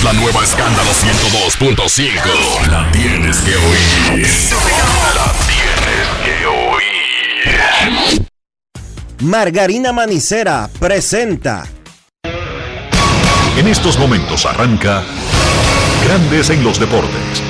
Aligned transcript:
es 0.00 0.04
la 0.04 0.12
nueva 0.12 0.42
Escándalo 0.42 0.90
102.5. 0.90 2.66
La 2.70 2.90
tienes 2.92 3.38
que 3.38 3.56
oír. 3.56 4.26
La 5.14 5.32
tienes 5.46 6.08
que 6.24 6.46
oír. 6.46 8.26
Margarina 9.20 9.92
Manicera 9.92 10.70
presenta. 10.78 11.64
En 13.56 13.68
estos 13.68 13.98
momentos 13.98 14.46
arranca 14.46 15.02
Grandes 16.04 16.50
en 16.50 16.64
los 16.64 16.78
Deportes. 16.78 17.49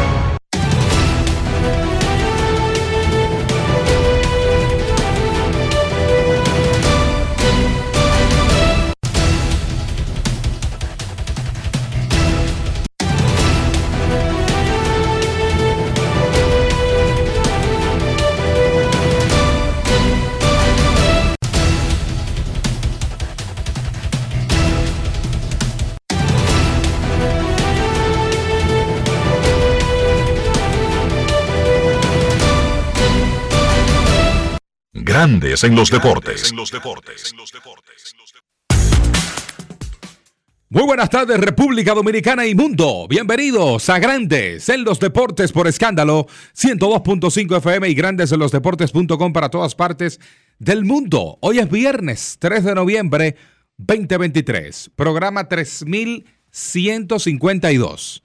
Grandes 35.31 35.63
en 35.63 35.75
los 35.77 35.89
Deportes. 35.89 36.53
Muy 40.67 40.83
buenas 40.83 41.09
tardes, 41.09 41.39
República 41.39 41.93
Dominicana 41.93 42.45
y 42.45 42.53
mundo. 42.53 43.07
Bienvenidos 43.07 43.89
a 43.89 43.99
Grandes 43.99 44.67
en 44.67 44.83
los 44.83 44.99
Deportes 44.99 45.53
por 45.53 45.69
escándalo 45.69 46.27
102.5 46.53 47.59
FM 47.59 47.87
y 47.87 47.93
Grandes 47.93 48.33
en 48.33 48.39
los 48.39 48.51
Deportes.com 48.51 49.31
para 49.31 49.47
todas 49.47 49.73
partes 49.73 50.19
del 50.59 50.83
mundo. 50.83 51.37
Hoy 51.39 51.59
es 51.59 51.71
viernes 51.71 52.35
3 52.37 52.65
de 52.65 52.75
noviembre 52.75 53.37
2023, 53.77 54.91
programa 54.97 55.47
3152. 55.47 58.23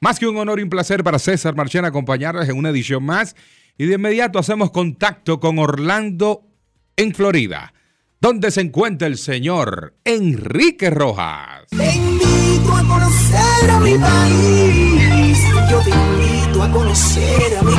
Más 0.00 0.18
que 0.18 0.26
un 0.26 0.38
honor 0.38 0.60
y 0.60 0.62
un 0.62 0.70
placer 0.70 1.04
para 1.04 1.18
César 1.18 1.54
Marchena 1.54 1.88
acompañarles 1.88 2.48
en 2.48 2.56
una 2.56 2.70
edición 2.70 3.04
más 3.04 3.36
y 3.78 3.86
de 3.86 3.94
inmediato 3.94 4.38
hacemos 4.38 4.72
contacto 4.72 5.38
con 5.38 5.58
Orlando 5.58 6.42
en 6.96 7.14
Florida, 7.14 7.72
donde 8.20 8.50
se 8.50 8.60
encuentra 8.60 9.06
el 9.06 9.16
señor 9.16 9.94
Enrique 10.04 10.90
Rojas. 10.90 11.66
Te 11.70 11.94
invito 11.94 12.74
a 12.74 12.82
conocer 12.82 13.70
a 13.70 13.80
mi 13.80 13.96
país. 13.96 15.38
Yo 15.70 15.80
te 15.80 15.90
invito 15.90 16.62
a 16.62 16.70
conocer 16.72 17.56
a 17.56 17.62
mi 17.62 17.72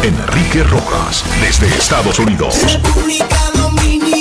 Enrique 0.00 0.62
Rojas, 0.62 1.24
desde 1.40 1.66
Estados 1.66 2.18
Unidos. 2.20 2.54
República 2.72 3.36
Dominicana. 3.54 4.17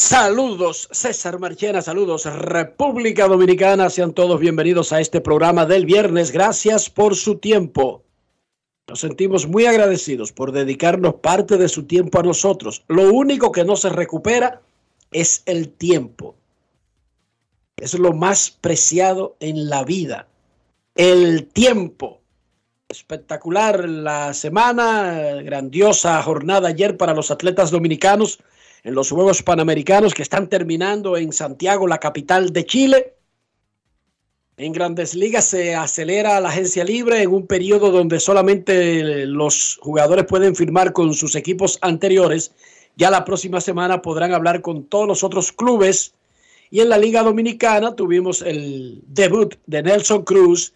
Saludos, 0.00 0.88
César 0.92 1.40
Marchena, 1.40 1.82
saludos, 1.82 2.24
República 2.24 3.26
Dominicana, 3.26 3.90
sean 3.90 4.12
todos 4.12 4.38
bienvenidos 4.38 4.92
a 4.92 5.00
este 5.00 5.20
programa 5.20 5.66
del 5.66 5.86
viernes. 5.86 6.30
Gracias 6.30 6.88
por 6.88 7.16
su 7.16 7.38
tiempo. 7.38 8.04
Nos 8.86 9.00
sentimos 9.00 9.48
muy 9.48 9.66
agradecidos 9.66 10.30
por 10.30 10.52
dedicarnos 10.52 11.14
parte 11.14 11.56
de 11.56 11.68
su 11.68 11.82
tiempo 11.82 12.20
a 12.20 12.22
nosotros. 12.22 12.84
Lo 12.86 13.12
único 13.12 13.50
que 13.50 13.64
no 13.64 13.74
se 13.74 13.88
recupera 13.88 14.62
es 15.10 15.42
el 15.46 15.68
tiempo. 15.68 16.36
Es 17.76 17.98
lo 17.98 18.12
más 18.12 18.52
preciado 18.52 19.34
en 19.40 19.68
la 19.68 19.82
vida. 19.82 20.28
El 20.94 21.48
tiempo. 21.48 22.20
Espectacular 22.88 23.88
la 23.88 24.32
semana, 24.32 25.42
grandiosa 25.42 26.22
jornada 26.22 26.68
ayer 26.68 26.96
para 26.96 27.14
los 27.14 27.32
atletas 27.32 27.72
dominicanos 27.72 28.38
en 28.88 28.94
los 28.94 29.10
Juegos 29.10 29.42
Panamericanos 29.42 30.14
que 30.14 30.22
están 30.22 30.48
terminando 30.48 31.18
en 31.18 31.30
Santiago, 31.30 31.86
la 31.86 31.98
capital 31.98 32.54
de 32.54 32.64
Chile. 32.64 33.14
En 34.56 34.72
grandes 34.72 35.14
ligas 35.14 35.44
se 35.44 35.74
acelera 35.74 36.40
la 36.40 36.48
agencia 36.48 36.84
libre 36.84 37.20
en 37.20 37.30
un 37.30 37.46
periodo 37.46 37.90
donde 37.90 38.18
solamente 38.18 39.26
los 39.26 39.78
jugadores 39.82 40.24
pueden 40.24 40.56
firmar 40.56 40.94
con 40.94 41.12
sus 41.12 41.34
equipos 41.34 41.78
anteriores. 41.82 42.52
Ya 42.96 43.10
la 43.10 43.26
próxima 43.26 43.60
semana 43.60 44.00
podrán 44.00 44.32
hablar 44.32 44.62
con 44.62 44.84
todos 44.84 45.06
los 45.06 45.22
otros 45.22 45.52
clubes. 45.52 46.14
Y 46.70 46.80
en 46.80 46.88
la 46.88 46.96
Liga 46.96 47.22
Dominicana 47.22 47.94
tuvimos 47.94 48.40
el 48.40 49.02
debut 49.06 49.54
de 49.66 49.82
Nelson 49.82 50.22
Cruz 50.22 50.72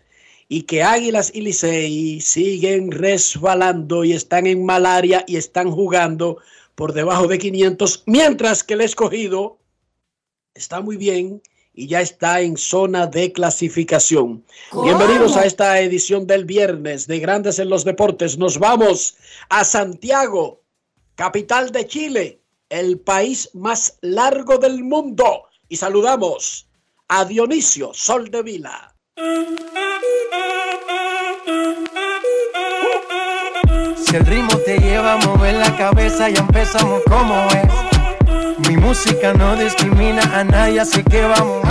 y 0.48 0.64
que 0.64 0.82
Águilas 0.82 1.32
y 1.34 1.40
Licey 1.40 2.20
siguen 2.20 2.90
resbalando 2.90 4.04
y 4.04 4.12
están 4.12 4.46
en 4.46 4.66
malaria 4.66 5.24
y 5.26 5.36
están 5.36 5.70
jugando 5.70 6.36
por 6.74 6.92
debajo 6.92 7.26
de 7.26 7.38
500, 7.38 8.04
mientras 8.06 8.64
que 8.64 8.74
el 8.74 8.80
escogido 8.80 9.58
está 10.54 10.80
muy 10.80 10.96
bien 10.96 11.42
y 11.74 11.86
ya 11.86 12.00
está 12.00 12.40
en 12.40 12.56
zona 12.56 13.06
de 13.06 13.32
clasificación. 13.32 14.44
Bienvenidos 14.82 15.36
a 15.36 15.46
esta 15.46 15.80
edición 15.80 16.26
del 16.26 16.44
viernes 16.44 17.06
de 17.06 17.18
Grandes 17.18 17.58
en 17.58 17.70
los 17.70 17.84
Deportes. 17.84 18.36
Nos 18.36 18.58
vamos 18.58 19.16
a 19.48 19.64
Santiago, 19.64 20.60
capital 21.14 21.72
de 21.72 21.86
Chile, 21.86 22.40
el 22.68 22.98
país 22.98 23.50
más 23.54 23.98
largo 24.02 24.58
del 24.58 24.84
mundo. 24.84 25.44
Y 25.68 25.76
saludamos 25.76 26.68
a 27.08 27.24
Dionisio 27.24 27.92
Sol 27.94 28.30
de 28.30 28.42
Vila. 28.42 28.94
Si 34.12 34.18
el 34.18 34.26
ritmo 34.26 34.58
te 34.58 34.76
lleva 34.76 35.14
a 35.14 35.16
mover 35.16 35.54
la 35.54 35.74
cabeza, 35.74 36.28
ya 36.28 36.40
empezamos 36.40 37.00
como 37.08 37.48
es. 37.48 38.68
Mi 38.68 38.76
música 38.76 39.32
no 39.32 39.56
discrimina 39.56 40.20
a 40.38 40.44
nadie, 40.44 40.80
así 40.80 41.02
que 41.02 41.22
vamos. 41.22 41.66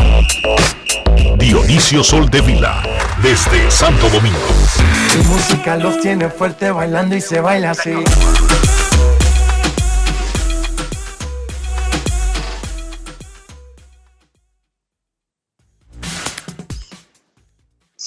Dionisio 1.37 2.03
Sol 2.03 2.31
de 2.31 2.41
Vila, 2.41 2.81
desde 3.21 3.69
Santo 3.69 4.09
Domingo. 4.09 4.39
Mi 5.15 5.23
música 5.25 5.77
los 5.77 6.01
tiene 6.01 6.29
fuerte 6.29 6.71
bailando 6.71 7.15
y 7.15 7.21
se 7.21 7.41
baila 7.41 7.71
así. 7.71 7.93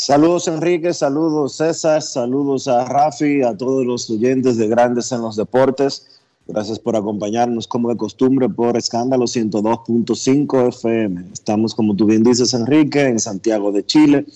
Saludos 0.07 0.49
Enrique, 0.49 0.93
saludos 0.93 1.57
César, 1.57 2.03
saludos 2.03 2.69
a 2.69 2.85
Rafi, 2.85 3.41
a 3.41 3.57
todos 3.57 3.87
los 3.87 4.11
oyentes 4.11 4.59
de 4.59 4.69
Grandes 4.69 5.11
en 5.13 5.23
los 5.23 5.35
Deportes. 5.35 6.21
Gracias 6.47 6.79
por 6.79 6.95
acompañarnos 6.95 7.67
como 7.67 7.89
de 7.89 7.97
costumbre 7.97 8.51
por 8.51 8.77
Escándalo 8.77 9.25
102.5 9.25 10.69
FM. 10.69 11.25
Estamos, 11.33 11.75
como 11.75 11.97
tú 11.97 12.05
bien 12.05 12.23
dices, 12.23 12.53
Enrique, 12.53 13.01
en 13.01 13.19
Santiago 13.19 13.73
de 13.73 13.87
Chile. 13.87 14.27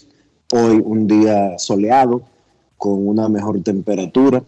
Hoy 0.55 0.83
un 0.83 1.07
día 1.07 1.59
soleado, 1.59 2.23
con 2.79 3.07
una 3.07 3.29
mejor 3.29 3.63
temperatura. 3.63 4.43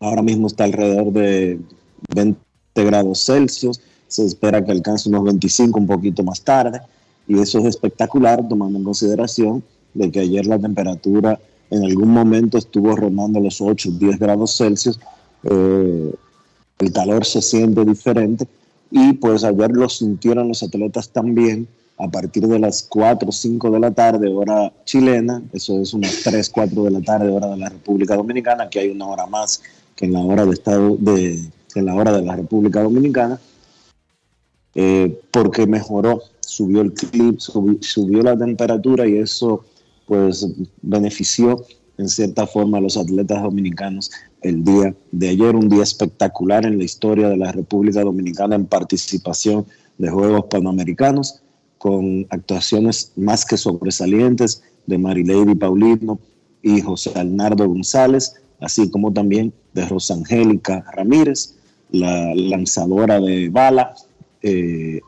Ahora 0.00 0.22
mismo 0.22 0.48
está 0.48 0.64
alrededor 0.64 1.12
de 1.12 1.60
20 2.12 2.40
grados 2.74 3.24
Celsius. 3.24 3.80
Se 4.08 4.26
espera 4.26 4.64
que 4.64 4.72
alcance 4.72 5.08
unos 5.08 5.22
25 5.22 5.78
un 5.78 5.86
poquito 5.86 6.24
más 6.24 6.40
tarde. 6.40 6.80
Y 7.28 7.38
eso 7.38 7.60
es 7.60 7.66
espectacular, 7.66 8.48
tomando 8.48 8.80
en 8.80 8.84
consideración 8.84 9.62
de 9.94 10.10
que 10.10 10.20
ayer 10.20 10.46
la 10.46 10.58
temperatura 10.58 11.38
en 11.70 11.84
algún 11.84 12.10
momento 12.10 12.58
estuvo 12.58 12.94
rondando 12.96 13.40
los 13.40 13.60
8, 13.60 13.90
10 13.92 14.18
grados 14.18 14.56
Celsius. 14.56 14.98
Eh, 15.44 16.12
el 16.78 16.92
calor 16.92 17.24
se 17.24 17.42
siente 17.42 17.84
diferente 17.84 18.46
y 18.90 19.12
pues 19.14 19.44
ayer 19.44 19.70
lo 19.70 19.88
sintieron 19.88 20.48
los 20.48 20.62
atletas 20.62 21.10
también 21.10 21.68
a 21.98 22.08
partir 22.08 22.46
de 22.46 22.58
las 22.58 22.84
4 22.84 23.28
o 23.28 23.32
5 23.32 23.70
de 23.72 23.80
la 23.80 23.90
tarde 23.90 24.28
hora 24.28 24.72
chilena, 24.84 25.42
eso 25.52 25.80
es 25.80 25.92
unas 25.92 26.22
3, 26.22 26.48
4 26.48 26.84
de 26.84 26.90
la 26.92 27.00
tarde 27.00 27.28
hora 27.28 27.48
de 27.48 27.56
la 27.56 27.68
República 27.68 28.14
Dominicana, 28.14 28.70
que 28.70 28.78
hay 28.78 28.90
una 28.90 29.06
hora 29.06 29.26
más 29.26 29.62
que 29.96 30.04
en 30.06 30.12
la 30.12 30.20
hora 30.20 30.46
de 30.46 30.52
estado 30.52 30.96
de 30.96 31.42
que 31.72 31.80
en 31.80 31.86
la 31.86 31.96
hora 31.96 32.12
de 32.12 32.22
la 32.22 32.36
República 32.36 32.82
Dominicana, 32.82 33.40
eh, 34.76 35.20
porque 35.32 35.66
mejoró, 35.66 36.22
subió 36.40 36.82
el 36.82 36.92
clip, 36.92 37.40
subió, 37.40 37.76
subió 37.80 38.22
la 38.22 38.38
temperatura 38.38 39.06
y 39.08 39.16
eso 39.16 39.64
pues 40.08 40.48
benefició 40.80 41.64
en 41.98 42.08
cierta 42.08 42.46
forma 42.46 42.78
a 42.78 42.80
los 42.80 42.96
atletas 42.96 43.42
dominicanos 43.42 44.10
el 44.40 44.64
día 44.64 44.94
de 45.12 45.28
ayer, 45.28 45.54
un 45.54 45.68
día 45.68 45.82
espectacular 45.82 46.64
en 46.64 46.78
la 46.78 46.84
historia 46.84 47.28
de 47.28 47.36
la 47.36 47.52
República 47.52 48.02
Dominicana 48.02 48.56
en 48.56 48.66
participación 48.66 49.66
de 49.98 50.08
Juegos 50.08 50.44
Panamericanos, 50.48 51.42
con 51.76 52.26
actuaciones 52.30 53.12
más 53.16 53.44
que 53.44 53.56
sobresalientes 53.56 54.62
de 54.86 54.98
Marilady 54.98 55.54
Paulino 55.54 56.18
y 56.62 56.80
José 56.80 57.12
Arnardo 57.14 57.68
González, 57.68 58.34
así 58.60 58.90
como 58.90 59.12
también 59.12 59.52
de 59.74 59.86
Rosangélica 59.86 60.84
Ramírez, 60.92 61.56
la 61.90 62.34
lanzadora 62.34 63.20
de 63.20 63.48
bala, 63.48 63.94
eh, 64.42 65.00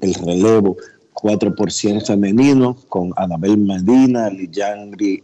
el 0.00 0.14
relevo 0.14 0.76
4% 1.14 2.06
femenino 2.06 2.76
con 2.88 3.12
Anabel 3.16 3.58
Medina, 3.58 4.30
Lisangiri 4.30 5.22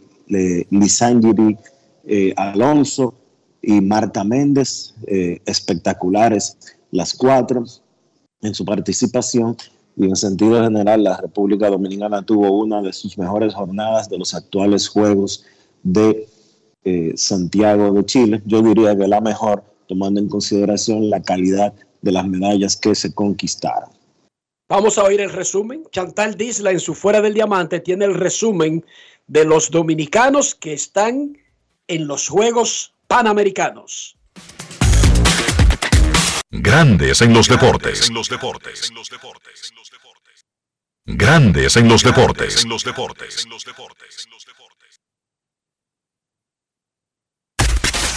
eh, 2.05 2.33
Alonso 2.37 3.13
y 3.61 3.81
Marta 3.81 4.23
Méndez, 4.23 4.95
eh, 5.05 5.41
espectaculares 5.45 6.57
las 6.91 7.13
cuatro 7.13 7.65
en 8.41 8.53
su 8.53 8.65
participación 8.65 9.55
y 9.95 10.05
en 10.05 10.15
sentido 10.15 10.63
general 10.63 11.03
la 11.03 11.17
República 11.17 11.69
Dominicana 11.69 12.21
tuvo 12.21 12.51
una 12.51 12.81
de 12.81 12.93
sus 12.93 13.17
mejores 13.17 13.53
jornadas 13.53 14.09
de 14.09 14.17
los 14.17 14.33
actuales 14.33 14.87
Juegos 14.87 15.43
de 15.83 16.27
eh, 16.85 17.13
Santiago 17.15 17.91
de 17.91 18.05
Chile. 18.05 18.41
Yo 18.45 18.61
diría 18.61 18.97
que 18.97 19.07
la 19.07 19.19
mejor, 19.19 19.63
tomando 19.87 20.19
en 20.19 20.29
consideración 20.29 21.09
la 21.09 21.21
calidad 21.21 21.73
de 22.01 22.11
las 22.11 22.25
medallas 22.25 22.77
que 22.77 22.95
se 22.95 23.13
conquistaron. 23.13 23.89
Vamos 24.69 24.99
a 24.99 25.03
oír 25.03 25.19
el 25.19 25.31
resumen. 25.31 25.83
Chantal 25.91 26.35
Disla 26.35 26.69
en 26.69 26.79
su 26.79 26.93
Fuera 26.93 27.21
del 27.21 27.33
Diamante 27.33 27.79
tiene 27.79 28.05
el 28.05 28.13
resumen 28.13 28.85
de 29.25 29.43
los 29.43 29.71
dominicanos 29.71 30.53
que 30.53 30.73
están 30.73 31.39
en 31.87 32.07
los 32.07 32.27
Juegos 32.27 32.93
Panamericanos. 33.07 34.15
Grandes 36.51 37.21
en 37.21 37.33
los 37.33 37.47
deportes. 37.47 38.09
En 38.09 38.13
los 38.13 38.29
deportes. 38.29 38.91
Grandes 41.05 41.75
en 41.75 41.89
los 41.89 42.03
deportes. 42.03 42.63
En 42.63 42.69
los 42.69 42.83
deportes. 42.83 43.47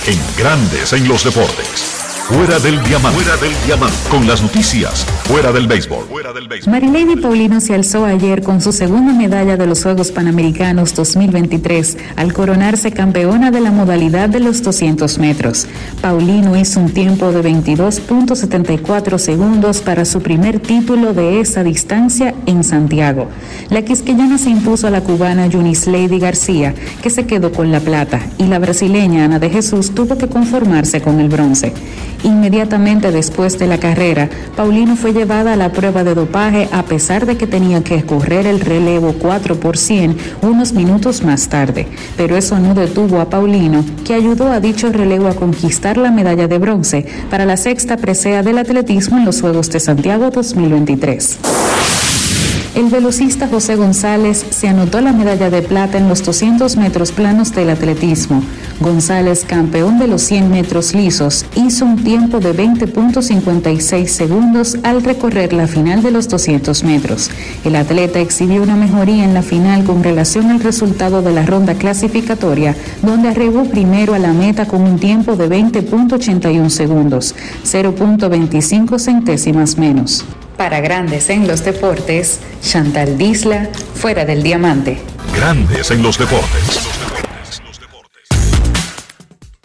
En 0.06 0.20
Grandes 0.36 0.92
en 0.92 1.08
los 1.08 1.24
deportes. 1.24 2.01
Fuera 2.28 2.60
del 2.60 2.80
diamante. 2.84 3.20
Fuera 3.20 3.36
del 3.42 3.52
diamante. 3.66 3.96
Con 4.08 4.28
las 4.28 4.42
noticias. 4.42 5.04
Fuera 5.24 5.50
del 5.50 5.66
béisbol. 5.66 6.04
Fuera 6.08 6.32
del 6.32 6.46
béisbol. 6.46 6.72
Marilady 6.72 7.16
Paulino 7.16 7.60
se 7.60 7.74
alzó 7.74 8.04
ayer 8.04 8.42
con 8.42 8.60
su 8.60 8.72
segunda 8.72 9.12
medalla 9.12 9.56
de 9.56 9.66
los 9.66 9.82
Juegos 9.82 10.12
Panamericanos 10.12 10.94
2023 10.94 11.98
al 12.14 12.32
coronarse 12.32 12.92
campeona 12.92 13.50
de 13.50 13.60
la 13.60 13.72
modalidad 13.72 14.28
de 14.28 14.38
los 14.38 14.62
200 14.62 15.18
metros. 15.18 15.66
Paulino 16.00 16.56
hizo 16.56 16.78
un 16.78 16.92
tiempo 16.92 17.32
de 17.32 17.42
22.74 17.42 19.18
segundos 19.18 19.80
para 19.80 20.04
su 20.04 20.22
primer 20.22 20.60
título 20.60 21.14
de 21.14 21.40
esa 21.40 21.64
distancia 21.64 22.34
en 22.46 22.62
Santiago. 22.62 23.28
La 23.68 23.82
quisqueyana 23.82 24.38
se 24.38 24.50
impuso 24.50 24.86
a 24.86 24.90
la 24.90 25.02
cubana 25.02 25.48
Yunis 25.48 25.88
Lady 25.88 26.20
García, 26.20 26.72
que 27.02 27.10
se 27.10 27.26
quedó 27.26 27.50
con 27.50 27.72
la 27.72 27.80
plata, 27.80 28.20
y 28.38 28.44
la 28.44 28.60
brasileña 28.60 29.24
Ana 29.24 29.40
de 29.40 29.50
Jesús 29.50 29.92
tuvo 29.92 30.16
que 30.16 30.28
conformarse 30.28 31.00
con 31.00 31.18
el 31.18 31.28
bronce. 31.28 31.72
Inmediatamente 32.24 33.10
después 33.10 33.58
de 33.58 33.66
la 33.66 33.78
carrera, 33.78 34.28
Paulino 34.56 34.96
fue 34.96 35.12
llevada 35.12 35.54
a 35.54 35.56
la 35.56 35.72
prueba 35.72 36.04
de 36.04 36.14
dopaje 36.14 36.68
a 36.72 36.84
pesar 36.84 37.26
de 37.26 37.36
que 37.36 37.46
tenía 37.46 37.82
que 37.82 38.04
correr 38.04 38.46
el 38.46 38.60
relevo 38.60 39.14
4 39.18 39.56
por 39.56 39.76
100 39.76 40.16
unos 40.42 40.72
minutos 40.72 41.22
más 41.22 41.48
tarde. 41.48 41.88
Pero 42.16 42.36
eso 42.36 42.58
no 42.58 42.74
detuvo 42.74 43.20
a 43.20 43.28
Paulino, 43.28 43.84
que 44.04 44.14
ayudó 44.14 44.52
a 44.52 44.60
dicho 44.60 44.92
relevo 44.92 45.28
a 45.28 45.34
conquistar 45.34 45.96
la 45.96 46.10
medalla 46.10 46.46
de 46.46 46.58
bronce 46.58 47.06
para 47.30 47.44
la 47.44 47.56
sexta 47.56 47.96
presea 47.96 48.42
del 48.42 48.58
atletismo 48.58 49.18
en 49.18 49.24
los 49.24 49.40
Juegos 49.40 49.70
de 49.70 49.80
Santiago 49.80 50.30
2023. 50.30 51.38
El 52.74 52.88
velocista 52.88 53.48
José 53.48 53.76
González 53.76 54.46
se 54.48 54.66
anotó 54.66 55.02
la 55.02 55.12
medalla 55.12 55.50
de 55.50 55.60
plata 55.60 55.98
en 55.98 56.08
los 56.08 56.24
200 56.24 56.78
metros 56.78 57.12
planos 57.12 57.52
del 57.52 57.68
atletismo. 57.68 58.42
González, 58.80 59.44
campeón 59.46 59.98
de 59.98 60.06
los 60.06 60.22
100 60.22 60.50
metros 60.50 60.94
lisos, 60.94 61.44
hizo 61.54 61.84
un 61.84 62.02
tiempo 62.02 62.40
de 62.40 62.56
20.56 62.56 64.06
segundos 64.06 64.78
al 64.84 65.04
recorrer 65.04 65.52
la 65.52 65.66
final 65.66 66.02
de 66.02 66.12
los 66.12 66.30
200 66.30 66.82
metros. 66.84 67.30
El 67.62 67.76
atleta 67.76 68.20
exhibió 68.20 68.62
una 68.62 68.76
mejoría 68.76 69.24
en 69.24 69.34
la 69.34 69.42
final 69.42 69.84
con 69.84 70.02
relación 70.02 70.50
al 70.50 70.60
resultado 70.60 71.20
de 71.20 71.32
la 71.32 71.44
ronda 71.44 71.74
clasificatoria, 71.74 72.74
donde 73.02 73.28
arribó 73.28 73.64
primero 73.64 74.14
a 74.14 74.18
la 74.18 74.32
meta 74.32 74.66
con 74.66 74.80
un 74.80 74.98
tiempo 74.98 75.36
de 75.36 75.50
20.81 75.50 76.70
segundos, 76.70 77.34
0.25 77.64 78.98
centésimas 78.98 79.76
menos. 79.76 80.24
Para 80.56 80.80
grandes 80.80 81.30
en 81.30 81.48
los 81.48 81.64
deportes, 81.64 82.40
Chantal 82.60 83.16
Disla, 83.18 83.70
fuera 83.94 84.24
del 84.24 84.42
diamante. 84.42 84.98
Grandes 85.34 85.90
en 85.90 86.02
los 86.02 86.18
deportes. 86.18 86.80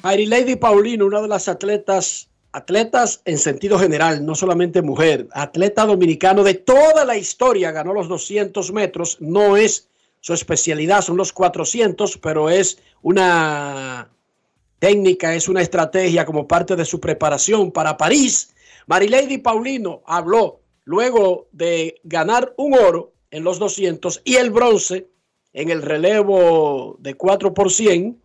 Lady 0.04 0.56
Paulino, 0.56 1.06
una 1.06 1.22
de 1.22 1.28
las 1.28 1.50
atletas, 1.50 2.30
atletas 2.54 3.22
en 3.25 3.38
sentido 3.38 3.78
general, 3.78 4.25
no 4.25 4.36
solamente 4.36 4.81
mujer, 4.81 5.28
atleta 5.34 5.86
dominicano 5.86 6.44
de 6.44 6.54
toda 6.54 7.04
la 7.04 7.18
historia, 7.18 7.72
ganó 7.72 7.94
los 7.94 8.07
200 8.07 8.72
metros, 8.72 9.18
no 9.19 9.57
es 9.57 9.90
su 10.22 10.33
especialidad, 10.33 11.01
son 11.01 11.18
los 11.18 11.33
400, 11.33 12.18
pero 12.19 12.50
es 12.50 12.80
una 13.01 14.10
técnica, 14.80 15.36
es 15.36 15.50
una 15.50 15.62
estrategia 15.62 16.25
como 16.25 16.48
parte 16.48 16.75
de 16.75 16.86
su 16.86 17.00
preparación 17.00 17.72
para 17.72 17.98
París. 17.98 18.54
Lady 18.88 19.38
Paulino 19.38 20.01
habló 20.06 20.62
luego 20.88 21.50
de 21.51 22.00
ganar 22.06 22.54
un 22.56 22.74
oro 22.74 23.12
en 23.30 23.44
los 23.44 23.60
200 23.60 24.22
y 24.24 24.36
el 24.38 24.51
bronce 24.51 25.10
en 25.51 25.69
el 25.69 25.81
relevo 25.81 26.95
de 27.00 27.16
4 27.16 27.54
por 27.54 27.69
100 27.69 28.18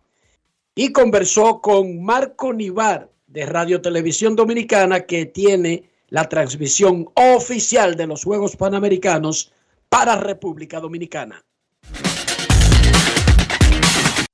y 0.73 0.93
conversó 0.93 1.59
con 1.59 2.01
Marco 2.01 2.53
Nivar 2.53 3.09
de 3.27 3.45
Radio 3.45 3.81
Televisión 3.81 4.37
Dominicana 4.37 5.01
que 5.01 5.25
tiene 5.25 5.89
la 6.07 6.29
transmisión 6.29 7.09
oficial 7.15 7.97
de 7.97 8.07
los 8.07 8.23
Juegos 8.23 8.55
Panamericanos 8.55 9.51
para 9.89 10.15
República 10.15 10.79
Dominicana. 10.79 11.43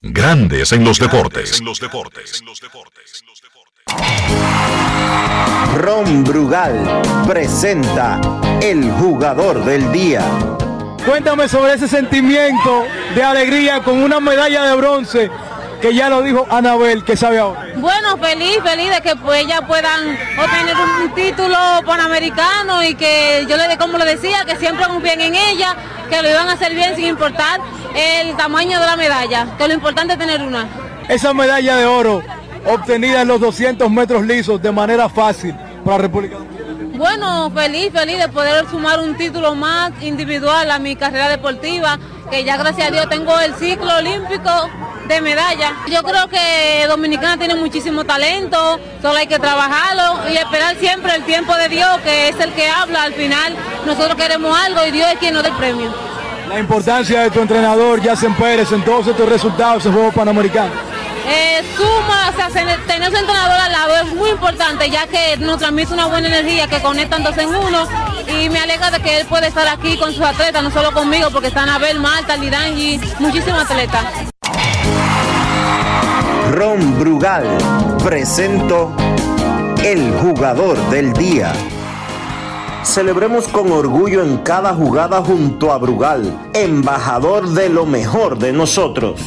Grandes 0.01 0.71
en 0.71 0.83
los 0.83 0.99
deportes. 0.99 1.59
En 1.59 1.65
los 1.65 1.79
deportes. 1.79 2.43
Ron 5.75 6.23
Brugal 6.23 7.01
presenta 7.27 8.19
el 8.61 8.91
jugador 8.91 9.63
del 9.63 9.91
día. 9.91 10.21
Cuéntame 11.05 11.47
sobre 11.47 11.73
ese 11.73 11.87
sentimiento 11.87 12.83
de 13.15 13.23
alegría 13.23 13.81
con 13.81 14.03
una 14.03 14.19
medalla 14.19 14.63
de 14.63 14.75
bronce 14.75 15.31
que 15.81 15.95
ya 15.95 16.09
lo 16.09 16.21
dijo 16.21 16.45
Anabel, 16.49 17.03
que 17.03 17.15
sabe 17.15 17.39
ahora. 17.39 17.65
Bueno, 17.77 18.17
feliz, 18.17 18.57
feliz 18.63 18.89
de 18.89 19.01
que 19.01 19.15
pues 19.15 19.43
ellas 19.43 19.61
puedan 19.67 20.17
obtener 20.37 20.75
un 20.75 21.13
título 21.15 21.57
panamericano 21.85 22.83
y 22.83 22.95
que 22.95 23.45
yo 23.47 23.55
le 23.55 23.77
como 23.77 23.97
le 23.97 24.05
decía, 24.05 24.43
que 24.45 24.57
siempre 24.57 24.85
confíen 24.85 25.21
en 25.21 25.35
ella, 25.35 25.75
que 26.09 26.21
lo 26.21 26.29
iban 26.29 26.49
a 26.49 26.53
hacer 26.53 26.75
bien 26.75 26.95
sin 26.95 27.05
importar 27.05 27.61
el 27.95 28.35
tamaño 28.35 28.79
de 28.79 28.85
la 28.85 28.95
medalla, 28.97 29.47
que 29.57 29.67
lo 29.67 29.73
importante 29.73 30.13
es 30.13 30.19
tener 30.19 30.41
una. 30.41 30.67
Esa 31.07 31.33
medalla 31.33 31.77
de 31.77 31.85
oro 31.85 32.21
obtenida 32.65 33.21
en 33.21 33.27
los 33.27 33.39
200 33.39 33.89
metros 33.89 34.25
lisos 34.25 34.61
de 34.61 34.71
manera 34.71 35.09
fácil 35.09 35.55
para 35.83 35.99
República 35.99 36.37
Bueno, 36.95 37.51
feliz, 37.51 37.91
feliz 37.93 38.19
de 38.19 38.29
poder 38.29 38.67
sumar 38.69 38.99
un 38.99 39.15
título 39.15 39.55
más 39.55 39.91
individual 40.01 40.69
a 40.69 40.79
mi 40.79 40.95
carrera 40.95 41.29
deportiva, 41.29 41.97
que 42.29 42.43
ya 42.43 42.57
gracias 42.57 42.89
a 42.89 42.91
Dios 42.91 43.09
tengo 43.09 43.37
el 43.39 43.53
ciclo 43.55 43.95
olímpico 43.97 44.69
de 45.07 45.21
medalla. 45.21 45.73
Yo 45.89 46.03
creo 46.03 46.27
que 46.27 46.85
Dominicana 46.87 47.37
tiene 47.37 47.55
muchísimo 47.55 48.03
talento, 48.03 48.79
solo 49.01 49.17
hay 49.17 49.27
que 49.27 49.39
trabajarlo 49.39 50.29
y 50.31 50.37
esperar 50.37 50.75
siempre 50.75 51.15
el 51.15 51.23
tiempo 51.23 51.55
de 51.55 51.69
Dios, 51.69 51.97
que 52.03 52.29
es 52.29 52.39
el 52.39 52.51
que 52.53 52.67
habla. 52.69 53.03
Al 53.03 53.13
final 53.13 53.55
nosotros 53.85 54.15
queremos 54.15 54.55
algo 54.57 54.85
y 54.85 54.91
Dios 54.91 55.07
es 55.11 55.17
quien 55.17 55.33
nos 55.33 55.43
da 55.43 55.49
el 55.49 55.55
premio. 55.55 55.91
La 56.47 56.59
importancia 56.59 57.21
de 57.21 57.31
tu 57.31 57.41
entrenador, 57.41 58.01
Yacen 58.01 58.33
Pérez, 58.35 58.71
en 58.71 58.83
todos 58.83 59.07
estos 59.07 59.29
resultados 59.29 59.85
en 59.85 59.93
Juegos 59.93 60.13
Panamericanos 60.13 60.89
eh, 61.29 61.63
suma, 61.77 62.33
tener 62.87 63.11
su 63.11 63.17
entrenador 63.17 63.59
al 63.59 63.71
lado 63.71 63.95
es 63.97 64.13
muy 64.15 64.29
importante, 64.31 64.89
ya 64.89 65.07
que 65.07 65.37
nos 65.37 65.59
transmite 65.59 65.93
una 65.93 66.07
buena 66.07 66.27
energía 66.27 66.67
que 66.67 66.81
conectan 66.81 67.23
dos 67.23 67.37
en 67.37 67.49
uno 67.49 67.87
y 68.27 68.49
me 68.49 68.59
alegra 68.59 68.91
de 68.91 68.99
que 68.99 69.19
él 69.19 69.27
puede 69.27 69.47
estar 69.47 69.67
aquí 69.67 69.97
con 69.97 70.13
sus 70.13 70.23
atletas, 70.23 70.63
no 70.63 70.71
solo 70.71 70.91
conmigo, 70.91 71.29
porque 71.31 71.47
están 71.47 71.69
Abel, 71.69 71.99
Marta, 71.99 72.35
Lidangi, 72.35 72.99
muchísimos 73.19 73.61
atletas. 73.61 74.05
Ron 76.51 76.99
Brugal 76.99 77.45
presento 78.03 78.91
el 79.83 80.11
jugador 80.19 80.77
del 80.89 81.13
día. 81.13 81.53
Celebremos 82.83 83.47
con 83.47 83.71
orgullo 83.71 84.23
en 84.23 84.37
cada 84.37 84.73
jugada 84.73 85.21
junto 85.21 85.71
a 85.71 85.77
Brugal, 85.77 86.49
embajador 86.53 87.49
de 87.49 87.69
lo 87.69 87.85
mejor 87.85 88.39
de 88.39 88.51
nosotros. 88.51 89.21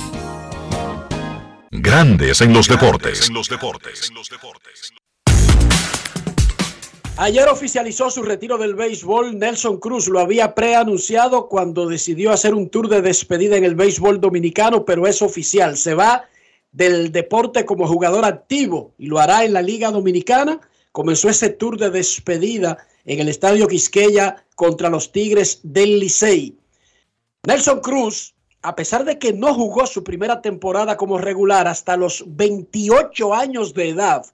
Grandes 1.75 2.43
en 2.43 2.53
los 2.53 2.69
deportes. 2.69 3.31
Ayer 7.17 7.49
oficializó 7.49 8.11
su 8.11 8.23
retiro 8.23 8.59
del 8.59 8.75
béisbol. 8.75 9.39
Nelson 9.39 9.79
Cruz 9.79 10.07
lo 10.09 10.21
había 10.21 10.55
preanunciado 10.55 11.49
cuando 11.49 11.87
decidió 11.87 12.31
hacer 12.31 12.53
un 12.53 12.69
tour 12.69 12.91
de 12.91 13.01
despedida 13.01 13.57
en 13.57 13.65
el 13.65 13.75
béisbol 13.75 14.21
dominicano, 14.21 14.85
pero 14.85 15.07
es 15.07 15.23
oficial. 15.23 15.79
Se 15.79 15.95
va 15.95 16.29
del 16.73 17.11
deporte 17.11 17.65
como 17.65 17.89
jugador 17.89 18.27
activo 18.27 18.93
y 18.99 19.07
lo 19.07 19.19
hará 19.19 19.47
en 19.47 19.55
la 19.55 19.63
Liga 19.63 19.91
Dominicana. 19.91 20.61
Comenzó 20.93 21.31
ese 21.31 21.49
tour 21.49 21.79
de 21.79 21.89
despedida 21.89 22.87
en 23.07 23.21
el 23.21 23.31
Estadio 23.31 23.67
Quisqueya 23.67 24.45
contra 24.57 24.91
los 24.91 25.11
Tigres 25.11 25.61
del 25.63 26.01
Licey. 26.01 26.55
Nelson 27.47 27.81
Cruz, 27.81 28.32
a 28.63 28.77
pesar 28.77 29.05
de 29.05 29.19
que 29.19 29.33
no 29.33 29.55
jugó 29.55 29.87
su 29.87 30.05
primera 30.05 30.41
temporada 30.41 30.97
como 30.97 31.19
regular 31.19 31.67
hasta 31.67 31.97
los 31.97 32.23
28 32.27 33.35
años 33.35 33.75
de 33.75 33.89
edad, 33.89 34.25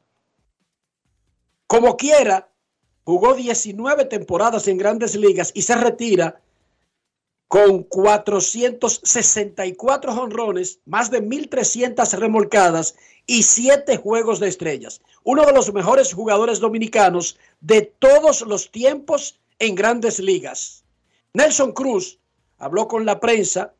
como 1.66 1.96
quiera, 1.96 2.50
jugó 3.04 3.32
19 3.34 4.04
temporadas 4.04 4.68
en 4.68 4.76
grandes 4.76 5.16
ligas 5.16 5.50
y 5.54 5.62
se 5.62 5.76
retira 5.76 6.42
con 7.48 7.82
464 7.84 10.12
honrones, 10.12 10.80
más 10.84 11.10
de 11.10 11.22
1.300 11.22 12.18
remolcadas 12.18 12.96
y 13.26 13.44
7 13.44 13.96
juegos 13.96 14.40
de 14.40 14.48
estrellas. 14.48 15.00
Uno 15.24 15.46
de 15.46 15.54
los 15.54 15.72
mejores 15.72 16.12
jugadores 16.12 16.60
dominicanos 16.60 17.38
de 17.60 17.94
todos 17.98 18.42
los 18.42 18.70
tiempos 18.70 19.40
en 19.58 19.74
grandes 19.74 20.18
ligas. 20.18 20.84
Nelson 21.32 21.72
Cruz 21.72 22.18
habló 22.58 22.88
con 22.88 23.06
la 23.06 23.20
prensa 23.20 23.72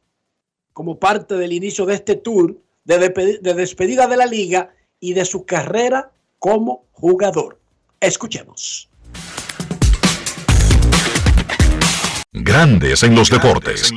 como 0.78 0.97
parte 0.97 1.35
del 1.35 1.52
inicio 1.52 1.87
de 1.87 1.94
este 1.94 2.14
tour 2.14 2.56
de, 2.85 3.38
de 3.42 3.54
despedida 3.54 4.06
de 4.06 4.16
la 4.16 4.26
liga 4.26 4.73
y 5.00 5.12
de 5.12 5.25
su 5.25 5.44
carrera 5.44 6.12
como 6.38 6.85
jugador. 6.92 7.58
Escuchemos. 7.99 8.88
Grandes 12.30 13.02
en 13.02 13.16
los 13.16 13.28
deportes. 13.28 13.92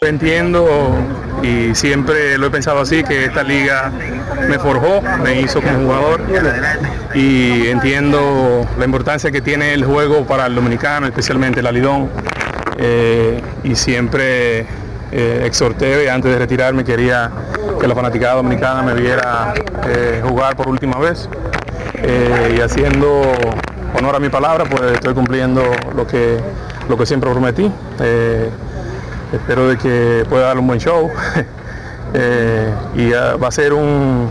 Entiendo 0.00 0.92
y 1.44 1.72
siempre 1.76 2.36
lo 2.36 2.48
he 2.48 2.50
pensado 2.50 2.80
así, 2.80 3.04
que 3.04 3.26
esta 3.26 3.44
liga 3.44 3.92
me 4.48 4.58
forjó, 4.58 5.02
me 5.22 5.40
hizo 5.40 5.62
como 5.62 5.84
jugador 5.84 6.20
y 7.14 7.68
entiendo 7.68 8.68
la 8.76 8.84
importancia 8.84 9.30
que 9.30 9.40
tiene 9.40 9.72
el 9.72 9.84
juego 9.84 10.26
para 10.26 10.46
el 10.46 10.56
dominicano, 10.56 11.06
especialmente 11.06 11.60
el 11.60 11.68
alidón. 11.68 12.10
Eh, 12.80 13.40
y 13.62 13.74
siempre 13.76 14.60
eh, 15.12 15.42
exhorté, 15.44 16.10
antes 16.10 16.32
de 16.32 16.38
retirarme, 16.38 16.82
quería 16.82 17.30
que 17.78 17.86
la 17.86 17.94
fanaticada 17.94 18.34
dominicana 18.36 18.82
me 18.82 18.94
viera 18.94 19.54
eh, 19.86 20.22
jugar 20.26 20.56
por 20.56 20.68
última 20.68 20.98
vez. 20.98 21.28
y 22.56 22.60
haciendo 22.60 23.22
honor 23.98 24.16
a 24.16 24.18
mi 24.18 24.28
palabra, 24.28 24.64
pues 24.64 24.92
estoy 24.92 25.14
cumpliendo 25.14 25.62
lo 25.94 26.06
que, 26.06 26.38
lo 26.88 26.96
que 26.96 27.06
siempre 27.06 27.30
prometí. 27.30 27.70
Eh, 28.00 28.48
espero 29.32 29.68
de 29.68 29.76
que 29.76 30.24
pueda 30.28 30.46
dar 30.46 30.58
un 30.58 30.66
buen 30.66 30.80
show. 30.80 31.10
eh, 32.14 32.74
y 32.96 33.10
va 33.10 33.48
a 33.48 33.50
ser 33.50 33.72
un, 33.72 34.30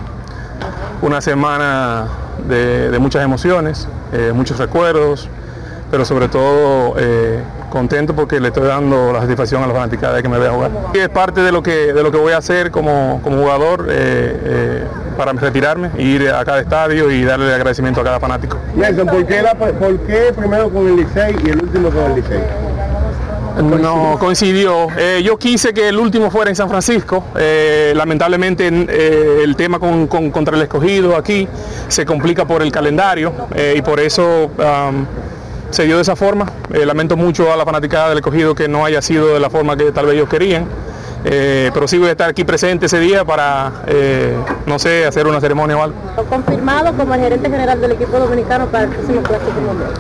una 1.02 1.22
semana 1.22 2.08
de, 2.48 2.98
muchas 3.00 3.24
emociones, 3.24 3.88
eh, 4.14 4.32
muchos 4.34 4.58
recuerdos, 4.58 5.30
pero 5.92 6.06
sobre 6.06 6.28
todo 6.28 6.96
eh, 6.98 7.42
contento 7.70 8.14
porque 8.16 8.40
le 8.40 8.50
estoy 8.50 8.68
dando 8.68 9.14
la 9.14 9.22
satisfacción 9.22 9.64
a 9.64 9.68
los 9.68 9.76
fanáticos 9.76 10.14
de 10.14 10.22
que 10.22 10.30
me 10.30 10.38
vea 10.40 10.52
jugar. 10.52 10.72
Y 10.94 10.98
es 11.00 11.10
parte 11.10 11.42
de 11.42 11.52
lo 11.52 11.62
que, 11.64 11.94
de 11.94 12.04
lo 12.04 12.12
que 12.12 12.18
voy 12.18 12.34
a 12.34 12.38
hacer 12.38 12.72
como, 12.72 13.20
como 13.24 13.38
jugador 13.38 13.88
eh, 13.90 14.40
eh, 14.44 14.84
para 15.18 15.34
retirarme, 15.34 15.92
ir 15.98 16.30
a 16.30 16.44
cada 16.46 16.60
estadio 16.62 17.12
y 17.12 17.24
darle 17.24 17.54
agradecimiento 17.54 18.02
a 18.02 18.04
cada 18.04 18.20
fanático. 18.20 18.58
Nelson, 18.76 19.08
¿por 19.08 19.26
qué, 19.26 19.42
la- 19.42 19.56
por 19.56 19.98
qué 20.08 20.34
primero 20.36 20.70
con 20.70 20.88
el 20.88 20.96
Licey 20.98 21.36
y 21.46 21.50
el 21.50 21.62
último 21.64 21.90
con 21.90 22.12
el 22.12 22.16
Licey? 22.16 22.40
No 23.82 24.16
coincidió. 24.20 24.88
Eh, 24.98 25.22
yo 25.24 25.38
quise 25.38 25.74
que 25.74 25.90
el 25.90 25.98
último 25.98 26.32
fuera 26.32 26.50
en 26.50 26.56
San 26.56 26.70
Francisco. 26.70 27.26
Eh, 27.38 27.92
lamentablemente 27.96 28.68
eh, 28.72 29.42
el 29.44 29.56
tema 29.58 29.80
con- 29.80 30.08
con- 30.08 30.32
contra 30.32 30.56
el 30.56 30.62
escogido 30.62 31.18
aquí 31.18 31.46
se 31.90 32.06
complica 32.06 32.46
por 32.46 32.62
el 32.62 32.72
calendario 32.72 33.34
y 33.76 33.82
por 33.82 34.00
eso 34.00 34.50
se 35.72 35.84
dio 35.84 35.96
de 35.96 36.02
esa 36.02 36.16
forma. 36.16 36.46
Eh, 36.74 36.86
lamento 36.86 37.18
mucho 37.18 37.52
a 37.52 37.58
la 37.58 37.66
fanaticada 37.66 38.10
del 38.10 38.20
escogido 38.20 38.56
que 38.56 38.68
no 38.68 38.86
haya 38.86 39.02
sido 39.02 39.34
de 39.34 39.40
la 39.40 39.50
forma 39.50 39.76
que 39.78 39.92
tal 39.92 40.06
vez 40.06 40.16
ellos 40.16 40.30
querían. 40.30 40.68
Eh, 41.26 41.70
pero 41.74 41.88
sí 41.88 41.98
voy 41.98 42.08
a 42.08 42.12
estar 42.12 42.30
aquí 42.30 42.46
presente 42.46 42.86
ese 42.86 43.00
día 43.00 43.26
para, 43.26 43.84
eh, 43.88 44.38
no 44.66 44.80
sé, 44.80 45.06
hacer 45.06 45.28
una 45.28 45.42
ceremonia 45.42 45.78
o 45.78 45.84
algo. 45.84 45.98
confirmado 46.30 46.94
como 46.94 47.14
el 47.14 47.22
gerente 47.22 47.50
general 47.50 47.82
del 47.82 47.92
equipo 47.92 48.18
dominicano 48.18 48.68
para 48.68 48.86
el 48.86 48.90
próximo 48.92 49.22
clásico 49.22 49.60
mundial. 49.60 49.92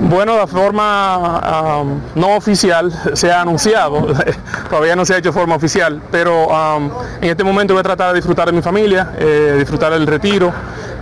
Bueno, 0.00 0.36
de 0.38 0.46
forma 0.46 1.82
um, 1.82 2.00
no 2.14 2.36
oficial 2.36 2.92
se 3.12 3.30
ha 3.30 3.42
anunciado, 3.42 4.06
todavía 4.70 4.96
no 4.96 5.04
se 5.04 5.14
ha 5.14 5.18
hecho 5.18 5.28
de 5.28 5.38
forma 5.38 5.54
oficial, 5.54 6.00
pero 6.10 6.48
um, 6.48 6.90
en 7.20 7.30
este 7.30 7.44
momento 7.44 7.74
voy 7.74 7.80
a 7.80 7.84
tratar 7.84 8.08
de 8.08 8.16
disfrutar 8.16 8.46
de 8.46 8.52
mi 8.52 8.60
familia, 8.60 9.12
eh, 9.18 9.54
disfrutar 9.58 9.92
del 9.92 10.06
retiro, 10.06 10.52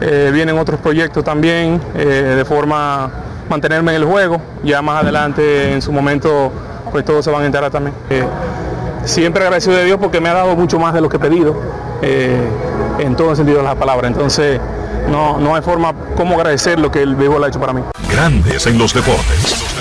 vienen 0.00 0.58
otros 0.58 0.80
proyectos 0.80 1.22
también, 1.22 1.80
de 1.94 2.44
forma 2.44 3.08
mantenerme 3.48 3.94
en 3.94 4.02
el 4.02 4.08
juego, 4.08 4.40
ya 4.62 4.82
más 4.82 5.02
adelante 5.02 5.72
en 5.72 5.82
su 5.82 5.92
momento 5.92 6.52
pues 6.90 7.04
todos 7.04 7.24
se 7.24 7.30
van 7.30 7.42
a 7.42 7.46
enterar 7.46 7.70
también. 7.70 7.94
Eh, 8.10 8.24
siempre 9.04 9.42
agradecido 9.42 9.76
de 9.76 9.84
Dios 9.84 9.98
porque 10.00 10.20
me 10.20 10.28
ha 10.28 10.34
dado 10.34 10.54
mucho 10.56 10.78
más 10.78 10.94
de 10.94 11.00
lo 11.00 11.08
que 11.08 11.16
he 11.16 11.20
pedido, 11.20 11.56
eh, 12.02 12.40
en 12.98 13.16
todo 13.16 13.30
el 13.30 13.36
sentido 13.36 13.58
de 13.58 13.64
la 13.64 13.74
palabra, 13.74 14.08
entonces 14.08 14.60
no, 15.10 15.38
no 15.38 15.54
hay 15.54 15.62
forma 15.62 15.94
como 16.16 16.36
agradecer 16.36 16.78
lo 16.78 16.90
que 16.90 17.02
el 17.02 17.16
béisbol 17.16 17.44
ha 17.44 17.48
hecho 17.48 17.60
para 17.60 17.72
mí. 17.72 17.82
Grandes 18.10 18.66
en 18.66 18.78
los 18.78 18.92
deportes. 18.92 19.72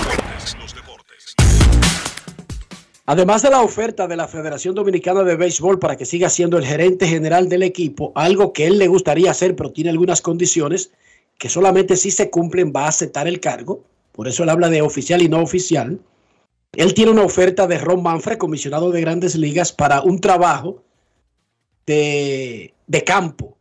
Además 3.11 3.41
de 3.41 3.49
la 3.49 3.61
oferta 3.61 4.07
de 4.07 4.15
la 4.15 4.27
Federación 4.29 4.73
Dominicana 4.73 5.23
de 5.23 5.35
Béisbol 5.35 5.79
para 5.79 5.97
que 5.97 6.05
siga 6.05 6.29
siendo 6.29 6.57
el 6.57 6.65
gerente 6.65 7.07
general 7.07 7.49
del 7.49 7.63
equipo, 7.63 8.13
algo 8.15 8.53
que 8.53 8.67
él 8.67 8.77
le 8.77 8.87
gustaría 8.87 9.31
hacer, 9.31 9.55
pero 9.55 9.71
tiene 9.71 9.89
algunas 9.89 10.21
condiciones 10.21 10.91
que 11.41 11.49
solamente 11.49 11.97
si 11.97 12.11
se 12.11 12.29
cumplen 12.29 12.71
va 12.71 12.85
a 12.85 12.89
aceptar 12.89 13.27
el 13.27 13.39
cargo. 13.39 13.83
Por 14.11 14.27
eso 14.27 14.43
él 14.43 14.49
habla 14.49 14.69
de 14.69 14.83
oficial 14.83 15.23
y 15.23 15.27
no 15.27 15.41
oficial. 15.41 15.99
Él 16.73 16.93
tiene 16.93 17.09
una 17.09 17.23
oferta 17.23 17.65
de 17.65 17.79
Ron 17.79 18.03
Manfred, 18.03 18.37
comisionado 18.37 18.91
de 18.91 19.01
grandes 19.01 19.33
ligas, 19.35 19.71
para 19.71 20.03
un 20.03 20.21
trabajo 20.21 20.83
de, 21.87 22.75
de 22.85 23.03
campo. 23.03 23.57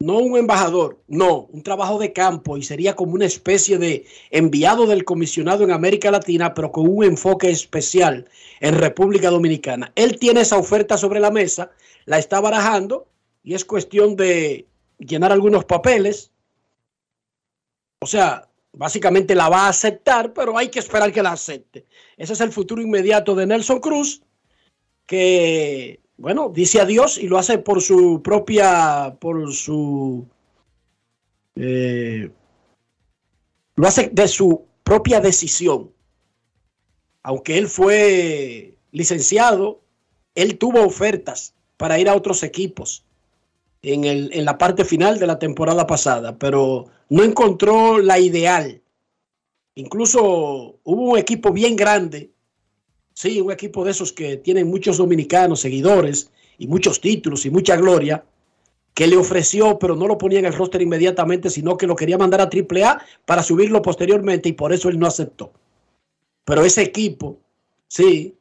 No 0.00 0.18
un 0.18 0.36
embajador, 0.36 0.98
no, 1.06 1.46
un 1.52 1.62
trabajo 1.62 2.00
de 2.00 2.12
campo 2.12 2.56
y 2.56 2.64
sería 2.64 2.96
como 2.96 3.12
una 3.12 3.26
especie 3.26 3.78
de 3.78 4.06
enviado 4.32 4.88
del 4.88 5.04
comisionado 5.04 5.62
en 5.62 5.70
América 5.70 6.10
Latina, 6.10 6.52
pero 6.52 6.72
con 6.72 6.88
un 6.88 7.04
enfoque 7.04 7.48
especial 7.48 8.28
en 8.58 8.76
República 8.76 9.30
Dominicana. 9.30 9.92
Él 9.94 10.18
tiene 10.18 10.40
esa 10.40 10.58
oferta 10.58 10.98
sobre 10.98 11.20
la 11.20 11.30
mesa, 11.30 11.70
la 12.06 12.18
está 12.18 12.40
barajando 12.40 13.06
y 13.44 13.54
es 13.54 13.64
cuestión 13.64 14.16
de 14.16 14.66
llenar 14.98 15.30
algunos 15.30 15.64
papeles. 15.64 16.32
O 18.04 18.06
sea, 18.06 18.46
básicamente 18.74 19.34
la 19.34 19.48
va 19.48 19.64
a 19.64 19.70
aceptar, 19.70 20.34
pero 20.34 20.58
hay 20.58 20.68
que 20.68 20.78
esperar 20.78 21.10
que 21.10 21.22
la 21.22 21.32
acepte. 21.32 21.86
Ese 22.18 22.34
es 22.34 22.40
el 22.42 22.52
futuro 22.52 22.82
inmediato 22.82 23.34
de 23.34 23.46
Nelson 23.46 23.80
Cruz, 23.80 24.20
que, 25.06 26.00
bueno, 26.18 26.50
dice 26.50 26.82
adiós 26.82 27.16
y 27.16 27.28
lo 27.28 27.38
hace 27.38 27.56
por 27.56 27.80
su 27.80 28.20
propia, 28.22 29.16
por 29.18 29.54
su, 29.54 30.28
eh, 31.56 32.28
lo 33.74 33.86
hace 33.86 34.10
de 34.12 34.28
su 34.28 34.66
propia 34.82 35.22
decisión. 35.22 35.90
Aunque 37.22 37.56
él 37.56 37.68
fue 37.68 38.76
licenciado, 38.92 39.80
él 40.34 40.58
tuvo 40.58 40.84
ofertas 40.84 41.54
para 41.78 41.98
ir 41.98 42.10
a 42.10 42.14
otros 42.14 42.42
equipos 42.42 43.06
en, 43.84 44.04
el, 44.04 44.30
en 44.32 44.44
la 44.44 44.56
parte 44.56 44.84
final 44.84 45.18
de 45.18 45.26
la 45.26 45.38
temporada 45.38 45.86
pasada, 45.86 46.36
pero 46.38 46.86
no 47.10 47.22
encontró 47.22 47.98
la 47.98 48.18
ideal. 48.18 48.80
Incluso 49.74 50.78
hubo 50.82 51.12
un 51.12 51.18
equipo 51.18 51.52
bien 51.52 51.76
grande, 51.76 52.30
sí, 53.12 53.40
un 53.40 53.52
equipo 53.52 53.84
de 53.84 53.90
esos 53.90 54.12
que 54.12 54.38
tienen 54.38 54.68
muchos 54.68 54.96
dominicanos, 54.96 55.60
seguidores 55.60 56.30
y 56.58 56.66
muchos 56.66 57.00
títulos 57.00 57.44
y 57.44 57.50
mucha 57.50 57.76
gloria, 57.76 58.24
que 58.94 59.06
le 59.06 59.16
ofreció, 59.16 59.78
pero 59.78 59.96
no 59.96 60.06
lo 60.06 60.16
ponía 60.16 60.38
en 60.38 60.44
el 60.46 60.54
roster 60.54 60.80
inmediatamente, 60.80 61.50
sino 61.50 61.76
que 61.76 61.86
lo 61.86 61.96
quería 61.96 62.16
mandar 62.16 62.40
a 62.40 62.48
AAA 62.48 63.04
para 63.26 63.42
subirlo 63.42 63.82
posteriormente 63.82 64.48
y 64.48 64.52
por 64.52 64.72
eso 64.72 64.88
él 64.88 64.98
no 64.98 65.06
aceptó. 65.06 65.52
Pero 66.44 66.64
ese 66.64 66.82
equipo, 66.82 67.38
sí, 67.88 68.36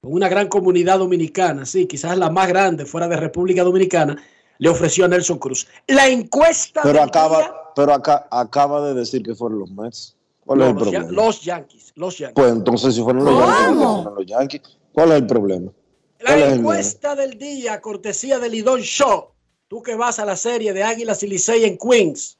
con 0.00 0.12
una 0.14 0.28
gran 0.28 0.48
comunidad 0.48 0.98
dominicana, 0.98 1.66
sí, 1.66 1.86
quizás 1.86 2.16
la 2.16 2.30
más 2.30 2.48
grande 2.48 2.86
fuera 2.86 3.06
de 3.06 3.16
República 3.16 3.62
Dominicana, 3.62 4.16
le 4.58 4.68
ofreció 4.68 5.04
a 5.04 5.08
Nelson 5.08 5.38
Cruz. 5.38 5.66
La 5.86 6.08
encuesta 6.08 6.80
Pero 6.82 7.00
del 7.00 7.08
acaba, 7.08 7.38
día- 7.38 7.54
pero 7.76 7.92
acá, 7.94 8.26
acaba 8.30 8.86
de 8.88 8.94
decir 8.94 9.22
que 9.22 9.34
fueron 9.34 9.58
los 9.60 9.70
Mets. 9.70 10.16
¿Cuál 10.44 10.58
No, 10.58 10.64
es 10.64 10.70
el 10.70 10.74
los, 10.76 10.82
problema? 10.82 11.04
Ya- 11.06 11.12
los 11.12 11.40
Yankees, 11.42 11.92
los 11.96 12.18
Yankees. 12.18 12.34
Pues 12.34 12.52
entonces 12.52 12.94
si 12.94 13.02
fueron 13.02 13.24
los. 13.24 13.34
Yankees, 13.38 13.76
fueron 14.02 14.14
los 14.16 14.26
Yankees. 14.26 14.62
¿Cuál 14.92 15.08
es 15.10 15.14
el 15.16 15.26
problema? 15.26 15.72
La 16.20 16.26
¿Cuál 16.26 16.38
es 16.40 16.46
el 16.52 16.58
encuesta 16.58 17.14
del 17.14 17.38
día, 17.38 17.80
cortesía 17.80 18.38
de 18.38 18.48
Lidón 18.48 18.80
Show. 18.80 19.28
Tú 19.68 19.82
que 19.82 19.94
vas 19.94 20.18
a 20.18 20.24
la 20.24 20.36
serie 20.36 20.72
de 20.72 20.82
Águilas 20.82 21.22
y 21.22 21.28
Licey 21.28 21.64
en 21.64 21.78
Queens, 21.78 22.38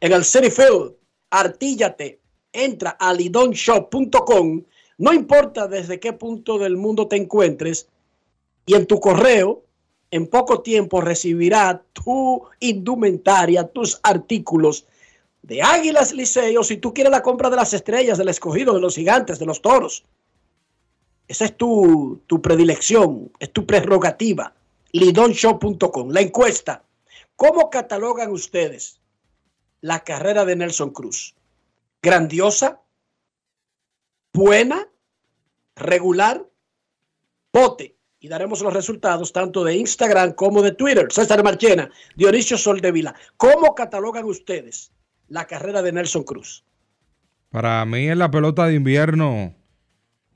en 0.00 0.12
el 0.12 0.24
City 0.24 0.50
Field, 0.50 0.92
artíllate, 1.30 2.20
entra 2.52 2.90
a 2.90 3.12
lidonshop.com, 3.12 4.62
no 4.98 5.12
importa 5.12 5.68
desde 5.68 6.00
qué 6.00 6.12
punto 6.12 6.58
del 6.58 6.76
mundo 6.76 7.06
te 7.06 7.16
encuentres, 7.16 7.88
y 8.66 8.74
en 8.74 8.86
tu 8.86 9.00
correo, 9.00 9.62
en 10.10 10.26
poco 10.26 10.60
tiempo 10.60 11.00
recibirá 11.00 11.82
tu 11.92 12.42
indumentaria, 12.60 13.64
tus 13.64 14.00
artículos 14.02 14.86
de 15.42 15.62
Águilas 15.62 16.12
Licey, 16.12 16.56
o 16.56 16.62
si 16.62 16.76
tú 16.76 16.92
quieres 16.92 17.10
la 17.10 17.22
compra 17.22 17.48
de 17.48 17.56
las 17.56 17.72
estrellas, 17.72 18.18
del 18.18 18.28
escogido, 18.28 18.74
de 18.74 18.80
los 18.80 18.96
gigantes, 18.96 19.38
de 19.38 19.46
los 19.46 19.62
toros. 19.62 20.04
Esa 21.28 21.46
es 21.46 21.56
tu, 21.56 22.20
tu 22.26 22.42
predilección, 22.42 23.30
es 23.38 23.52
tu 23.52 23.64
prerrogativa. 23.64 24.54
Lidonshow.com. 24.92 26.10
La 26.10 26.20
encuesta. 26.20 26.82
¿Cómo 27.36 27.70
catalogan 27.70 28.30
ustedes 28.30 29.00
la 29.80 30.00
carrera 30.00 30.44
de 30.44 30.56
Nelson 30.56 30.90
Cruz? 30.90 31.34
¿Grandiosa? 32.02 32.80
¿Buena? 34.32 34.86
¿Regular? 35.76 36.44
¿Pote? 37.50 37.96
Y 38.20 38.28
daremos 38.28 38.60
los 38.62 38.72
resultados 38.74 39.32
tanto 39.32 39.62
de 39.62 39.76
Instagram 39.76 40.32
como 40.32 40.60
de 40.62 40.72
Twitter. 40.72 41.06
César 41.10 41.42
Marchena, 41.44 41.88
Dionisio 42.16 42.58
Soldevila. 42.58 43.14
¿Cómo 43.36 43.74
catalogan 43.74 44.24
ustedes 44.24 44.92
la 45.28 45.46
carrera 45.46 45.82
de 45.82 45.92
Nelson 45.92 46.24
Cruz? 46.24 46.64
Para 47.50 47.84
mí 47.84 48.08
en 48.08 48.18
la 48.18 48.30
pelota 48.30 48.66
de 48.66 48.74
invierno. 48.74 49.54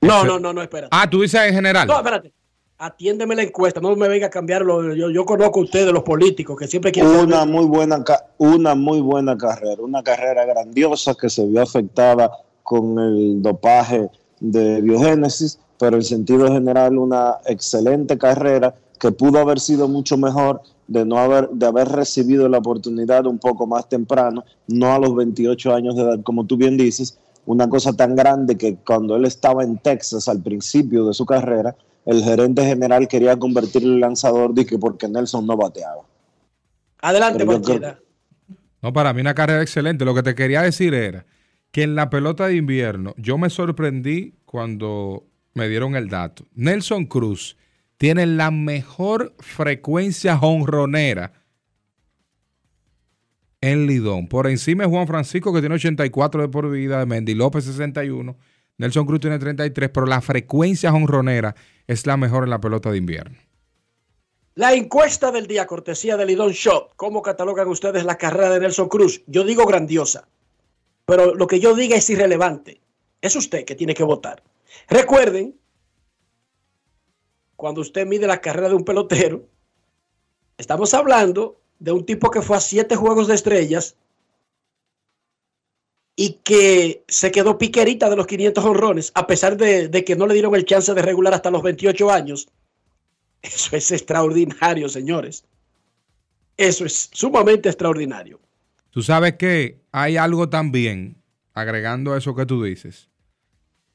No, 0.01 0.23
no, 0.23 0.39
no, 0.39 0.53
no, 0.53 0.61
espérate. 0.61 0.89
Ah, 0.91 1.09
tú 1.09 1.21
dices 1.21 1.41
en 1.41 1.53
general. 1.55 1.87
No, 1.87 1.97
espérate. 1.97 2.33
Atiéndeme 2.77 3.35
la 3.35 3.43
encuesta, 3.43 3.79
no 3.79 3.95
me 3.95 4.07
venga 4.07 4.27
a 4.27 4.29
cambiarlo. 4.29 4.93
Yo, 4.95 5.09
yo 5.09 5.23
conozco 5.25 5.59
a 5.59 5.63
ustedes, 5.63 5.93
los 5.93 6.03
políticos, 6.03 6.57
que 6.57 6.67
siempre 6.67 6.91
quieren 6.91 7.11
Una 7.11 7.39
saber- 7.39 7.53
muy 7.53 7.65
buena 7.65 8.03
una 8.37 8.75
muy 8.75 8.99
buena 9.01 9.37
carrera, 9.37 9.81
una 9.81 10.03
carrera 10.03 10.43
grandiosa 10.45 11.13
que 11.15 11.29
se 11.29 11.45
vio 11.45 11.61
afectada 11.61 12.29
con 12.63 12.97
el 12.97 13.41
dopaje 13.41 14.09
de 14.39 14.81
biogénesis, 14.81 15.59
pero 15.77 15.97
en 15.97 16.03
sentido 16.03 16.51
general 16.51 16.97
una 16.97 17.35
excelente 17.45 18.17
carrera 18.17 18.73
que 18.99 19.11
pudo 19.11 19.39
haber 19.39 19.59
sido 19.59 19.87
mucho 19.87 20.17
mejor 20.17 20.61
de 20.87 21.05
no 21.05 21.17
haber 21.17 21.49
de 21.49 21.65
haber 21.65 21.89
recibido 21.89 22.47
la 22.49 22.57
oportunidad 22.57 23.25
un 23.25 23.39
poco 23.39 23.67
más 23.67 23.87
temprano, 23.87 24.43
no 24.67 24.93
a 24.93 24.99
los 24.99 25.15
28 25.15 25.73
años 25.73 25.95
de 25.95 26.03
edad, 26.03 26.19
como 26.23 26.45
tú 26.45 26.57
bien 26.57 26.77
dices, 26.77 27.17
una 27.45 27.67
cosa 27.67 27.93
tan 27.93 28.15
grande 28.15 28.57
que 28.57 28.75
cuando 28.75 29.15
él 29.15 29.25
estaba 29.25 29.63
en 29.63 29.77
Texas 29.77 30.27
al 30.27 30.41
principio 30.41 31.05
de 31.05 31.13
su 31.13 31.25
carrera, 31.25 31.75
el 32.05 32.23
gerente 32.23 32.65
general 32.65 33.07
quería 33.07 33.37
convertirlo 33.37 33.93
en 33.93 33.99
lanzador 34.01 34.53
que 34.53 34.77
porque 34.77 35.07
Nelson 35.07 35.45
no 35.45 35.55
bateaba. 35.55 36.03
Adelante, 37.01 37.45
Marchena. 37.45 37.99
No, 38.81 38.91
para 38.91 39.13
mí 39.13 39.21
una 39.21 39.33
carrera 39.33 39.61
excelente. 39.61 40.03
Lo 40.05 40.13
que 40.13 40.23
te 40.23 40.35
quería 40.35 40.61
decir 40.61 40.93
era 40.93 41.25
que 41.73 41.81
en 41.81 41.95
la 41.95 42.11
pelota 42.11 42.47
de 42.47 42.55
invierno 42.55 43.15
yo 43.17 43.37
me 43.39 43.49
sorprendí 43.49 44.35
cuando 44.45 45.25
me 45.55 45.67
dieron 45.67 45.95
el 45.95 46.07
dato. 46.07 46.45
Nelson 46.53 47.07
Cruz 47.07 47.57
tiene 47.97 48.27
la 48.27 48.51
mejor 48.51 49.33
frecuencia 49.39 50.37
jonronera 50.37 51.33
en 53.59 53.87
Lidón. 53.87 54.27
Por 54.27 54.47
encima 54.47 54.83
es 54.83 54.89
Juan 54.89 55.07
Francisco 55.07 55.51
que 55.51 55.61
tiene 55.61 55.75
84 55.75 56.43
de 56.43 56.47
por 56.47 56.69
vida, 56.69 57.03
Mendy 57.07 57.33
López 57.33 57.65
61, 57.65 58.37
Nelson 58.77 59.05
Cruz 59.07 59.21
tiene 59.21 59.39
33, 59.39 59.89
pero 59.89 60.05
la 60.05 60.21
frecuencia 60.21 60.91
jonronera 60.91 61.55
es 61.87 62.05
la 62.05 62.17
mejor 62.17 62.43
en 62.43 62.51
la 62.51 62.61
pelota 62.61 62.91
de 62.91 62.97
invierno. 62.97 63.37
La 64.53 64.75
encuesta 64.75 65.31
del 65.31 65.47
día, 65.47 65.65
cortesía 65.65 66.17
de 66.17 66.27
Lidón 66.27 66.51
Shop. 66.51 66.91
¿Cómo 66.97 67.23
catalogan 67.23 67.67
ustedes 67.67 68.05
la 68.05 68.19
carrera 68.19 68.51
de 68.51 68.59
Nelson 68.59 68.89
Cruz? 68.89 69.23
Yo 69.25 69.43
digo 69.43 69.65
grandiosa, 69.65 70.27
pero 71.05 71.35
lo 71.35 71.47
que 71.47 71.59
yo 71.59 71.75
diga 71.75 71.95
es 71.95 72.09
irrelevante. 72.09 72.81
Es 73.21 73.35
usted 73.35 73.65
que 73.65 73.75
tiene 73.75 73.93
que 73.93 74.03
votar. 74.03 74.43
Recuerden, 74.87 75.55
cuando 77.55 77.81
usted 77.81 78.05
mide 78.05 78.27
la 78.27 78.41
carrera 78.41 78.69
de 78.69 78.75
un 78.75 78.85
pelotero, 78.85 79.47
estamos 80.57 80.93
hablando 80.93 81.61
de 81.79 81.91
un 81.91 82.05
tipo 82.05 82.31
que 82.31 82.41
fue 82.41 82.57
a 82.57 82.61
siete 82.61 82.95
juegos 82.95 83.27
de 83.27 83.35
estrellas 83.35 83.95
y 86.15 86.33
que 86.43 87.03
se 87.07 87.31
quedó 87.31 87.57
piquerita 87.57 88.09
de 88.09 88.15
los 88.15 88.27
500 88.27 88.63
honrones, 88.63 89.11
a 89.15 89.25
pesar 89.25 89.57
de, 89.57 89.87
de 89.87 90.03
que 90.03 90.15
no 90.15 90.27
le 90.27 90.33
dieron 90.33 90.53
el 90.55 90.65
chance 90.65 90.93
de 90.93 91.01
regular 91.01 91.33
hasta 91.33 91.51
los 91.51 91.63
28 91.63 92.11
años. 92.11 92.47
Eso 93.41 93.75
es 93.75 93.91
extraordinario, 93.91 94.87
señores. 94.89 95.43
Eso 96.55 96.85
es 96.85 97.09
sumamente 97.11 97.69
extraordinario. 97.69 98.39
Tú 98.91 99.01
sabes 99.01 99.37
que 99.37 99.82
hay 99.93 100.17
algo 100.17 100.49
también, 100.49 101.23
agregando 101.53 102.17
eso 102.17 102.35
que 102.35 102.47
tú 102.47 102.63
dices. 102.63 103.09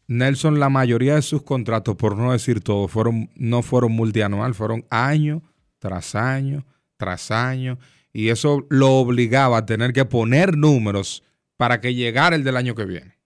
Nelson, 0.06 0.58
la 0.58 0.70
mayoría 0.70 1.16
de 1.16 1.22
sus 1.22 1.42
contratos, 1.42 1.96
por 1.96 2.16
no 2.16 2.32
decir 2.32 2.62
todo, 2.62 2.88
fueron, 2.88 3.30
no 3.34 3.62
fueron 3.62 3.92
multianual, 3.92 4.54
fueron 4.54 4.86
año 4.88 5.42
tras 5.80 6.14
año, 6.14 6.64
tras 6.96 7.30
año. 7.30 7.78
Y 8.12 8.30
eso 8.30 8.64
lo 8.70 8.94
obligaba 8.94 9.58
a 9.58 9.66
tener 9.66 9.92
que 9.92 10.04
poner 10.04 10.56
números 10.56 11.24
para 11.56 11.80
que 11.80 11.94
llegara 11.94 12.36
el 12.36 12.44
del 12.44 12.56
año 12.56 12.74
que 12.74 12.84
viene. 12.84 13.18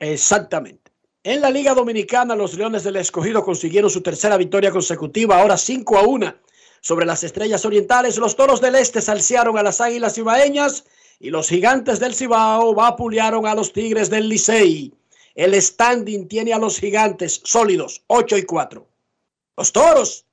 Exactamente. 0.00 0.92
En 1.22 1.40
la 1.40 1.48
Liga 1.48 1.74
Dominicana, 1.74 2.34
los 2.34 2.54
Leones 2.54 2.82
del 2.82 2.96
Escogido 2.96 3.44
consiguieron 3.44 3.88
su 3.88 4.02
tercera 4.02 4.36
victoria 4.36 4.72
consecutiva, 4.72 5.40
ahora 5.40 5.56
5 5.56 5.96
a 5.96 6.02
1 6.02 6.34
sobre 6.80 7.06
las 7.06 7.22
Estrellas 7.24 7.64
Orientales. 7.64 8.18
Los 8.18 8.36
Toros 8.36 8.60
del 8.60 8.74
Este 8.74 9.00
salsearon 9.00 9.56
a 9.56 9.62
las 9.62 9.80
Águilas 9.80 10.16
Cibaeñas 10.16 10.84
y 11.24 11.30
los 11.30 11.48
Gigantes 11.48 12.00
del 12.00 12.14
Cibao 12.14 12.74
vapulearon 12.74 13.46
a 13.46 13.54
los 13.54 13.72
Tigres 13.72 14.10
del 14.10 14.28
Licey. 14.28 14.92
El 15.34 15.54
standing 15.54 16.28
tiene 16.28 16.52
a 16.52 16.58
los 16.58 16.78
Gigantes 16.78 17.40
sólidos, 17.42 18.04
8 18.08 18.36
y 18.36 18.42
4. 18.42 18.86
Los 19.56 19.72
Toros 19.72 20.26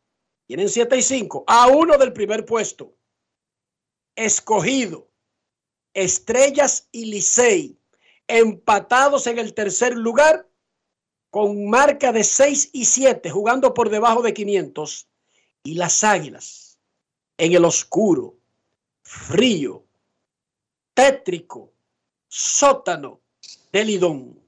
tienen 0.47 0.67
7 0.67 0.97
y 0.97 1.01
5, 1.01 1.45
a 1.47 1.67
uno 1.69 1.97
del 1.97 2.12
primer 2.12 2.43
puesto. 2.43 2.93
Escogido, 4.17 5.08
Estrellas 5.93 6.89
y 6.91 7.06
Licey 7.06 7.80
empatados 8.27 9.27
en 9.27 9.39
el 9.39 9.54
tercer 9.54 9.95
lugar 9.95 10.45
con 11.30 11.69
marca 11.69 12.12
de 12.12 12.25
6 12.25 12.71
y 12.73 12.84
7, 12.84 13.30
jugando 13.30 13.73
por 13.73 13.89
debajo 13.89 14.21
de 14.21 14.34
500. 14.34 15.08
Y 15.63 15.75
las 15.75 16.04
Águilas 16.04 16.77
en 17.38 17.54
el 17.54 17.63
oscuro, 17.63 18.36
frío, 19.04 19.86
tétrico, 20.93 21.71
sótano 22.27 23.19
de 23.71 23.86
Lidón. 23.86 24.39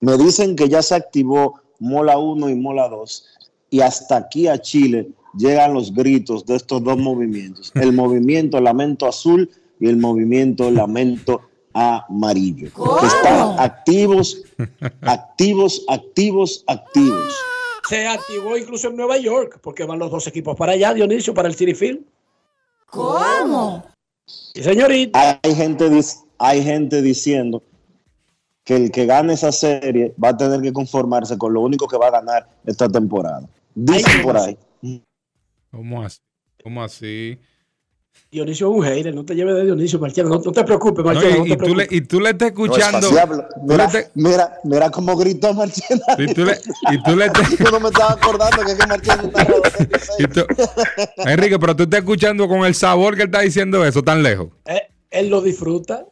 Me 0.00 0.16
dicen 0.16 0.56
que 0.56 0.68
ya 0.68 0.82
se 0.82 0.94
activó 0.94 1.60
Mola 1.78 2.18
1 2.18 2.48
y 2.50 2.54
Mola 2.54 2.88
2 2.88 3.26
y 3.70 3.80
hasta 3.80 4.16
aquí 4.16 4.46
a 4.48 4.60
Chile 4.60 5.08
llegan 5.36 5.74
los 5.74 5.92
gritos 5.92 6.46
de 6.46 6.56
estos 6.56 6.82
dos 6.82 6.98
movimientos, 6.98 7.72
el 7.74 7.92
movimiento 8.02 8.60
Lamento 8.60 9.06
Azul 9.06 9.50
y 9.80 9.88
el 9.88 9.96
movimiento 9.96 10.70
Lamento 10.70 11.42
Amarillo, 11.72 12.70
que 13.00 13.06
están 13.06 13.58
activos, 13.58 14.44
activos, 15.02 15.84
activos, 15.88 16.64
activos. 16.68 17.34
Se 17.88 18.06
activó 18.06 18.56
incluso 18.56 18.88
en 18.88 18.96
Nueva 18.96 19.18
York, 19.18 19.58
porque 19.60 19.84
van 19.84 19.98
los 19.98 20.10
dos 20.10 20.26
equipos 20.26 20.56
para 20.56 20.72
allá, 20.72 20.94
Dionisio, 20.94 21.34
para 21.34 21.48
el 21.48 21.54
City 21.54 21.74
Field. 21.74 22.00
¿Cómo? 22.86 23.84
Sí, 24.26 24.62
señorita. 24.62 25.40
Hay 25.42 25.54
gente, 25.54 25.90
hay 26.38 26.62
gente 26.62 27.02
diciendo 27.02 27.62
que 28.64 28.76
el 28.76 28.90
que 28.90 29.06
gane 29.06 29.34
esa 29.34 29.52
serie 29.52 30.14
va 30.22 30.30
a 30.30 30.36
tener 30.36 30.60
que 30.62 30.72
conformarse 30.72 31.36
con 31.36 31.52
lo 31.52 31.60
único 31.60 31.86
que 31.86 31.98
va 31.98 32.08
a 32.08 32.12
ganar 32.12 32.48
esta 32.64 32.88
temporada. 32.88 33.48
Dicen 33.74 34.22
por 34.22 34.36
ahí. 34.36 34.58
¿Cómo 35.70 36.02
así? 36.02 36.20
¿Cómo 36.62 36.82
así? 36.82 37.38
Dionisio 38.30 38.68
es 38.70 38.76
un 38.78 38.82
hater, 38.84 39.14
no 39.14 39.24
te 39.24 39.34
lleves 39.34 39.54
de 39.54 39.64
Dionisio, 39.64 39.98
Marciano, 40.00 40.28
no, 40.28 40.40
no 40.44 40.50
te 40.52 40.64
preocupes, 40.64 41.04
No, 41.04 41.12
Marciano, 41.12 41.46
y, 41.46 41.50
no 41.50 41.56
te 41.56 41.64
y 41.64 41.68
tú 41.68 41.74
le, 41.76 41.88
y 41.90 42.00
tú 42.00 42.20
le 42.20 42.30
estás 42.30 42.52
No 42.52 42.64
es 42.64 42.70
escuchando. 42.72 43.10
Mira, 43.62 43.88
te- 43.88 44.10
mira, 44.14 44.58
mira 44.64 44.90
cómo 44.90 45.16
gritó 45.16 45.54
Marchena. 45.54 46.00
y 46.18 46.34
tú 46.34 46.44
le, 46.44 46.58
y 46.90 47.02
tú 47.04 47.14
le 47.16 47.26
estás- 47.26 47.56
Yo 47.56 47.70
no 47.70 47.78
me 47.80 47.88
estaba 47.90 48.12
acordando 48.12 48.62
que, 48.64 48.72
es 48.72 48.78
que 48.78 48.86
Marchena 48.88 49.22
está 49.22 49.46
y 50.18 50.26
tú- 50.26 50.46
Enrique, 51.18 51.58
pero 51.60 51.76
tú 51.76 51.84
estás 51.84 52.00
escuchando 52.00 52.48
con 52.48 52.64
el 52.64 52.74
sabor 52.74 53.14
que 53.14 53.22
él 53.22 53.28
está 53.28 53.40
diciendo 53.40 53.84
eso 53.84 54.02
tan 54.02 54.22
lejos. 54.22 54.48
Eh, 54.64 54.82
él 55.10 55.28
lo 55.28 55.40
disfruta. 55.40 56.04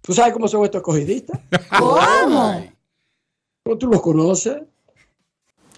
¿Tú 0.00 0.14
sabes 0.14 0.32
cómo 0.32 0.46
son 0.48 0.64
estos 0.64 0.78
escogidistas? 0.78 1.40
¿Cómo? 1.76 2.64
¿Cómo 3.64 3.78
tú 3.78 3.88
los 3.88 4.00
conoces? 4.00 4.58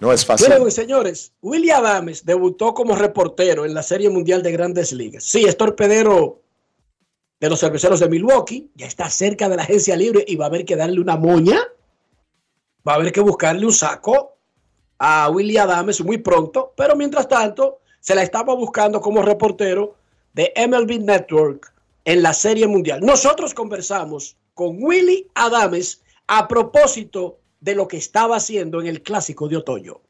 No 0.01 0.13
es 0.13 0.25
fácil. 0.25 0.49
Miren, 0.49 0.71
señores, 0.71 1.33
Willie 1.43 1.73
Adames 1.73 2.25
debutó 2.25 2.73
como 2.73 2.97
reportero 2.97 3.67
en 3.67 3.75
la 3.75 3.83
Serie 3.83 4.09
Mundial 4.09 4.43
de 4.43 4.53
Grandes 4.53 4.93
Ligas. 4.93 5.25
Sí, 5.25 5.45
es 5.45 5.57
torpedero 5.57 6.41
de 7.39 7.51
los 7.51 7.61
cerveceros 7.61 8.01
de 8.01 8.09
Milwaukee. 8.09 8.71
Ya 8.75 8.87
está 8.87 9.11
cerca 9.11 9.49
de 9.49 9.57
la 9.57 9.63
agencia 9.63 9.97
libre 9.97 10.25
y 10.27 10.37
va 10.37 10.47
a 10.47 10.49
haber 10.49 10.65
que 10.65 10.77
darle 10.77 11.01
una 11.01 11.17
moña. 11.17 11.61
Va 12.87 12.93
a 12.93 12.95
haber 12.97 13.13
que 13.13 13.21
buscarle 13.21 13.67
un 13.67 13.73
saco. 13.73 14.39
a 14.99 15.31
Willy 15.31 15.57
Adames 15.57 16.03
muy 16.03 16.19
pronto, 16.19 16.75
pero 16.77 16.95
mientras 16.95 17.27
tanto 17.27 17.81
se 18.01 18.15
la 18.15 18.23
estaba 18.23 18.55
buscando 18.55 19.01
como 19.01 19.23
reportero 19.23 19.97
de 20.35 20.53
MLB 20.57 21.01
Network 21.01 21.73
en 22.05 22.23
la 22.23 22.33
Serie 22.33 22.67
Mundial. 22.67 23.01
Nosotros 23.01 23.55
conversamos 23.55 24.37
con 24.55 24.83
Willy 24.83 25.27
Adames 25.35 26.03
a 26.27 26.47
propósito 26.49 27.40
de 27.61 27.75
lo 27.75 27.87
que 27.87 27.99
estaba 27.99 28.37
haciendo 28.37 28.81
en 28.81 28.87
el 28.87 29.03
Clásico 29.03 29.49
de 29.49 29.59
Otoño. 29.59 30.01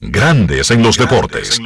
Grandes 0.00 0.70
en 0.72 0.82
los 0.82 0.98
deportes. 0.98 1.60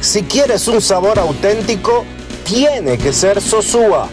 Si 0.00 0.22
quieres 0.24 0.68
un 0.68 0.80
sabor 0.80 1.18
auténtico, 1.18 2.04
tiene 2.44 2.98
que 2.98 3.12
ser 3.12 3.40
Sosúa. 3.40 4.08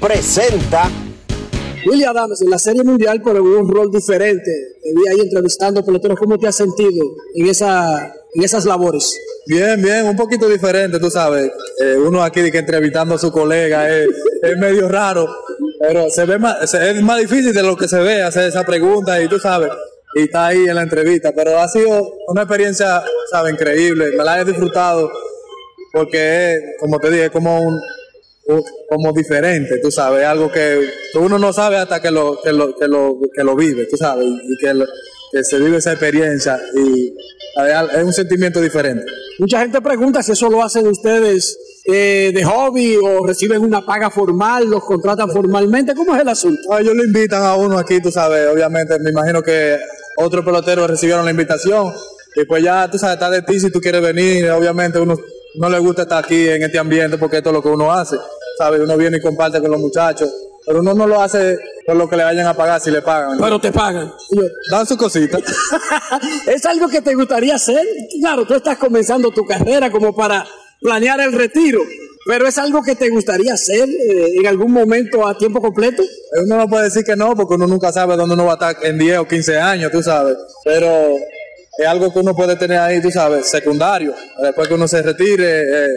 Presenta 0.00 0.90
Willy 1.86 2.04
Adames 2.04 2.42
en 2.42 2.50
la 2.50 2.58
Serie 2.58 2.82
Mundial, 2.82 3.22
pero 3.24 3.38
en 3.38 3.46
un 3.46 3.68
rol 3.68 3.90
diferente. 3.90 4.50
Te 4.82 4.90
vi 4.94 5.08
ahí 5.08 5.20
entrevistando 5.20 5.84
peloteros. 5.84 6.18
¿Cómo 6.18 6.36
te 6.38 6.46
has 6.48 6.56
sentido 6.56 7.04
en, 7.34 7.46
esa, 7.46 8.12
en 8.36 8.44
esas 8.44 8.64
labores? 8.64 9.12
Bien, 9.46 9.80
bien, 9.80 10.06
un 10.06 10.16
poquito 10.16 10.48
diferente, 10.48 10.98
tú 10.98 11.10
sabes. 11.10 11.50
Eh, 11.80 11.96
uno 11.96 12.22
aquí 12.22 12.50
que 12.50 12.58
entrevistando 12.58 13.14
a 13.14 13.18
su 13.18 13.30
colega 13.30 13.88
es, 13.88 14.08
es 14.42 14.56
medio 14.58 14.88
raro, 14.88 15.28
pero 15.80 16.10
se 16.10 16.24
ve 16.24 16.38
más, 16.38 16.74
es 16.74 17.02
más 17.02 17.18
difícil 17.20 17.52
de 17.54 17.62
lo 17.62 17.76
que 17.76 17.88
se 17.88 17.98
ve 18.00 18.22
hacer 18.22 18.48
esa 18.48 18.64
pregunta 18.64 19.20
y 19.22 19.28
tú 19.28 19.38
sabes, 19.38 19.70
y 20.14 20.22
está 20.22 20.48
ahí 20.48 20.64
en 20.66 20.74
la 20.74 20.82
entrevista. 20.82 21.32
Pero 21.34 21.58
ha 21.60 21.68
sido 21.68 22.14
una 22.28 22.42
experiencia, 22.42 23.02
sabes, 23.30 23.52
increíble. 23.52 24.06
Me 24.16 24.24
la 24.24 24.40
he 24.40 24.44
disfrutado 24.44 25.10
porque 25.92 26.58
como 26.80 26.98
te 26.98 27.10
dije, 27.10 27.30
como 27.30 27.60
un, 27.60 27.80
como 28.88 29.12
diferente, 29.12 29.78
tú 29.78 29.90
sabes, 29.90 30.24
algo 30.24 30.50
que, 30.50 30.80
uno 31.14 31.38
no 31.38 31.52
sabe 31.52 31.76
hasta 31.76 32.00
que 32.00 32.10
lo, 32.10 32.40
que 32.42 32.52
lo, 32.52 32.76
que 32.76 32.86
lo, 32.86 33.18
que 33.34 33.42
lo 33.44 33.56
vive, 33.56 33.86
tú 33.86 33.96
sabes, 33.96 34.24
y 34.26 34.56
que, 34.58 34.74
lo- 34.74 34.86
que 35.32 35.42
se 35.42 35.58
vive 35.58 35.78
esa 35.78 35.92
experiencia 35.92 36.60
y 36.76 37.12
es 37.56 38.04
un 38.04 38.12
sentimiento 38.12 38.60
diferente. 38.60 39.04
Mucha 39.38 39.60
gente 39.60 39.80
pregunta 39.80 40.22
si 40.22 40.32
eso 40.32 40.48
lo 40.50 40.62
hacen 40.62 40.86
ustedes 40.86 41.58
eh, 41.84 42.32
de 42.34 42.44
hobby 42.44 42.96
o 42.96 43.26
reciben 43.26 43.62
una 43.62 43.84
paga 43.84 44.10
formal, 44.10 44.68
los 44.68 44.84
contratan 44.84 45.30
formalmente. 45.30 45.94
¿Cómo 45.94 46.14
es 46.14 46.22
el 46.22 46.28
asunto? 46.28 46.60
Ah, 46.70 46.80
ellos 46.80 46.94
lo 46.94 47.04
invitan 47.04 47.42
a 47.42 47.54
uno 47.54 47.78
aquí, 47.78 48.00
tú 48.00 48.10
sabes, 48.10 48.48
obviamente, 48.48 48.98
me 48.98 49.10
imagino 49.10 49.42
que 49.42 49.78
otros 50.18 50.44
peloteros 50.44 50.90
recibieron 50.90 51.24
la 51.24 51.30
invitación 51.30 51.92
y 52.34 52.44
pues 52.44 52.62
ya, 52.62 52.90
tú 52.90 52.98
sabes, 52.98 53.14
está 53.14 53.30
de 53.30 53.42
ti 53.42 53.58
si 53.60 53.70
tú 53.70 53.80
quieres 53.80 54.02
venir, 54.02 54.50
obviamente 54.50 54.98
uno 54.98 55.16
no 55.54 55.70
le 55.70 55.78
gusta 55.78 56.02
estar 56.02 56.24
aquí 56.24 56.48
en 56.48 56.62
este 56.62 56.78
ambiente 56.78 57.16
porque 57.16 57.38
esto 57.38 57.50
es 57.50 57.54
lo 57.54 57.62
que 57.62 57.68
uno 57.68 57.92
hace, 57.92 58.16
¿sabes? 58.58 58.80
Uno 58.80 58.96
viene 58.96 59.16
y 59.18 59.20
comparte 59.20 59.60
con 59.60 59.70
los 59.70 59.80
muchachos, 59.80 60.28
pero 60.66 60.80
uno 60.80 60.94
no 60.94 61.06
lo 61.06 61.22
hace 61.22 61.58
por 61.86 61.96
lo 61.96 62.08
que 62.08 62.16
le 62.16 62.24
vayan 62.24 62.46
a 62.46 62.54
pagar 62.54 62.80
si 62.80 62.90
le 62.90 63.00
pagan. 63.00 63.38
Pero 63.38 63.60
te 63.60 63.70
pagan. 63.70 64.12
Dan 64.70 64.86
su 64.86 64.96
cosita. 64.96 65.38
¿Es 66.46 66.66
algo 66.66 66.88
que 66.88 67.00
te 67.00 67.14
gustaría 67.14 67.54
hacer? 67.54 67.86
Claro, 68.20 68.44
tú 68.46 68.54
estás 68.54 68.76
comenzando 68.76 69.30
tu 69.30 69.44
carrera 69.44 69.90
como 69.90 70.14
para 70.14 70.44
planear 70.80 71.20
el 71.20 71.32
retiro, 71.32 71.80
pero 72.26 72.48
¿es 72.48 72.58
algo 72.58 72.82
que 72.82 72.96
te 72.96 73.08
gustaría 73.08 73.54
hacer 73.54 73.88
eh, 73.88 74.38
en 74.40 74.46
algún 74.48 74.72
momento 74.72 75.26
a 75.26 75.38
tiempo 75.38 75.60
completo? 75.60 76.02
Uno 76.44 76.56
no 76.56 76.68
puede 76.68 76.84
decir 76.84 77.04
que 77.04 77.14
no, 77.14 77.36
porque 77.36 77.54
uno 77.54 77.68
nunca 77.68 77.92
sabe 77.92 78.16
dónde 78.16 78.34
uno 78.34 78.46
va 78.46 78.52
a 78.52 78.70
estar 78.70 78.76
en 78.84 78.98
10 78.98 79.18
o 79.18 79.28
15 79.28 79.58
años, 79.58 79.92
tú 79.92 80.02
sabes. 80.02 80.36
Pero 80.64 81.14
es 81.78 81.86
algo 81.86 82.12
que 82.12 82.18
uno 82.18 82.34
puede 82.34 82.56
tener 82.56 82.78
ahí, 82.78 83.00
tú 83.00 83.12
sabes, 83.12 83.48
secundario. 83.48 84.12
Después 84.42 84.66
que 84.66 84.74
uno 84.74 84.88
se 84.88 85.02
retire, 85.02 85.60
eh, 85.60 85.88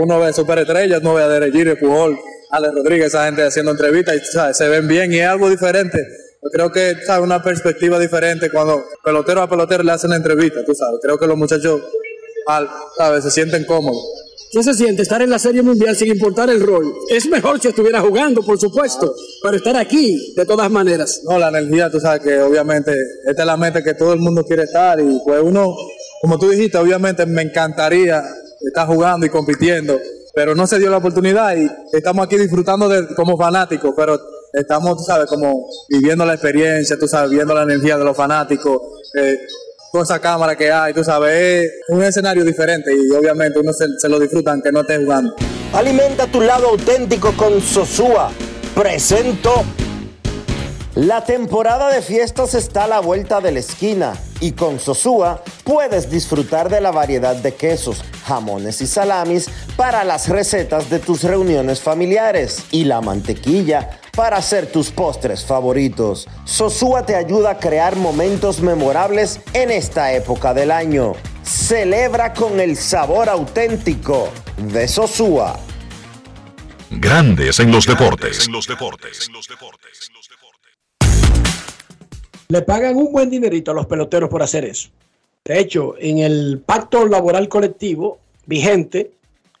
uno 0.00 0.20
ve 0.20 0.32
superestrellas, 0.32 1.00
uno 1.02 1.14
ve 1.14 1.22
a 1.22 1.28
Derek 1.28 1.78
Pujol, 1.78 2.18
Alex 2.50 2.74
Rodríguez, 2.74 3.06
esa 3.08 3.26
gente 3.26 3.42
haciendo 3.42 3.72
entrevistas 3.72 4.16
y 4.16 4.32
sabes, 4.32 4.56
se 4.56 4.68
ven 4.68 4.86
bien 4.86 5.12
y 5.12 5.18
es 5.18 5.26
algo 5.26 5.50
diferente. 5.50 5.98
Yo 6.42 6.50
creo 6.50 6.70
que 6.70 7.04
sabes 7.04 7.24
una 7.24 7.42
perspectiva 7.42 7.98
diferente 7.98 8.50
cuando 8.50 8.84
pelotero 9.04 9.42
a 9.42 9.48
pelotero 9.48 9.82
le 9.82 9.92
hacen 9.92 10.12
entrevista, 10.12 10.64
tú 10.64 10.74
sabes. 10.74 11.00
Creo 11.02 11.18
que 11.18 11.26
los 11.26 11.36
muchachos, 11.36 11.80
sabes, 12.96 13.24
se 13.24 13.30
sienten 13.30 13.64
cómodos. 13.64 14.02
¿Qué 14.52 14.62
se 14.62 14.74
siente 14.74 15.02
estar 15.02 15.20
en 15.22 15.30
la 15.30 15.40
Serie 15.40 15.60
Mundial 15.62 15.96
sin 15.96 16.08
importar 16.08 16.48
el 16.48 16.60
rol? 16.60 16.94
Es 17.10 17.26
mejor 17.26 17.60
si 17.60 17.68
estuviera 17.68 18.00
jugando, 18.00 18.42
por 18.42 18.58
supuesto, 18.60 19.12
pero 19.42 19.56
estar 19.56 19.76
aquí 19.76 20.34
de 20.36 20.46
todas 20.46 20.70
maneras. 20.70 21.22
No, 21.24 21.38
la 21.38 21.48
energía, 21.48 21.90
tú 21.90 21.98
sabes 21.98 22.22
que 22.22 22.38
obviamente 22.38 22.94
esta 23.26 23.42
es 23.42 23.46
la 23.46 23.56
meta 23.56 23.82
que 23.82 23.94
todo 23.94 24.12
el 24.12 24.20
mundo 24.20 24.44
quiere 24.44 24.62
estar 24.62 25.00
y 25.00 25.20
pues 25.24 25.42
uno, 25.42 25.74
como 26.22 26.38
tú 26.38 26.48
dijiste, 26.48 26.78
obviamente 26.78 27.26
me 27.26 27.42
encantaría 27.42 28.22
estar 28.64 28.86
jugando 28.86 29.26
y 29.26 29.30
compitiendo, 29.30 30.00
pero 30.36 30.54
no 30.54 30.66
se 30.66 30.78
dio 30.78 30.90
la 30.90 30.98
oportunidad 30.98 31.56
y 31.56 31.66
estamos 31.94 32.26
aquí 32.26 32.36
disfrutando 32.36 32.90
de, 32.90 33.14
como 33.14 33.38
fanáticos, 33.38 33.94
pero 33.96 34.20
estamos, 34.52 34.98
tú 34.98 35.02
sabes, 35.02 35.30
como 35.30 35.66
viviendo 35.88 36.26
la 36.26 36.34
experiencia, 36.34 36.98
tú 36.98 37.08
sabes, 37.08 37.30
viendo 37.30 37.54
la 37.54 37.62
energía 37.62 37.96
de 37.96 38.04
los 38.04 38.14
fanáticos, 38.14 38.82
eh, 39.14 39.38
con 39.90 40.02
esa 40.02 40.18
cámara 40.18 40.54
que 40.54 40.70
hay, 40.70 40.92
tú 40.92 41.02
sabes, 41.02 41.64
es 41.64 41.70
un 41.88 42.02
escenario 42.02 42.44
diferente 42.44 42.92
y 42.94 43.10
obviamente 43.12 43.58
uno 43.58 43.72
se, 43.72 43.86
se 43.98 44.10
lo 44.10 44.18
disfruta 44.20 44.52
aunque 44.52 44.70
no 44.70 44.82
esté 44.82 44.98
jugando. 44.98 45.34
Alimenta 45.72 46.26
tu 46.26 46.42
lado 46.42 46.68
auténtico 46.68 47.32
con 47.34 47.58
Sosúa. 47.62 48.30
Presento. 48.74 49.64
La 50.96 51.24
temporada 51.24 51.90
de 51.90 52.02
fiestas 52.02 52.54
está 52.54 52.84
a 52.84 52.88
la 52.88 53.00
vuelta 53.00 53.40
de 53.40 53.52
la 53.52 53.60
esquina 53.60 54.12
y 54.40 54.52
con 54.52 54.80
Sosúa 54.80 55.42
puedes 55.64 56.10
disfrutar 56.10 56.68
de 56.68 56.80
la 56.80 56.90
variedad 56.90 57.36
de 57.36 57.54
quesos, 57.54 58.02
jamones 58.26 58.80
y 58.80 58.86
salamis 58.86 59.48
para 59.76 60.04
las 60.04 60.28
recetas 60.28 60.90
de 60.90 60.98
tus 60.98 61.22
reuniones 61.22 61.80
familiares 61.80 62.64
y 62.70 62.84
la 62.84 63.00
mantequilla 63.00 64.00
para 64.14 64.38
hacer 64.38 64.66
tus 64.66 64.90
postres 64.90 65.44
favoritos. 65.44 66.26
Sosúa 66.44 67.04
te 67.04 67.14
ayuda 67.14 67.50
a 67.50 67.58
crear 67.58 67.96
momentos 67.96 68.60
memorables 68.60 69.40
en 69.52 69.70
esta 69.70 70.12
época 70.12 70.54
del 70.54 70.70
año. 70.70 71.12
Celebra 71.42 72.32
con 72.32 72.58
el 72.58 72.76
sabor 72.76 73.28
auténtico 73.28 74.30
de 74.56 74.88
Sosúa. 74.88 75.58
Grandes 76.90 77.60
en 77.60 77.70
los 77.70 77.86
deportes. 77.86 78.48
Le 82.48 82.62
pagan 82.62 82.96
un 82.96 83.12
buen 83.12 83.30
dinerito 83.30 83.70
a 83.70 83.74
los 83.74 83.86
peloteros 83.86 84.28
por 84.28 84.42
hacer 84.42 84.64
eso. 84.64 84.90
De 85.44 85.58
hecho, 85.58 85.94
en 85.98 86.18
el 86.18 86.60
pacto 86.64 87.06
laboral 87.06 87.48
colectivo 87.48 88.18
vigente, 88.46 89.12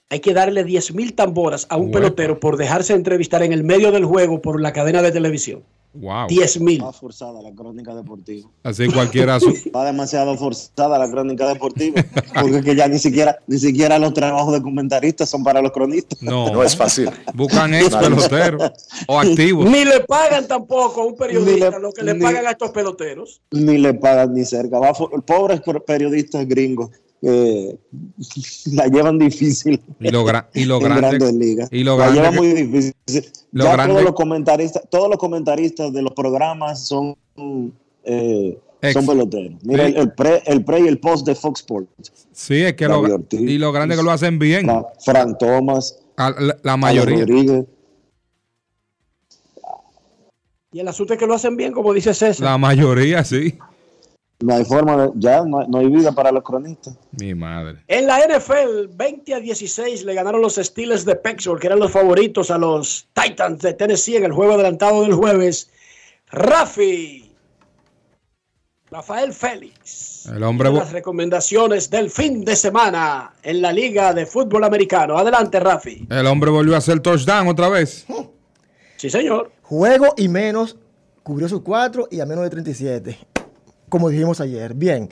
hay 0.08 0.20
que 0.20 0.34
darle 0.34 0.64
10 0.64 0.94
mil 0.94 1.14
tamboras 1.14 1.66
a 1.68 1.76
un 1.76 1.90
pelotero 1.90 2.38
por 2.38 2.56
dejarse 2.56 2.94
entrevistar 2.94 3.42
en 3.42 3.52
el 3.52 3.64
medio 3.64 3.90
del 3.90 4.04
juego 4.04 4.40
por 4.40 4.60
la 4.60 4.72
cadena 4.72 5.02
de 5.02 5.12
televisión. 5.12 5.62
Wow. 6.00 6.26
10 6.28 6.60
mil. 6.60 6.82
Va 6.82 6.92
forzada 6.92 7.40
la 7.42 7.52
crónica 7.54 7.94
deportiva. 7.94 8.48
Así 8.62 8.86
cualquiera. 8.88 9.40
su- 9.40 9.54
Va 9.74 9.84
demasiado 9.84 10.36
forzada 10.36 10.98
la 10.98 11.10
crónica 11.10 11.48
deportiva. 11.48 12.02
Porque 12.40 12.58
es 12.58 12.64
que 12.64 12.76
ya 12.76 12.88
ni 12.88 12.98
siquiera, 12.98 13.38
ni 13.46 13.58
siquiera 13.58 13.98
los 13.98 14.12
trabajos 14.14 14.52
de 14.52 14.62
comentaristas 14.62 15.28
son 15.28 15.42
para 15.44 15.60
los 15.62 15.72
cronistas. 15.72 16.20
No. 16.22 16.50
No 16.52 16.62
es 16.62 16.76
fácil. 16.76 17.10
Buscan 17.34 17.74
ex 17.74 17.94
peloteros 17.96 18.70
o 19.08 19.18
activos. 19.18 19.70
Ni 19.70 19.84
le 19.84 20.00
pagan 20.00 20.46
tampoco 20.46 21.02
a 21.02 21.06
un 21.06 21.16
periodista 21.16 21.70
le- 21.70 21.78
lo 21.80 21.92
que 21.92 22.02
le 22.02 22.14
ni- 22.14 22.20
pagan 22.20 22.46
a 22.46 22.50
estos 22.50 22.70
peloteros. 22.70 23.40
Ni 23.50 23.78
le 23.78 23.94
pagan 23.94 24.34
ni 24.34 24.44
cerca. 24.44 24.78
Va 24.78 24.92
pobres 25.24 25.60
per- 25.60 25.82
periodistas 25.82 26.46
gringos 26.46 26.90
eh, 27.22 27.76
la 28.72 28.86
llevan 28.88 29.18
difícil. 29.18 29.80
Y 30.00 30.10
lo, 30.10 30.24
gra- 30.24 30.46
y 30.54 30.64
lo 30.64 30.76
en 30.76 30.82
grande. 30.84 31.00
grandes 31.18 31.34
ligas. 31.34 31.68
Y 31.72 31.82
lo 31.84 31.96
la 31.98 32.10
grande 32.10 32.20
llevan 32.20 32.32
que- 32.34 32.38
muy 32.40 32.48
difícil. 32.62 32.94
lo 33.52 33.64
ya 33.64 33.72
grande- 33.72 33.92
todos 33.94 34.04
los 34.04 34.14
comentaristas, 34.14 34.82
todos 34.90 35.08
los 35.08 35.18
comentaristas 35.18 35.92
de 35.92 36.02
los 36.02 36.12
programas 36.12 36.86
son 36.86 37.16
eh, 38.04 38.58
son 38.92 39.06
peloteros. 39.06 39.54
Mira 39.64 39.86
Sí. 39.88 39.94
el, 39.96 40.12
pre, 40.12 40.42
el 40.46 40.64
pre 40.64 40.80
y 40.80 40.86
el 40.86 40.98
post 41.00 41.26
de 41.26 41.34
Fox 41.34 41.60
Sports. 41.60 42.12
Sí, 42.32 42.62
es 42.62 42.74
que 42.74 42.86
lo, 42.86 43.00
Ortiz. 43.00 43.40
y 43.40 43.58
lo 43.58 43.72
grande 43.72 43.96
que 43.96 44.02
lo 44.02 44.10
hacen 44.12 44.38
bien. 44.38 44.66
Fra- 44.66 44.84
Frank 45.04 45.38
Thomas, 45.38 45.98
A- 46.16 46.30
La, 46.38 46.56
la 46.62 46.76
mayoría. 46.76 47.18
Rodríguez. 47.20 47.64
Y 50.72 50.80
el 50.80 50.88
asunto 50.88 51.14
es 51.14 51.18
que 51.18 51.26
lo 51.26 51.34
hacen 51.34 51.56
bien, 51.56 51.72
como 51.72 51.92
dice 51.94 52.12
César. 52.12 52.44
La 52.44 52.58
mayoría, 52.58 53.24
sí. 53.24 53.56
No 54.40 54.54
hay 54.54 54.64
forma 54.66 54.96
de, 54.98 55.10
ya 55.16 55.42
no, 55.44 55.60
hay- 55.60 55.68
no 55.68 55.78
hay 55.78 55.86
vida 55.88 56.12
para 56.12 56.30
los 56.30 56.42
cronistas. 56.42 56.96
Mi 57.18 57.34
madre. 57.34 57.82
En 57.88 58.06
la 58.06 58.18
NFL, 58.20 58.88
20 58.94 59.34
a 59.34 59.40
16 59.40 60.04
le 60.04 60.12
ganaron 60.14 60.42
los 60.42 60.56
Steelers 60.56 61.04
de 61.06 61.16
Pittsburgh, 61.16 61.58
que 61.58 61.68
eran 61.68 61.78
los 61.78 61.90
favoritos 61.90 62.50
a 62.50 62.58
los 62.58 63.08
Titans 63.14 63.62
de 63.62 63.72
Tennessee 63.72 64.16
en 64.16 64.24
el 64.24 64.32
juego 64.32 64.52
adelantado 64.54 65.02
del 65.02 65.14
jueves. 65.14 65.70
Rafi, 66.30 67.32
Rafael 68.90 69.32
Félix. 69.32 70.26
El 70.26 70.42
hombre. 70.42 70.70
Las 70.70 70.92
recomendaciones 70.92 71.88
del 71.88 72.10
fin 72.10 72.44
de 72.44 72.56
semana 72.56 73.32
en 73.42 73.62
la 73.62 73.72
Liga 73.72 74.12
de 74.12 74.26
Fútbol 74.26 74.64
Americano. 74.64 75.16
Adelante, 75.18 75.58
Rafi. 75.60 76.06
El 76.10 76.26
hombre 76.26 76.50
volvió 76.50 76.74
a 76.74 76.78
hacer 76.78 77.00
touchdown 77.00 77.48
otra 77.48 77.68
vez. 77.68 78.06
Sí, 78.96 79.08
señor. 79.10 79.50
Juego 79.62 80.14
y 80.16 80.28
menos, 80.28 80.76
cubrió 81.22 81.48
sus 81.48 81.62
cuatro 81.62 82.06
y 82.10 82.20
a 82.20 82.26
menos 82.26 82.44
de 82.44 82.50
37, 82.50 83.18
como 83.88 84.08
dijimos 84.08 84.40
ayer. 84.40 84.74
Bien, 84.74 85.08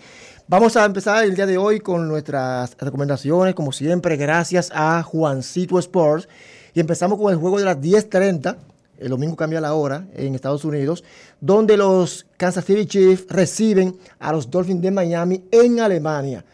vamos 0.49 0.77
a 0.77 0.85
empezar 0.85 1.25
el 1.25 1.35
día 1.35 1.47
de 1.47 1.59
hoy 1.59 1.81
con 1.81 2.09
nuestras 2.09 2.77
recomendaciones, 2.79 3.55
como 3.55 3.73
siempre, 3.73 4.17
gracias 4.17 4.71
a 4.75 5.03
Juancito 5.03 5.79
Sports. 5.79 6.29
Y 6.75 6.81
empezamos 6.81 7.19
con 7.19 7.33
el 7.33 7.39
juego 7.39 7.59
de 7.59 7.65
las 7.65 7.79
10.30 7.79 8.57
el 8.99 9.09
domingo 9.09 9.37
cambia 9.37 9.61
la 9.61 9.75
hora 9.75 10.07
en 10.15 10.35
Estados 10.35 10.65
Unidos, 10.65 11.05
donde 11.41 11.77
los 11.77 12.27
Kansas 12.37 12.65
City 12.65 12.87
Chiefs 12.87 13.27
reciben 13.29 13.97
a 14.19 14.33
los 14.33 14.51
Dolphins 14.51 14.83
de 14.83 14.91
Miami 14.91 15.45
en 15.51 15.81
Alemania. 15.81 16.45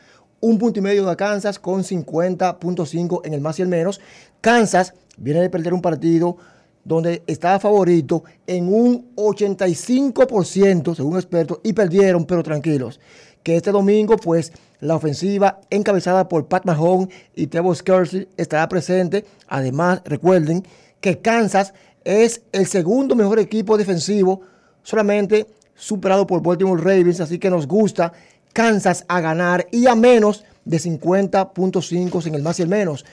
Un 0.40 0.59
punto 0.59 0.78
y 0.78 0.83
medio 0.83 1.06
de 1.06 1.16
Kansas 1.16 1.59
con 1.59 1.85
50.5 1.85 3.20
en 3.24 3.35
el 3.35 3.40
más 3.42 3.59
y 3.59 3.62
el 3.62 3.68
menos. 3.68 4.00
Kansas 4.40 4.94
viene 5.18 5.42
de 5.42 5.50
perder 5.50 5.74
un 5.74 5.83
partido 5.83 6.38
donde 6.84 7.22
estaba 7.26 7.60
favorito 7.60 8.24
en 8.46 8.72
un 8.72 9.14
85% 9.16 10.94
según 10.94 11.16
expertos 11.16 11.60
y 11.62 11.72
perdieron, 11.72 12.24
pero 12.24 12.42
tranquilos. 12.42 13.00
Que 13.42 13.56
este 13.56 13.70
domingo, 13.70 14.16
pues, 14.16 14.52
la 14.80 14.96
ofensiva 14.96 15.60
encabezada 15.70 16.28
por 16.28 16.46
Pat 16.46 16.64
Mahomes 16.64 17.08
y 17.34 17.46
Trevor 17.46 17.76
Skersey 17.76 18.28
estará 18.36 18.68
presente. 18.68 19.24
Además, 19.48 20.02
recuerden 20.04 20.64
que 21.00 21.18
Kansas 21.18 21.72
es 22.04 22.42
el 22.52 22.66
segundo 22.66 23.14
mejor 23.14 23.38
equipo 23.38 23.76
defensivo, 23.76 24.42
solamente 24.82 25.46
superado 25.74 26.26
por 26.26 26.42
Baltimore 26.42 26.82
Ravens, 26.82 27.20
así 27.20 27.38
que 27.38 27.50
nos 27.50 27.66
gusta 27.66 28.12
Kansas 28.52 29.04
a 29.08 29.20
ganar 29.20 29.66
y 29.70 29.86
a 29.86 29.94
menos 29.94 30.44
de 30.64 30.78
50.5 30.78 32.26
en 32.26 32.34
el 32.34 32.42
más 32.42 32.58
y 32.58 32.62
el 32.62 32.68
menos. 32.68 33.04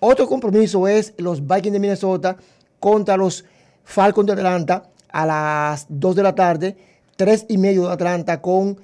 Otro 0.00 0.26
compromiso 0.26 0.86
es 0.88 1.14
los 1.18 1.46
Vikings 1.46 1.72
de 1.72 1.78
Minnesota 1.78 2.36
contra 2.84 3.16
los 3.16 3.46
Falcons 3.82 4.26
de 4.26 4.34
Atlanta 4.34 4.90
a 5.08 5.24
las 5.24 5.86
2 5.88 6.16
de 6.16 6.22
la 6.22 6.34
tarde, 6.34 6.76
3 7.16 7.46
y 7.48 7.56
medio 7.56 7.86
de 7.86 7.94
Atlanta 7.94 8.42
con 8.42 8.78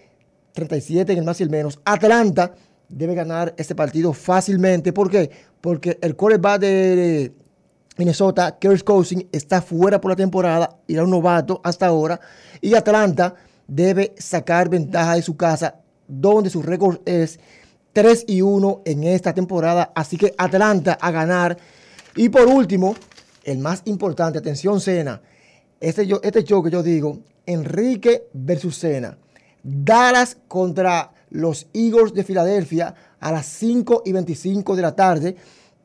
37 0.55 1.13
en 1.13 1.19
el 1.19 1.25
más 1.27 1.39
y 1.39 1.43
el 1.43 1.51
menos. 1.51 1.79
Atlanta 1.85 2.55
debe 2.89 3.15
ganar 3.15 3.53
este 3.59 3.75
partido 3.75 4.15
fácilmente. 4.15 4.95
¿Por 4.95 5.11
qué? 5.11 5.31
Porque 5.61 5.99
el 6.01 6.17
quarterback 6.17 6.63
de 6.63 7.35
Minnesota, 7.99 8.57
Kirk 8.59 8.85
Cousins, 8.85 9.27
está 9.33 9.61
fuera 9.61 10.01
por 10.01 10.13
la 10.13 10.17
temporada, 10.17 10.79
era 10.89 11.05
un 11.05 11.11
novato 11.11 11.61
hasta 11.63 11.87
ahora. 11.87 12.19
Y 12.63 12.75
Atlanta 12.75 13.35
debe 13.67 14.15
sacar 14.17 14.71
ventaja 14.71 15.17
de 15.17 15.21
su 15.21 15.37
casa, 15.37 15.75
donde 16.09 16.49
su 16.49 16.63
récord 16.63 17.01
es 17.05 17.39
3 17.93 18.25
y 18.29 18.41
1 18.41 18.81
en 18.87 19.05
esta 19.05 19.35
temporada. 19.35 19.93
Así 19.95 20.17
que 20.17 20.33
Atlanta 20.39 20.97
a 20.99 21.11
ganar. 21.11 21.59
Y 22.17 22.31
por 22.31 22.47
último, 22.49 22.95
el 23.45 23.59
más 23.59 23.83
importante, 23.85 24.39
atención, 24.39 24.81
Cena. 24.81 25.21
Este, 25.81 26.07
yo, 26.07 26.21
este 26.23 26.45
show 26.45 26.63
que 26.63 26.71
yo 26.71 26.83
digo, 26.83 27.21
Enrique 27.47 28.29
versus 28.33 28.79
Cena. 28.79 29.17
Dallas 29.63 30.37
contra 30.49 31.13
los 31.31 31.67
Eagles 31.73 32.13
de 32.13 32.25
Filadelfia 32.25 32.95
a 33.19 33.33
las 33.33 33.47
5 33.47 34.03
y 34.05 34.13
25 34.13 34.77
de 34.77 34.83
la 34.83 34.95
tarde. 34.95 35.37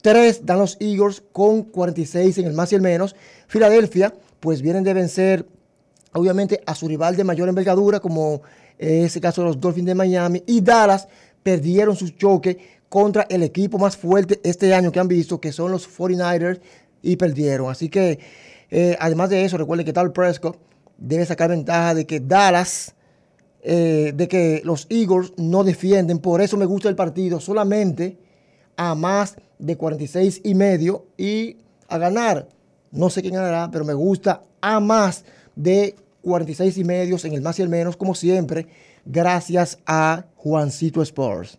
3 0.01 0.45
dan 0.45 0.59
los 0.59 0.77
Eagles 0.79 1.23
con 1.31 1.63
46 1.63 2.37
en 2.37 2.45
el 2.45 2.53
más 2.53 2.71
y 2.71 2.75
el 2.75 2.81
menos. 2.81 3.15
Filadelfia, 3.47 4.13
pues 4.39 4.61
vienen 4.61 4.83
de 4.83 4.93
vencer, 4.93 5.47
obviamente, 6.13 6.61
a 6.65 6.75
su 6.75 6.87
rival 6.87 7.15
de 7.15 7.23
mayor 7.23 7.49
envergadura, 7.49 7.99
como 7.99 8.41
es 8.77 9.15
el 9.15 9.21
caso 9.21 9.41
de 9.41 9.47
los 9.47 9.59
Dolphins 9.59 9.87
de 9.87 9.95
Miami. 9.95 10.43
Y 10.45 10.61
Dallas 10.61 11.07
perdieron 11.41 11.95
su 11.95 12.09
choque 12.09 12.75
contra 12.89 13.25
el 13.29 13.43
equipo 13.43 13.77
más 13.77 13.97
fuerte 13.97 14.39
este 14.43 14.73
año 14.73 14.91
que 14.91 14.99
han 14.99 15.07
visto, 15.07 15.41
que 15.41 15.51
son 15.51 15.71
los 15.71 15.89
49ers, 15.89 16.59
y 17.05 17.15
perdieron. 17.15 17.69
Así 17.69 17.87
que, 17.89 18.19
eh, 18.69 18.97
además 18.99 19.29
de 19.29 19.45
eso, 19.45 19.57
recuerden 19.57 19.85
que 19.85 19.93
Tal 19.93 20.11
Prescott 20.11 20.57
debe 20.97 21.25
sacar 21.25 21.49
ventaja 21.49 21.93
de 21.93 22.05
que 22.05 22.19
Dallas 22.19 22.95
eh, 23.67 24.13
de 24.13 24.27
que 24.27 24.61
los 24.63 24.85
Eagles 24.91 25.33
no 25.37 25.63
defienden. 25.63 26.19
Por 26.19 26.39
eso 26.39 26.55
me 26.55 26.65
gusta 26.65 26.87
el 26.87 26.95
partido 26.95 27.39
solamente 27.39 28.15
a 28.77 28.93
más 28.93 29.37
de 29.57 29.75
46 29.75 30.41
y 30.43 30.53
medio 30.53 31.07
y 31.17 31.57
a 31.87 31.97
ganar. 31.97 32.47
No 32.91 33.09
sé 33.09 33.23
quién 33.23 33.33
ganará, 33.33 33.71
pero 33.71 33.83
me 33.83 33.95
gusta 33.95 34.43
a 34.61 34.79
más 34.79 35.25
de 35.55 35.95
46 36.21 36.77
y 36.77 36.83
medio 36.83 37.17
en 37.23 37.33
el 37.33 37.41
más 37.41 37.57
y 37.57 37.63
el 37.63 37.69
menos, 37.69 37.97
como 37.97 38.13
siempre, 38.13 38.67
gracias 39.03 39.79
a 39.87 40.25
Juancito 40.35 41.01
Sports. 41.01 41.57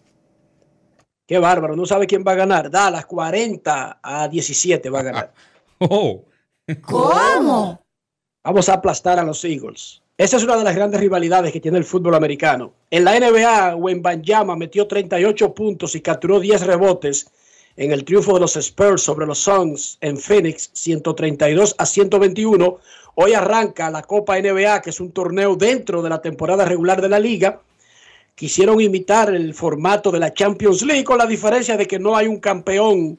Qué 1.26 1.38
bárbaro, 1.38 1.74
no 1.74 1.86
sabe 1.86 2.06
quién 2.06 2.24
va 2.26 2.32
a 2.32 2.36
ganar. 2.36 2.70
Da 2.70 2.90
las 2.90 3.06
40 3.06 3.98
a 4.02 4.28
17 4.28 4.90
va 4.90 5.00
a 5.00 5.02
ganar. 5.02 5.32
Oh. 5.78 6.24
¿Cómo? 6.80 7.84
Vamos 8.42 8.68
a 8.70 8.72
aplastar 8.72 9.18
a 9.18 9.24
los 9.24 9.44
Eagles. 9.44 10.00
Esa 10.16 10.38
es 10.38 10.44
una 10.44 10.56
de 10.56 10.64
las 10.64 10.74
grandes 10.74 11.00
rivalidades 11.00 11.52
que 11.52 11.60
tiene 11.60 11.76
el 11.76 11.84
fútbol 11.84 12.14
americano. 12.14 12.72
En 12.90 13.04
la 13.04 13.20
NBA, 13.20 13.76
Banyama 14.00 14.56
metió 14.56 14.86
38 14.86 15.54
puntos 15.54 15.94
y 15.94 16.00
capturó 16.00 16.40
10 16.40 16.66
rebotes 16.66 17.30
en 17.76 17.92
el 17.92 18.04
triunfo 18.04 18.32
de 18.32 18.40
los 18.40 18.56
Spurs 18.56 19.02
sobre 19.02 19.26
los 19.26 19.40
Suns 19.40 19.98
en 20.00 20.16
Phoenix, 20.16 20.70
132 20.72 21.74
a 21.76 21.84
121. 21.84 22.78
Hoy 23.16 23.34
arranca 23.34 23.90
la 23.90 24.02
Copa 24.02 24.40
NBA, 24.40 24.80
que 24.80 24.90
es 24.90 25.00
un 25.00 25.12
torneo 25.12 25.56
dentro 25.56 26.00
de 26.00 26.08
la 26.08 26.22
temporada 26.22 26.64
regular 26.64 27.02
de 27.02 27.10
la 27.10 27.18
liga. 27.18 27.60
Quisieron 28.36 28.80
imitar 28.80 29.34
el 29.34 29.52
formato 29.52 30.12
de 30.12 30.20
la 30.20 30.32
Champions 30.32 30.82
League 30.82 31.02
con 31.02 31.18
la 31.18 31.26
diferencia 31.26 31.76
de 31.76 31.86
que 31.86 31.98
no 31.98 32.14
hay 32.14 32.28
un 32.28 32.38
campeón 32.38 33.18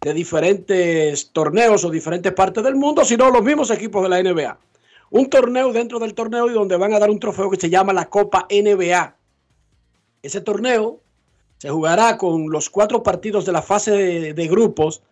de 0.00 0.14
diferentes 0.14 1.32
torneos 1.32 1.84
o 1.84 1.90
diferentes 1.90 2.32
partes 2.32 2.62
del 2.62 2.76
mundo, 2.76 3.04
sino 3.04 3.28
los 3.30 3.42
mismos 3.42 3.70
equipos 3.72 4.04
de 4.04 4.08
la 4.08 4.22
NBA 4.22 4.58
un 5.10 5.28
torneo 5.28 5.72
dentro 5.72 5.98
del 5.98 6.14
torneo 6.14 6.48
y 6.48 6.54
donde 6.54 6.76
van 6.76 6.94
a 6.94 6.98
dar 6.98 7.10
un 7.10 7.20
trofeo 7.20 7.50
que 7.50 7.60
se 7.60 7.68
llama 7.68 7.92
la 7.92 8.08
Copa 8.08 8.46
NBA. 8.48 9.16
Ese 10.22 10.40
torneo 10.40 11.00
se 11.58 11.68
jugará 11.68 12.16
con 12.16 12.50
los 12.50 12.70
cuatro 12.70 13.02
partidos 13.02 13.44
de 13.44 13.52
la 13.52 13.62
fase 13.62 14.32
de, 14.32 14.48
grupos, 14.48 15.02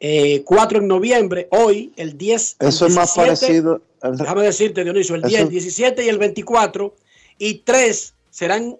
eh, 0.00 0.42
cuatro 0.44 0.78
en 0.78 0.88
noviembre, 0.88 1.48
hoy, 1.50 1.92
el 1.96 2.16
10. 2.16 2.56
Eso 2.60 2.86
es 2.86 2.94
más 2.94 3.14
parecido. 3.14 3.82
Déjame 4.02 4.42
decirte, 4.42 4.82
Dionisio, 4.82 5.14
el 5.14 5.22
10, 5.22 5.50
17 5.50 6.04
y 6.04 6.08
el 6.08 6.18
24, 6.18 6.94
y 7.38 7.54
tres 7.58 8.14
serán 8.30 8.76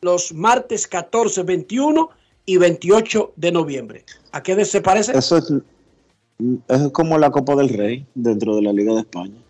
los 0.00 0.32
martes 0.32 0.86
14, 0.86 1.42
21 1.42 2.10
y 2.46 2.56
28 2.56 3.34
de 3.36 3.52
noviembre. 3.52 4.04
¿A 4.32 4.42
qué 4.42 4.64
se 4.64 4.80
parece? 4.80 5.16
Eso 5.16 5.36
es, 5.36 5.52
es 6.68 6.92
como 6.92 7.18
la 7.18 7.30
Copa 7.30 7.54
del 7.54 7.68
Rey 7.68 8.06
dentro 8.14 8.56
de 8.56 8.62
la 8.62 8.72
Liga 8.72 8.94
de 8.94 9.00
España 9.00 9.42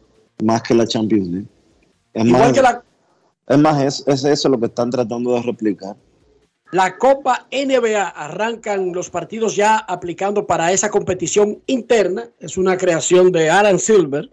más 0.43 0.63
que 0.63 0.75
la 0.75 0.87
Champions 0.87 1.29
League. 1.29 1.49
Es 2.13 2.25
más, 2.25 2.59
es, 3.49 3.59
más 3.59 4.07
es, 4.07 4.25
eso 4.25 4.49
lo 4.49 4.61
que 4.61 4.67
están 4.67 4.91
tratando 4.91 5.35
de 5.35 5.43
replicar. 5.43 5.97
La 6.73 6.97
Copa 6.97 7.47
NBA 7.51 8.09
arrancan 8.09 8.93
los 8.93 9.11
partidos 9.11 9.57
ya 9.57 9.77
aplicando 9.77 10.47
para 10.47 10.73
esa 10.73 10.91
competición 10.91 11.61
interna. 11.67 12.29
Es 12.39 12.57
una 12.57 12.77
creación 12.77 13.31
de 13.31 13.51
Aaron 13.51 13.79
Silver, 13.79 14.31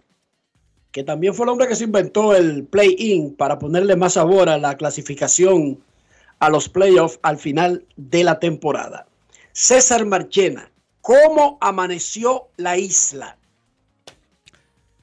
que 0.92 1.04
también 1.04 1.34
fue 1.34 1.44
el 1.44 1.50
hombre 1.50 1.68
que 1.68 1.76
se 1.76 1.84
inventó 1.84 2.34
el 2.34 2.64
play-in 2.64 3.34
para 3.34 3.58
ponerle 3.58 3.96
más 3.96 4.14
sabor 4.14 4.48
a 4.48 4.58
la 4.58 4.76
clasificación 4.76 5.80
a 6.40 6.48
los 6.48 6.68
playoffs 6.68 7.18
al 7.22 7.38
final 7.38 7.84
de 7.96 8.24
la 8.24 8.40
temporada. 8.40 9.06
César 9.52 10.06
Marchena, 10.06 10.70
¿cómo 11.00 11.58
amaneció 11.60 12.48
la 12.56 12.78
isla? 12.78 13.36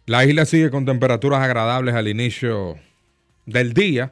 La 0.05 0.25
isla 0.25 0.45
sigue 0.45 0.71
con 0.71 0.85
temperaturas 0.85 1.41
agradables 1.41 1.93
al 1.93 2.07
inicio 2.07 2.77
del 3.45 3.73
día, 3.73 4.11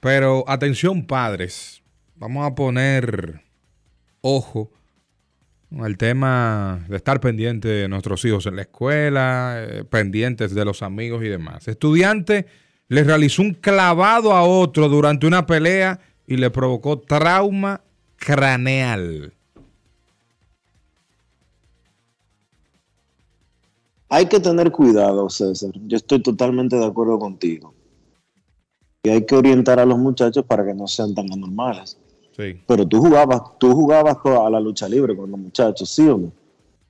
pero 0.00 0.44
atención 0.46 1.06
padres, 1.06 1.82
vamos 2.16 2.46
a 2.46 2.54
poner 2.54 3.42
ojo 4.20 4.70
al 5.76 5.96
tema 5.96 6.84
de 6.88 6.96
estar 6.96 7.20
pendiente 7.20 7.68
de 7.68 7.88
nuestros 7.88 8.24
hijos 8.24 8.46
en 8.46 8.56
la 8.56 8.62
escuela, 8.62 9.56
eh, 9.58 9.84
pendientes 9.84 10.54
de 10.54 10.64
los 10.64 10.82
amigos 10.82 11.22
y 11.22 11.28
demás. 11.28 11.68
Estudiante 11.68 12.46
le 12.88 13.04
realizó 13.04 13.42
un 13.42 13.54
clavado 13.54 14.32
a 14.32 14.42
otro 14.42 14.88
durante 14.88 15.26
una 15.26 15.46
pelea 15.46 16.00
y 16.26 16.36
le 16.36 16.50
provocó 16.50 16.98
trauma 16.98 17.82
craneal. 18.16 19.32
Hay 24.10 24.26
que 24.26 24.40
tener 24.40 24.72
cuidado, 24.72 25.28
César. 25.28 25.70
Yo 25.86 25.98
estoy 25.98 26.22
totalmente 26.22 26.76
de 26.76 26.86
acuerdo 26.86 27.18
contigo. 27.18 27.74
Y 29.02 29.10
hay 29.10 29.26
que 29.26 29.34
orientar 29.34 29.78
a 29.78 29.84
los 29.84 29.98
muchachos 29.98 30.44
para 30.46 30.64
que 30.64 30.72
no 30.72 30.86
sean 30.86 31.14
tan 31.14 31.30
anormales. 31.30 31.98
Sí. 32.38 32.60
Pero 32.66 32.86
tú 32.86 33.00
jugabas, 33.00 33.42
tú 33.58 33.74
jugabas 33.74 34.18
a 34.24 34.48
la 34.48 34.60
lucha 34.60 34.88
libre 34.88 35.16
con 35.16 35.30
los 35.30 35.40
muchachos, 35.40 35.90
¿sí 35.90 36.08
o 36.08 36.16
no? 36.16 36.32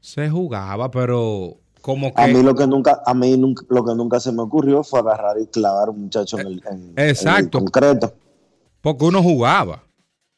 Se 0.00 0.28
jugaba, 0.28 0.90
pero 0.90 1.56
como 1.80 2.12
que... 2.14 2.20
A 2.20 2.26
mí 2.26 2.42
lo 2.42 2.54
que 2.54 2.66
nunca, 2.66 3.02
a 3.04 3.14
mí 3.14 3.36
nunca, 3.36 3.64
lo 3.70 3.84
que 3.84 3.94
nunca 3.94 4.20
se 4.20 4.30
me 4.30 4.42
ocurrió 4.42 4.84
fue 4.84 5.00
agarrar 5.00 5.40
y 5.40 5.46
clavar 5.46 5.88
a 5.88 5.90
un 5.90 6.02
muchacho 6.02 6.38
en 6.38 6.46
el, 6.46 6.62
Exacto. 6.96 7.60
concreto. 7.60 8.12
Porque 8.80 9.04
uno 9.04 9.22
jugaba. 9.22 9.82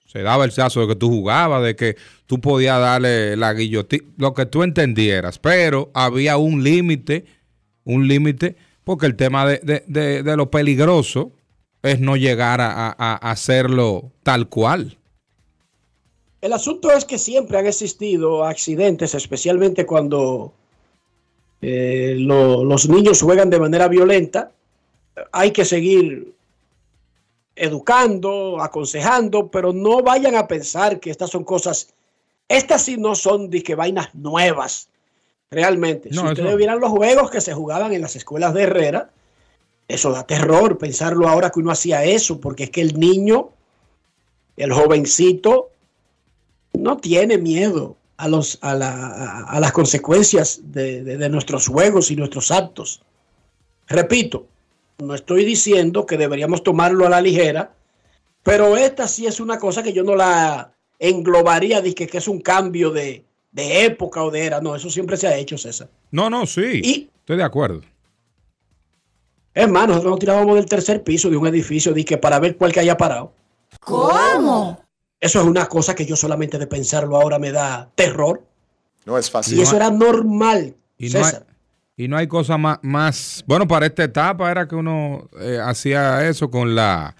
Se 0.06 0.22
daba 0.22 0.44
el 0.44 0.52
caso 0.52 0.80
de 0.80 0.88
que 0.88 0.96
tú 0.96 1.08
jugabas, 1.08 1.62
de 1.62 1.76
que 1.76 1.96
tú 2.26 2.40
podías 2.40 2.80
darle 2.80 3.36
la 3.36 3.52
guillotina, 3.52 4.04
lo 4.16 4.34
que 4.34 4.44
tú 4.44 4.64
entendieras, 4.64 5.38
pero 5.38 5.90
había 5.94 6.36
un 6.36 6.64
límite, 6.64 7.26
un 7.84 8.08
límite, 8.08 8.56
porque 8.82 9.06
el 9.06 9.14
tema 9.14 9.46
de, 9.46 10.34
lo 10.36 10.50
peligroso 10.50 11.32
es 11.82 12.00
no 12.00 12.16
llegar 12.16 12.60
a, 12.60 12.90
hacerlo 13.16 14.10
tal 14.24 14.48
cual. 14.48 14.98
El 16.40 16.52
asunto 16.52 16.90
es 16.90 17.04
que 17.04 17.18
siempre 17.18 17.58
han 17.58 17.66
existido 17.66 18.44
accidentes, 18.44 19.14
especialmente 19.14 19.84
cuando 19.86 20.52
eh, 21.62 22.14
lo- 22.18 22.64
los 22.64 22.88
niños 22.88 23.20
juegan 23.20 23.50
de 23.50 23.60
manera 23.60 23.86
violenta. 23.88 24.50
Hay 25.32 25.50
que 25.50 25.66
seguir 25.66 26.32
educando, 27.54 28.60
aconsejando, 28.62 29.48
pero 29.50 29.72
no 29.72 30.02
vayan 30.02 30.34
a 30.36 30.46
pensar 30.46 30.98
que 31.00 31.10
estas 31.10 31.30
son 31.30 31.44
cosas, 31.44 31.92
estas 32.48 32.82
sí 32.82 32.96
no 32.96 33.14
son 33.14 33.50
de 33.50 33.62
que 33.62 33.74
vainas 33.74 34.14
nuevas, 34.14 34.88
realmente. 35.50 36.08
No, 36.10 36.22
si 36.22 36.26
ustedes 36.28 36.56
vieran 36.56 36.80
los 36.80 36.90
juegos 36.90 37.30
que 37.30 37.40
se 37.42 37.52
jugaban 37.52 37.92
en 37.92 38.00
las 38.00 38.16
escuelas 38.16 38.54
de 38.54 38.62
Herrera, 38.62 39.10
eso 39.88 40.10
da 40.12 40.26
terror 40.26 40.78
pensarlo 40.78 41.28
ahora 41.28 41.50
que 41.50 41.60
uno 41.60 41.72
hacía 41.72 42.04
eso, 42.04 42.40
porque 42.40 42.64
es 42.64 42.70
que 42.70 42.80
el 42.80 42.98
niño, 42.98 43.50
el 44.56 44.72
jovencito, 44.72 45.69
no 46.80 46.96
tiene 46.98 47.38
miedo 47.38 47.96
a, 48.16 48.28
los, 48.28 48.58
a, 48.62 48.74
la- 48.74 49.06
a- 49.08 49.42
a 49.44 49.60
las 49.60 49.72
consecuencias 49.72 50.60
de, 50.64 51.02
de- 51.04 51.16
de 51.16 51.28
nuestros 51.28 51.66
juegos 51.68 52.10
y 52.10 52.16
nuestros 52.16 52.50
actos. 52.50 53.02
Repito, 53.86 54.46
no 54.98 55.14
estoy 55.14 55.44
diciendo 55.44 56.06
que 56.06 56.16
deberíamos 56.16 56.62
tomarlo 56.62 57.06
a 57.06 57.10
la 57.10 57.20
ligera, 57.20 57.72
pero 58.42 58.76
esta 58.76 59.08
sí 59.08 59.26
es 59.26 59.40
una 59.40 59.58
cosa 59.58 59.82
que 59.82 59.92
yo 59.92 60.02
no 60.02 60.14
la 60.16 60.72
englobaría 60.98 61.80
de 61.80 61.94
que, 61.94 62.06
que 62.06 62.18
es 62.18 62.28
un 62.28 62.40
cambio 62.40 62.90
de, 62.90 63.24
de 63.52 63.84
época 63.86 64.22
o 64.22 64.30
de 64.30 64.44
era. 64.44 64.60
No, 64.60 64.76
eso 64.76 64.90
siempre 64.90 65.16
se 65.16 65.26
ha 65.26 65.36
hecho, 65.36 65.56
César. 65.56 65.88
No, 66.10 66.28
no, 66.28 66.46
sí. 66.46 67.08
Estoy 67.20 67.36
de 67.38 67.42
acuerdo. 67.44 67.80
Es 69.54 69.68
más, 69.68 69.88
nosotros 69.88 70.10
nos 70.12 70.20
tirábamos 70.20 70.54
del 70.56 70.66
tercer 70.66 71.02
piso 71.02 71.28
de 71.28 71.36
un 71.36 71.46
edificio 71.46 71.92
de 71.92 72.04
que 72.04 72.18
para 72.18 72.38
ver 72.38 72.56
cuál 72.56 72.72
que 72.72 72.80
haya 72.80 72.96
parado. 72.96 73.32
¿Cómo? 73.80 74.80
Eso 75.20 75.40
es 75.40 75.46
una 75.46 75.66
cosa 75.66 75.94
que 75.94 76.06
yo 76.06 76.16
solamente 76.16 76.58
de 76.58 76.66
pensarlo 76.66 77.16
ahora 77.20 77.38
me 77.38 77.52
da 77.52 77.90
terror. 77.94 78.42
No 79.04 79.18
es 79.18 79.30
fácil. 79.30 79.58
Y 79.58 79.62
eso 79.62 79.76
era 79.76 79.90
normal. 79.90 80.76
Y 80.98 81.08
no 81.10 81.18
hay, 81.18 81.24
César. 81.24 81.46
y 81.96 82.08
no 82.08 82.16
hay 82.16 82.26
cosa 82.26 82.56
más, 82.58 82.78
más. 82.82 83.44
Bueno, 83.46 83.66
para 83.68 83.86
esta 83.86 84.04
etapa 84.04 84.50
era 84.50 84.66
que 84.66 84.76
uno 84.76 85.28
eh, 85.40 85.58
hacía 85.62 86.26
eso 86.28 86.50
con 86.50 86.74
la 86.74 87.14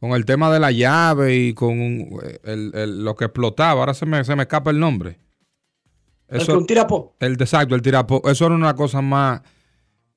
con 0.00 0.10
el 0.12 0.24
tema 0.24 0.52
de 0.52 0.58
la 0.58 0.72
llave 0.72 1.36
y 1.36 1.54
con 1.54 1.80
un- 1.80 2.20
el- 2.42 2.72
el- 2.74 3.04
lo 3.04 3.14
que 3.14 3.26
explotaba. 3.26 3.80
Ahora 3.80 3.94
se 3.94 4.04
me, 4.04 4.24
se 4.24 4.34
me 4.34 4.42
escapa 4.42 4.70
el 4.72 4.80
nombre. 4.80 5.16
El 6.26 6.44
que 6.44 6.52
un 6.52 6.66
tirapo. 6.66 7.14
El 7.20 7.34
exacto, 7.34 7.74
el 7.76 7.82
tirapo. 7.82 8.20
Eso 8.28 8.46
era 8.46 8.54
una 8.54 8.74
cosa 8.74 9.00
más 9.00 9.42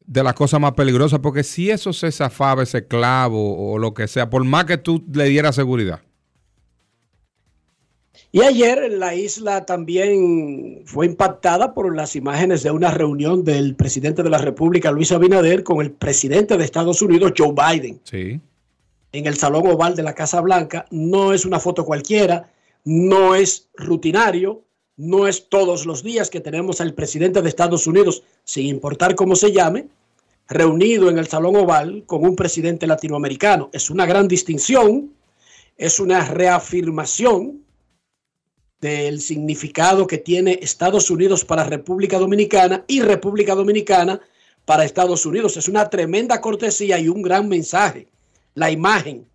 de 0.08 0.24
las 0.24 0.34
cosas 0.34 0.60
más 0.60 0.72
peligrosas, 0.74 1.20
porque 1.20 1.44
si 1.44 1.70
eso 1.70 1.92
se 1.94 2.12
zafaba, 2.12 2.64
ese 2.64 2.88
clavo 2.88 3.72
o 3.74 3.78
lo 3.78 3.94
que 3.94 4.08
sea, 4.08 4.30
por 4.30 4.44
más 4.44 4.66
que 4.66 4.78
tú 4.78 5.04
le 5.14 5.26
dieras 5.26 5.56
seguridad. 5.56 6.02
Y 8.36 8.42
ayer 8.42 8.92
la 8.92 9.16
isla 9.16 9.66
también 9.66 10.82
fue 10.84 11.06
impactada 11.06 11.74
por 11.74 11.96
las 11.96 12.18
imágenes 12.18 12.64
de 12.64 12.72
una 12.72 12.92
reunión 12.92 13.46
del 13.46 13.76
presidente 13.78 14.24
de 14.24 14.30
la 14.30 14.40
República, 14.40 14.92
Luis 14.92 15.14
Abinader, 15.14 15.64
con 15.64 15.80
el 15.80 15.92
presidente 15.92 16.58
de 16.58 16.66
Estados 16.66 17.02
Unidos, 17.02 17.32
Joe 17.38 17.54
Biden, 17.54 18.02
Sí. 18.04 18.42
en 19.14 19.26
el 19.26 19.38
Salón 19.38 19.66
Oval 19.68 19.96
de 19.96 20.04
la 20.04 20.14
Casa 20.14 20.42
Blanca. 20.42 20.86
No 20.92 21.32
es 21.32 21.46
una 21.46 21.62
foto 21.62 21.86
cualquiera, 21.86 22.52
no 22.84 23.36
es 23.36 23.70
rutinario, 23.78 24.64
no 24.98 25.28
es 25.30 25.48
todos 25.48 25.86
los 25.86 26.04
días 26.04 26.30
que 26.30 26.42
tenemos 26.42 26.82
al 26.82 26.94
presidente 26.94 27.42
de 27.42 27.48
Estados 27.48 27.88
Unidos, 27.88 28.24
sin 28.44 28.66
importar 28.66 29.16
cómo 29.16 29.38
se 29.38 29.54
llame, 29.54 29.88
reunido 30.50 31.10
en 31.10 31.20
el 31.20 31.28
Salón 31.28 31.56
Oval 31.56 32.04
con 32.06 32.26
un 32.26 32.36
presidente 32.36 32.86
latinoamericano. 32.86 33.70
Es 33.72 33.90
una 33.90 34.06
gran 34.06 34.28
distinción, 34.28 35.14
es 35.78 36.02
una 36.02 36.26
reafirmación 36.28 37.64
del 38.86 39.20
significado 39.20 40.06
que 40.06 40.20
tiene 40.20 40.60
Estados 40.62 41.10
Unidos 41.10 41.44
para 41.44 41.64
República 41.64 42.20
Dominicana 42.20 42.86
y 42.88 43.02
República 43.02 43.56
Dominicana 43.56 44.22
para 44.64 44.86
Estados 44.86 45.26
Unidos. 45.26 45.58
Es 45.58 45.68
una 45.68 45.90
tremenda 45.90 46.40
cortesía 46.40 47.00
y 47.00 47.10
un 47.10 47.24
gran 47.24 47.50
mensaje. 47.50 48.08
La 48.54 48.70
imagen, 48.70 49.26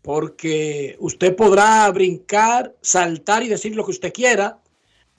porque 0.00 0.94
usted 1.00 1.34
podrá 1.34 1.90
brincar, 1.90 2.72
saltar 2.80 3.42
y 3.42 3.48
decir 3.48 3.74
lo 3.74 3.84
que 3.84 3.90
usted 3.90 4.12
quiera, 4.12 4.60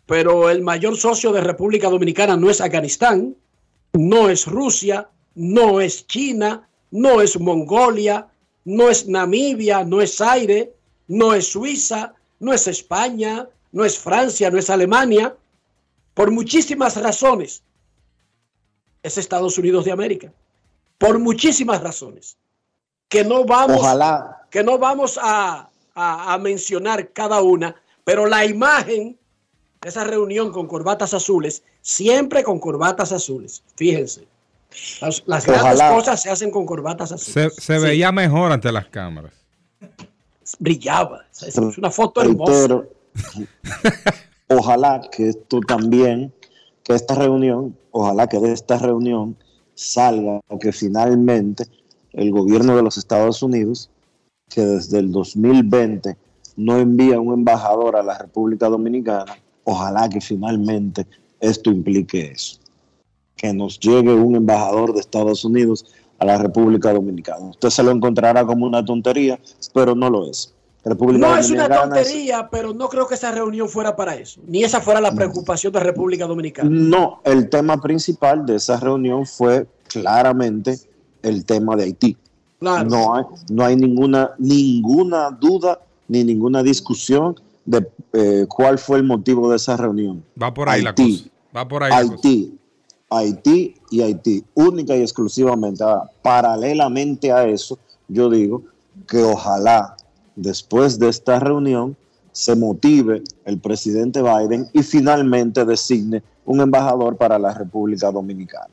pero 0.06 0.50
el 0.50 0.62
mayor 0.62 0.96
socio 0.96 1.34
de 1.34 1.42
República 1.42 1.90
Dominicana 1.90 2.38
no 2.38 2.50
es 2.50 2.62
Afganistán, 2.62 3.36
no 3.92 4.30
es 4.30 4.48
Rusia, 4.48 5.10
no 5.36 5.82
es 5.82 6.08
China, 6.08 6.70
no 6.92 7.20
es 7.20 7.38
Mongolia, 7.38 8.30
no 8.64 8.90
es 8.90 9.06
Namibia, 9.06 9.84
no 9.84 10.00
es 10.00 10.22
Aire, 10.22 10.72
no 11.10 11.34
es 11.34 11.48
Suiza, 11.48 12.14
no 12.40 12.54
es 12.54 12.68
España, 12.68 13.48
no 13.72 13.86
es 13.86 13.98
Francia, 14.00 14.50
no 14.50 14.58
es 14.58 14.70
Alemania, 14.70 15.36
por 16.14 16.32
muchísimas 16.32 16.96
razones. 17.02 17.62
Es 19.04 19.18
Estados 19.18 19.58
Unidos 19.58 19.86
de 19.86 19.92
América. 19.92 20.32
Por 20.98 21.20
muchísimas 21.20 21.82
razones. 21.82 22.38
Que 23.08 23.24
no 23.24 23.46
vamos, 23.46 23.78
Ojalá. 23.80 24.46
que 24.50 24.64
no 24.64 24.78
vamos 24.78 25.18
a, 25.22 25.70
a- 25.96 26.34
a 26.34 26.38
mencionar 26.38 27.12
cada 27.14 27.42
una, 27.42 27.76
pero 28.04 28.26
la 28.26 28.46
imagen 28.46 29.18
de 29.82 29.90
esa 29.90 30.04
reunión 30.04 30.52
con 30.52 30.68
corbatas 30.68 31.14
azules, 31.14 31.64
siempre 31.82 32.44
con 32.44 32.60
corbatas 32.60 33.12
azules. 33.14 33.64
Fíjense. 33.76 34.28
Las, 35.02 35.24
las 35.26 35.46
grandes 35.46 35.82
cosas 35.82 36.22
se 36.22 36.30
hacen 36.30 36.52
con 36.52 36.66
corbatas 36.66 37.12
azules. 37.14 37.54
Se, 37.56 37.62
se 37.62 37.80
veía 37.80 38.12
mejor 38.12 38.52
ante 38.52 38.72
las 38.72 38.88
cámaras. 38.88 39.32
Brillaba. 40.58 41.26
Es 41.46 41.58
una 41.58 41.92
foto 41.92 42.22
hermosa. 42.22 42.84
Ojalá 44.50 45.02
que 45.12 45.30
esto 45.30 45.60
también, 45.62 46.34
que 46.84 46.94
esta 46.94 47.14
reunión, 47.14 47.78
ojalá 47.92 48.26
que 48.26 48.40
de 48.40 48.52
esta 48.52 48.80
reunión 48.80 49.38
salga 49.76 50.42
que 50.60 50.72
finalmente 50.72 51.66
el 52.14 52.32
gobierno 52.32 52.76
de 52.76 52.82
los 52.82 52.98
Estados 52.98 53.44
Unidos, 53.44 53.92
que 54.50 54.62
desde 54.62 54.98
el 54.98 55.12
2020 55.12 56.18
no 56.58 56.78
envía 56.78 57.20
un 57.20 57.34
embajador 57.34 57.96
a 57.96 58.02
la 58.02 58.18
República 58.18 58.68
Dominicana, 58.68 59.38
ojalá 59.64 60.10
que 60.10 60.20
finalmente 60.20 61.06
esto 61.40 61.70
implique 61.70 62.32
eso, 62.32 62.60
que 63.36 63.54
nos 63.54 63.80
llegue 63.80 64.14
un 64.14 64.36
embajador 64.36 64.94
de 64.94 65.00
Estados 65.00 65.46
Unidos 65.46 65.86
a 66.20 66.26
la 66.26 66.38
República 66.38 66.94
Dominicana. 66.94 67.46
Usted 67.50 67.70
se 67.70 67.84
lo 67.84 67.92
encontrará 67.92 68.46
como 68.46 68.66
una 68.66 68.84
tontería, 68.84 69.40
pero 69.74 69.96
no 69.96 70.10
lo 70.10 70.30
es. 70.30 70.54
República 70.84 71.28
No 71.28 71.38
es 71.38 71.50
una 71.52 71.66
es- 71.66 71.82
tontería, 71.82 72.48
pero 72.50 72.74
no 72.74 72.88
creo 72.90 73.06
que 73.08 73.16
esa 73.16 73.32
reunión 73.32 73.68
fuera 73.70 73.96
para 73.96 74.16
eso. 74.16 74.40
Ni 74.48 74.64
esa 74.64 74.80
fuera 74.82 75.02
la 75.02 75.12
preocupación 75.14 75.74
de 75.74 75.80
República 75.82 76.26
Dominicana. 76.26 76.70
No, 76.72 77.20
el 77.26 77.50
tema 77.50 77.80
principal 77.82 78.46
de 78.46 78.56
esa 78.56 78.78
reunión 78.80 79.26
fue 79.26 79.68
claramente 79.88 80.80
el 81.22 81.46
tema 81.46 81.76
de 81.76 81.84
Haití. 81.84 82.18
Claro. 82.60 82.90
No 82.90 83.16
hay, 83.16 83.24
no 83.50 83.66
hay 83.66 83.76
ninguna, 83.76 84.32
ninguna 84.38 85.30
duda 85.32 85.80
ni 86.08 86.24
ninguna 86.24 86.64
discusión 86.64 87.36
de 87.66 87.88
eh, 88.14 88.46
cuál 88.50 88.78
fue 88.80 88.98
el 88.98 89.04
motivo 89.04 89.50
de 89.50 89.58
esa 89.58 89.78
reunión. 89.78 90.24
Va 90.42 90.54
por 90.54 90.70
ahí 90.70 90.82
la 90.82 90.94
cosa. 90.96 91.24
Va 91.56 91.68
por 91.68 91.84
ahí 91.84 91.92
la 91.92 92.02
cosa. 92.02 92.14
Haití, 92.16 92.59
Haití 93.10 93.76
y 93.90 94.02
Haití, 94.02 94.44
única 94.54 94.96
y 94.96 95.02
exclusivamente. 95.02 95.84
Ahora, 95.84 96.10
paralelamente 96.22 97.32
a 97.32 97.48
eso, 97.48 97.78
yo 98.08 98.30
digo 98.30 98.64
que 99.08 99.24
ojalá 99.24 99.96
después 100.36 101.00
de 101.00 101.10
esta 101.10 101.40
reunión 101.40 101.96
se 102.32 102.56
motive 102.56 103.24
el 103.46 103.60
presidente 103.60 104.22
Biden 104.22 104.68
y 104.74 104.84
finalmente 104.84 105.66
designe 105.66 106.22
un 106.46 106.62
embajador 106.62 107.18
para 107.18 107.40
la 107.40 107.54
República 107.54 108.12
Dominicana. 108.12 108.70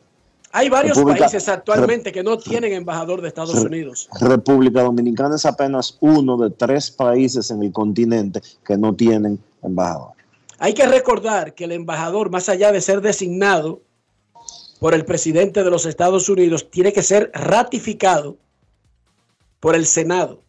Hay 0.52 0.68
varios 0.70 0.96
República- 0.96 1.24
países 1.24 1.48
actualmente 1.48 2.12
que 2.12 2.22
no 2.22 2.38
tienen 2.38 2.72
embajador 2.72 3.20
de 3.20 3.28
Estados 3.28 3.56
Unidos. 3.56 4.08
República 4.20 4.82
Dominicana 4.82 5.36
es 5.36 5.44
apenas 5.44 5.96
uno 6.00 6.36
de 6.38 6.50
tres 6.50 6.90
países 6.90 7.50
en 7.50 7.62
el 7.62 7.72
continente 7.72 8.40
que 8.64 8.76
no 8.78 8.94
tienen 8.94 9.38
embajador. 9.62 10.12
Hay 10.58 10.72
que 10.72 10.86
recordar 10.86 11.52
que 11.54 11.64
el 11.64 11.72
embajador, 11.72 12.30
más 12.30 12.48
allá 12.48 12.72
de 12.72 12.80
ser 12.80 13.02
designado 13.02 13.80
por 14.80 14.94
el 14.94 15.04
presidente 15.04 15.64
de 15.64 15.70
los 15.70 15.86
Estados 15.86 16.28
Unidos, 16.28 16.70
tiene 16.70 16.92
que 16.92 17.02
ser 17.02 17.30
ratificado 17.34 18.36
por 19.60 19.74
el 19.74 19.86
Senado. 19.86 20.42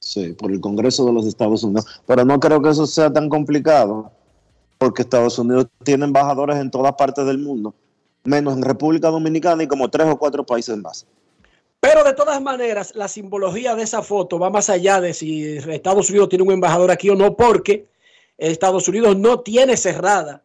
Sí, 0.00 0.32
por 0.32 0.50
el 0.50 0.60
Congreso 0.60 1.04
de 1.06 1.12
los 1.12 1.26
Estados 1.26 1.62
Unidos. 1.62 1.86
Pero 2.06 2.24
no 2.24 2.40
creo 2.40 2.60
que 2.62 2.70
eso 2.70 2.86
sea 2.86 3.12
tan 3.12 3.28
complicado, 3.28 4.10
porque 4.78 5.02
Estados 5.02 5.38
Unidos 5.38 5.66
tiene 5.84 6.06
embajadores 6.06 6.56
en 6.56 6.70
todas 6.70 6.94
partes 6.94 7.26
del 7.26 7.38
mundo, 7.38 7.74
menos 8.24 8.56
en 8.56 8.62
República 8.62 9.08
Dominicana 9.08 9.62
y 9.62 9.68
como 9.68 9.90
tres 9.90 10.06
o 10.08 10.18
cuatro 10.18 10.44
países 10.44 10.76
más. 10.78 11.06
Pero 11.80 12.04
de 12.04 12.12
todas 12.12 12.42
maneras, 12.42 12.94
la 12.94 13.08
simbología 13.08 13.74
de 13.74 13.82
esa 13.82 14.02
foto 14.02 14.38
va 14.38 14.50
más 14.50 14.68
allá 14.68 15.00
de 15.00 15.14
si 15.14 15.56
Estados 15.56 16.10
Unidos 16.10 16.28
tiene 16.28 16.44
un 16.44 16.52
embajador 16.52 16.90
aquí 16.90 17.08
o 17.08 17.14
no, 17.14 17.36
porque 17.36 17.86
Estados 18.36 18.88
Unidos 18.88 19.16
no 19.16 19.40
tiene 19.40 19.76
cerrada, 19.76 20.44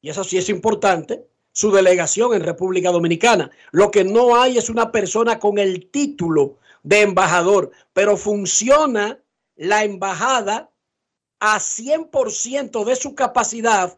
y 0.00 0.10
eso 0.10 0.24
sí 0.24 0.36
es 0.36 0.48
importante, 0.48 1.26
su 1.54 1.70
delegación 1.70 2.34
en 2.34 2.42
República 2.42 2.90
Dominicana. 2.90 3.48
Lo 3.70 3.92
que 3.92 4.02
no 4.02 4.36
hay 4.36 4.58
es 4.58 4.68
una 4.68 4.90
persona 4.90 5.38
con 5.38 5.58
el 5.58 5.88
título 5.88 6.58
de 6.82 7.02
embajador, 7.02 7.70
pero 7.92 8.16
funciona 8.16 9.20
la 9.54 9.84
embajada 9.84 10.70
a 11.38 11.58
100% 11.58 12.84
de 12.84 12.96
su 12.96 13.14
capacidad 13.14 13.96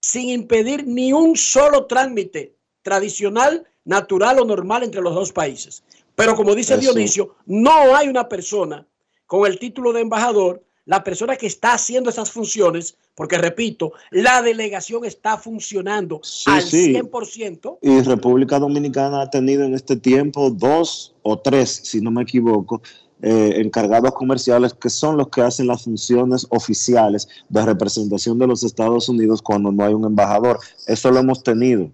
sin 0.00 0.30
impedir 0.30 0.86
ni 0.86 1.12
un 1.12 1.36
solo 1.36 1.84
trámite 1.84 2.56
tradicional, 2.82 3.66
natural 3.84 4.38
o 4.38 4.46
normal 4.46 4.82
entre 4.82 5.02
los 5.02 5.14
dos 5.14 5.30
países. 5.30 5.84
Pero 6.14 6.34
como 6.34 6.54
dice 6.54 6.74
Eso. 6.74 6.80
Dionisio, 6.80 7.36
no 7.44 7.94
hay 7.94 8.08
una 8.08 8.28
persona 8.30 8.86
con 9.26 9.46
el 9.46 9.58
título 9.58 9.92
de 9.92 10.00
embajador, 10.00 10.64
la 10.86 11.02
persona 11.02 11.36
que 11.36 11.46
está 11.46 11.74
haciendo 11.74 12.10
esas 12.10 12.30
funciones, 12.30 12.96
porque 13.14 13.38
repito, 13.38 13.92
la 14.10 14.42
delegación 14.42 15.04
está 15.04 15.38
funcionando 15.38 16.20
al 16.46 16.62
sí. 16.62 16.92
100%. 16.92 17.78
Y 17.80 18.00
República 18.02 18.58
Dominicana 18.58 19.22
ha 19.22 19.30
tenido 19.30 19.64
en 19.64 19.74
este 19.74 19.96
tiempo 19.96 20.50
dos 20.50 21.14
o 21.22 21.38
tres, 21.38 21.80
si 21.84 22.00
no 22.00 22.10
me 22.10 22.22
equivoco, 22.22 22.82
eh, 23.22 23.60
encargados 23.62 24.12
comerciales 24.12 24.74
que 24.74 24.90
son 24.90 25.16
los 25.16 25.28
que 25.28 25.40
hacen 25.40 25.66
las 25.66 25.84
funciones 25.84 26.46
oficiales 26.50 27.26
de 27.48 27.64
representación 27.64 28.38
de 28.38 28.46
los 28.46 28.62
Estados 28.62 29.08
Unidos 29.08 29.40
cuando 29.40 29.72
no 29.72 29.82
hay 29.84 29.94
un 29.94 30.04
embajador. 30.04 30.58
Eso 30.86 31.10
lo 31.10 31.20
hemos 31.20 31.42
tenido 31.42 31.90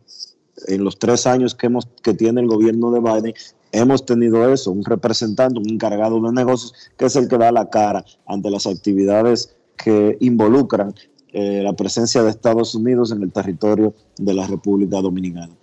en 0.67 0.83
los 0.83 0.99
tres 0.99 1.27
años 1.29 1.55
que, 1.55 1.67
hemos, 1.67 1.87
que 2.03 2.15
tiene 2.15 2.41
el 2.41 2.49
gobierno 2.49 2.91
de 2.91 3.01
Biden. 3.01 3.35
Hemos 3.73 4.05
tenido 4.05 4.53
eso, 4.53 4.73
un 4.73 4.85
representante, 4.85 5.59
un 5.59 5.69
encargado 5.69 6.21
de 6.21 6.33
negocios, 6.33 6.73
que 6.97 7.07
es 7.07 7.17
el 7.17 7.29
que 7.29 7.39
da 7.39 7.53
la 7.53 7.71
cara 7.71 8.05
ante 8.27 8.51
las 8.51 8.67
actividades 8.67 9.57
que 9.77 10.17
involucran 10.21 10.95
eh, 11.33 11.63
la 11.63 11.73
presencia 11.73 12.23
de 12.23 12.31
Estados 12.31 12.75
Unidos 12.75 13.13
en 13.13 13.23
el 13.23 13.31
territorio 13.31 13.95
de 14.19 14.35
la 14.35 14.47
República 14.47 15.01
Dominicana. 15.01 15.55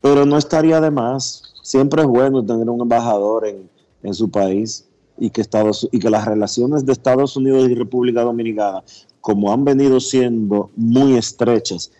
Pero 0.00 0.24
no 0.24 0.38
estaría 0.38 0.80
de 0.80 0.90
más. 0.90 1.54
Siempre 1.62 2.02
es 2.02 2.08
bueno 2.08 2.44
tener 2.44 2.68
un 2.70 2.80
embajador 2.80 3.46
en, 3.46 3.68
en 4.02 4.14
su 4.14 4.30
país 4.30 4.88
y 5.18 5.30
que, 5.30 5.42
Estados, 5.42 5.88
y 5.92 5.98
que 5.98 6.10
las 6.10 6.24
relaciones 6.24 6.86
de 6.86 6.92
Estados 6.92 7.36
Unidos 7.36 7.68
y 7.68 7.74
República 7.74 8.22
Dominicana, 8.22 8.82
como 9.20 9.52
han 9.52 9.64
venido 9.64 10.00
siendo 10.00 10.70
muy 10.74 11.16
estrechas 11.16 11.92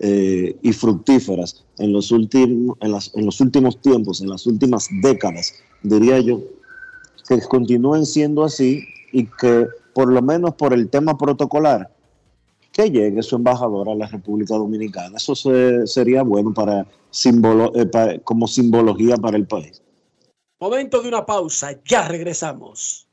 eh, 0.00 0.56
y 0.62 0.72
fructíferas 0.72 1.64
en 1.78 1.92
los, 1.92 2.10
últimos, 2.10 2.76
en, 2.80 2.92
las- 2.92 3.14
en 3.14 3.26
los 3.26 3.40
últimos 3.40 3.80
tiempos, 3.80 4.20
en 4.20 4.28
las 4.30 4.46
últimas 4.46 4.88
décadas, 5.02 5.54
diría 5.82 6.18
yo, 6.20 6.40
que 7.28 7.38
continúen 7.42 8.04
siendo 8.06 8.42
así 8.44 8.82
y 9.12 9.26
que 9.26 9.66
por 9.94 10.12
lo 10.12 10.22
menos 10.22 10.54
por 10.54 10.72
el 10.72 10.88
tema 10.88 11.16
protocolar, 11.18 11.90
que 12.72 12.90
llegue 12.90 13.22
su 13.22 13.36
embajador 13.36 13.88
a 13.90 13.94
la 13.94 14.06
República 14.06 14.54
Dominicana. 14.54 15.16
Eso 15.16 15.34
se- 15.34 15.86
sería 15.86 16.22
bueno 16.22 16.54
para, 16.54 16.80
eh, 16.82 18.20
como 18.24 18.46
simbología 18.46 19.16
para 19.16 19.36
el 19.36 19.46
país. 19.46 19.82
Momento 20.60 21.02
de 21.02 21.08
una 21.08 21.26
pausa, 21.26 21.78
ya 21.84 22.06
regresamos. 22.08 23.06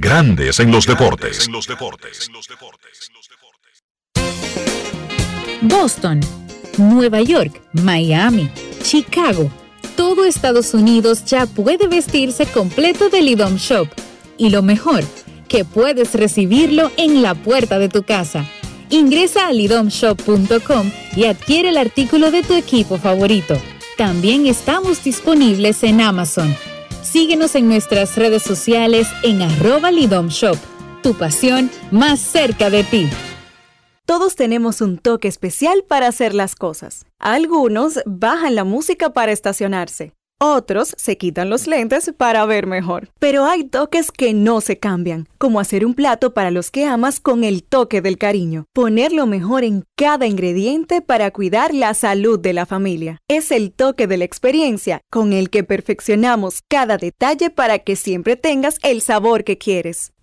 Grandes 0.00 0.60
en 0.60 0.70
los 0.70 0.86
deportes. 0.86 1.50
Boston, 5.62 6.20
Nueva 6.76 7.20
York, 7.20 7.60
Miami, 7.72 8.48
Chicago. 8.82 9.50
Todo 9.96 10.24
Estados 10.24 10.72
Unidos 10.72 11.24
ya 11.24 11.46
puede 11.46 11.88
vestirse 11.88 12.46
completo 12.46 13.08
del 13.08 13.28
IDOM 13.28 13.56
Shop. 13.56 13.88
Y 14.36 14.50
lo 14.50 14.62
mejor, 14.62 15.02
que 15.48 15.64
puedes 15.64 16.14
recibirlo 16.14 16.92
en 16.96 17.20
la 17.20 17.34
puerta 17.34 17.80
de 17.80 17.88
tu 17.88 18.04
casa. 18.04 18.44
Ingresa 18.90 19.48
a 19.48 19.52
lidomshop.com 19.52 20.92
y 21.16 21.24
adquiere 21.24 21.70
el 21.70 21.76
artículo 21.76 22.30
de 22.30 22.44
tu 22.44 22.54
equipo 22.54 22.98
favorito. 22.98 23.60
También 23.96 24.46
estamos 24.46 25.02
disponibles 25.02 25.82
en 25.82 26.00
Amazon. 26.00 26.54
Síguenos 27.10 27.54
en 27.54 27.68
nuestras 27.68 28.16
redes 28.16 28.42
sociales 28.42 29.08
en 29.22 29.40
arroba 29.40 29.90
Lidom 29.90 30.28
Shop. 30.28 30.58
Tu 31.02 31.14
pasión 31.14 31.70
más 31.90 32.20
cerca 32.20 32.68
de 32.68 32.84
ti. 32.84 33.08
Todos 34.04 34.36
tenemos 34.36 34.82
un 34.82 34.98
toque 34.98 35.26
especial 35.26 35.84
para 35.88 36.06
hacer 36.06 36.34
las 36.34 36.54
cosas. 36.54 37.06
Algunos 37.18 38.00
bajan 38.04 38.54
la 38.54 38.64
música 38.64 39.14
para 39.14 39.32
estacionarse. 39.32 40.12
Otros 40.40 40.94
se 40.96 41.18
quitan 41.18 41.50
los 41.50 41.66
lentes 41.66 42.12
para 42.16 42.46
ver 42.46 42.68
mejor. 42.68 43.10
Pero 43.18 43.44
hay 43.44 43.64
toques 43.64 44.12
que 44.12 44.34
no 44.34 44.60
se 44.60 44.78
cambian, 44.78 45.26
como 45.36 45.58
hacer 45.58 45.84
un 45.84 45.94
plato 45.94 46.32
para 46.32 46.52
los 46.52 46.70
que 46.70 46.84
amas 46.84 47.18
con 47.18 47.42
el 47.42 47.64
toque 47.64 48.00
del 48.00 48.18
cariño. 48.18 48.66
Poner 48.72 49.12
lo 49.12 49.26
mejor 49.26 49.64
en 49.64 49.84
cada 49.96 50.26
ingrediente 50.26 51.02
para 51.02 51.32
cuidar 51.32 51.74
la 51.74 51.92
salud 51.92 52.38
de 52.38 52.52
la 52.52 52.66
familia. 52.66 53.18
Es 53.26 53.50
el 53.50 53.72
toque 53.72 54.06
de 54.06 54.16
la 54.16 54.24
experiencia 54.24 55.00
con 55.10 55.32
el 55.32 55.50
que 55.50 55.64
perfeccionamos 55.64 56.62
cada 56.68 56.98
detalle 56.98 57.50
para 57.50 57.80
que 57.80 57.96
siempre 57.96 58.36
tengas 58.36 58.78
el 58.84 59.00
sabor 59.02 59.42
que 59.42 59.58
quieres. 59.58 60.12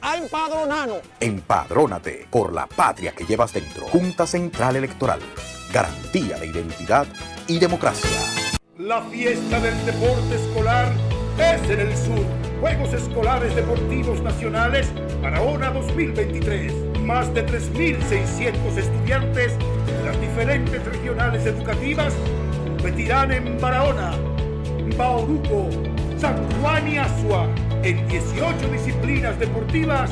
a 0.00 0.16
empadronarnos. 0.16 1.00
Empadrónate 1.20 2.26
por 2.30 2.52
la 2.52 2.66
patria 2.66 3.12
que 3.12 3.24
llevas 3.24 3.52
dentro. 3.52 3.86
Junta 3.88 4.26
Central 4.26 4.76
Electoral. 4.76 5.20
Garantía 5.72 6.38
de 6.38 6.46
identidad 6.46 7.06
y 7.46 7.58
democracia. 7.58 8.10
La 8.78 9.02
fiesta 9.02 9.60
del 9.60 9.86
deporte 9.86 10.34
escolar 10.34 10.92
es 11.38 11.70
en 11.70 11.80
el 11.80 11.96
sur. 11.96 12.24
Juegos 12.60 12.92
Escolares 12.94 13.54
Deportivos 13.54 14.20
Nacionales 14.22 14.88
Barahona 15.22 15.70
2023. 15.70 16.72
Más 17.02 17.32
de 17.34 17.46
3.600 17.46 18.76
estudiantes 18.76 19.52
de 19.58 20.02
las 20.04 20.20
diferentes 20.20 20.84
regionales 20.84 21.44
educativas 21.46 22.14
competirán 22.64 23.32
en 23.32 23.60
Barahona, 23.60 24.12
Bauruco, 24.96 25.68
San 26.18 26.36
Juan 26.60 26.88
y 26.88 26.96
Asua 26.96 27.46
en 27.82 28.08
18 28.08 28.68
disciplinas 28.72 29.38
deportivas 29.38 30.10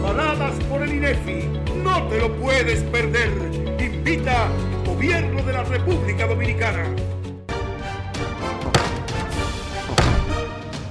avaladas 0.00 0.54
por 0.64 0.82
el 0.82 0.94
INEFI. 0.94 1.48
No 1.82 2.06
te 2.08 2.20
lo 2.20 2.34
puedes 2.36 2.82
perder. 2.84 3.30
Invita 3.80 4.48
Gobierno 4.84 5.42
de 5.42 5.52
la 5.52 5.64
República 5.64 6.26
Dominicana. 6.26 6.84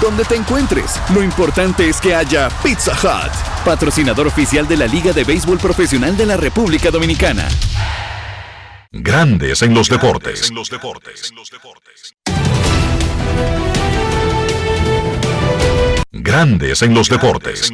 Donde 0.00 0.24
te 0.24 0.34
encuentres, 0.34 0.98
lo 1.12 1.22
importante 1.22 1.86
es 1.86 2.00
que 2.00 2.14
haya 2.14 2.48
Pizza 2.62 2.92
Hut, 2.92 3.64
patrocinador 3.66 4.26
oficial 4.26 4.66
de 4.66 4.78
la 4.78 4.86
Liga 4.86 5.12
de 5.12 5.24
Béisbol 5.24 5.58
Profesional 5.58 6.16
de 6.16 6.24
la 6.24 6.38
República 6.38 6.90
Dominicana. 6.90 7.46
Grandes 8.90 9.60
en 9.60 9.74
los 9.74 9.90
deportes. 9.90 10.50
Grandes 16.10 16.82
en 16.82 16.94
los 16.94 17.10
deportes. 17.10 17.70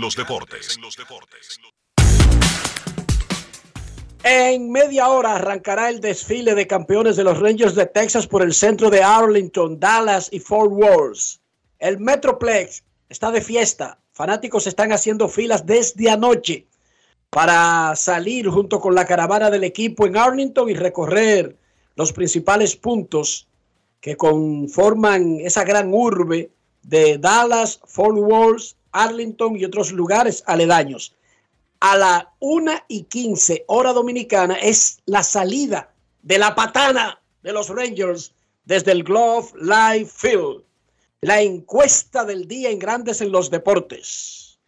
En 4.24 4.72
media 4.72 5.08
hora 5.10 5.36
arrancará 5.36 5.90
el 5.90 6.00
desfile 6.00 6.56
de 6.56 6.66
campeones 6.66 7.14
de 7.14 7.22
los 7.22 7.38
Rangers 7.38 7.76
de 7.76 7.86
Texas 7.86 8.26
por 8.26 8.42
el 8.42 8.52
centro 8.52 8.90
de 8.90 9.04
Arlington, 9.04 9.78
Dallas 9.78 10.28
y 10.32 10.40
Fort 10.40 10.72
Worth. 10.72 11.45
El 11.78 11.98
Metroplex 11.98 12.82
está 13.08 13.30
de 13.30 13.40
fiesta. 13.40 13.98
Fanáticos 14.12 14.66
están 14.66 14.92
haciendo 14.92 15.28
filas 15.28 15.66
desde 15.66 16.10
anoche 16.10 16.66
para 17.30 17.94
salir 17.96 18.48
junto 18.48 18.80
con 18.80 18.94
la 18.94 19.04
caravana 19.04 19.50
del 19.50 19.64
equipo 19.64 20.06
en 20.06 20.16
Arlington 20.16 20.70
y 20.70 20.74
recorrer 20.74 21.56
los 21.96 22.12
principales 22.12 22.76
puntos 22.76 23.46
que 24.00 24.16
conforman 24.16 25.40
esa 25.40 25.64
gran 25.64 25.92
urbe 25.92 26.50
de 26.82 27.18
Dallas, 27.18 27.80
Fort 27.84 28.16
Worth, 28.16 28.76
Arlington 28.92 29.56
y 29.56 29.64
otros 29.64 29.92
lugares 29.92 30.42
aledaños. 30.46 31.14
A 31.80 31.96
la 31.96 32.32
1 32.38 32.72
y 32.88 33.02
15 33.02 33.64
hora 33.66 33.92
dominicana 33.92 34.54
es 34.54 35.00
la 35.04 35.22
salida 35.22 35.92
de 36.22 36.38
la 36.38 36.54
patana 36.54 37.20
de 37.42 37.52
los 37.52 37.68
Rangers 37.68 38.32
desde 38.64 38.92
el 38.92 39.04
Glove 39.04 39.52
Life 39.60 40.12
Field. 40.14 40.65
La 41.26 41.42
encuesta 41.42 42.24
del 42.24 42.46
día 42.46 42.70
en 42.70 42.78
Grandes 42.78 43.20
en 43.20 43.32
los 43.32 43.50
Deportes. 43.50 44.60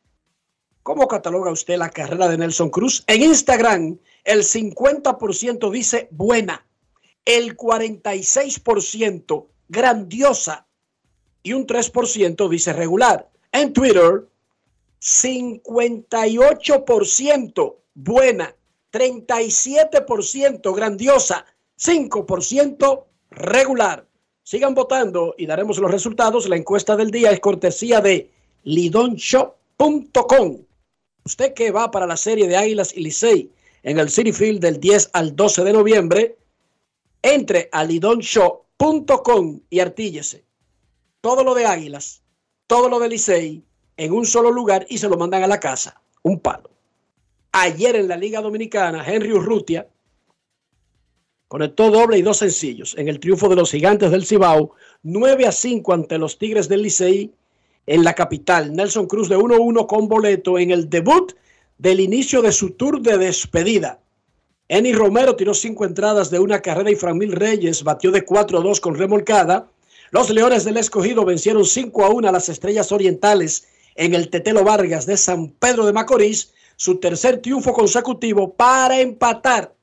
¿Cómo 0.83 1.07
cataloga 1.07 1.53
usted 1.53 1.79
la 1.79 1.89
carrera 1.89 2.27
de 2.27 2.37
Nelson 2.37 2.69
Cruz? 2.69 3.05
En 3.07 3.23
Instagram, 3.23 3.97
el 4.25 4.43
50% 4.43 5.71
dice 5.71 6.09
buena, 6.11 6.67
el 7.25 7.57
46% 7.57 9.47
grandiosa 9.69 10.67
y 11.45 11.53
un 11.53 11.65
3% 11.65 12.49
dice 12.49 12.73
regular. 12.73 13.31
En 13.53 13.73
Twitter, 13.73 14.27
58% 15.01 17.77
buena, 17.95 18.53
37% 18.91 20.75
grandiosa, 20.75 21.47
5% 21.79 23.05
regular. 23.31 24.08
Sigan 24.49 24.73
votando 24.73 25.35
y 25.37 25.45
daremos 25.45 25.77
los 25.77 25.91
resultados. 25.91 26.49
La 26.49 26.57
encuesta 26.57 26.97
del 26.97 27.11
día 27.11 27.31
es 27.33 27.39
cortesía 27.39 28.01
de 28.01 28.31
lidonshop.com. 28.65 30.57
Usted 31.23 31.53
que 31.53 31.71
va 31.71 31.91
para 31.91 32.07
la 32.07 32.17
serie 32.17 32.49
de 32.49 32.57
Águilas 32.57 32.97
y 32.97 33.01
Licey 33.01 33.53
en 33.83 33.99
el 33.99 34.09
City 34.09 34.33
Field 34.33 34.61
del 34.61 34.81
10 34.81 35.11
al 35.13 35.37
12 35.37 35.65
de 35.65 35.73
noviembre, 35.75 36.39
entre 37.21 37.69
a 37.73 37.85
lidonshop.com 37.85 39.61
y 39.69 39.81
artíllese. 39.81 40.47
Todo 41.21 41.45
lo 41.45 41.53
de 41.53 41.67
Águilas, 41.67 42.23
todo 42.67 42.89
lo 42.89 43.01
de 43.01 43.11
Licey 43.11 43.63
en 43.99 44.13
un 44.15 44.25
solo 44.25 44.51
lugar 44.51 44.87
y 44.89 44.97
se 44.97 45.11
lo 45.11 45.19
mandan 45.19 45.43
a 45.43 45.47
la 45.47 45.61
casa. 45.61 46.01
Un 46.23 46.41
palo. 46.41 46.71
Ayer 47.53 47.97
en 47.97 48.09
la 48.09 48.17
Liga 48.17 48.41
Dominicana, 48.41 49.05
Henry 49.07 49.31
Urrutia 49.31 49.87
conectó 51.49 51.91
doble 51.91 52.19
y 52.19 52.23
dos 52.23 52.39
sencillos 52.39 52.95
en 52.99 53.09
el 53.09 53.19
triunfo 53.19 53.49
de 53.49 53.57
los 53.57 53.71
gigantes 53.71 54.11
del 54.11 54.27
Cibao, 54.27 54.73
9 55.03 55.47
a 55.47 55.53
5 55.53 55.93
ante 55.95 56.19
los 56.19 56.39
Tigres 56.39 56.69
del 56.69 56.83
Licey 56.83 57.33
en 57.87 58.05
la 58.05 58.15
capital. 58.15 58.75
Nelson 58.75 59.07
Cruz 59.07 59.31
de 59.31 59.39
1-1 59.39 59.87
con 59.87 60.09
boleto 60.09 60.59
en 60.59 60.71
el 60.71 60.91
debut 60.91 61.33
del 61.79 62.01
inicio 62.01 62.43
de 62.43 62.53
su 62.53 62.73
tour 62.73 63.01
de 63.01 63.17
despedida. 63.17 63.99
Eni 64.69 64.93
Romero 64.93 65.35
tiró 65.37 65.55
cinco 65.55 65.87
entradas 65.87 66.31
de 66.31 66.39
una 66.39 66.61
carrera 66.61 66.91
y 66.91 66.97
Framil 66.97 67.33
Reyes 67.33 67.83
batió 67.83 68.11
de 68.11 68.27
4-2 68.27 68.81
con 68.81 68.97
remolcada. 68.97 69.71
Los 70.11 70.29
Leones 70.29 70.65
del 70.65 70.77
Escogido 70.77 71.25
vencieron 71.25 71.65
5 71.65 72.05
a 72.05 72.11
1 72.11 72.29
a 72.29 72.33
las 72.33 72.51
Estrellas 72.51 72.93
Orientales 72.93 73.67
en 73.95 74.15
el 74.15 74.29
Tetelo 74.29 74.65
Vargas 74.65 75.07
de 75.07 75.17
San 75.17 75.49
Pedro 75.53 75.87
de 75.87 75.95
Macorís, 75.95 76.53
su 76.77 77.01
tercer 77.01 77.39
triunfo 77.39 77.73
consecutivo 77.73 78.53
para 78.53 79.01
empatar 79.01 79.75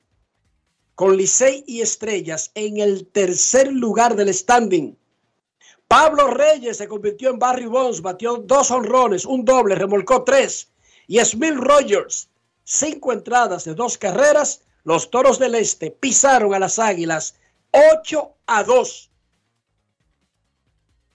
con 0.96 1.18
Licey 1.18 1.64
y 1.68 1.82
Estrellas 1.82 2.52
en 2.56 2.78
el 2.78 3.08
tercer 3.08 3.72
lugar 3.72 4.16
del 4.16 4.34
standing. 4.34 4.98
Pablo 5.88 6.28
Reyes 6.28 6.78
se 6.78 6.88
convirtió 6.88 7.30
en 7.30 7.38
Barry 7.38 7.68
Bonds, 7.68 8.02
batió 8.02 8.38
dos 8.38 8.72
honrones, 8.72 9.26
un 9.26 9.46
doble, 9.46 9.76
remolcó 9.76 10.24
tres. 10.24 10.72
Y 11.08 11.20
Smil 11.20 11.58
Rogers, 11.58 12.30
cinco 12.64 13.14
entradas 13.14 13.66
de 13.66 13.76
dos 13.76 13.98
carreras. 13.98 14.62
Los 14.84 15.10
Toros 15.10 15.40
del 15.40 15.56
Este 15.56 15.92
pisaron 15.92 16.54
a 16.54 16.60
las 16.60 16.80
Águilas 16.80 17.36
8 17.72 18.34
a 18.48 18.64
2. 18.64 19.12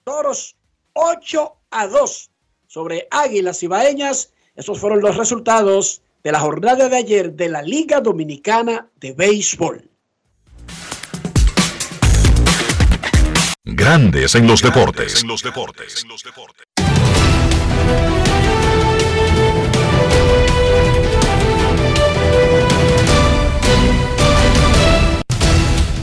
Toros 0.03 0.55
8 0.93 1.55
a 1.71 1.87
2 1.87 2.31
sobre 2.67 3.07
Águilas 3.09 3.63
Ibaeñas. 3.63 4.33
Esos 4.55 4.79
fueron 4.79 5.01
los 5.01 5.17
resultados 5.17 6.01
de 6.23 6.31
la 6.31 6.39
jornada 6.39 6.89
de 6.89 6.97
ayer 6.97 7.33
de 7.33 7.49
la 7.49 7.61
Liga 7.61 7.99
Dominicana 7.99 8.87
de 8.99 9.13
Béisbol. 9.13 9.89
Grandes 13.63 14.35
en 14.35 14.47
los 14.47 14.61
deportes. 14.61 15.23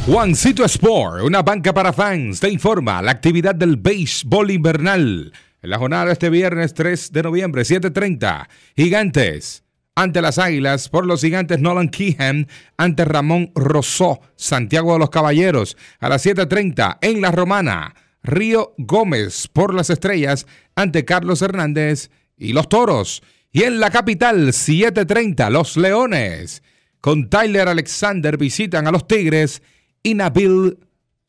Juancito 0.07 0.65
Sport, 0.65 1.23
una 1.23 1.43
banca 1.43 1.75
para 1.75 1.93
fans, 1.93 2.41
te 2.41 2.49
informa 2.49 3.03
la 3.03 3.11
actividad 3.11 3.55
del 3.55 3.77
béisbol 3.77 4.51
invernal. 4.51 5.33
En 5.61 5.71
la 5.71 5.79
jornada 5.79 6.07
de 6.07 6.13
este 6.13 6.31
viernes 6.31 6.73
3 6.73 7.13
de 7.13 7.23
noviembre, 7.23 7.63
7:30, 7.65 8.49
Gigantes 8.75 9.68
ante 9.99 10.23
las 10.23 10.39
Águilas 10.39 10.89
por 10.89 11.05
los 11.05 11.23
Gigantes 11.23 11.59
Nolan 11.59 11.89
Keehan 11.89 12.47
ante 12.77 13.05
Ramón 13.05 13.51
Rosó, 13.57 14.21
Santiago 14.37 14.93
de 14.93 15.01
los 15.01 15.11
Caballeros 15.11 15.77
a 15.99 16.09
las 16.09 16.25
7:30 16.25 16.99
en 17.01 17.21
La 17.21 17.33
Romana. 17.33 17.97
Río 18.23 18.75
Gómez 18.79 19.49
por 19.49 19.75
las 19.75 19.91
Estrellas 19.91 20.47
ante 20.77 21.05
Carlos 21.05 21.43
Hernández 21.43 22.11
y 22.37 22.53
los 22.53 22.69
Toros. 22.69 23.25
Y 23.51 23.65
en 23.65 23.81
la 23.81 23.91
capital, 23.91 24.53
7:30, 24.53 25.51
los 25.51 25.77
Leones 25.77 26.63
con 27.01 27.29
Tyler 27.29 27.67
Alexander 27.67 28.37
visitan 28.37 28.87
a 28.87 28.93
los 28.93 29.09
Tigres 29.09 29.63
y 30.05 30.15
Nabil 30.15 30.79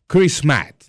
Chris 0.06 0.46
Matt. 0.46 0.89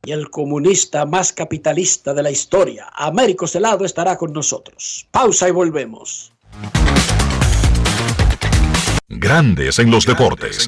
y 0.04 0.12
el 0.12 0.30
comunista 0.30 1.06
más 1.06 1.34
capitalista 1.34 2.14
de 2.14 2.24
la 2.24 2.32
historia, 2.32 2.90
Américo 2.96 3.48
Celado, 3.48 3.86
estará 3.86 4.18
con 4.18 4.34
nosotros. 4.34 5.08
Pausa 5.12 5.48
y 5.48 5.52
volvemos. 5.52 6.32
Grandes 9.08 9.80
en 9.80 9.92
los 9.92 10.06
deportes. 10.06 10.68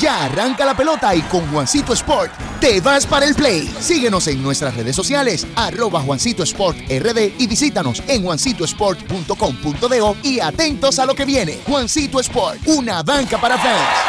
Ya 0.00 0.24
arranca 0.24 0.64
la 0.64 0.76
pelota 0.76 1.14
y 1.14 1.20
con 1.22 1.46
Juancito 1.52 1.92
Sport 1.92 2.32
te 2.60 2.80
vas 2.80 3.06
para 3.06 3.26
el 3.26 3.34
play. 3.34 3.72
Síguenos 3.80 4.26
en 4.26 4.42
nuestras 4.42 4.74
redes 4.76 4.96
sociales, 4.96 5.46
arroba 5.54 6.00
Juancito 6.00 6.42
Sport 6.42 6.78
RD 6.88 7.34
y 7.38 7.46
visítanos 7.46 8.02
en 8.08 8.24
juancitosport.com.de 8.24 10.14
y 10.22 10.40
atentos 10.40 10.98
a 10.98 11.06
lo 11.06 11.14
que 11.14 11.24
viene. 11.24 11.58
Juancito 11.66 12.18
Sport, 12.20 12.66
una 12.66 13.02
banca 13.02 13.40
para 13.40 13.56
fans. 13.58 14.08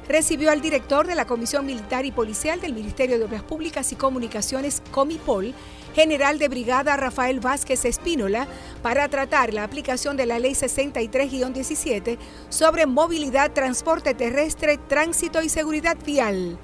recibió 0.11 0.51
al 0.51 0.61
director 0.61 1.07
de 1.07 1.15
la 1.15 1.25
Comisión 1.25 1.65
Militar 1.65 2.05
y 2.05 2.11
Policial 2.11 2.59
del 2.59 2.73
Ministerio 2.73 3.17
de 3.17 3.25
Obras 3.25 3.43
Públicas 3.43 3.91
y 3.91 3.95
Comunicaciones, 3.95 4.81
Comipol, 4.91 5.53
general 5.95 6.37
de 6.37 6.49
brigada 6.49 6.97
Rafael 6.97 7.39
Vázquez 7.39 7.85
Espínola, 7.85 8.47
para 8.81 9.07
tratar 9.07 9.53
la 9.53 9.63
aplicación 9.63 10.17
de 10.17 10.25
la 10.25 10.39
Ley 10.39 10.51
63-17 10.51 12.17
sobre 12.49 12.85
movilidad, 12.85 13.51
transporte 13.51 14.13
terrestre, 14.13 14.77
tránsito 14.77 15.41
y 15.41 15.49
seguridad 15.49 15.97
vial. 16.05 16.59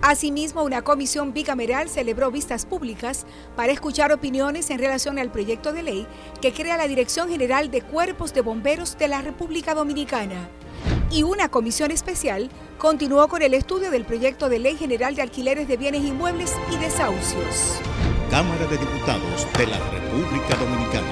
Asimismo, 0.00 0.62
una 0.62 0.82
comisión 0.82 1.32
bicameral 1.32 1.88
celebró 1.88 2.30
vistas 2.30 2.66
públicas 2.66 3.24
para 3.56 3.72
escuchar 3.72 4.12
opiniones 4.12 4.68
en 4.70 4.78
relación 4.78 5.18
al 5.18 5.32
proyecto 5.32 5.72
de 5.72 5.82
ley 5.82 6.06
que 6.42 6.52
crea 6.52 6.76
la 6.76 6.86
Dirección 6.86 7.28
General 7.30 7.70
de 7.70 7.80
Cuerpos 7.80 8.34
de 8.34 8.42
Bomberos 8.42 8.98
de 8.98 9.08
la 9.08 9.22
República 9.22 9.74
Dominicana. 9.74 10.50
Y 11.14 11.22
una 11.22 11.48
comisión 11.48 11.92
especial 11.92 12.50
continuó 12.76 13.28
con 13.28 13.40
el 13.40 13.54
estudio 13.54 13.92
del 13.92 14.04
proyecto 14.04 14.48
de 14.48 14.58
ley 14.58 14.76
general 14.76 15.14
de 15.14 15.22
alquileres 15.22 15.68
de 15.68 15.76
bienes 15.76 16.02
inmuebles 16.02 16.52
y 16.72 16.76
desahucios. 16.76 17.78
Cámara 18.32 18.66
de 18.66 18.76
Diputados 18.76 19.46
de 19.56 19.66
la 19.68 19.78
República 19.90 20.56
Dominicana. 20.56 21.06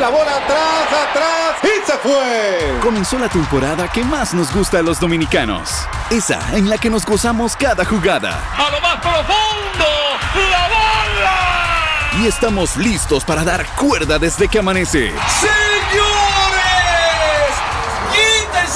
La 0.00 0.08
bola 0.08 0.36
atrás, 0.36 1.08
atrás 1.10 1.56
y 1.62 1.86
se 1.86 1.96
fue. 1.98 2.80
Comenzó 2.82 3.20
la 3.20 3.28
temporada 3.28 3.86
que 3.86 4.02
más 4.02 4.34
nos 4.34 4.52
gusta 4.52 4.80
a 4.80 4.82
los 4.82 4.98
dominicanos. 4.98 5.86
Esa 6.10 6.40
en 6.56 6.68
la 6.68 6.78
que 6.78 6.90
nos 6.90 7.06
gozamos 7.06 7.54
cada 7.54 7.84
jugada. 7.84 8.32
A 8.56 8.68
lo 8.68 8.80
más 8.80 8.96
profundo, 8.96 9.86
la 10.34 10.68
bola. 10.68 12.20
Y 12.20 12.26
estamos 12.26 12.76
listos 12.76 13.24
para 13.24 13.44
dar 13.44 13.64
cuerda 13.76 14.18
desde 14.18 14.48
que 14.48 14.58
amanece. 14.58 15.12
¡Señores! 15.40 16.05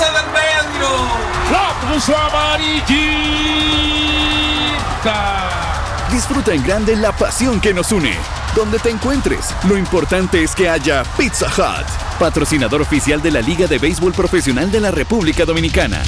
¡Quítense 0.00 0.12
del 0.12 0.26
medio! 0.32 0.88
¡La 1.50 1.74
cruz 1.80 2.08
amarillita! 2.08 3.18
Disfruta 6.10 6.54
en 6.54 6.64
grande 6.64 6.96
la 6.96 7.12
pasión 7.12 7.60
que 7.60 7.74
nos 7.74 7.92
une. 7.92 8.14
Donde 8.56 8.78
te 8.78 8.88
encuentres, 8.90 9.54
lo 9.68 9.76
importante 9.76 10.42
es 10.42 10.54
que 10.54 10.68
haya 10.68 11.02
Pizza 11.16 11.46
Hut, 11.46 11.86
patrocinador 12.18 12.80
oficial 12.80 13.20
de 13.22 13.30
la 13.30 13.40
Liga 13.40 13.66
de 13.66 13.78
Béisbol 13.78 14.12
Profesional 14.12 14.72
de 14.72 14.80
la 14.80 14.90
República 14.90 15.44
Dominicana. 15.44 16.02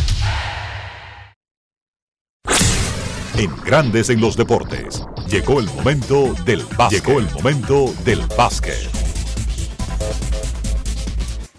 En 3.37 3.55
Grandes 3.65 4.11
en 4.11 4.21
los 4.21 4.37
Deportes, 4.37 5.05
llegó 5.27 5.61
el 5.61 5.67
momento 5.67 6.35
del 6.45 6.65
básquet. 6.77 7.05
Llegó 7.05 7.21
el 7.21 7.31
momento 7.31 7.95
del 8.05 8.27
básquet. 8.37 9.02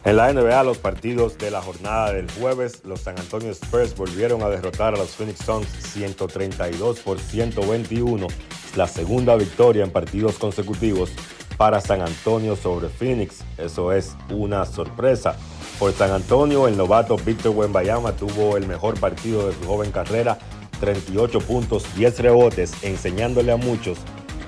En 0.06 0.18
la 0.18 0.34
NBA, 0.34 0.64
los 0.66 0.80
partidos 0.80 1.38
de 1.38 1.50
la 1.50 1.62
jornada 1.62 2.12
del 2.12 2.30
jueves, 2.30 2.82
los 2.84 3.00
San 3.00 3.18
Antonio 3.18 3.52
Spurs 3.52 3.96
volvieron 3.96 4.44
a 4.44 4.50
derrotar 4.50 4.94
a 4.94 4.98
los 4.98 5.12
Phoenix 5.12 5.40
Suns 5.46 5.68
132 5.94 7.00
por 7.00 7.20
121, 7.20 8.28
la 8.76 8.88
segunda 8.88 9.38
victoria 9.38 9.86
en 9.86 9.92
partidos 9.92 10.38
consecutivos 10.38 11.10
para 11.56 11.80
San 11.80 12.02
Antonio 12.02 12.58
sobre 12.58 12.90
Phoenix. 12.90 13.46
Eso 13.58 13.94
es 13.94 14.18
una 14.30 14.66
sorpresa. 14.66 15.38
Por 15.80 15.94
San 15.94 16.12
Antonio, 16.12 16.68
el 16.68 16.76
novato 16.76 17.16
Víctor 17.16 17.56
Wembayama 17.56 18.12
tuvo 18.12 18.58
el 18.58 18.68
mejor 18.68 19.00
partido 19.00 19.48
de 19.48 19.54
su 19.54 19.64
joven 19.64 19.92
carrera, 19.92 20.38
38 20.82 21.40
puntos, 21.40 21.86
10 21.96 22.20
rebotes, 22.20 22.74
enseñándole 22.84 23.54
a 23.54 23.58
muchos 23.58 24.00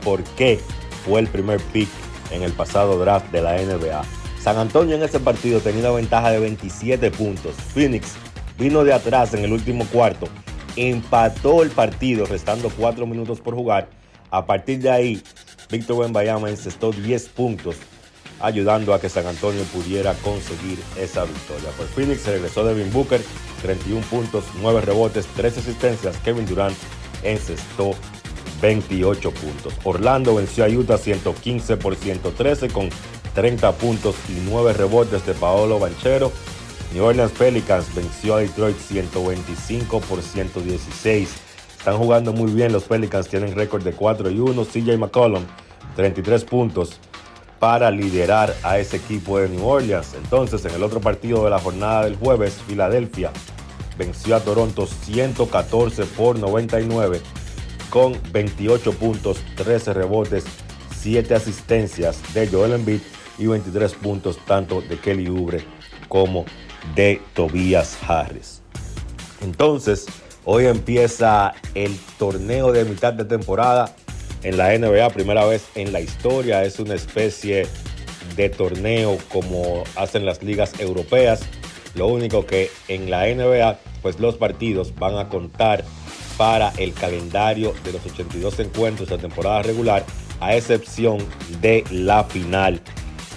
por 0.04 0.22
qué 0.36 0.60
fue 1.06 1.22
el 1.22 1.28
primer 1.28 1.62
pick 1.72 1.88
en 2.32 2.44
el 2.44 2.52
pasado 2.52 3.00
draft 3.00 3.32
de 3.32 3.42
la 3.42 3.54
NBA. 3.54 4.25
San 4.46 4.60
Antonio 4.60 4.96
en 4.96 5.02
ese 5.02 5.20
partido 5.20 5.60
tenía 5.60 5.90
una 5.90 5.96
ventaja 5.96 6.30
de 6.30 6.38
27 6.38 7.10
puntos. 7.10 7.56
Phoenix 7.74 8.14
vino 8.60 8.84
de 8.84 8.94
atrás 8.94 9.34
en 9.34 9.44
el 9.44 9.52
último 9.52 9.88
cuarto, 9.88 10.28
empató 10.76 11.64
el 11.64 11.72
partido 11.72 12.28
restando 12.28 12.70
4 12.70 13.08
minutos 13.08 13.42
por 13.42 13.56
jugar. 13.56 13.90
A 14.30 14.46
partir 14.46 14.78
de 14.78 14.92
ahí, 14.92 15.24
Víctor 15.72 15.98
Wembanyama 15.98 16.52
encestó 16.52 16.92
10 16.92 17.30
puntos, 17.30 17.78
ayudando 18.40 18.94
a 18.94 19.02
que 19.02 19.10
San 19.10 19.26
Antonio 19.26 19.64
pudiera 19.74 20.14
conseguir 20.14 20.78
esa 20.96 21.26
victoria. 21.26 21.72
Por 21.76 21.88
Phoenix 21.88 22.22
se 22.22 22.34
regresó 22.34 22.64
Devin 22.64 22.94
Booker, 22.94 23.22
31 23.64 24.06
puntos, 24.12 24.44
9 24.62 24.82
rebotes, 24.82 25.26
3 25.36 25.58
asistencias. 25.58 26.18
Kevin 26.18 26.46
Durant 26.46 26.78
encestó 27.24 27.96
28 28.62 29.32
puntos. 29.32 29.74
Orlando 29.84 30.36
venció 30.36 30.66
a 30.66 30.68
Utah 30.68 31.00
115 31.00 31.78
por 31.78 31.96
113 31.96 32.68
con 32.68 32.90
30 33.36 33.74
puntos 33.74 34.16
y 34.30 34.42
9 34.50 34.74
rebotes 34.74 35.26
de 35.26 35.34
Paolo 35.34 35.78
Banchero. 35.78 36.32
New 36.94 37.04
Orleans 37.04 37.34
Pelicans 37.34 37.94
venció 37.94 38.36
a 38.36 38.40
Detroit 38.40 38.78
125 38.78 40.00
por 40.00 40.22
116. 40.22 41.30
Están 41.78 41.98
jugando 41.98 42.32
muy 42.32 42.52
bien 42.52 42.72
los 42.72 42.86
Pelicans, 42.86 43.28
tienen 43.28 43.54
récord 43.54 43.84
de 43.84 43.92
4 43.92 44.32
y 44.32 44.40
1. 44.40 44.66
CJ 44.66 44.98
McCollum, 44.98 45.44
33 45.98 46.46
puntos 46.46 47.00
para 47.60 47.92
liderar 47.92 48.56
a 48.64 48.80
ese 48.80 48.98
equipo 48.98 49.38
de 49.38 49.50
New 49.50 49.66
Orleans. 49.68 50.14
Entonces, 50.16 50.64
en 50.66 50.74
el 50.74 50.84
otro 50.84 51.02
partido 51.02 51.44
de 51.44 51.50
la 51.50 51.60
jornada 51.60 52.06
del 52.06 52.16
jueves, 52.16 52.62
Filadelfia 52.68 53.32
venció 53.98 54.36
a 54.36 54.40
Toronto 54.40 54.88
114 54.88 56.06
por 56.06 56.40
99 56.40 57.22
con 57.90 58.18
28 58.32 58.94
puntos, 58.94 59.38
13 59.56 59.94
rebotes, 59.94 60.46
7 60.98 61.36
asistencias 61.36 62.22
de 62.34 62.48
Joel 62.48 62.74
Embiid 62.74 63.02
y 63.38 63.48
23 63.48 63.94
puntos 63.96 64.38
tanto 64.46 64.82
de 64.82 64.98
Kelly 64.98 65.28
Oubre 65.28 65.64
como 66.08 66.46
de 66.96 67.22
Tobias 67.34 67.98
Harris. 68.08 68.62
Entonces, 69.42 70.06
hoy 70.44 70.66
empieza 70.66 71.54
el 71.74 71.98
torneo 72.18 72.72
de 72.72 72.86
mitad 72.86 73.14
de 73.14 73.26
temporada 73.26 73.96
en 74.44 74.58
la 74.58 74.78
NBA, 74.78 75.10
primera 75.10 75.46
vez 75.46 75.66
en 75.76 75.92
la 75.92 76.02
historia, 76.02 76.64
es 76.64 76.80
una 76.80 76.94
especie 76.94 77.68
de 78.36 78.50
torneo 78.50 79.18
como 79.30 79.84
hacen 79.96 80.26
las 80.26 80.44
ligas 80.44 80.80
europeas. 80.80 81.42
Lo 81.96 82.08
único 82.08 82.46
que 82.46 82.70
en 82.88 83.10
la 83.10 83.26
NBA, 83.26 83.80
pues 84.02 84.20
los 84.20 84.36
partidos 84.36 84.94
van 84.96 85.18
a 85.18 85.30
contar 85.30 85.84
para 86.38 86.74
el 86.78 86.94
calendario 86.94 87.74
de 87.84 87.94
los 87.94 88.06
82 88.06 88.60
encuentros 88.60 89.10
de 89.10 89.18
temporada 89.18 89.64
regular, 89.64 90.06
a 90.40 90.56
excepción 90.56 91.18
de 91.62 91.84
la 91.90 92.26
final, 92.26 92.82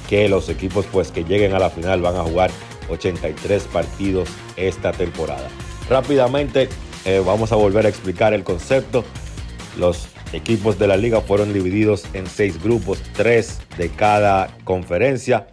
que 0.08 0.28
los 0.28 0.48
equipos 0.48 0.86
pues 0.90 1.10
que 1.12 1.24
lleguen 1.24 1.54
a 1.54 1.58
la 1.58 1.70
final 1.70 2.00
van 2.00 2.16
a 2.16 2.22
jugar 2.22 2.50
83 2.88 3.64
partidos 3.64 4.28
esta 4.56 4.92
temporada. 4.92 5.48
Rápidamente 5.88 6.68
eh, 7.04 7.22
vamos 7.24 7.52
a 7.52 7.56
volver 7.56 7.86
a 7.86 7.88
explicar 7.88 8.34
el 8.34 8.42
concepto. 8.42 9.04
Los 9.78 10.08
equipos 10.32 10.78
de 10.78 10.86
la 10.86 10.96
liga 10.96 11.20
fueron 11.20 11.52
divididos 11.52 12.04
en 12.14 12.26
seis 12.26 12.62
grupos, 12.62 13.00
tres 13.14 13.60
de 13.76 13.90
cada 13.90 14.56
conferencia. 14.64 15.48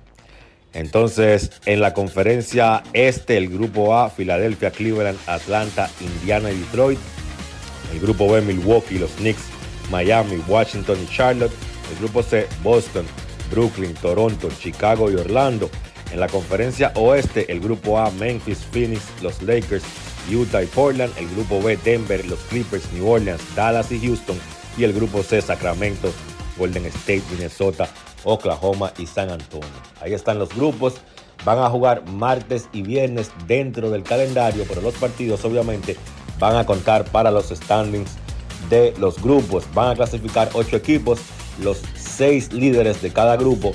Entonces, 0.74 1.52
en 1.66 1.80
la 1.80 1.94
conferencia 1.94 2.84
este, 2.92 3.38
el 3.38 3.50
grupo 3.50 3.96
A, 3.96 4.10
Filadelfia, 4.10 4.72
Cleveland, 4.72 5.18
Atlanta, 5.28 5.90
Indiana 6.02 6.52
y 6.52 6.58
Detroit. 6.58 7.00
El 7.94 8.00
grupo 8.02 8.30
B, 8.30 8.42
Milwaukee, 8.42 8.98
los 8.98 9.12
Knicks, 9.12 9.44
Miami, 9.90 10.42
Washington 10.48 10.98
y 11.02 11.16
Charlotte. 11.16 11.54
El 11.92 12.00
grupo 12.00 12.24
C, 12.24 12.48
Boston, 12.62 13.06
Brooklyn, 13.50 13.94
Toronto, 13.94 14.50
Chicago 14.60 15.12
y 15.12 15.16
Orlando. 15.16 15.70
En 16.12 16.20
la 16.20 16.28
conferencia 16.28 16.92
oeste, 16.96 17.52
el 17.52 17.60
grupo 17.60 17.98
A, 18.00 18.12
Memphis, 18.12 18.60
Phoenix, 18.72 19.02
los 19.22 19.42
Lakers, 19.42 19.84
Utah 20.32 20.64
y 20.64 20.68
Portland. 20.68 21.14
El 21.18 21.28
grupo 21.30 21.62
B, 21.62 21.78
Denver, 21.78 22.26
los 22.26 22.40
Clippers, 22.50 22.92
New 22.94 23.10
Orleans, 23.10 23.42
Dallas 23.56 23.92
y 23.92 24.00
Houston. 24.00 24.38
Y 24.78 24.84
el 24.84 24.94
grupo 24.94 25.24
C, 25.24 25.42
Sacramento, 25.42 26.12
Golden 26.58 26.86
State, 26.86 27.24
Minnesota, 27.32 27.88
Oklahoma 28.24 28.94
y 28.98 29.06
San 29.08 29.30
Antonio. 29.30 29.68
Ahí 30.02 30.14
están 30.14 30.40
los 30.40 30.50
grupos. 30.50 30.96
Van 31.44 31.60
a 31.60 31.70
jugar 31.70 32.08
martes 32.10 32.70
y 32.74 32.82
viernes 32.82 33.32
dentro 33.46 33.92
del 33.92 34.04
calendario, 34.04 34.66
pero 34.68 34.82
los 34.82 34.96
partidos 34.96 35.46
obviamente 35.46 35.96
van 36.40 36.56
a 36.56 36.66
contar 36.66 37.06
para 37.06 37.30
los 37.32 37.50
standings 37.50 38.12
de 38.70 38.94
los 38.98 39.22
grupos. 39.22 39.66
Van 39.74 39.92
a 39.92 39.96
clasificar 39.96 40.50
ocho 40.54 40.76
equipos, 40.76 41.20
los 41.62 41.82
seis 42.16 42.52
líderes 42.54 43.02
de 43.02 43.12
cada 43.12 43.36
grupo 43.38 43.74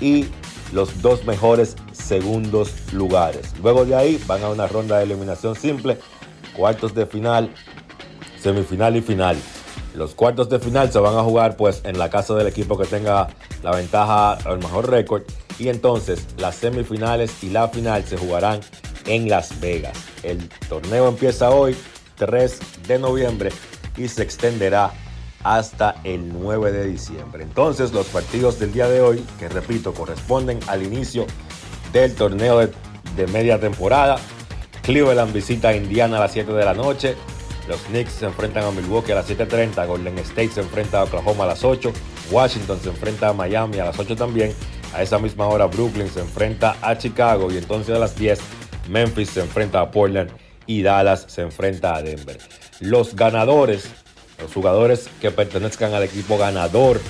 y 0.00 0.26
los 0.72 1.00
dos 1.02 1.24
mejores 1.24 1.76
segundos 1.92 2.72
lugares. 2.92 3.54
Luego 3.62 3.84
de 3.84 3.94
ahí 3.94 4.22
van 4.26 4.42
a 4.42 4.48
una 4.48 4.66
ronda 4.66 4.98
de 4.98 5.04
eliminación 5.04 5.54
simple, 5.56 5.98
cuartos 6.56 6.94
de 6.94 7.06
final, 7.06 7.52
semifinal 8.40 8.96
y 8.96 9.00
final. 9.00 9.36
Los 9.94 10.14
cuartos 10.14 10.48
de 10.48 10.58
final 10.58 10.92
se 10.92 10.98
van 10.98 11.16
a 11.16 11.22
jugar 11.22 11.56
pues 11.56 11.80
en 11.84 11.98
la 11.98 12.10
casa 12.10 12.34
del 12.34 12.46
equipo 12.46 12.76
que 12.76 12.86
tenga 12.86 13.28
la 13.62 13.70
ventaja 13.70 14.38
o 14.46 14.52
el 14.52 14.58
mejor 14.58 14.90
récord 14.90 15.22
y 15.58 15.68
entonces 15.68 16.26
las 16.36 16.56
semifinales 16.56 17.42
y 17.42 17.50
la 17.50 17.68
final 17.68 18.04
se 18.04 18.18
jugarán 18.18 18.60
en 19.06 19.28
Las 19.28 19.58
Vegas. 19.60 19.96
El 20.22 20.48
torneo 20.68 21.08
empieza 21.08 21.50
hoy, 21.50 21.76
3 22.16 22.58
de 22.88 22.98
noviembre 22.98 23.50
y 23.96 24.08
se 24.08 24.22
extenderá 24.22 24.92
hasta 25.46 25.94
el 26.02 26.32
9 26.32 26.72
de 26.72 26.88
diciembre. 26.88 27.44
Entonces 27.44 27.92
los 27.92 28.06
partidos 28.08 28.58
del 28.58 28.72
día 28.72 28.88
de 28.88 29.00
hoy, 29.00 29.24
que 29.38 29.48
repito, 29.48 29.94
corresponden 29.94 30.58
al 30.66 30.82
inicio 30.82 31.24
del 31.92 32.16
torneo 32.16 32.58
de, 32.58 33.26
media 33.28 33.60
temporada. 33.60 34.16
Cleveland 34.82 35.32
visita 35.32 35.68
a 35.68 35.76
Indiana 35.76 36.16
a 36.16 36.20
las 36.20 36.32
7 36.32 36.52
de 36.52 36.64
la 36.64 36.74
noche. 36.74 37.14
Los 37.68 37.80
Knicks 37.82 38.12
se 38.12 38.26
enfrentan 38.26 38.64
a 38.64 38.72
Milwaukee 38.72 39.12
a 39.12 39.14
las 39.14 39.30
7.30. 39.30 39.86
Golden 39.86 40.18
State 40.18 40.50
se 40.50 40.60
enfrenta 40.62 41.00
a 41.00 41.04
Oklahoma 41.04 41.44
a 41.44 41.48
las 41.48 41.62
8. 41.62 41.92
Washington 42.32 42.80
se 42.82 42.88
enfrenta 42.88 43.28
a 43.28 43.32
Miami 43.32 43.78
a 43.78 43.84
las 43.84 43.98
8 43.98 44.16
también. 44.16 44.52
A 44.94 45.02
esa 45.02 45.20
misma 45.20 45.46
hora 45.46 45.66
Brooklyn 45.66 46.08
se 46.08 46.20
enfrenta 46.20 46.76
a 46.82 46.98
Chicago 46.98 47.52
y 47.52 47.58
entonces 47.58 47.94
a 47.94 48.00
las 48.00 48.16
10 48.16 48.40
Memphis 48.88 49.30
se 49.30 49.40
enfrenta 49.40 49.80
a 49.80 49.92
Portland 49.92 50.30
y 50.66 50.82
Dallas 50.82 51.26
se 51.28 51.42
enfrenta 51.42 51.94
a 51.94 52.02
Denver. 52.02 52.38
Los 52.80 53.14
ganadores, 53.14 53.88
los 54.38 54.52
jugadores 54.52 55.08
que 55.20 55.30
pertenezcan 55.30 55.94
al 55.94 56.02
equipo 56.02 56.38
ganador 56.38 57.00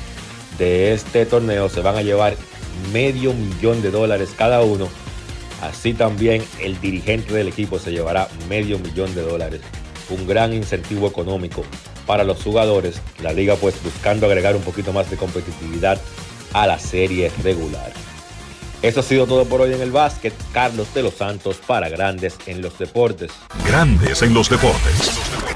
de 0.58 0.92
este 0.92 1.26
torneo 1.26 1.68
se 1.68 1.80
van 1.80 1.96
a 1.96 2.02
llevar 2.02 2.36
medio 2.92 3.32
millón 3.32 3.82
de 3.82 3.90
dólares 3.90 4.30
cada 4.36 4.62
uno. 4.62 4.88
Así 5.62 5.94
también 5.94 6.44
el 6.60 6.80
dirigente 6.80 7.32
del 7.32 7.48
equipo 7.48 7.78
se 7.78 7.90
llevará 7.90 8.28
medio 8.48 8.78
millón 8.78 9.14
de 9.14 9.22
dólares. 9.22 9.60
Un 10.10 10.26
gran 10.26 10.52
incentivo 10.52 11.08
económico 11.08 11.64
para 12.06 12.24
los 12.24 12.42
jugadores. 12.42 13.00
La 13.22 13.32
liga 13.32 13.56
pues 13.56 13.82
buscando 13.82 14.26
agregar 14.26 14.54
un 14.54 14.62
poquito 14.62 14.92
más 14.92 15.10
de 15.10 15.16
competitividad 15.16 16.00
a 16.52 16.66
la 16.66 16.78
serie 16.78 17.32
regular. 17.42 17.92
Eso 18.82 19.00
ha 19.00 19.02
sido 19.02 19.26
todo 19.26 19.46
por 19.46 19.62
hoy 19.62 19.72
en 19.72 19.80
el 19.80 19.90
básquet. 19.90 20.34
Carlos 20.52 20.92
de 20.94 21.02
los 21.02 21.14
Santos 21.14 21.56
para 21.66 21.88
Grandes 21.88 22.36
en 22.46 22.62
los 22.62 22.78
Deportes. 22.78 23.32
Grandes 23.66 24.22
en 24.22 24.34
los 24.34 24.48
Deportes. 24.48 25.55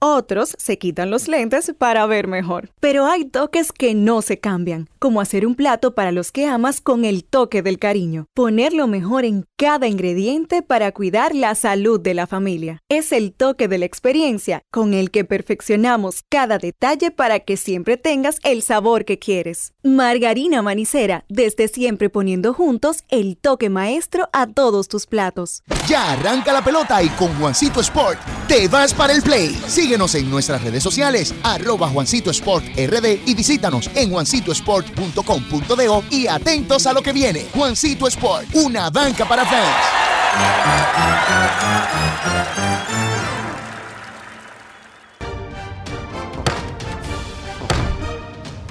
Otros 0.00 0.54
se 0.58 0.78
quitan 0.78 1.10
los 1.10 1.26
lentes 1.26 1.72
para 1.76 2.06
ver 2.06 2.28
mejor. 2.28 2.70
Pero 2.78 3.06
hay 3.06 3.24
toques 3.24 3.72
que 3.72 3.96
no 3.96 4.22
se 4.22 4.38
cambian, 4.38 4.88
como 5.00 5.20
hacer 5.20 5.44
un 5.44 5.56
plato 5.56 5.96
para 5.96 6.12
los 6.12 6.30
que 6.30 6.46
amas 6.46 6.80
con 6.80 7.04
el 7.04 7.24
toque 7.24 7.62
del 7.62 7.80
cariño. 7.80 8.26
Poner 8.32 8.72
lo 8.72 8.86
mejor 8.86 9.24
en 9.24 9.44
cada 9.56 9.88
ingrediente 9.88 10.62
para 10.62 10.92
cuidar 10.92 11.34
la 11.34 11.56
salud 11.56 11.98
de 11.98 12.14
la 12.14 12.28
familia. 12.28 12.80
Es 12.88 13.10
el 13.10 13.32
toque 13.32 13.66
de 13.66 13.78
la 13.78 13.86
experiencia 13.86 14.62
con 14.70 14.94
el 14.94 15.10
que 15.10 15.24
perfeccionamos 15.24 16.22
cada 16.28 16.58
detalle 16.58 17.10
para 17.10 17.40
que 17.40 17.56
siempre 17.56 17.96
tengas 17.96 18.38
el 18.44 18.62
sabor 18.62 19.04
que 19.04 19.18
quieres. 19.18 19.72
Margarina 19.82 20.62
Manicera, 20.62 21.24
desde 21.28 21.66
siempre 21.66 22.08
poniendo 22.08 22.54
juntos 22.54 23.02
el 23.08 23.36
toque 23.36 23.68
maestro 23.68 24.28
a 24.32 24.46
todos 24.46 24.86
tus 24.86 25.06
platos. 25.06 25.64
Ya 25.88 26.12
arranca 26.12 26.52
la 26.52 26.62
pelota 26.62 27.02
y 27.02 27.08
con 27.10 27.34
Juancito 27.34 27.80
Sport 27.80 28.20
te 28.46 28.68
vas 28.68 28.94
para 28.94 29.12
el 29.12 29.22
play. 29.22 29.58
Síguenos 29.88 30.14
en 30.16 30.30
nuestras 30.30 30.62
redes 30.62 30.82
sociales, 30.82 31.34
arroba 31.42 31.88
Juancito 31.88 32.30
Sport 32.30 32.66
RD 32.76 33.20
y 33.24 33.32
visítanos 33.32 33.88
en 33.94 34.10
juancitosport.com.de 34.10 36.02
y 36.10 36.26
atentos 36.26 36.86
a 36.86 36.92
lo 36.92 37.00
que 37.00 37.14
viene. 37.14 37.46
Juancito 37.54 38.06
Sport, 38.06 38.48
una 38.52 38.90
banca 38.90 39.26
para 39.26 39.46
fans. 39.46 39.64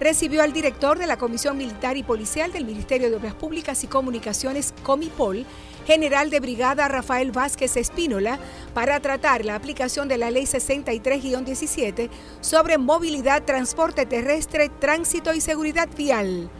recibió 0.00 0.42
al 0.42 0.52
director 0.52 0.98
de 0.98 1.06
la 1.06 1.16
Comisión 1.16 1.56
Militar 1.56 1.96
y 1.96 2.02
Policial 2.02 2.52
del 2.52 2.64
Ministerio 2.64 3.10
de 3.10 3.16
Obras 3.16 3.34
Públicas 3.34 3.82
y 3.84 3.86
Comunicaciones, 3.86 4.72
Comipol, 4.82 5.44
general 5.88 6.28
de 6.28 6.38
brigada 6.40 6.86
Rafael 6.86 7.32
Vázquez 7.32 7.78
Espínola, 7.78 8.38
para 8.74 9.00
tratar 9.00 9.46
la 9.46 9.54
aplicación 9.54 10.06
de 10.06 10.18
la 10.18 10.30
Ley 10.30 10.44
63-17 10.44 12.10
sobre 12.42 12.76
movilidad, 12.76 13.42
transporte 13.44 14.04
terrestre, 14.04 14.68
tránsito 14.68 15.32
y 15.32 15.40
seguridad 15.40 15.88
vial. 15.96 16.50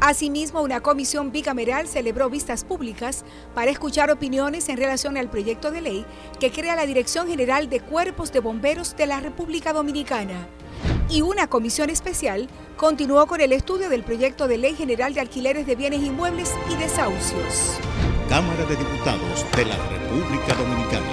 Asimismo, 0.00 0.62
una 0.62 0.78
comisión 0.78 1.32
bicameral 1.32 1.88
celebró 1.88 2.30
vistas 2.30 2.62
públicas 2.62 3.24
para 3.52 3.72
escuchar 3.72 4.12
opiniones 4.12 4.68
en 4.68 4.76
relación 4.76 5.16
al 5.16 5.28
proyecto 5.28 5.72
de 5.72 5.80
ley 5.80 6.06
que 6.38 6.52
crea 6.52 6.76
la 6.76 6.86
Dirección 6.86 7.26
General 7.26 7.68
de 7.68 7.80
Cuerpos 7.80 8.30
de 8.30 8.38
Bomberos 8.38 8.96
de 8.96 9.08
la 9.08 9.18
República 9.18 9.72
Dominicana. 9.72 10.46
Y 11.10 11.22
una 11.22 11.48
comisión 11.48 11.90
especial 11.90 12.48
continuó 12.76 13.26
con 13.26 13.40
el 13.40 13.52
estudio 13.52 13.88
del 13.88 14.04
proyecto 14.04 14.46
de 14.46 14.58
Ley 14.58 14.76
General 14.76 15.12
de 15.14 15.20
Alquileres 15.20 15.66
de 15.66 15.74
Bienes 15.74 16.04
Inmuebles 16.04 16.54
y 16.70 16.76
Desahucios. 16.76 17.80
Cámara 18.28 18.66
de 18.66 18.76
Diputados 18.76 19.46
de 19.56 19.64
la 19.64 19.76
República 19.88 20.54
Dominicana. 20.54 21.06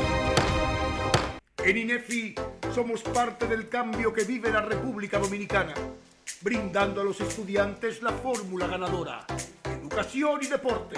En 1.63 1.77
INEFI 1.77 2.35
somos 2.73 3.03
parte 3.03 3.47
del 3.47 3.69
cambio 3.69 4.11
que 4.11 4.25
vive 4.25 4.51
la 4.51 4.61
República 4.61 5.17
Dominicana 5.17 5.73
brindando 6.41 6.99
a 6.99 7.03
los 7.05 7.21
estudiantes 7.21 8.01
la 8.03 8.11
fórmula 8.11 8.67
ganadora. 8.67 9.25
Educación 9.63 10.41
y 10.43 10.47
deporte, 10.47 10.97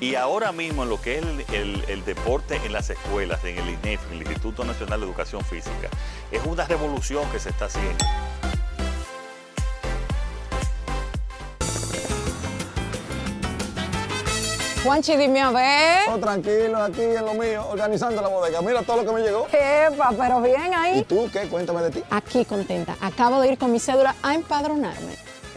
Y 0.00 0.14
ahora 0.14 0.50
mismo 0.52 0.82
en 0.84 0.88
lo 0.88 1.00
que 1.00 1.18
es 1.18 1.24
el, 1.24 1.40
el- 1.54 1.84
el 1.88 2.04
deporte 2.04 2.56
en 2.64 2.72
las 2.72 2.88
escuelas, 2.88 3.44
en 3.44 3.58
el 3.58 3.68
INEF, 3.68 4.00
en 4.10 4.12
el 4.14 4.22
Instituto 4.22 4.64
Nacional 4.64 5.00
de 5.00 5.06
Educación 5.06 5.44
Física, 5.44 5.88
es 6.32 6.40
una 6.46 6.64
revolución 6.64 7.28
que 7.30 7.38
se 7.38 7.50
está 7.50 7.66
haciendo. 7.66 8.04
Juanchi, 14.82 15.14
dime 15.16 15.40
a 15.42 15.50
ver. 15.50 16.08
Oh, 16.08 16.18
tranquilo, 16.18 16.82
aquí 16.82 17.02
en 17.02 17.24
lo 17.24 17.34
mío, 17.34 17.66
organizando 17.68 18.22
la 18.22 18.28
bodega. 18.28 18.62
Mira 18.62 18.82
todo 18.82 19.02
lo 19.02 19.04
que 19.04 19.12
me 19.12 19.20
llegó. 19.20 19.46
Epa, 19.52 20.10
pero 20.18 20.40
bien 20.40 20.72
ahí. 20.74 21.00
¿Y 21.00 21.04
tú 21.04 21.28
qué? 21.30 21.40
Cuéntame 21.48 21.82
de 21.82 21.90
ti. 21.90 22.02
Aquí 22.10 22.46
contenta. 22.46 22.96
Acabo 23.02 23.40
de 23.42 23.48
ir 23.52 23.58
con 23.58 23.70
mi 23.72 23.78
cédula 23.78 24.14
a 24.22 24.34
empadronarme. 24.34 25.16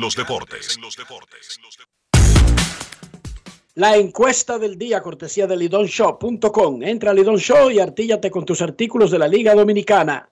La 3.75 3.97
encuesta 3.97 4.57
del 4.57 4.77
día, 4.77 5.01
cortesía 5.01 5.47
de 5.47 5.57
lidonshop.com. 5.57 6.81
Entra 6.81 7.11
a 7.11 7.13
Lidon 7.13 7.35
Show 7.35 7.69
y 7.69 7.79
artíllate 7.79 8.31
con 8.31 8.45
tus 8.45 8.61
artículos 8.61 9.11
de 9.11 9.19
la 9.19 9.27
Liga 9.27 9.53
Dominicana. 9.53 10.29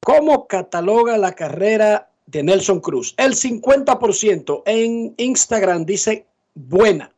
¿Cómo 0.00 0.46
cataloga 0.46 1.18
la 1.18 1.32
carrera 1.32 2.12
de 2.26 2.44
Nelson 2.44 2.78
Cruz? 2.78 3.12
El 3.16 3.34
50% 3.34 4.62
en 4.66 5.14
Instagram 5.16 5.84
dice 5.84 6.28
buena, 6.54 7.12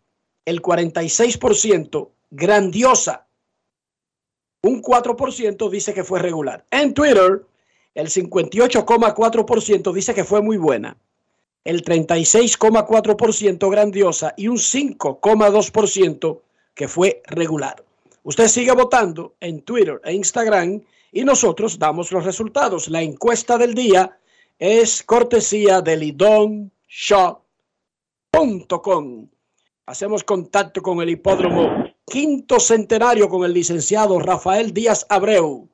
el 0.46 0.62
46% 0.62 2.08
grandiosa, 2.30 3.26
un 4.62 4.82
4% 4.82 5.68
dice 5.68 5.92
que 5.92 6.04
fue 6.04 6.20
regular. 6.20 6.64
En 6.70 6.94
Twitter, 6.94 7.44
el 7.94 8.08
58,4% 8.08 9.92
dice 9.92 10.14
que 10.14 10.24
fue 10.24 10.40
muy 10.40 10.56
buena, 10.56 10.96
el 11.64 11.84
36,4% 11.84 13.70
grandiosa 13.70 14.34
y 14.36 14.48
un 14.48 14.56
5,2% 14.56 16.40
que 16.74 16.88
fue 16.88 17.22
regular. 17.26 17.84
Usted 18.22 18.48
sigue 18.48 18.72
votando 18.72 19.34
en 19.40 19.62
Twitter 19.62 20.00
e 20.04 20.12
Instagram 20.14 20.82
y 21.12 21.24
nosotros 21.24 21.78
damos 21.78 22.12
los 22.12 22.24
resultados. 22.24 22.88
La 22.88 23.02
encuesta 23.02 23.58
del 23.58 23.74
día 23.74 24.18
es 24.58 25.02
cortesía 25.02 25.80
de. 25.80 26.70
Hacemos 29.86 30.24
contacto 30.24 30.82
con 30.82 31.00
el 31.00 31.10
hipódromo 31.10 31.90
quinto 32.06 32.58
centenario 32.58 33.28
con 33.28 33.44
el 33.44 33.54
licenciado 33.54 34.18
Rafael 34.18 34.74
Díaz 34.74 35.06
Abreu, 35.08 35.68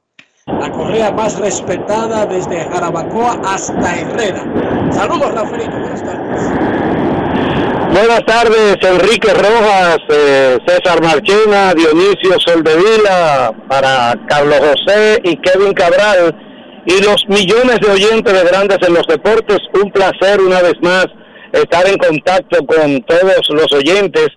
la 0.46 0.70
correa 0.70 1.10
más 1.10 1.38
respetada 1.40 2.24
desde 2.24 2.64
Jarabacoa 2.70 3.40
hasta 3.44 3.98
Herrera. 3.98 4.44
Saludos, 4.92 5.34
Rafaelito, 5.34 5.72
buenas 5.72 6.04
tardes. 6.04 6.42
Buenas 7.92 8.24
tardes, 8.26 8.76
Enrique 8.82 9.32
Rojas, 9.34 9.98
eh, 10.08 10.58
César 10.66 11.02
Marchena, 11.02 11.74
Dionisio 11.74 12.38
Soldevila, 12.38 13.52
para 13.68 14.14
Carlos 14.28 14.58
José 14.60 15.20
y 15.24 15.36
Kevin 15.38 15.72
Cabral 15.72 16.34
y 16.86 17.02
los 17.02 17.26
millones 17.28 17.80
de 17.80 17.90
oyentes 17.90 18.32
de 18.32 18.48
Grandes 18.48 18.78
en 18.86 18.94
los 18.94 19.06
Deportes. 19.08 19.58
Un 19.82 19.90
placer 19.90 20.40
una 20.40 20.62
vez 20.62 20.74
más 20.80 21.06
estar 21.52 21.88
en 21.88 21.96
contacto 21.96 22.64
con 22.66 23.02
todos 23.02 23.48
los 23.48 23.72
oyentes 23.72 24.28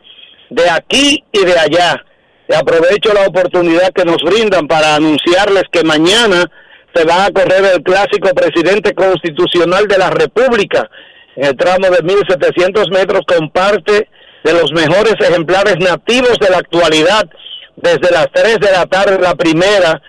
de 0.49 0.69
aquí 0.69 1.23
y 1.31 1.45
de 1.45 1.59
allá. 1.59 2.03
Y 2.49 2.55
aprovecho 2.55 3.13
la 3.13 3.27
oportunidad 3.27 3.91
que 3.93 4.03
nos 4.03 4.23
brindan 4.23 4.67
para 4.67 4.95
anunciarles 4.95 5.65
que 5.71 5.83
mañana 5.83 6.49
se 6.95 7.05
va 7.05 7.25
a 7.25 7.31
correr 7.31 7.63
el 7.75 7.83
clásico 7.83 8.29
presidente 8.33 8.95
constitucional 8.95 9.87
de 9.87 9.99
la 9.99 10.09
República 10.09 10.89
en 11.35 11.45
el 11.45 11.55
tramo 11.55 11.91
de 11.91 12.01
1700 12.01 12.89
metros 12.89 13.21
con 13.27 13.51
parte 13.51 14.09
de 14.43 14.53
los 14.53 14.71
mejores 14.71 15.13
ejemplares 15.19 15.75
nativos 15.79 16.39
de 16.39 16.49
la 16.49 16.57
actualidad 16.57 17.29
desde 17.75 18.11
las 18.11 18.27
3 18.33 18.59
de 18.59 18.71
la 18.71 18.87
tarde 18.87 19.19
la 19.21 19.35
primera. 19.35 20.01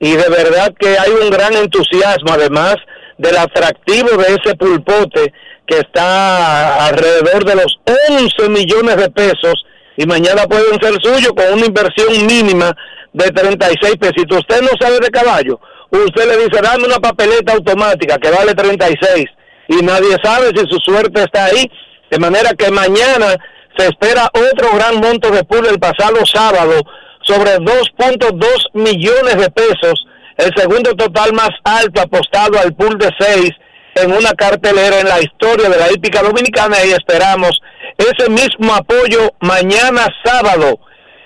Y 0.00 0.12
de 0.12 0.28
verdad 0.30 0.72
que 0.78 0.96
hay 0.98 1.10
un 1.10 1.28
gran 1.28 1.54
entusiasmo 1.54 2.32
además 2.32 2.76
del 3.18 3.36
atractivo 3.36 4.16
de 4.16 4.38
ese 4.42 4.56
pulpote 4.56 5.32
que 5.66 5.78
está 5.78 6.86
alrededor 6.86 7.44
de 7.44 7.54
los 7.54 7.78
11 8.08 8.48
millones 8.48 8.96
de 8.96 9.10
pesos 9.10 9.66
y 9.96 10.06
mañana 10.06 10.44
pueden 10.44 10.80
ser 10.80 10.94
suyos 11.02 11.32
con 11.36 11.52
una 11.52 11.66
inversión 11.66 12.26
mínima 12.26 12.74
de 13.12 13.30
36 13.30 13.96
pesitos. 13.96 14.38
Usted 14.38 14.62
no 14.62 14.70
sabe 14.80 14.98
de 15.00 15.10
caballo, 15.10 15.60
usted 15.90 16.26
le 16.26 16.44
dice 16.44 16.62
dame 16.62 16.84
una 16.84 16.98
papeleta 16.98 17.52
automática 17.52 18.18
que 18.18 18.30
vale 18.30 18.54
36 18.54 19.26
y 19.68 19.76
nadie 19.82 20.16
sabe 20.22 20.50
si 20.56 20.66
su 20.68 20.78
suerte 20.78 21.22
está 21.22 21.46
ahí. 21.46 21.70
De 22.10 22.18
manera 22.18 22.50
que 22.52 22.70
mañana 22.70 23.36
se 23.76 23.86
espera 23.86 24.28
otro 24.34 24.76
gran 24.76 24.96
monto 24.96 25.30
de 25.30 25.44
pool 25.44 25.66
el 25.66 25.78
pasado 25.78 26.24
sábado 26.26 26.82
sobre 27.22 27.56
2.2 27.56 28.40
millones 28.74 29.36
de 29.36 29.50
pesos, 29.50 30.06
el 30.36 30.50
segundo 30.56 30.94
total 30.94 31.32
más 31.32 31.50
alto 31.64 32.02
apostado 32.02 32.58
al 32.58 32.74
pool 32.74 32.98
de 32.98 33.08
6 33.18 33.50
en 33.94 34.12
una 34.12 34.32
cartelera 34.32 35.00
en 35.00 35.08
la 35.08 35.20
historia 35.20 35.68
de 35.68 35.78
la 35.78 35.90
hípica 35.92 36.22
dominicana 36.22 36.76
y 36.84 36.90
esperamos 36.90 37.60
ese 37.98 38.30
mismo 38.30 38.74
apoyo 38.74 39.32
mañana 39.40 40.06
sábado 40.24 40.78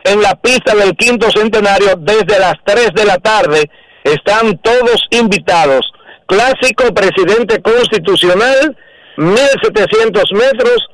en 0.05 0.23
la 0.23 0.35
pista 0.37 0.75
del 0.75 0.97
quinto 0.97 1.31
centenario 1.31 1.95
desde 1.99 2.39
las 2.39 2.55
3 2.65 2.91
de 2.95 3.05
la 3.05 3.19
tarde. 3.19 3.71
Están 4.05 4.59
todos 4.59 5.07
invitados 5.11 5.85
clásico 6.27 6.93
presidente 6.93 7.61
constitucional, 7.63 8.77
1700 9.17 10.33
metros, 10.33 10.87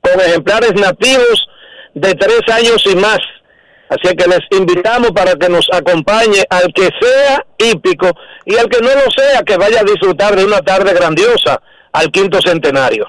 con 0.00 0.20
ejemplares 0.20 0.74
nativos 0.74 1.48
de 1.94 2.14
tres 2.14 2.40
años 2.52 2.82
y 2.86 2.96
más. 2.96 3.18
Así 3.88 4.14
que 4.16 4.26
les 4.26 4.40
invitamos 4.50 5.10
para 5.10 5.34
que 5.34 5.48
nos 5.48 5.66
acompañe 5.72 6.42
al 6.48 6.72
que 6.72 6.88
sea 7.00 7.44
hípico 7.58 8.10
y 8.46 8.56
al 8.56 8.68
que 8.68 8.80
no 8.80 8.88
lo 8.88 9.10
sea, 9.14 9.42
que 9.42 9.56
vaya 9.56 9.80
a 9.80 9.84
disfrutar 9.84 10.34
de 10.34 10.44
una 10.44 10.60
tarde 10.60 10.94
grandiosa 10.94 11.60
al 11.92 12.10
quinto 12.10 12.40
centenario. 12.40 13.06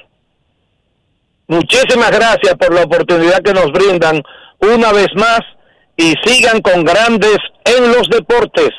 Muchísimas 1.48 2.12
gracias 2.12 2.56
por 2.56 2.74
la 2.74 2.84
oportunidad 2.84 3.42
que 3.42 3.54
nos 3.54 3.72
brindan 3.72 4.22
una 4.60 4.94
vez 4.94 5.10
más 5.16 5.42
y 5.98 6.14
sigan 6.24 6.62
con 6.62 6.84
grandes 6.84 7.38
en 7.66 7.92
los 7.92 8.10
deportes. 8.10 8.70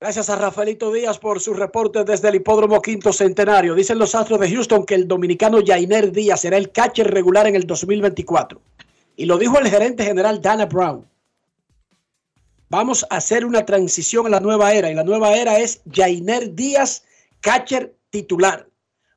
Gracias 0.00 0.28
a 0.28 0.36
Rafaelito 0.36 0.92
Díaz 0.92 1.18
por 1.18 1.40
su 1.40 1.54
reporte 1.54 2.04
desde 2.04 2.28
el 2.28 2.34
hipódromo 2.34 2.82
Quinto 2.82 3.12
Centenario. 3.12 3.74
Dicen 3.74 3.98
los 3.98 4.14
Astros 4.14 4.38
de 4.38 4.50
Houston 4.50 4.84
que 4.84 4.94
el 4.94 5.08
dominicano 5.08 5.60
Jainer 5.64 6.12
Díaz 6.12 6.42
será 6.42 6.58
el 6.58 6.70
catcher 6.70 7.10
regular 7.10 7.46
en 7.46 7.56
el 7.56 7.66
2024. 7.66 8.60
Y 9.16 9.24
lo 9.24 9.38
dijo 9.38 9.58
el 9.58 9.68
gerente 9.68 10.04
general 10.04 10.42
Dana 10.42 10.66
Brown. 10.66 11.08
Vamos 12.68 13.06
a 13.08 13.16
hacer 13.16 13.44
una 13.44 13.64
transición 13.64 14.26
a 14.26 14.30
la 14.30 14.40
nueva 14.40 14.72
era. 14.72 14.90
Y 14.90 14.94
la 14.94 15.04
nueva 15.04 15.34
era 15.36 15.58
es 15.58 15.80
Jainer 15.90 16.54
Díaz, 16.54 17.04
catcher 17.40 17.94
titular. 18.10 18.66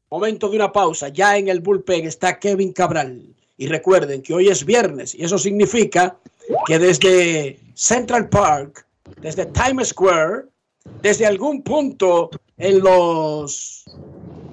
Momento 0.10 0.50
de 0.50 0.56
una 0.56 0.72
pausa. 0.72 1.10
Ya 1.10 1.38
en 1.38 1.48
el 1.48 1.60
bullpen 1.60 2.06
está 2.06 2.40
Kevin 2.40 2.74
Cabral. 2.74 3.22
Y 3.58 3.68
recuerden 3.68 4.22
que 4.22 4.34
hoy 4.34 4.48
es 4.48 4.64
viernes. 4.64 5.16
Y 5.16 5.24
eso 5.24 5.38
significa 5.38 6.18
que 6.66 6.80
desde 6.80 7.60
Central 7.74 8.30
Park, 8.30 8.86
desde 9.22 9.46
Times 9.48 9.90
Square, 9.90 10.46
desde 11.02 11.26
algún 11.26 11.62
punto 11.64 12.30
en 12.58 12.80
los 12.80 13.84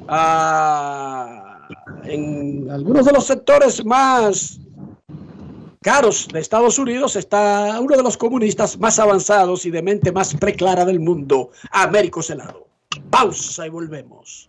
ah, 0.08 1.68
en 2.04 2.68
algunos 2.70 3.06
de 3.06 3.12
los 3.12 3.26
sectores 3.26 3.84
más 3.84 4.58
caros 5.82 6.28
de 6.32 6.40
Estados 6.40 6.78
Unidos 6.78 7.14
está 7.14 7.78
uno 7.80 7.96
de 7.96 8.02
los 8.02 8.16
comunistas 8.16 8.78
más 8.78 8.98
avanzados 8.98 9.66
y 9.66 9.70
de 9.70 9.82
mente 9.82 10.12
más 10.12 10.34
preclara 10.34 10.84
del 10.84 10.98
mundo, 10.98 11.50
Américo 11.70 12.22
Celado. 12.22 12.66
Pausa 13.10 13.66
y 13.66 13.70
volvemos. 13.70 14.48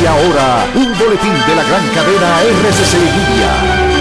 Y 0.00 0.06
ahora, 0.06 0.66
un 0.74 0.98
boletín 0.98 1.32
de 1.46 1.54
la 1.54 1.62
gran 1.62 1.88
cadena 1.94 2.42
RCC 2.42 2.94
Media. 2.94 3.94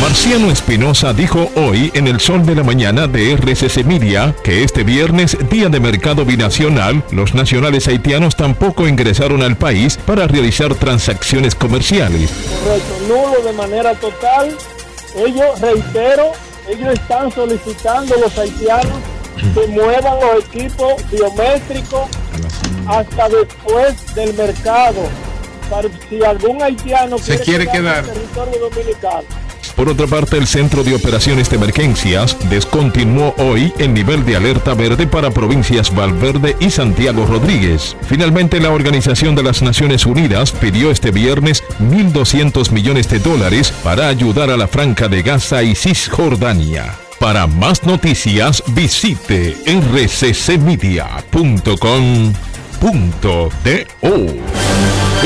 Marciano 0.00 0.50
Espinosa 0.50 1.12
dijo 1.12 1.50
hoy 1.56 1.90
en 1.94 2.06
el 2.06 2.20
Sol 2.20 2.46
de 2.46 2.54
la 2.54 2.62
Mañana 2.62 3.08
de 3.08 3.32
RCC 3.32 3.84
Media 3.84 4.34
que 4.44 4.62
este 4.62 4.84
viernes, 4.84 5.36
día 5.50 5.68
de 5.68 5.80
mercado 5.80 6.24
binacional, 6.24 7.02
los 7.10 7.34
nacionales 7.34 7.88
haitianos 7.88 8.36
tampoco 8.36 8.86
ingresaron 8.86 9.42
al 9.42 9.56
país 9.56 9.98
para 10.06 10.26
realizar 10.28 10.74
transacciones 10.74 11.54
comerciales. 11.54 12.30
Correcto, 12.62 12.94
nulo 13.08 13.42
de 13.44 13.52
manera 13.52 13.94
total. 13.94 14.56
Ellos, 15.16 15.60
reitero, 15.60 16.32
ellos 16.68 16.94
están 16.94 17.32
solicitando 17.32 18.14
los 18.20 18.38
haitianos 18.38 18.98
que 19.54 19.66
muevan 19.68 20.14
los 20.20 20.44
equipos 20.44 20.94
biométricos 21.10 22.08
hasta 22.88 23.28
después 23.28 24.14
del 24.14 24.34
mercado. 24.34 25.08
Para 25.70 25.88
si 26.08 26.24
algún 26.24 26.62
haitiano 26.62 27.18
Se 27.18 27.38
quiere 27.40 27.66
quedar. 27.66 28.04
en 28.04 28.10
el 28.10 28.14
territorio 28.14 28.70
dominicano. 28.70 29.48
Por 29.76 29.88
otra 29.90 30.06
parte, 30.08 30.36
el 30.38 30.46
Centro 30.48 30.82
de 30.82 30.94
Operaciones 30.94 31.50
de 31.50 31.56
Emergencias 31.56 32.36
descontinuó 32.50 33.32
hoy 33.38 33.72
el 33.78 33.94
nivel 33.94 34.24
de 34.24 34.34
alerta 34.34 34.74
verde 34.74 35.06
para 35.06 35.30
provincias 35.30 35.94
Valverde 35.94 36.56
y 36.58 36.70
Santiago 36.70 37.26
Rodríguez. 37.26 37.96
Finalmente, 38.08 38.58
la 38.58 38.70
Organización 38.70 39.36
de 39.36 39.44
las 39.44 39.62
Naciones 39.62 40.04
Unidas 40.04 40.50
pidió 40.50 40.90
este 40.90 41.12
viernes 41.12 41.62
1.200 41.78 42.72
millones 42.72 43.08
de 43.08 43.20
dólares 43.20 43.72
para 43.84 44.08
ayudar 44.08 44.50
a 44.50 44.56
la 44.56 44.66
Franca 44.66 45.06
de 45.06 45.22
Gaza 45.22 45.62
y 45.62 45.76
Cisjordania. 45.76 46.96
Para 47.20 47.46
más 47.46 47.84
noticias, 47.84 48.64
visite 48.68 49.56
rccmedia.com.do. 52.80 54.14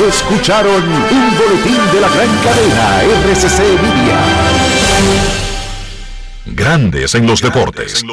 Escucharon 0.07 0.83
un 0.83 1.37
boletín 1.37 1.77
de 1.93 2.01
la 2.01 2.09
gran 2.09 2.29
cadena 2.43 3.03
RCC 3.03 3.59
Media. 3.81 4.19
Grandes 6.47 7.15
en 7.15 7.27
los 7.27 7.41
deportes. 7.41 8.03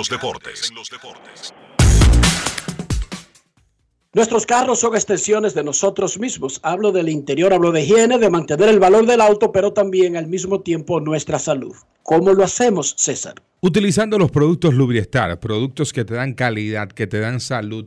Nuestros 4.13 4.45
carros 4.45 4.81
son 4.81 4.95
extensiones 4.95 5.55
de 5.55 5.63
nosotros 5.63 6.19
mismos. 6.19 6.59
Hablo 6.63 6.91
del 6.91 7.09
interior, 7.09 7.53
hablo 7.53 7.71
de 7.71 7.83
higiene, 7.83 8.19
de 8.19 8.29
mantener 8.29 8.69
el 8.69 8.81
valor 8.81 9.07
del 9.07 9.21
auto, 9.21 9.53
pero 9.53 9.73
también 9.73 10.17
al 10.17 10.27
mismo 10.27 10.61
tiempo 10.61 11.01
nuestra 11.01 11.39
salud. 11.39 11.77
¿Cómo 12.03 12.33
lo 12.33 12.43
hacemos, 12.43 12.95
César? 12.99 13.35
Utilizando 13.61 14.19
los 14.19 14.31
productos 14.31 14.75
Lubriestar, 14.75 15.39
productos 15.39 15.93
que 15.93 16.05
te 16.05 16.15
dan 16.15 16.35
calidad, 16.35 16.89
que 16.89 17.07
te 17.07 17.21
dan 17.21 17.41
salud, 17.41 17.87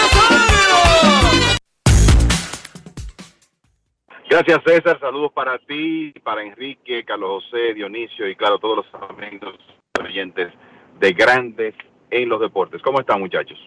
Gracias 4.31 4.61
César, 4.65 4.97
saludos 5.01 5.33
para 5.33 5.59
ti, 5.59 6.13
para 6.23 6.41
Enrique, 6.41 7.03
Carlos 7.03 7.43
José, 7.43 7.73
Dionisio 7.73 8.29
y 8.29 8.35
claro, 8.37 8.59
todos 8.59 8.77
los 8.77 9.09
amigos 9.09 9.57
oyentes 10.01 10.53
de 11.01 11.11
Grandes 11.11 11.75
en 12.09 12.29
los 12.29 12.39
Deportes. 12.39 12.81
¿Cómo 12.81 13.01
están 13.01 13.19
muchachos? 13.19 13.59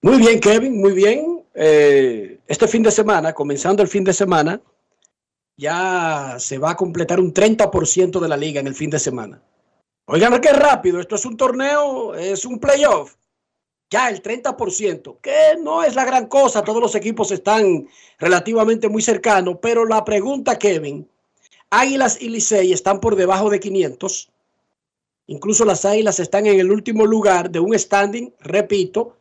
Muy 0.00 0.18
bien, 0.18 0.38
Kevin, 0.38 0.80
muy 0.80 0.92
bien. 0.92 1.44
Eh, 1.52 2.38
este 2.46 2.68
fin 2.68 2.84
de 2.84 2.92
semana, 2.92 3.32
comenzando 3.32 3.82
el 3.82 3.88
fin 3.88 4.04
de 4.04 4.12
semana, 4.12 4.60
ya 5.56 6.36
se 6.38 6.58
va 6.58 6.70
a 6.70 6.76
completar 6.76 7.18
un 7.18 7.34
30% 7.34 8.20
de 8.20 8.28
la 8.28 8.36
liga 8.36 8.60
en 8.60 8.68
el 8.68 8.76
fin 8.76 8.88
de 8.88 9.00
semana. 9.00 9.42
Oigan, 10.06 10.40
qué 10.40 10.52
rápido, 10.52 11.00
esto 11.00 11.16
es 11.16 11.26
un 11.26 11.36
torneo, 11.36 12.14
es 12.14 12.44
un 12.44 12.60
playoff. 12.60 13.16
Ya 13.92 14.08
el 14.08 14.22
30%, 14.22 15.18
que 15.20 15.58
no 15.60 15.82
es 15.82 15.94
la 15.94 16.06
gran 16.06 16.24
cosa, 16.24 16.64
todos 16.64 16.80
los 16.80 16.94
equipos 16.94 17.30
están 17.30 17.86
relativamente 18.18 18.88
muy 18.88 19.02
cercanos, 19.02 19.58
pero 19.60 19.84
la 19.84 20.02
pregunta, 20.02 20.58
Kevin, 20.58 21.06
Águilas 21.68 22.16
y 22.22 22.30
Licey 22.30 22.72
están 22.72 23.00
por 23.00 23.16
debajo 23.16 23.50
de 23.50 23.60
500. 23.60 24.30
Incluso 25.26 25.66
las 25.66 25.84
Águilas 25.84 26.20
están 26.20 26.46
en 26.46 26.58
el 26.58 26.72
último 26.72 27.04
lugar 27.04 27.50
de 27.50 27.60
un 27.60 27.78
standing, 27.78 28.32
repito, 28.40 29.14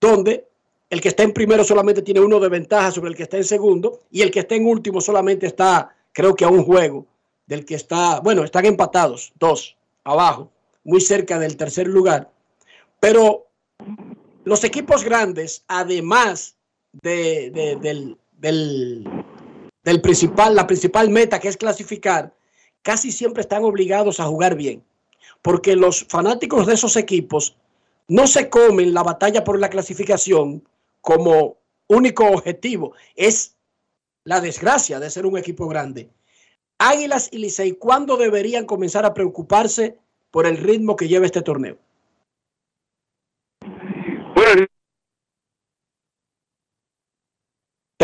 donde 0.00 0.48
el 0.88 1.02
que 1.02 1.08
está 1.08 1.22
en 1.22 1.34
primero 1.34 1.62
solamente 1.62 2.00
tiene 2.00 2.20
uno 2.20 2.40
de 2.40 2.48
ventaja 2.48 2.92
sobre 2.92 3.10
el 3.10 3.16
que 3.16 3.24
está 3.24 3.36
en 3.36 3.44
segundo 3.44 4.04
y 4.10 4.22
el 4.22 4.30
que 4.30 4.40
está 4.40 4.54
en 4.54 4.64
último 4.64 5.02
solamente 5.02 5.44
está, 5.44 5.94
creo 6.12 6.34
que 6.34 6.46
a 6.46 6.48
un 6.48 6.64
juego 6.64 7.04
del 7.44 7.66
que 7.66 7.74
está, 7.74 8.20
bueno, 8.20 8.42
están 8.42 8.64
empatados, 8.64 9.34
dos 9.38 9.76
abajo, 10.02 10.50
muy 10.82 11.02
cerca 11.02 11.38
del 11.38 11.58
tercer 11.58 11.88
lugar. 11.88 12.30
Pero 13.00 13.48
los 14.44 14.64
equipos 14.64 15.04
grandes, 15.04 15.64
además 15.68 16.56
de, 16.92 17.50
de- 17.50 17.76
del, 17.76 18.18
del, 18.38 19.08
del 19.82 20.00
principal, 20.00 20.54
la 20.54 20.66
principal 20.66 21.10
meta 21.10 21.40
que 21.40 21.48
es 21.48 21.56
clasificar, 21.56 22.34
casi 22.82 23.10
siempre 23.12 23.40
están 23.40 23.64
obligados 23.64 24.20
a 24.20 24.26
jugar 24.26 24.54
bien. 24.54 24.82
Porque 25.42 25.76
los 25.76 26.04
fanáticos 26.08 26.66
de 26.66 26.74
esos 26.74 26.96
equipos 26.96 27.56
no 28.08 28.26
se 28.26 28.48
comen 28.48 28.94
la 28.94 29.02
batalla 29.02 29.44
por 29.44 29.58
la 29.58 29.70
clasificación 29.70 30.66
como 31.00 31.56
único 31.86 32.24
objetivo. 32.26 32.94
Es 33.16 33.56
la 34.24 34.40
desgracia 34.40 35.00
de 35.00 35.10
ser 35.10 35.26
un 35.26 35.36
equipo 35.36 35.66
grande. 35.68 36.08
Águilas 36.78 37.28
y 37.30 37.38
Licey, 37.38 37.72
¿cuándo 37.72 38.16
deberían 38.16 38.66
comenzar 38.66 39.04
a 39.06 39.14
preocuparse 39.14 39.98
por 40.30 40.46
el 40.46 40.56
ritmo 40.56 40.96
que 40.96 41.08
lleva 41.08 41.26
este 41.26 41.42
torneo? 41.42 41.78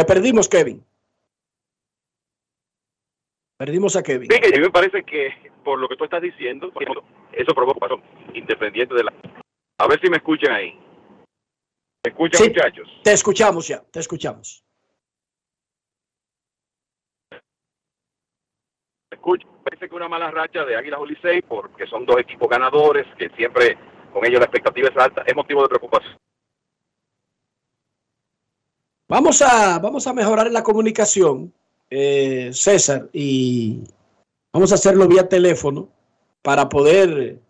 Te 0.00 0.06
perdimos, 0.06 0.48
Kevin. 0.48 0.82
Perdimos 3.58 3.96
a 3.96 4.02
Kevin. 4.02 4.30
Sí, 4.32 4.40
que 4.40 4.46
a 4.48 4.50
mí 4.50 4.58
me 4.60 4.70
parece 4.70 5.02
que 5.04 5.52
por 5.62 5.78
lo 5.78 5.90
que 5.90 5.96
tú 5.96 6.04
estás 6.04 6.22
diciendo, 6.22 6.72
eso 7.32 7.54
provoca 7.54 7.86
independiente 8.32 8.94
de 8.94 9.04
la 9.04 9.12
A 9.76 9.86
ver 9.86 10.00
si 10.00 10.08
me 10.08 10.16
escuchan 10.16 10.52
ahí. 10.52 10.72
¿Me 12.02 12.12
escuchan, 12.12 12.40
Sí. 12.40 12.48
muchachos? 12.48 12.88
Te 13.04 13.12
escuchamos 13.12 13.68
ya, 13.68 13.82
te 13.90 14.00
escuchamos. 14.00 14.64
¿Me 17.32 17.38
escuchan? 19.16 19.50
Parece 19.62 19.86
que 19.86 19.94
una 19.94 20.08
mala 20.08 20.30
racha 20.30 20.64
de 20.64 20.76
Águilas 20.76 21.00
o 21.00 21.04
Licey, 21.04 21.42
porque 21.42 21.86
son 21.88 22.06
dos 22.06 22.16
equipos 22.20 22.48
ganadores, 22.48 23.06
que 23.18 23.28
siempre 23.36 23.76
con 24.14 24.24
ellos 24.24 24.40
la 24.40 24.46
expectativa 24.46 24.88
es 24.88 24.96
alta, 24.96 25.24
es 25.26 25.36
motivo 25.36 25.60
de 25.60 25.68
preocupación. 25.68 26.16
Vamos 29.10 29.42
a, 29.42 29.80
vamos 29.80 30.06
a 30.06 30.12
mejorar 30.12 30.52
la 30.52 30.62
comunicación, 30.62 31.52
eh, 31.90 32.50
César, 32.52 33.08
y 33.12 33.82
vamos 34.52 34.70
a 34.70 34.76
hacerlo 34.76 35.08
vía 35.08 35.28
teléfono 35.28 35.88
para 36.42 36.68
poder 36.68 37.40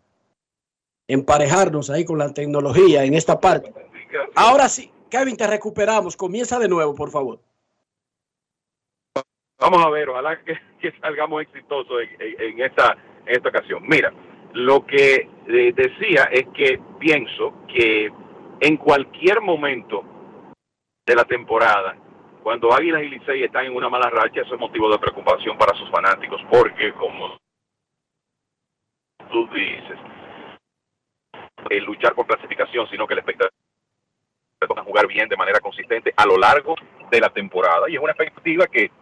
emparejarnos 1.07 1.91
ahí 1.91 2.07
con 2.07 2.16
la 2.16 2.32
tecnología 2.32 3.05
en 3.05 3.12
esta 3.12 3.39
parte. 3.39 3.74
Ahora 4.35 4.70
sí, 4.70 4.91
Kevin, 5.11 5.37
te 5.37 5.47
recuperamos. 5.47 6.16
Comienza 6.16 6.59
de 6.59 6.66
nuevo, 6.66 6.95
por 6.95 7.11
favor. 7.11 7.41
Vamos 9.59 9.85
a 9.85 9.91
ver, 9.91 10.09
ojalá 10.09 10.43
que, 10.43 10.55
salgamos 11.03 11.43
exitosos 11.43 11.99
en 12.19 12.59
esta, 12.59 12.97
en 13.27 13.37
esta 13.37 13.51
ocasión. 13.51 13.82
Mira, 13.87 14.11
lo 14.55 14.87
que 14.87 15.28
eh, 15.47 15.74
decía 15.77 16.24
es 16.32 16.47
que 16.55 16.81
pienso 16.99 17.53
que 17.69 18.11
en 18.61 18.78
cualquier 18.78 19.43
momento 19.43 20.10
de 21.11 21.16
la 21.16 21.24
temporada, 21.24 21.97
cuando 22.41 22.73
Águilas 22.73 23.03
y 23.03 23.09
Licey 23.09 23.43
están 23.43 23.66
en 23.66 23.74
una 23.74 23.89
mala 23.89 24.09
racha, 24.09 24.43
eso 24.43 24.55
es 24.55 24.61
motivo 24.61 24.89
de 24.89 24.99
preocupación 25.01 25.59
para 25.59 25.77
sus 25.77 25.91
fanáticos, 25.91 26.41
porque 26.49 26.93
como 26.93 27.37
tú 29.28 29.49
dices, 29.53 29.99
el 31.69 31.82
luchar 31.82 32.15
por 32.15 32.28
clasificación, 32.28 32.89
sino 32.91 33.09
que 33.09 33.16
la 33.16 33.23
expectativa 33.23 33.51
a 34.77 34.85
jugar 34.85 35.09
bien 35.09 35.28
de 35.28 35.37
manera 35.37 35.59
consistente 35.59 36.15
a 36.16 36.24
lo 36.27 36.37
largo 36.37 36.77
de 37.11 37.19
la 37.19 37.31
temporada 37.31 37.89
y 37.89 37.97
es 37.97 38.01
una 38.01 38.12
expectativa 38.12 38.69
que 38.69 38.93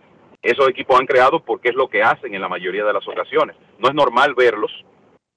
esos 0.41 0.67
equipos 0.67 0.99
han 0.99 1.07
creado 1.07 1.45
porque 1.45 1.69
es 1.69 1.75
lo 1.75 1.89
que 1.89 2.03
hacen 2.03 2.35
en 2.35 2.41
la 2.41 2.49
mayoría 2.49 2.85
de 2.87 2.93
las 2.95 3.07
ocasiones. 3.07 3.55
No 3.79 3.89
es 3.89 3.95
normal 3.95 4.35
verlos 4.35 4.73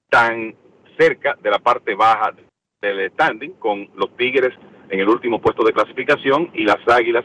tan 0.08 0.56
cerca 0.96 1.36
de 1.38 1.50
la 1.50 1.58
parte 1.58 1.94
baja 1.94 2.32
del 2.80 3.10
standing 3.10 3.58
con 3.58 3.90
los 3.94 4.16
Tigres 4.16 4.54
en 4.92 5.00
el 5.00 5.08
último 5.08 5.40
puesto 5.40 5.64
de 5.64 5.72
clasificación 5.72 6.50
y 6.52 6.64
las 6.64 6.86
Águilas 6.86 7.24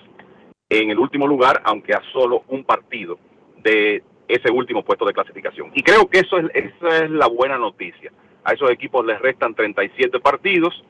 en 0.70 0.90
el 0.90 0.98
último 0.98 1.28
lugar, 1.28 1.62
aunque 1.66 1.94
a 1.94 2.02
solo 2.14 2.44
un 2.48 2.64
partido 2.64 3.20
de 3.58 4.02
ese 4.28 4.50
último 4.50 4.84
puesto 4.84 5.06
de 5.06 5.14
clasificación. 5.14 5.72
Y 5.76 5.84
creo 5.84 6.08
que 6.08 6.20
eso 6.20 6.38
es, 6.38 6.46
esa 6.54 7.04
es 7.04 7.12
la 7.12 7.28
buena 7.28 7.58
noticia. 7.58 8.12
A 8.46 8.54
esos 8.54 8.72
equipos 8.72 9.06
les 9.06 9.20
restan 9.20 9.54
37 9.54 10.20
partidos 10.22 10.82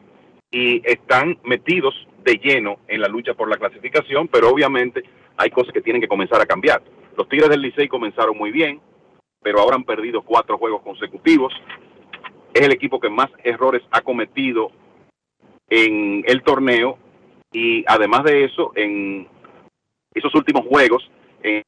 y 0.51 0.81
están 0.87 1.39
metidos 1.43 1.95
de 2.23 2.35
lleno 2.35 2.77
en 2.87 3.01
la 3.01 3.07
lucha 3.07 3.33
por 3.33 3.49
la 3.49 3.57
clasificación, 3.57 4.27
pero 4.27 4.49
obviamente 4.49 5.03
hay 5.35 5.49
cosas 5.49 5.73
que 5.73 5.81
tienen 5.81 6.01
que 6.01 6.07
comenzar 6.07 6.39
a 6.41 6.45
cambiar. 6.45 6.83
Los 7.17 7.27
Tigres 7.27 7.49
del 7.49 7.61
Licey 7.61 7.87
comenzaron 7.87 8.37
muy 8.37 8.51
bien, 8.51 8.79
pero 9.41 9.61
ahora 9.61 9.75
han 9.75 9.83
perdido 9.83 10.21
cuatro 10.21 10.59
juegos 10.59 10.83
consecutivos. 10.83 11.53
Es 12.53 12.61
el 12.61 12.71
equipo 12.71 12.99
que 12.99 13.09
más 13.09 13.29
errores 13.43 13.81
ha 13.91 14.01
cometido 14.01 14.71
en 15.69 16.23
el 16.25 16.43
torneo 16.43 16.97
y 17.51 17.83
además 17.87 18.23
de 18.23 18.45
eso, 18.45 18.71
en 18.75 19.27
esos 20.13 20.33
últimos 20.35 20.65
juegos 20.65 21.09
en, 21.43 21.63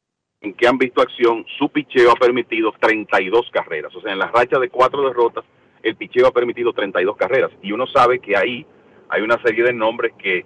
que 0.56 0.68
han 0.68 0.78
visto 0.78 1.02
acción, 1.02 1.46
su 1.58 1.70
picheo 1.70 2.12
ha 2.12 2.16
permitido 2.16 2.74
32 2.80 3.50
carreras. 3.52 3.96
O 3.96 4.02
sea, 4.02 4.14
en 4.14 4.20
la 4.20 4.28
racha 4.28 4.60
de 4.60 4.70
cuatro 4.70 5.08
derrotas, 5.08 5.44
el 5.84 5.96
picheo 5.96 6.28
ha 6.28 6.32
permitido 6.32 6.74
32 6.74 7.18
carreras. 7.18 7.52
Y 7.62 7.72
uno 7.72 7.88
sabe 7.88 8.20
que 8.20 8.38
ahí 8.38 8.66
hay 9.10 9.22
una 9.22 9.42
serie 9.42 9.64
de 9.64 9.74
nombres 9.74 10.14
que 10.18 10.46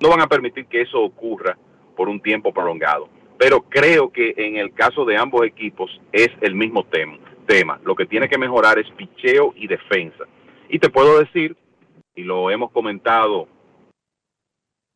no 0.00 0.10
van 0.10 0.20
a 0.20 0.28
permitir 0.28 0.66
que 0.66 0.82
eso 0.82 1.00
ocurra 1.00 1.58
por 1.96 2.08
un 2.08 2.20
tiempo 2.20 2.52
prolongado. 2.52 3.08
Pero 3.38 3.62
creo 3.62 4.10
que 4.10 4.34
en 4.36 4.56
el 4.56 4.72
caso 4.72 5.04
de 5.04 5.16
ambos 5.16 5.44
equipos 5.44 6.00
es 6.12 6.28
el 6.40 6.54
mismo 6.54 6.84
tema. 6.84 7.80
Lo 7.84 7.94
que 7.94 8.06
tiene 8.06 8.28
que 8.28 8.38
mejorar 8.38 8.78
es 8.78 8.90
picheo 8.90 9.54
y 9.56 9.66
defensa. 9.66 10.24
Y 10.68 10.78
te 10.78 10.90
puedo 10.90 11.18
decir, 11.18 11.56
y 12.18 12.24
lo 12.24 12.50
hemos 12.50 12.72
comentado 12.72 13.46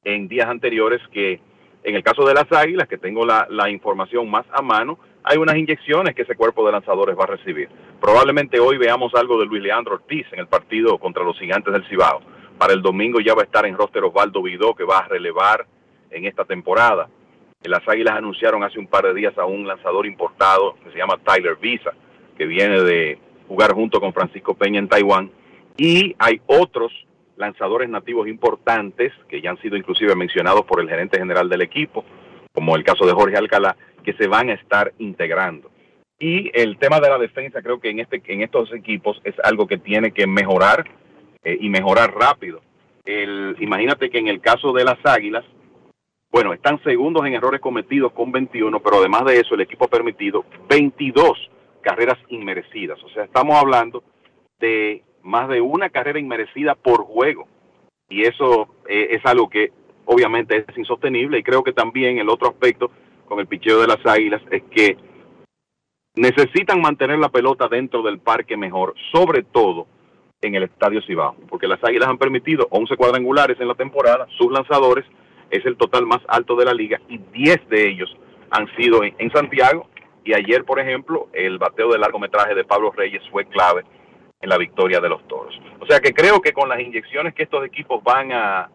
en 0.03 0.27
días 0.27 0.49
anteriores, 0.49 1.01
que 1.13 1.41
en 1.85 1.95
el 1.95 2.03
caso 2.03 2.27
de 2.27 2.35
las 2.35 2.51
águilas, 2.51 2.89
que 2.89 2.99
tengo 2.99 3.25
la, 3.25 3.71
información 3.71 4.29
más 4.29 4.45
a 4.51 4.61
mano, 4.61 4.99
hay 5.23 5.39
unas 5.39 5.57
inyecciones 5.57 6.17
que 6.17 6.23
ese 6.23 6.35
cuerpo 6.35 6.67
de 6.67 6.73
lanzadores 6.73 7.17
va 7.17 7.23
a 7.23 7.37
recibir. 7.37 7.69
Probablemente 8.01 8.59
hoy 8.59 8.77
veamos 8.77 9.15
algo 9.15 9.39
de 9.39 9.47
Luis 9.47 9.63
Leandro 9.63 9.95
Ortiz 9.95 10.27
en 10.33 10.41
el 10.41 10.49
partido 10.49 10.99
contra 10.99 11.23
los 11.23 11.39
gigantes 11.39 11.73
del 11.73 11.87
Cibao. 11.89 12.23
Para 12.59 12.73
el 12.73 12.83
domingo 12.83 13.21
ya 13.21 13.35
va 13.35 13.43
a 13.43 13.45
estar 13.45 13.67
en 13.67 13.77
roster 13.77 14.03
Osvaldo 14.03 14.43
Vidó, 14.43 14.75
que 14.75 14.83
va 14.83 14.99
a 14.99 15.09
relevar 15.09 15.65
en 16.11 16.25
esta 16.25 16.45
temporada. 16.45 17.09
Las 17.63 17.87
Águilas 17.87 18.17
anunciaron 18.17 18.65
hace 18.65 18.81
un 18.81 18.89
par 18.89 19.05
de 19.05 19.15
días 19.15 19.39
a 19.39 19.45
un 19.45 19.65
lanzador 19.65 20.07
importado 20.07 20.75
que 20.83 20.91
se 20.91 20.99
llama 20.99 21.21
Tyler 21.25 21.55
Visa, 21.55 21.93
que 22.37 22.47
viene 22.47 22.81
de 22.81 23.21
jugar 23.47 23.75
junto 23.75 24.01
con 24.01 24.13
Francisco 24.13 24.55
Peña 24.55 24.81
en 24.81 24.89
Taiwán. 24.89 25.31
Y 25.77 26.15
hay 26.19 26.41
otros 26.47 26.93
lanzadores 27.43 27.89
nativos 27.89 28.29
importantes 28.29 29.13
que 29.29 29.43
ya 29.43 29.51
han 29.51 29.61
sido 29.61 29.77
inclusive 29.77 30.15
mencionados 30.15 30.65
por 30.65 30.81
el 30.81 30.89
gerente 30.89 31.19
general 31.19 31.49
del 31.49 31.63
equipo, 31.63 32.05
como 32.53 32.77
el 32.77 32.85
caso 32.85 33.05
de 33.05 33.13
Jorge 33.13 33.37
Alcalá, 33.37 33.77
que 34.05 34.13
se 34.15 34.29
van 34.29 34.49
a 34.51 34.55
estar 34.55 34.93
integrando. 34.99 35.71
Y 36.19 36.51
el 36.55 36.79
tema 36.79 37.01
de 37.01 37.11
la 37.11 37.19
defensa 37.19 37.61
creo 37.61 37.81
que 37.81 37.91
en, 37.91 37.99
este, 37.99 38.23
en 38.27 38.43
estos 38.43 38.73
equipos 38.73 39.21
es 39.25 39.35
algo 39.43 39.67
que 39.67 39.79
tiene 39.79 40.13
que 40.13 40.27
mejorar 40.27 40.89
eh, 41.43 41.59
y 41.61 41.69
mejorar 41.69 42.15
rápido. 42.15 42.61
El, 43.05 43.57
imagínate 43.59 44.09
que 44.09 44.19
en 44.19 44.29
el 44.29 44.41
caso 44.41 44.73
de 44.73 44.85
las 44.85 45.05
Águilas, 45.05 45.45
bueno, 46.31 46.53
están 46.53 46.81
segundos 46.85 47.27
en 47.27 47.35
errores 47.35 47.61
cometidos 47.61 48.13
con 48.13 48.31
21, 48.31 48.81
pero 48.81 48.99
además 48.99 49.25
de 49.25 49.41
eso 49.41 49.57
el 49.57 49.63
equipo 49.63 49.87
ha 49.87 49.89
permitido 49.89 50.45
22 50.69 51.51
carreras 51.81 52.19
inmerecidas. 52.29 53.03
O 53.03 53.09
sea, 53.09 53.25
estamos 53.25 53.59
hablando 53.59 54.05
de 54.61 55.03
más 55.23 55.49
de 55.49 55.61
una 55.61 55.91
carrera 55.91 56.19
inmerecida 56.19 56.75
por 56.75 57.05
juego. 57.05 57.47
Y 58.09 58.23
eso 58.23 58.69
eh, 58.89 59.09
es 59.11 59.25
algo 59.25 59.49
que 59.49 59.73
obviamente 60.05 60.65
es 60.69 60.79
insostenible. 60.79 61.39
Y 61.39 61.43
creo 61.43 61.63
que 61.63 61.73
también 61.73 62.19
el 62.19 62.29
otro 62.29 62.49
aspecto 62.49 62.91
con 63.27 63.41
el 63.41 63.47
picheo 63.47 63.81
de 63.81 63.87
las 63.87 64.05
Águilas 64.05 64.43
es 64.51 64.63
que 64.65 64.97
necesitan 66.15 66.81
mantener 66.81 67.19
la 67.19 67.31
pelota 67.31 67.69
dentro 67.69 68.03
del 68.03 68.19
parque 68.19 68.57
mejor, 68.57 68.95
sobre 69.13 69.43
todo 69.43 69.87
en 70.43 70.55
el 70.55 70.65
Estadio 70.65 71.01
Cibao, 71.03 71.37
porque 71.49 71.69
las 71.69 71.83
Águilas 71.83 72.09
han 72.09 72.19
permitido 72.19 72.67
11 72.71 72.97
cuadrangulares 72.97 73.59
en 73.61 73.69
la 73.69 73.75
temporada, 73.75 74.27
sus 74.37 74.51
lanzadores 74.51 75.07
es 75.51 75.65
el 75.65 75.77
total 75.77 76.05
más 76.05 76.21
alto 76.29 76.57
de 76.57 76.65
la 76.65 76.75
liga 76.75 77.01
y 77.09 77.19
10 77.19 77.69
de 77.69 77.89
ellos 77.89 78.15
han 78.51 78.67
sido 78.77 79.05
en, 79.05 79.15
en 79.19 79.31
Santiago 79.31 79.89
y 80.25 80.35
ayer, 80.35 80.65
por 80.65 80.81
ejemplo, 80.81 81.29
el 81.33 81.59
bateo 81.59 81.93
de 81.93 81.99
largometraje 81.99 82.55
de 82.55 82.65
Pablo 82.65 82.91
Reyes 82.91 83.23
fue 83.31 83.45
clave 83.47 83.85
en 84.43 84.49
la 84.49 84.59
victoria 84.59 85.01
de 85.01 85.09
los 85.09 85.27
Toros. 85.29 85.59
O 85.81 85.87
sea 85.87 86.01
que 86.01 86.13
creo 86.13 86.41
que 86.43 86.53
con 86.53 86.69
las 86.69 86.81
inyecciones 86.81 87.33
que 87.35 87.45
estos 87.45 87.65
equipos 87.65 88.03
van 88.03 88.33
a 88.33 88.71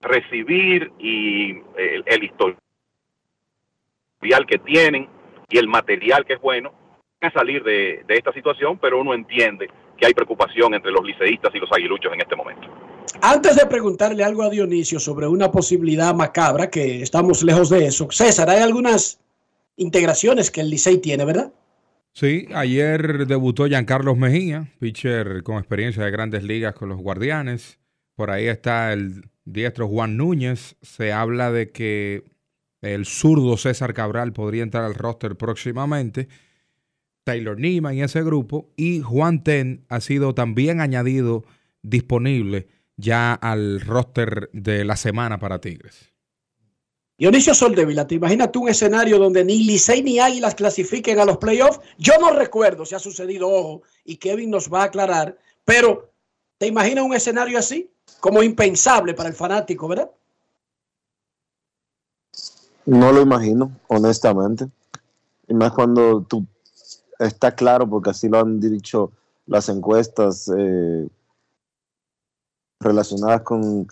recibir 0.00 0.92
y 0.98 1.50
el, 1.76 2.04
el 2.06 2.24
historial 2.24 2.60
que 4.46 4.58
tienen 4.58 5.08
y 5.48 5.58
el 5.58 5.68
material 5.68 6.24
que 6.24 6.34
es 6.34 6.40
bueno, 6.40 6.72
van 7.20 7.30
a 7.30 7.34
salir 7.34 7.62
de, 7.62 8.04
de 8.06 8.14
esta 8.16 8.32
situación, 8.32 8.78
pero 8.78 9.00
uno 9.00 9.12
entiende 9.12 9.68
que 9.96 10.06
hay 10.06 10.14
preocupación 10.14 10.74
entre 10.74 10.92
los 10.92 11.04
liceístas 11.04 11.54
y 11.54 11.58
los 11.58 11.70
aguiluchos 11.72 12.12
en 12.12 12.20
este 12.20 12.36
momento. 12.36 12.68
Antes 13.22 13.56
de 13.56 13.66
preguntarle 13.66 14.22
algo 14.24 14.42
a 14.42 14.50
Dionisio 14.50 15.00
sobre 15.00 15.26
una 15.26 15.50
posibilidad 15.50 16.14
macabra, 16.14 16.68
que 16.70 17.02
estamos 17.02 17.42
lejos 17.42 17.70
de 17.70 17.86
eso, 17.86 18.08
César, 18.10 18.50
hay 18.50 18.60
algunas 18.60 19.20
integraciones 19.76 20.50
que 20.50 20.60
el 20.60 20.70
Licey 20.70 20.98
tiene, 20.98 21.24
¿verdad? 21.24 21.52
Sí, 22.18 22.48
ayer 22.54 23.26
debutó 23.26 23.66
Giancarlos 23.66 24.16
Mejía, 24.16 24.72
pitcher 24.78 25.42
con 25.42 25.58
experiencia 25.58 26.02
de 26.02 26.10
grandes 26.10 26.44
ligas 26.44 26.72
con 26.72 26.88
los 26.88 26.98
Guardianes. 26.98 27.78
Por 28.14 28.30
ahí 28.30 28.46
está 28.46 28.94
el 28.94 29.28
diestro 29.44 29.86
Juan 29.86 30.16
Núñez. 30.16 30.76
Se 30.80 31.12
habla 31.12 31.52
de 31.52 31.72
que 31.72 32.24
el 32.80 33.04
zurdo 33.04 33.58
César 33.58 33.92
Cabral 33.92 34.32
podría 34.32 34.62
entrar 34.62 34.84
al 34.84 34.94
roster 34.94 35.36
próximamente. 35.36 36.28
Taylor 37.22 37.60
Nima 37.60 37.92
en 37.92 38.02
ese 38.02 38.22
grupo. 38.22 38.72
Y 38.78 39.02
Juan 39.02 39.44
Ten 39.44 39.84
ha 39.90 40.00
sido 40.00 40.34
también 40.34 40.80
añadido 40.80 41.44
disponible 41.82 42.66
ya 42.96 43.34
al 43.34 43.82
roster 43.82 44.48
de 44.54 44.86
la 44.86 44.96
semana 44.96 45.38
para 45.38 45.60
Tigres. 45.60 46.15
Dionisio 47.18 47.54
Soldevila, 47.54 48.06
¿te 48.06 48.16
imaginas 48.16 48.52
tú 48.52 48.64
un 48.64 48.68
escenario 48.68 49.18
donde 49.18 49.42
ni 49.42 49.64
Licey 49.64 50.02
ni 50.02 50.18
Águilas 50.18 50.54
clasifiquen 50.54 51.18
a 51.18 51.24
los 51.24 51.38
playoffs? 51.38 51.80
Yo 51.96 52.12
no 52.20 52.30
recuerdo 52.30 52.84
si 52.84 52.94
ha 52.94 52.98
sucedido, 52.98 53.48
ojo, 53.48 53.82
y 54.04 54.16
Kevin 54.16 54.50
nos 54.50 54.70
va 54.70 54.82
a 54.82 54.84
aclarar, 54.84 55.38
pero 55.64 56.10
¿te 56.58 56.66
imaginas 56.66 57.04
un 57.04 57.14
escenario 57.14 57.58
así? 57.58 57.90
Como 58.20 58.42
impensable 58.42 59.14
para 59.14 59.30
el 59.30 59.34
fanático, 59.34 59.88
¿verdad? 59.88 60.10
No 62.84 63.12
lo 63.12 63.22
imagino, 63.22 63.72
honestamente. 63.88 64.68
Y 65.48 65.54
más 65.54 65.72
cuando 65.72 66.20
tú 66.20 66.44
está 67.18 67.54
claro, 67.54 67.88
porque 67.88 68.10
así 68.10 68.28
lo 68.28 68.40
han 68.40 68.60
dicho 68.60 69.10
las 69.46 69.70
encuestas, 69.70 70.50
eh, 70.54 71.08
relacionadas 72.78 73.40
con 73.40 73.86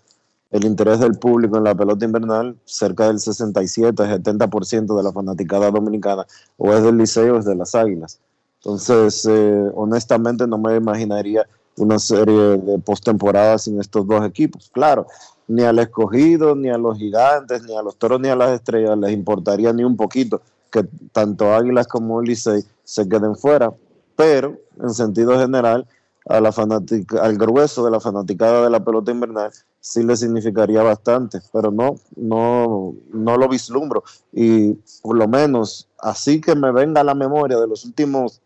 el 0.54 0.64
interés 0.66 1.00
del 1.00 1.18
público 1.18 1.56
en 1.56 1.64
la 1.64 1.74
pelota 1.74 2.04
invernal, 2.04 2.56
cerca 2.64 3.08
del 3.08 3.16
67-70% 3.16 4.96
de 4.96 5.02
la 5.02 5.10
fanaticada 5.10 5.68
dominicana 5.68 6.24
o 6.58 6.72
es 6.72 6.80
del 6.84 6.96
Liceo 6.96 7.34
o 7.34 7.38
es 7.40 7.44
de 7.44 7.56
las 7.56 7.74
Águilas. 7.74 8.20
Entonces, 8.58 9.26
eh, 9.28 9.70
honestamente 9.74 10.46
no 10.46 10.56
me 10.56 10.76
imaginaría 10.76 11.44
una 11.76 11.98
serie 11.98 12.56
de 12.58 12.78
postemporada 12.78 13.58
sin 13.58 13.80
estos 13.80 14.06
dos 14.06 14.24
equipos. 14.24 14.70
Claro, 14.72 15.08
ni 15.48 15.64
al 15.64 15.80
escogido, 15.80 16.54
ni 16.54 16.70
a 16.70 16.78
los 16.78 16.98
gigantes, 16.98 17.64
ni 17.64 17.76
a 17.76 17.82
los 17.82 17.96
toros, 17.96 18.20
ni 18.20 18.28
a 18.28 18.36
las 18.36 18.52
estrellas 18.52 18.96
les 18.96 19.10
importaría 19.10 19.72
ni 19.72 19.82
un 19.82 19.96
poquito 19.96 20.40
que 20.70 20.86
tanto 21.10 21.52
Águilas 21.52 21.88
como 21.88 22.22
Licey 22.22 22.62
se 22.84 23.08
queden 23.08 23.34
fuera, 23.34 23.74
pero 24.14 24.56
en 24.80 24.90
sentido 24.90 25.36
general, 25.36 25.84
al 26.26 27.36
grueso 27.38 27.84
de 27.84 27.90
la 27.90 27.98
fanaticada 27.98 28.62
de 28.62 28.70
la 28.70 28.84
pelota 28.84 29.10
invernal 29.10 29.50
sí 29.86 30.02
le 30.02 30.16
significaría 30.16 30.82
bastante, 30.82 31.40
pero 31.52 31.70
no, 31.70 31.96
no, 32.16 32.94
no 33.12 33.36
lo 33.36 33.48
vislumbro. 33.50 34.02
Y 34.32 34.72
por 35.02 35.14
lo 35.18 35.28
menos, 35.28 35.90
así 35.98 36.40
que 36.40 36.54
me 36.56 36.72
venga 36.72 37.02
a 37.02 37.04
la 37.04 37.14
memoria 37.14 37.58
de 37.58 37.66
los 37.68 37.84
últimos 37.84 38.40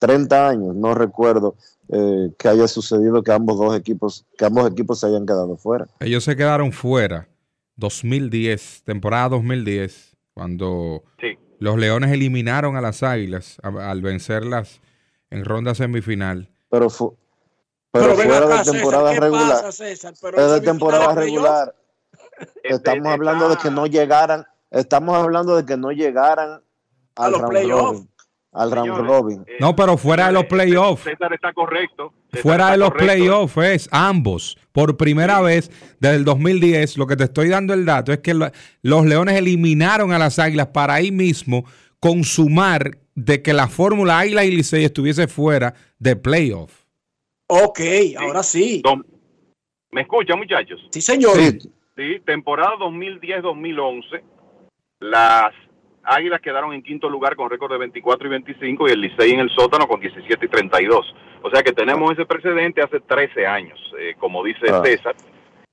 30 0.00 0.48
años, 0.48 0.74
no 0.74 0.92
recuerdo 0.94 1.54
eh, 1.90 2.30
que 2.36 2.48
haya 2.48 2.66
sucedido 2.66 3.22
que 3.22 3.30
ambos 3.30 3.56
dos 3.56 3.76
equipos, 3.76 4.26
que 4.36 4.44
ambos 4.46 4.68
equipos 4.68 4.98
se 4.98 5.06
hayan 5.06 5.24
quedado 5.26 5.56
fuera. 5.56 5.86
Ellos 6.00 6.24
se 6.24 6.34
quedaron 6.34 6.72
fuera 6.72 7.28
2010, 7.76 8.82
temporada 8.84 9.28
2010, 9.28 10.16
cuando 10.34 11.04
los 11.60 11.78
Leones 11.78 12.10
eliminaron 12.10 12.74
a 12.76 12.80
las 12.80 13.04
Águilas 13.04 13.58
a- 13.62 13.90
al 13.90 14.02
vencerlas 14.02 14.80
en 15.30 15.44
ronda 15.44 15.74
semifinal. 15.76 16.50
Pero, 16.68 16.90
fu- 16.90 17.16
pero, 18.00 18.14
fuera 18.16 18.36
acá, 18.38 18.48
de 18.48 18.58
César, 18.58 18.72
temporada 18.74 19.12
¿qué 19.12 19.20
regular. 19.20 19.48
pasa, 19.50 19.72
César? 19.72 20.14
Pero 20.20 20.38
es 20.46 20.52
de 20.52 20.60
temporada 20.60 21.14
regular. 21.14 21.74
Estamos 22.62 23.12
hablando 23.12 23.48
de 23.48 23.56
que 23.56 23.70
no 23.70 23.86
llegaran, 23.86 24.44
estamos 24.70 25.16
hablando 25.16 25.56
de 25.56 25.64
que 25.64 25.76
no 25.76 25.92
llegaran 25.92 26.60
al 27.16 27.30
los 27.32 27.40
round 27.40 27.52
playoffs. 27.52 27.84
robin. 27.98 28.10
Al 28.52 28.70
round 28.70 29.06
robin. 29.08 29.46
No, 29.58 29.74
pero 29.74 29.96
fuera 29.96 30.26
de 30.28 30.32
los 30.32 30.44
playoffs. 30.44 31.02
César 31.04 31.32
está 31.32 31.52
correcto. 31.52 32.12
César 32.30 32.42
Fuera 32.42 32.64
está 32.64 32.72
de 32.72 32.78
los 32.78 32.90
playoffs 32.92 33.56
es 33.58 33.88
ambos. 33.90 34.56
Por 34.72 34.96
primera 34.96 35.40
vez 35.40 35.70
desde 36.00 36.16
el 36.16 36.24
2010, 36.24 36.96
lo 36.96 37.06
que 37.08 37.16
te 37.16 37.24
estoy 37.24 37.48
dando 37.48 37.74
el 37.74 37.84
dato 37.84 38.12
es 38.12 38.18
que 38.20 38.32
lo- 38.34 38.50
los 38.82 39.06
Leones 39.06 39.36
eliminaron 39.36 40.12
a 40.12 40.18
las 40.18 40.38
Águilas 40.38 40.68
para 40.68 40.94
ahí 40.94 41.10
mismo 41.10 41.64
consumar 42.00 42.98
de 43.16 43.42
que 43.42 43.52
la 43.52 43.66
fórmula 43.68 44.18
Águila 44.20 44.44
y 44.44 44.50
Licey 44.52 44.84
estuviese 44.84 45.26
fuera 45.26 45.74
de 45.98 46.14
playoff. 46.16 46.83
Ok, 47.46 47.80
ahora 48.18 48.42
sí. 48.42 48.82
¿Me 49.90 50.00
escuchan, 50.02 50.38
muchachos? 50.38 50.86
Sí, 50.90 51.00
señor. 51.00 51.36
Sí, 51.96 52.20
temporada 52.24 52.74
2010-2011, 52.78 54.22
las 55.00 55.52
Águilas 56.02 56.40
quedaron 56.40 56.74
en 56.74 56.82
quinto 56.82 57.08
lugar 57.08 57.34
con 57.36 57.48
récord 57.48 57.70
de 57.72 57.78
24 57.78 58.26
y 58.26 58.30
25 58.30 58.88
y 58.88 58.90
el 58.92 59.00
Licey 59.00 59.32
en 59.32 59.40
el 59.40 59.50
sótano 59.50 59.86
con 59.86 60.00
17 60.00 60.44
y 60.44 60.48
32. 60.48 61.14
O 61.42 61.50
sea 61.50 61.62
que 61.62 61.72
tenemos 61.72 62.12
ese 62.12 62.26
precedente 62.26 62.82
hace 62.82 63.00
13 63.00 63.46
años, 63.46 63.78
eh, 63.98 64.14
como 64.18 64.42
dice 64.44 64.66
Ah, 64.70 64.82
César. 64.84 65.14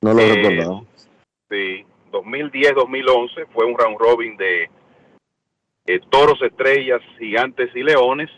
No 0.02 0.14
lo 0.14 0.20
Eh, 0.20 0.34
recordaba. 0.36 0.84
Sí, 1.50 1.86
2010-2011 2.12 3.48
fue 3.54 3.66
un 3.66 3.78
round 3.78 3.98
robin 3.98 4.38
de 4.38 4.70
eh, 5.88 6.00
Toros, 6.10 6.42
Estrellas, 6.42 7.02
Gigantes 7.20 7.70
y 7.76 7.84
Leones. 7.84 8.30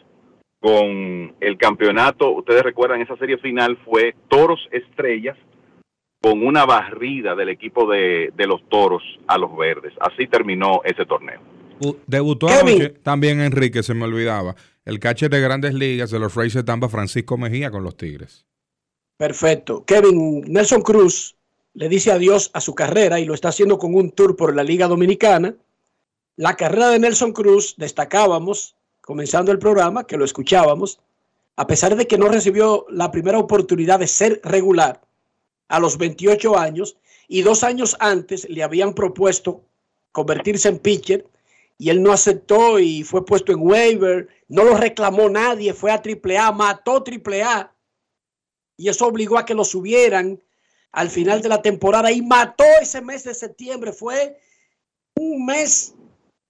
Con 0.64 1.36
el 1.42 1.58
campeonato, 1.58 2.32
ustedes 2.32 2.64
recuerdan, 2.64 3.02
esa 3.02 3.18
serie 3.18 3.38
final 3.38 3.78
fue 3.84 4.16
Toros, 4.30 4.62
Estrellas, 4.72 5.38
con 6.22 6.42
una 6.42 6.66
barrida 6.66 7.36
del 7.36 7.50
equipo 7.50 7.86
de, 7.92 8.32
de 8.34 8.48
los 8.48 8.62
Toros 8.70 9.04
a 9.28 9.38
los 9.38 9.54
Verdes. 9.58 9.92
Así 10.00 10.26
terminó 10.26 10.80
ese 10.86 11.06
torneo. 11.06 11.42
U- 11.82 11.98
Debutó 12.08 12.48
anoche 12.48 12.92
también 13.04 13.42
Enrique, 13.42 13.84
se 13.84 13.94
me 13.94 14.06
olvidaba, 14.06 14.56
el 14.86 15.00
catcher 15.02 15.30
de 15.30 15.42
grandes 15.42 15.74
ligas 15.74 16.12
de 16.12 16.20
los 16.20 16.34
Rays 16.34 16.54
de 16.54 16.64
Tampa, 16.64 16.88
Francisco 16.88 17.38
Mejía, 17.38 17.70
con 17.70 17.84
los 17.84 17.98
Tigres. 17.98 18.46
Perfecto. 19.18 19.84
Kevin 19.84 20.44
Nelson 20.48 20.82
Cruz 20.82 21.36
le 21.74 21.90
dice 21.90 22.14
adiós 22.14 22.52
a 22.54 22.62
su 22.62 22.74
carrera 22.74 23.20
y 23.20 23.26
lo 23.26 23.34
está 23.34 23.50
haciendo 23.50 23.78
con 23.78 23.94
un 23.96 24.12
tour 24.12 24.38
por 24.38 24.56
la 24.56 24.64
Liga 24.64 24.88
Dominicana. 24.88 25.56
La 26.38 26.56
carrera 26.56 26.88
de 26.90 27.00
Nelson 27.00 27.34
Cruz, 27.34 27.76
destacábamos, 27.78 28.78
comenzando 29.04 29.52
el 29.52 29.60
programa, 29.60 30.08
que 30.08 30.18
lo 30.18 30.24
escuchábamos, 30.24 31.00
a 31.58 31.68
pesar 31.68 31.96
de 31.96 32.08
que 32.08 32.18
no 32.18 32.30
recibió 32.30 32.86
la 32.90 33.12
primera 33.12 33.38
oportunidad 33.38 34.00
de 34.00 34.08
ser 34.08 34.40
regular 34.44 35.02
a 35.68 35.80
los 35.80 35.98
28 35.98 36.58
años 36.58 36.98
y 37.28 37.42
dos 37.42 37.64
años 37.64 37.98
antes 38.00 38.50
le 38.50 38.64
habían 38.64 38.94
propuesto 38.94 39.62
convertirse 40.12 40.70
en 40.70 40.80
pitcher 40.80 41.28
y 41.78 41.90
él 41.90 42.02
no 42.02 42.14
aceptó 42.14 42.80
y 42.80 43.04
fue 43.04 43.26
puesto 43.26 43.52
en 43.52 43.60
waiver, 43.60 44.30
no 44.48 44.64
lo 44.64 44.78
reclamó 44.78 45.30
nadie, 45.30 45.74
fue 45.74 45.92
a 45.92 46.02
AAA, 46.02 46.52
mató 46.54 47.04
AAA 47.04 47.74
y 48.78 48.88
eso 48.88 49.08
obligó 49.08 49.38
a 49.38 49.46
que 49.46 49.54
lo 49.54 49.66
subieran 49.66 50.42
al 50.94 51.10
final 51.10 51.42
de 51.42 51.50
la 51.50 51.62
temporada 51.62 52.12
y 52.12 52.22
mató 52.22 52.64
ese 52.82 53.02
mes 53.02 53.24
de 53.24 53.34
septiembre. 53.34 53.92
Fue 53.92 54.40
un 55.16 55.46
mes 55.46 55.94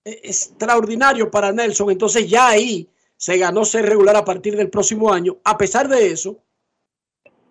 extraordinario 0.05 1.31
para 1.31 1.51
Nelson. 1.51 1.91
Entonces 1.91 2.29
ya 2.29 2.49
ahí 2.49 2.89
se 3.15 3.37
ganó 3.37 3.63
ser 3.65 3.85
regular 3.85 4.15
a 4.15 4.25
partir 4.25 4.55
del 4.55 4.69
próximo 4.69 5.13
año. 5.13 5.37
A 5.43 5.57
pesar 5.57 5.87
de 5.87 6.07
eso, 6.07 6.39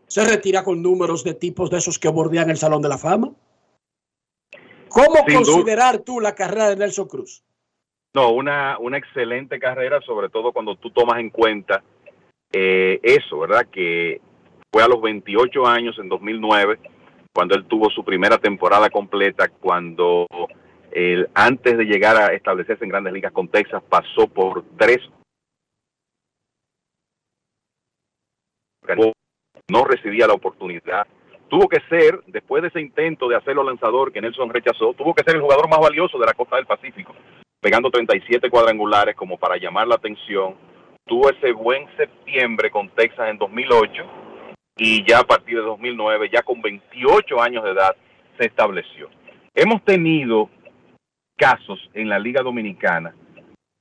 se 0.07 0.25
retira 0.25 0.63
con 0.63 0.83
números 0.83 1.25
de 1.25 1.35
tipos 1.35 1.71
de 1.71 1.79
esos 1.79 1.99
que 1.99 2.09
bordean 2.09 2.51
el 2.51 2.59
Salón 2.59 2.83
de 2.83 2.89
la 2.89 2.99
Fama. 2.99 3.33
¿Cómo 4.89 5.25
Sin 5.27 5.43
duda. 5.43 5.53
considerar 5.53 5.99
tú 6.01 6.21
la 6.21 6.35
carrera 6.35 6.69
de 6.69 6.77
Nelson 6.77 7.09
Cruz? 7.09 7.43
No, 8.15 8.31
una, 8.33 8.79
una 8.79 8.99
excelente 8.99 9.59
carrera, 9.59 10.03
sobre 10.03 10.29
todo 10.29 10.53
cuando 10.53 10.77
tú 10.77 10.91
tomas 10.91 11.19
en 11.19 11.31
cuenta 11.31 11.83
eh, 12.53 13.01
eso, 13.03 13.39
¿verdad? 13.39 13.67
Que 13.73 14.21
fue 14.71 14.83
a 14.83 14.89
los 14.89 15.01
28 15.01 15.67
años, 15.67 15.99
en 15.99 16.11
2009, 16.11 16.79
cuando 17.33 17.55
él 17.55 17.65
tuvo 17.65 17.89
su 17.89 18.05
primera 18.05 18.37
temporada 18.37 18.91
completa, 18.91 19.49
cuando 19.49 20.27
él, 20.93 21.29
antes 21.35 21.77
de 21.77 21.85
llegar 21.85 22.17
a 22.17 22.35
establecerse 22.35 22.85
en 22.85 22.91
grandes 22.91 23.13
ligas 23.13 23.33
con 23.33 23.49
Texas, 23.49 23.83
pasó 23.89 24.27
por 24.29 24.65
tres. 24.79 24.99
No 29.69 29.85
recibía 29.85 30.27
la 30.27 30.35
oportunidad. 30.35 31.07
Tuvo 31.49 31.69
que 31.69 31.81
ser, 31.89 32.21
después 32.27 32.63
de 32.63 32.69
ese 32.69 32.81
intento 32.81 33.29
de 33.29 33.37
hacerlo 33.37 33.63
lanzador 33.63 34.13
que 34.13 34.21
Nelson 34.21 34.51
rechazó, 34.51 34.95
tuvo 34.95 35.15
que 35.15 35.23
ser 35.23 35.37
el 35.37 35.43
jugador 35.43 35.69
más 35.69 35.81
valioso 35.81 36.19
de 36.19 36.27
la 36.27 36.35
costa 36.35 36.57
del 36.57 36.67
Pacífico 36.67 37.15
pegando 37.63 37.93
37 37.93 38.51
cuadrangulares 38.51 39.15
como 39.15 39.39
para 39.39 39.57
llamar 39.57 39.87
la 39.87 39.95
atención. 39.95 40.57
Tuvo 41.07 41.31
ese 41.31 41.53
buen 41.53 41.87
septiembre 41.97 42.71
con 42.71 42.89
Texas 42.91 43.31
en 43.31 43.39
2008 43.39 44.03
y 44.77 45.09
ya 45.09 45.21
a 45.21 45.25
partir 45.25 45.59
de 45.59 45.63
2009, 45.63 46.29
ya 46.33 46.43
con 46.43 46.61
28 46.61 47.41
años 47.41 47.63
de 47.63 47.71
edad, 47.71 47.95
se 48.37 48.47
estableció. 48.47 49.09
Hemos 49.55 49.85
tenido 49.85 50.51
casos 51.43 51.91
en 51.93 52.09
la 52.09 52.21
Liga 52.21 52.41
Dominicana 52.41 53.13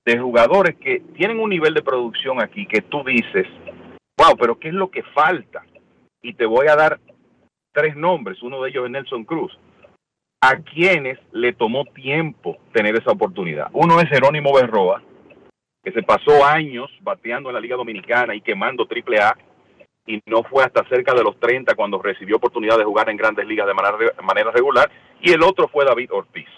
de 0.03 0.17
jugadores 0.17 0.77
que 0.77 1.03
tienen 1.15 1.39
un 1.39 1.51
nivel 1.51 1.75
de 1.75 1.83
producción 1.83 2.41
aquí 2.41 2.65
que 2.65 2.81
tú 2.81 3.03
dices, 3.03 3.45
wow, 4.17 4.35
pero 4.35 4.57
¿qué 4.57 4.69
es 4.69 4.73
lo 4.73 4.89
que 4.89 5.03
falta? 5.03 5.63
Y 6.23 6.33
te 6.33 6.47
voy 6.47 6.65
a 6.69 6.75
dar 6.75 6.99
tres 7.71 7.95
nombres, 7.95 8.41
uno 8.41 8.63
de 8.63 8.71
ellos 8.71 8.85
es 8.85 8.89
Nelson 8.91 9.25
Cruz 9.25 9.55
a 10.43 10.55
quienes 10.55 11.19
le 11.33 11.53
tomó 11.53 11.85
tiempo 11.85 12.57
tener 12.73 12.95
esa 12.95 13.11
oportunidad. 13.11 13.67
Uno 13.73 13.99
es 13.99 14.09
Jerónimo 14.09 14.51
Berroa, 14.55 15.03
que 15.83 15.91
se 15.91 16.01
pasó 16.01 16.43
años 16.43 16.89
bateando 17.01 17.49
en 17.49 17.53
la 17.53 17.61
Liga 17.61 17.75
Dominicana 17.75 18.33
y 18.33 18.41
quemando 18.41 18.88
triple 18.88 19.19
A, 19.19 19.38
y 20.07 20.19
no 20.25 20.41
fue 20.41 20.63
hasta 20.63 20.83
cerca 20.89 21.13
de 21.13 21.23
los 21.23 21.39
30 21.39 21.75
cuando 21.75 22.01
recibió 22.01 22.38
oportunidad 22.38 22.79
de 22.79 22.85
jugar 22.85 23.07
en 23.11 23.17
grandes 23.17 23.45
ligas 23.45 23.67
de 23.67 23.75
manera, 23.75 23.97
manera 24.23 24.49
regular. 24.49 24.89
Y 25.21 25.31
el 25.31 25.43
otro 25.43 25.67
fue 25.67 25.85
David 25.85 26.11
Ortiz, 26.11 26.49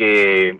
que 0.00 0.58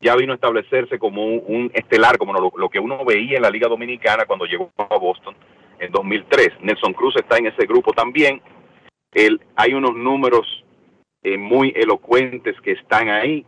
ya 0.00 0.16
vino 0.16 0.32
a 0.32 0.36
establecerse 0.36 0.98
como 0.98 1.22
un, 1.22 1.42
un 1.46 1.70
estelar, 1.74 2.16
como 2.16 2.32
lo, 2.32 2.50
lo 2.56 2.70
que 2.70 2.80
uno 2.80 3.04
veía 3.04 3.36
en 3.36 3.42
la 3.42 3.50
Liga 3.50 3.68
Dominicana 3.68 4.24
cuando 4.24 4.46
llegó 4.46 4.70
a 4.78 4.96
Boston 4.96 5.34
en 5.78 5.92
2003. 5.92 6.62
Nelson 6.62 6.94
Cruz 6.94 7.14
está 7.16 7.36
en 7.36 7.48
ese 7.48 7.66
grupo 7.66 7.92
también. 7.92 8.40
El, 9.12 9.38
hay 9.54 9.74
unos 9.74 9.94
números 9.94 10.64
eh, 11.22 11.36
muy 11.36 11.74
elocuentes 11.76 12.58
que 12.62 12.72
están 12.72 13.10
ahí 13.10 13.44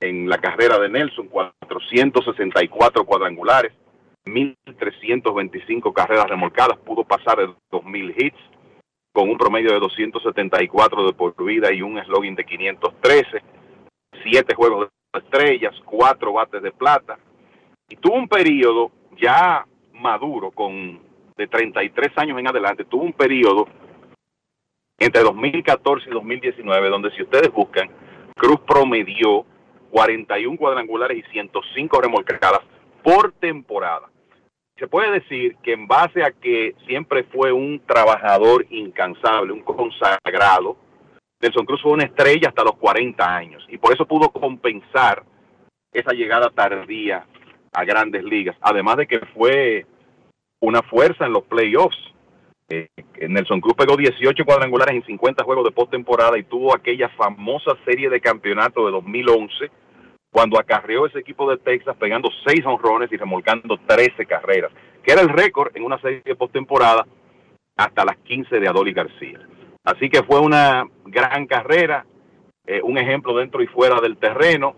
en 0.00 0.28
la 0.28 0.36
carrera 0.36 0.78
de 0.78 0.90
Nelson, 0.90 1.28
464 1.28 3.06
cuadrangulares, 3.06 3.72
1.325 4.26 5.90
carreras 5.94 6.28
remolcadas, 6.28 6.76
pudo 6.80 7.04
pasar 7.04 7.38
de 7.38 7.46
2.000 7.72 8.14
hits 8.18 8.38
con 9.10 9.30
un 9.30 9.38
promedio 9.38 9.72
de 9.72 9.80
274 9.80 11.06
de 11.06 11.12
por 11.14 11.34
vida 11.42 11.72
y 11.72 11.80
un 11.80 11.98
slogan 12.04 12.34
de 12.34 12.44
513, 12.44 13.42
siete 14.22 14.54
juegos 14.54 14.90
de 15.12 15.20
estrellas, 15.20 15.74
cuatro 15.84 16.32
bates 16.32 16.62
de 16.62 16.72
plata, 16.72 17.18
y 17.88 17.96
tuvo 17.96 18.16
un 18.16 18.28
periodo 18.28 18.90
ya 19.16 19.66
maduro, 19.92 20.50
con 20.50 21.00
de 21.36 21.46
33 21.48 22.12
años 22.16 22.38
en 22.38 22.48
adelante, 22.48 22.84
tuvo 22.84 23.02
un 23.02 23.12
periodo 23.12 23.66
entre 24.98 25.22
2014 25.22 26.08
y 26.08 26.12
2019, 26.12 26.88
donde 26.88 27.10
si 27.12 27.22
ustedes 27.22 27.52
buscan, 27.52 27.90
Cruz 28.36 28.60
promedió 28.66 29.44
41 29.90 30.56
cuadrangulares 30.56 31.18
y 31.18 31.30
105 31.30 32.00
remolcadas 32.00 32.60
por 33.02 33.32
temporada. 33.32 34.08
Se 34.76 34.88
puede 34.88 35.12
decir 35.12 35.56
que 35.62 35.72
en 35.72 35.86
base 35.86 36.24
a 36.24 36.32
que 36.32 36.74
siempre 36.86 37.24
fue 37.24 37.52
un 37.52 37.80
trabajador 37.86 38.66
incansable, 38.70 39.52
un 39.52 39.62
consagrado, 39.62 40.76
Nelson 41.40 41.66
Cruz 41.66 41.82
fue 41.82 41.92
una 41.92 42.04
estrella 42.04 42.48
hasta 42.48 42.64
los 42.64 42.76
40 42.76 43.36
años 43.36 43.64
y 43.68 43.78
por 43.78 43.92
eso 43.92 44.06
pudo 44.06 44.30
compensar 44.30 45.24
esa 45.92 46.12
llegada 46.12 46.50
tardía 46.50 47.26
a 47.72 47.84
grandes 47.84 48.24
ligas, 48.24 48.56
además 48.60 48.96
de 48.96 49.06
que 49.06 49.20
fue 49.34 49.86
una 50.60 50.82
fuerza 50.82 51.26
en 51.26 51.32
los 51.32 51.44
playoffs. 51.44 51.98
Eh, 52.68 52.88
Nelson 53.28 53.60
Cruz 53.60 53.74
pegó 53.74 53.96
18 53.96 54.44
cuadrangulares 54.44 54.94
en 54.94 55.04
50 55.04 55.44
juegos 55.44 55.64
de 55.64 55.72
postemporada 55.72 56.38
y 56.38 56.44
tuvo 56.44 56.74
aquella 56.74 57.08
famosa 57.10 57.72
serie 57.84 58.08
de 58.08 58.20
campeonato 58.20 58.86
de 58.86 58.92
2011 58.92 59.70
cuando 60.32 60.58
acarreó 60.58 61.06
ese 61.06 61.20
equipo 61.20 61.48
de 61.48 61.58
Texas 61.58 61.96
pegando 61.96 62.28
6 62.46 62.64
honrones 62.66 63.12
y 63.12 63.16
remolcando 63.16 63.78
13 63.86 64.26
carreras, 64.26 64.72
que 65.02 65.12
era 65.12 65.20
el 65.20 65.28
récord 65.28 65.76
en 65.76 65.84
una 65.84 66.00
serie 66.00 66.22
de 66.24 66.34
postemporada 66.34 67.06
hasta 67.76 68.04
las 68.04 68.16
15 68.18 68.58
de 68.58 68.68
Adoli 68.68 68.92
García. 68.92 69.40
Así 69.84 70.08
que 70.08 70.22
fue 70.22 70.40
una 70.40 70.84
gran 71.04 71.46
carrera, 71.46 72.06
eh, 72.66 72.80
un 72.82 72.96
ejemplo 72.96 73.36
dentro 73.36 73.62
y 73.62 73.66
fuera 73.66 74.00
del 74.00 74.16
terreno. 74.16 74.74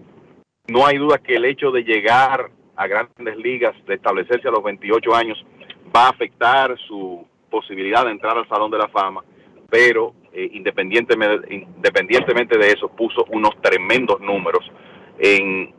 No 0.66 0.84
hay 0.84 0.98
duda 0.98 1.18
que 1.18 1.36
el 1.36 1.44
hecho 1.44 1.70
de 1.70 1.84
llegar 1.84 2.50
a 2.74 2.86
grandes 2.88 3.36
ligas, 3.36 3.74
de 3.86 3.94
establecerse 3.94 4.48
a 4.48 4.50
los 4.50 4.64
28 4.64 5.14
años, 5.14 5.46
va 5.94 6.06
a 6.06 6.10
afectar 6.10 6.76
su 6.88 7.24
posibilidad 7.48 8.04
de 8.04 8.10
entrar 8.10 8.36
al 8.36 8.48
Salón 8.48 8.70
de 8.72 8.78
la 8.78 8.88
Fama, 8.88 9.22
pero 9.70 10.12
eh, 10.32 10.50
independientemente, 10.52 11.54
independientemente 11.54 12.58
de 12.58 12.72
eso, 12.72 12.88
puso 12.88 13.24
unos 13.30 13.52
tremendos 13.62 14.20
números 14.20 14.70
en 15.18 15.72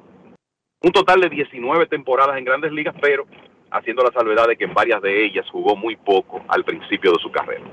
un 0.82 0.91
total 0.91 1.20
de 1.20 1.30
19 1.30 1.88
temporadas 1.88 2.38
en 2.38 2.45
grandes 2.45 2.72
ligas, 2.72 2.95
pero 3.02 3.26
haciendo 3.72 4.04
la 4.04 4.12
salvedad 4.12 4.48
de 4.48 4.56
que 4.56 4.64
en 4.64 4.74
varias 4.74 5.02
de 5.02 5.26
ellas 5.26 5.45
jugó 5.52 5.76
muy 5.76 5.98
poco 5.98 6.41
al 6.48 6.64
principio 6.64 7.12
de 7.12 7.20
su 7.20 7.30
carrera. 7.30 7.66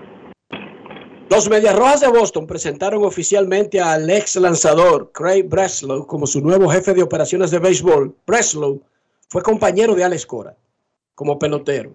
Los 1.34 1.50
Medias 1.50 1.74
Rojas 1.74 2.00
de 2.00 2.06
Boston 2.06 2.46
presentaron 2.46 3.04
oficialmente 3.04 3.80
al 3.80 4.08
ex 4.08 4.36
lanzador 4.36 5.10
Craig 5.10 5.42
Breslow 5.42 6.06
como 6.06 6.28
su 6.28 6.40
nuevo 6.40 6.68
jefe 6.68 6.94
de 6.94 7.02
operaciones 7.02 7.50
de 7.50 7.58
béisbol. 7.58 8.16
Breslow 8.24 8.80
fue 9.28 9.42
compañero 9.42 9.96
de 9.96 10.04
Alex 10.04 10.26
Cora 10.26 10.56
como 11.16 11.36
pelotero 11.36 11.92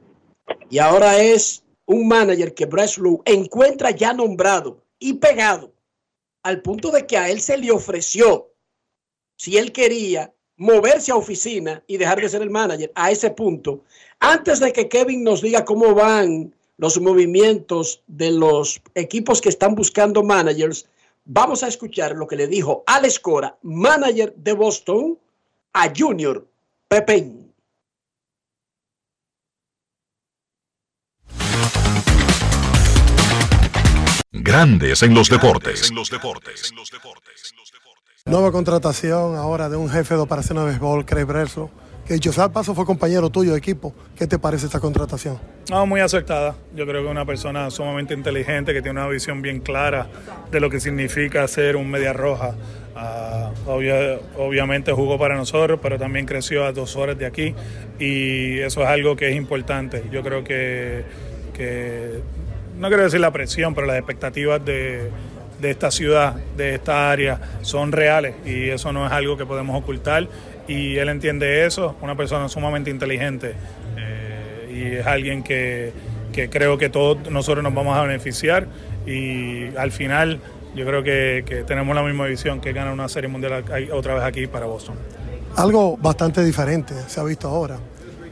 y 0.70 0.80
ahora 0.80 1.22
es 1.22 1.64
un 1.86 2.10
manager 2.10 2.54
que 2.54 2.66
Breslow 2.66 3.22
encuentra 3.24 3.92
ya 3.92 4.12
nombrado 4.12 4.84
y 5.00 5.14
pegado 5.14 5.72
al 6.44 6.62
punto 6.62 6.92
de 6.92 7.08
que 7.08 7.18
a 7.18 7.30
él 7.30 7.40
se 7.40 7.58
le 7.58 7.72
ofreció 7.72 8.52
si 9.38 9.58
él 9.58 9.72
quería 9.72 10.34
moverse 10.58 11.14
a 11.14 11.16
oficina 11.16 11.82
y 11.88 11.96
dejar 11.96 12.20
de 12.20 12.28
ser 12.28 12.42
el 12.42 12.50
manager 12.50 12.92
a 12.94 13.10
ese 13.10 13.32
punto. 13.32 13.86
Antes 14.20 14.60
de 14.60 14.74
que 14.74 14.90
Kevin 14.90 15.24
nos 15.24 15.42
diga 15.42 15.64
cómo 15.64 15.96
van 15.96 16.54
los 16.80 17.00
movimientos 17.02 18.02
de 18.08 18.32
los 18.32 18.82
equipos 18.96 19.42
que 19.42 19.50
están 19.50 19.76
buscando 19.76 20.24
managers, 20.24 20.88
vamos 21.26 21.62
a 21.62 21.68
escuchar 21.68 22.16
lo 22.16 22.26
que 22.26 22.38
le 22.38 22.48
dijo 22.48 22.84
Alex 22.88 23.20
Cora, 23.20 23.58
manager 23.64 24.34
de 24.38 24.54
Boston, 24.54 25.20
a 25.74 25.92
Junior 25.96 26.48
Pepen. 26.88 27.54
Grandes 34.32 35.04
en 35.04 35.14
los 35.14 35.30
deportes. 35.30 35.92
Nueva 38.26 38.52
contratación 38.54 39.36
ahora 39.36 39.68
de 39.68 39.76
un 39.76 39.90
jefe 39.90 40.14
de 40.14 40.22
operaciones 40.22 40.64
de 40.64 40.70
béisbol, 40.70 41.06
Craig 41.06 41.26
Breslow, 41.26 41.70
que 42.18 42.32
sea 42.32 42.50
paso 42.50 42.74
fue 42.74 42.86
compañero 42.86 43.30
tuyo 43.30 43.52
de 43.52 43.58
equipo. 43.60 43.94
¿Qué 44.18 44.26
te 44.26 44.40
parece 44.40 44.66
esta 44.66 44.80
contratación? 44.80 45.38
No, 45.70 45.86
muy 45.86 46.00
acertada. 46.02 46.56
Yo 46.76 46.88
creo 46.88 47.04
que 47.04 47.10
una 47.10 47.26
persona 47.26 47.70
sumamente 47.70 48.16
inteligente 48.16 48.74
que 48.74 48.82
tiene 48.82 49.00
una 49.00 49.10
visión 49.10 49.42
bien 49.44 49.60
clara 49.60 50.08
de 50.52 50.60
lo 50.60 50.70
que 50.72 50.80
significa 50.80 51.48
ser 51.48 51.76
un 51.76 51.92
media 51.92 52.14
roja. 52.14 52.56
Ah, 52.96 53.52
obvia- 53.68 54.20
obviamente 54.38 54.92
jugó 54.92 55.20
para 55.20 55.36
nosotros, 55.36 55.80
pero 55.84 56.00
también 56.00 56.26
creció 56.26 56.66
a 56.66 56.72
dos 56.74 56.96
horas 56.96 57.18
de 57.18 57.26
aquí 57.28 57.54
y 58.00 58.58
eso 58.60 58.82
es 58.82 58.88
algo 58.88 59.16
que 59.16 59.30
es 59.30 59.36
importante. 59.36 60.04
Yo 60.12 60.24
creo 60.24 60.44
que, 60.44 61.04
que 61.54 62.20
no 62.78 62.88
quiero 62.88 63.04
decir 63.04 63.20
la 63.20 63.32
presión, 63.32 63.76
pero 63.76 63.86
las 63.88 63.98
expectativas 63.98 64.64
de, 64.66 65.10
de 65.62 65.70
esta 65.70 65.92
ciudad, 65.92 66.36
de 66.58 66.76
esta 66.76 67.12
área, 67.12 67.40
son 67.62 67.92
reales 67.92 68.36
y 68.46 68.70
eso 68.70 68.92
no 68.92 69.06
es 69.06 69.12
algo 69.12 69.38
que 69.38 69.46
podemos 69.46 69.78
ocultar. 69.82 70.28
Y 70.70 70.98
él 70.98 71.10
entiende 71.10 71.66
eso, 71.66 71.96
una 72.02 72.16
persona 72.16 72.48
sumamente 72.48 72.92
inteligente 72.92 73.56
eh, 73.98 74.72
y 74.72 74.96
es 74.98 75.08
alguien 75.08 75.44
que, 75.44 75.92
que 76.32 76.50
creo 76.50 76.78
que 76.78 76.90
todos 76.90 77.30
nosotros 77.30 77.64
nos 77.64 77.74
vamos 77.74 77.98
a 77.98 78.04
beneficiar 78.04 78.68
y 79.06 79.76
al 79.76 79.92
final 79.92 80.40
yo 80.76 80.86
creo 80.86 81.02
que, 81.02 81.44
que 81.46 81.64
tenemos 81.64 81.96
la 81.96 82.04
misma 82.04 82.28
visión 82.28 82.62
que 82.62 82.72
ganar 82.72 82.94
una 82.94 83.10
serie 83.10 83.28
mundial 83.28 83.66
otra 83.92 84.14
vez 84.14 84.24
aquí 84.24 84.46
para 84.46 84.68
Boston. 84.68 84.96
Algo 85.56 85.98
bastante 85.98 86.44
diferente 86.44 86.94
se 87.08 87.20
ha 87.20 87.24
visto 87.24 87.48
ahora. 87.48 87.80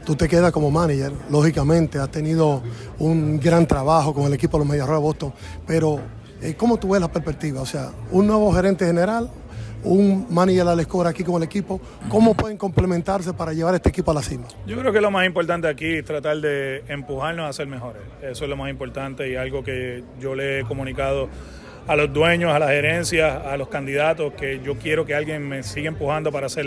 Tú 0.04 0.14
te 0.14 0.28
quedas 0.28 0.52
como 0.52 0.70
manager, 0.70 1.12
lógicamente, 1.28 1.98
has 1.98 2.10
tenido 2.10 2.62
un 2.98 3.38
gran 3.40 3.66
trabajo 3.66 4.14
con 4.14 4.24
el 4.24 4.32
equipo 4.32 4.56
de 4.56 4.60
los 4.60 4.68
Medias 4.68 4.86
Rojas 4.86 5.00
de 5.00 5.06
Boston, 5.06 5.32
pero 5.66 6.00
eh, 6.40 6.54
¿cómo 6.56 6.78
tú 6.78 6.90
ves 6.90 7.00
la 7.00 7.08
perspectiva? 7.08 7.60
O 7.60 7.66
sea, 7.66 7.90
un 8.12 8.26
nuevo 8.26 8.50
gerente 8.52 8.86
general, 8.86 9.28
un 9.84 10.26
manager 10.30 10.68
a 10.68 10.74
la 10.74 10.82
escuela 10.82 11.10
aquí 11.10 11.24
con 11.24 11.36
el 11.36 11.42
equipo, 11.44 11.80
¿cómo 12.08 12.34
pueden 12.34 12.56
complementarse 12.56 13.32
para 13.32 13.52
llevar 13.52 13.74
este 13.74 13.88
equipo 13.88 14.10
a 14.10 14.14
la 14.14 14.22
cima? 14.22 14.46
Yo 14.66 14.78
creo 14.78 14.92
que 14.92 15.00
lo 15.00 15.10
más 15.10 15.26
importante 15.26 15.68
aquí 15.68 15.96
es 15.96 16.04
tratar 16.04 16.38
de 16.38 16.84
empujarnos 16.88 17.48
a 17.48 17.52
ser 17.52 17.66
mejores. 17.66 18.02
Eso 18.22 18.44
es 18.44 18.50
lo 18.50 18.56
más 18.56 18.70
importante 18.70 19.30
y 19.30 19.36
algo 19.36 19.62
que 19.62 20.02
yo 20.20 20.34
le 20.34 20.60
he 20.60 20.64
comunicado 20.64 21.28
a 21.86 21.96
los 21.96 22.12
dueños, 22.12 22.52
a 22.52 22.58
la 22.58 22.68
gerencia, 22.68 23.36
a 23.36 23.56
los 23.56 23.68
candidatos, 23.68 24.34
que 24.34 24.60
yo 24.62 24.76
quiero 24.76 25.06
que 25.06 25.14
alguien 25.14 25.48
me 25.48 25.62
siga 25.62 25.88
empujando 25.88 26.30
para 26.30 26.48
ser 26.48 26.66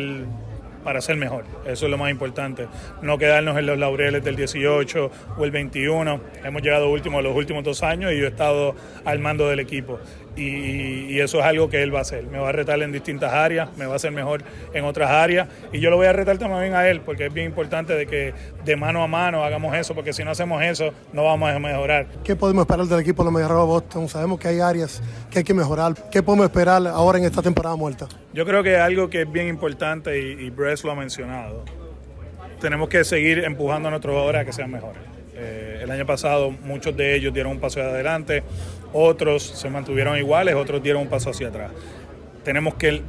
para 0.83 1.01
ser 1.01 1.15
mejor. 1.15 1.45
Eso 1.65 1.85
es 1.85 1.91
lo 1.91 1.97
más 1.97 2.11
importante. 2.11 2.67
No 3.01 3.17
quedarnos 3.17 3.57
en 3.57 3.65
los 3.65 3.77
laureles 3.77 4.23
del 4.23 4.35
18 4.35 5.11
o 5.37 5.43
el 5.43 5.51
21. 5.51 6.19
Hemos 6.43 6.61
llegado 6.61 6.89
último 6.89 7.21
los 7.21 7.35
últimos 7.35 7.63
dos 7.63 7.83
años 7.83 8.11
y 8.11 8.19
yo 8.19 8.25
he 8.25 8.29
estado 8.29 8.75
al 9.05 9.19
mando 9.19 9.47
del 9.47 9.59
equipo. 9.59 9.99
Y, 10.35 11.13
y 11.13 11.19
eso 11.19 11.39
es 11.39 11.45
algo 11.45 11.69
que 11.69 11.83
él 11.83 11.93
va 11.93 11.99
a 11.99 12.01
hacer. 12.03 12.25
Me 12.25 12.39
va 12.39 12.49
a 12.49 12.51
retar 12.51 12.81
en 12.81 12.91
distintas 12.91 13.33
áreas, 13.33 13.69
me 13.77 13.85
va 13.85 13.93
a 13.93 13.95
hacer 13.97 14.11
mejor 14.11 14.43
en 14.73 14.85
otras 14.85 15.09
áreas. 15.09 15.49
Y 15.73 15.79
yo 15.79 15.89
lo 15.89 15.97
voy 15.97 16.07
a 16.07 16.13
retar 16.13 16.37
también 16.37 16.73
a 16.73 16.87
él, 16.87 17.01
porque 17.01 17.25
es 17.25 17.33
bien 17.33 17.47
importante 17.47 17.93
de 17.93 18.07
que 18.07 18.33
de 18.63 18.75
mano 18.75 19.03
a 19.03 19.07
mano 19.07 19.43
hagamos 19.43 19.75
eso, 19.75 19.93
porque 19.93 20.13
si 20.13 20.23
no 20.23 20.31
hacemos 20.31 20.63
eso, 20.63 20.93
no 21.11 21.25
vamos 21.25 21.51
a 21.51 21.59
mejorar. 21.59 22.07
¿Qué 22.23 22.35
podemos 22.35 22.61
esperar 22.63 22.85
del 22.85 22.99
equipo 23.01 23.23
de 23.25 23.31
los 23.31 23.49
de 23.49 23.55
Boston? 23.55 24.07
Sabemos 24.07 24.39
que 24.39 24.47
hay 24.47 24.59
áreas 24.59 25.01
que 25.29 25.39
hay 25.39 25.43
que 25.43 25.53
mejorar. 25.53 25.93
¿Qué 26.09 26.23
podemos 26.23 26.45
esperar 26.45 26.85
ahora 26.87 27.17
en 27.17 27.25
esta 27.25 27.41
temporada 27.41 27.75
muerta? 27.75 28.07
Yo 28.33 28.45
creo 28.45 28.63
que 28.63 28.77
algo 28.77 29.09
que 29.09 29.23
es 29.23 29.31
bien 29.31 29.47
importante, 29.47 30.17
y, 30.17 30.45
y 30.45 30.49
Bress 30.49 30.83
lo 30.83 30.91
ha 30.91 30.95
mencionado, 30.95 31.65
tenemos 32.61 32.87
que 32.87 33.03
seguir 33.03 33.39
empujando 33.39 33.89
a 33.89 33.91
nuestros 33.91 34.13
jugadores 34.13 34.41
a 34.41 34.45
que 34.45 34.53
sean 34.53 34.71
mejores. 34.71 35.01
Eh, 35.35 35.79
el 35.81 35.89
año 35.89 36.05
pasado 36.05 36.51
muchos 36.51 36.95
de 36.95 37.15
ellos 37.15 37.33
dieron 37.33 37.53
un 37.53 37.59
paso 37.59 37.81
adelante, 37.81 38.43
otros 38.93 39.43
se 39.43 39.69
mantuvieron 39.69 40.17
iguales, 40.17 40.55
otros 40.55 40.81
dieron 40.81 41.03
un 41.03 41.07
paso 41.07 41.29
hacia 41.29 41.47
atrás. 41.47 41.71
Tenemos 42.43 42.75
que 42.75 43.01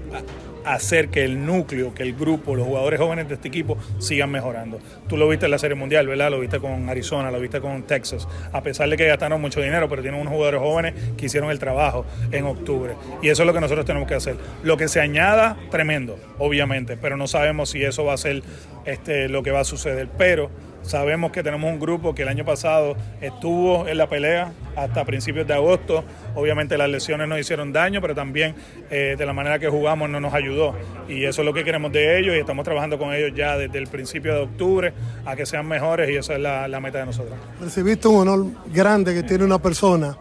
hacer 0.64 1.08
que 1.08 1.24
el 1.24 1.44
núcleo, 1.44 1.94
que 1.94 2.02
el 2.02 2.14
grupo, 2.14 2.54
los 2.54 2.66
jugadores 2.66 3.00
jóvenes 3.00 3.28
de 3.28 3.34
este 3.34 3.48
equipo 3.48 3.76
sigan 3.98 4.30
mejorando. 4.30 4.78
Tú 5.08 5.16
lo 5.16 5.28
viste 5.28 5.46
en 5.46 5.50
la 5.50 5.58
Serie 5.58 5.74
Mundial, 5.74 6.06
¿verdad? 6.06 6.30
Lo 6.30 6.40
viste 6.40 6.60
con 6.60 6.88
Arizona, 6.88 7.30
lo 7.30 7.40
viste 7.40 7.60
con 7.60 7.82
Texas. 7.82 8.28
A 8.52 8.62
pesar 8.62 8.88
de 8.88 8.96
que 8.96 9.06
gastaron 9.06 9.40
mucho 9.40 9.60
dinero, 9.60 9.88
pero 9.88 10.02
tienen 10.02 10.20
unos 10.20 10.32
jugadores 10.32 10.60
jóvenes 10.60 10.94
que 11.16 11.26
hicieron 11.26 11.50
el 11.50 11.58
trabajo 11.58 12.04
en 12.30 12.44
octubre. 12.44 12.94
Y 13.22 13.28
eso 13.28 13.42
es 13.42 13.46
lo 13.46 13.52
que 13.52 13.60
nosotros 13.60 13.84
tenemos 13.86 14.08
que 14.08 14.14
hacer. 14.14 14.36
Lo 14.62 14.76
que 14.76 14.88
se 14.88 15.00
añada, 15.00 15.56
tremendo, 15.70 16.18
obviamente, 16.38 16.96
pero 16.96 17.16
no 17.16 17.26
sabemos 17.26 17.70
si 17.70 17.82
eso 17.82 18.04
va 18.04 18.14
a 18.14 18.18
ser 18.18 18.42
este, 18.84 19.28
lo 19.28 19.42
que 19.42 19.50
va 19.50 19.60
a 19.60 19.64
suceder. 19.64 20.08
Pero 20.16 20.50
sabemos 20.82 21.32
que 21.32 21.42
tenemos 21.42 21.70
un 21.70 21.80
grupo 21.80 22.14
que 22.14 22.22
el 22.22 22.28
año 22.28 22.44
pasado 22.44 22.96
estuvo 23.20 23.86
en 23.88 23.98
la 23.98 24.08
pelea 24.08 24.52
hasta 24.76 25.04
principios 25.04 25.46
de 25.46 25.54
agosto. 25.54 26.04
Obviamente 26.34 26.76
las 26.78 26.88
lesiones 26.88 27.28
nos 27.28 27.38
hicieron 27.38 27.72
daño, 27.72 28.00
pero 28.00 28.14
también 28.14 28.54
eh, 28.90 29.16
de 29.18 29.26
la 29.26 29.32
manera 29.32 29.58
que 29.58 29.68
jugamos 29.68 30.10
no 30.10 30.20
nos 30.20 30.34
ayudó. 30.34 30.74
Y 31.08 31.24
eso 31.24 31.42
es 31.42 31.46
lo 31.46 31.52
que 31.52 31.64
queremos 31.64 31.92
de 31.92 32.18
ellos 32.18 32.34
y 32.36 32.38
estamos 32.38 32.64
trabajando 32.64 32.98
con 32.98 33.12
ellos 33.14 33.32
ya 33.34 33.56
desde 33.56 33.78
el 33.78 33.86
principio 33.86 34.34
de 34.34 34.40
octubre 34.42 34.92
a 35.24 35.36
que 35.36 35.46
sean 35.46 35.66
mejores 35.66 36.10
y 36.10 36.16
esa 36.16 36.34
es 36.34 36.40
la, 36.40 36.68
la 36.68 36.80
meta 36.80 36.98
de 36.98 37.06
nosotros. 37.06 37.34
Recibiste 37.60 38.08
un 38.08 38.28
honor 38.28 38.46
grande 38.72 39.14
que 39.14 39.22
tiene 39.22 39.44
una 39.44 39.60
persona 39.60 40.16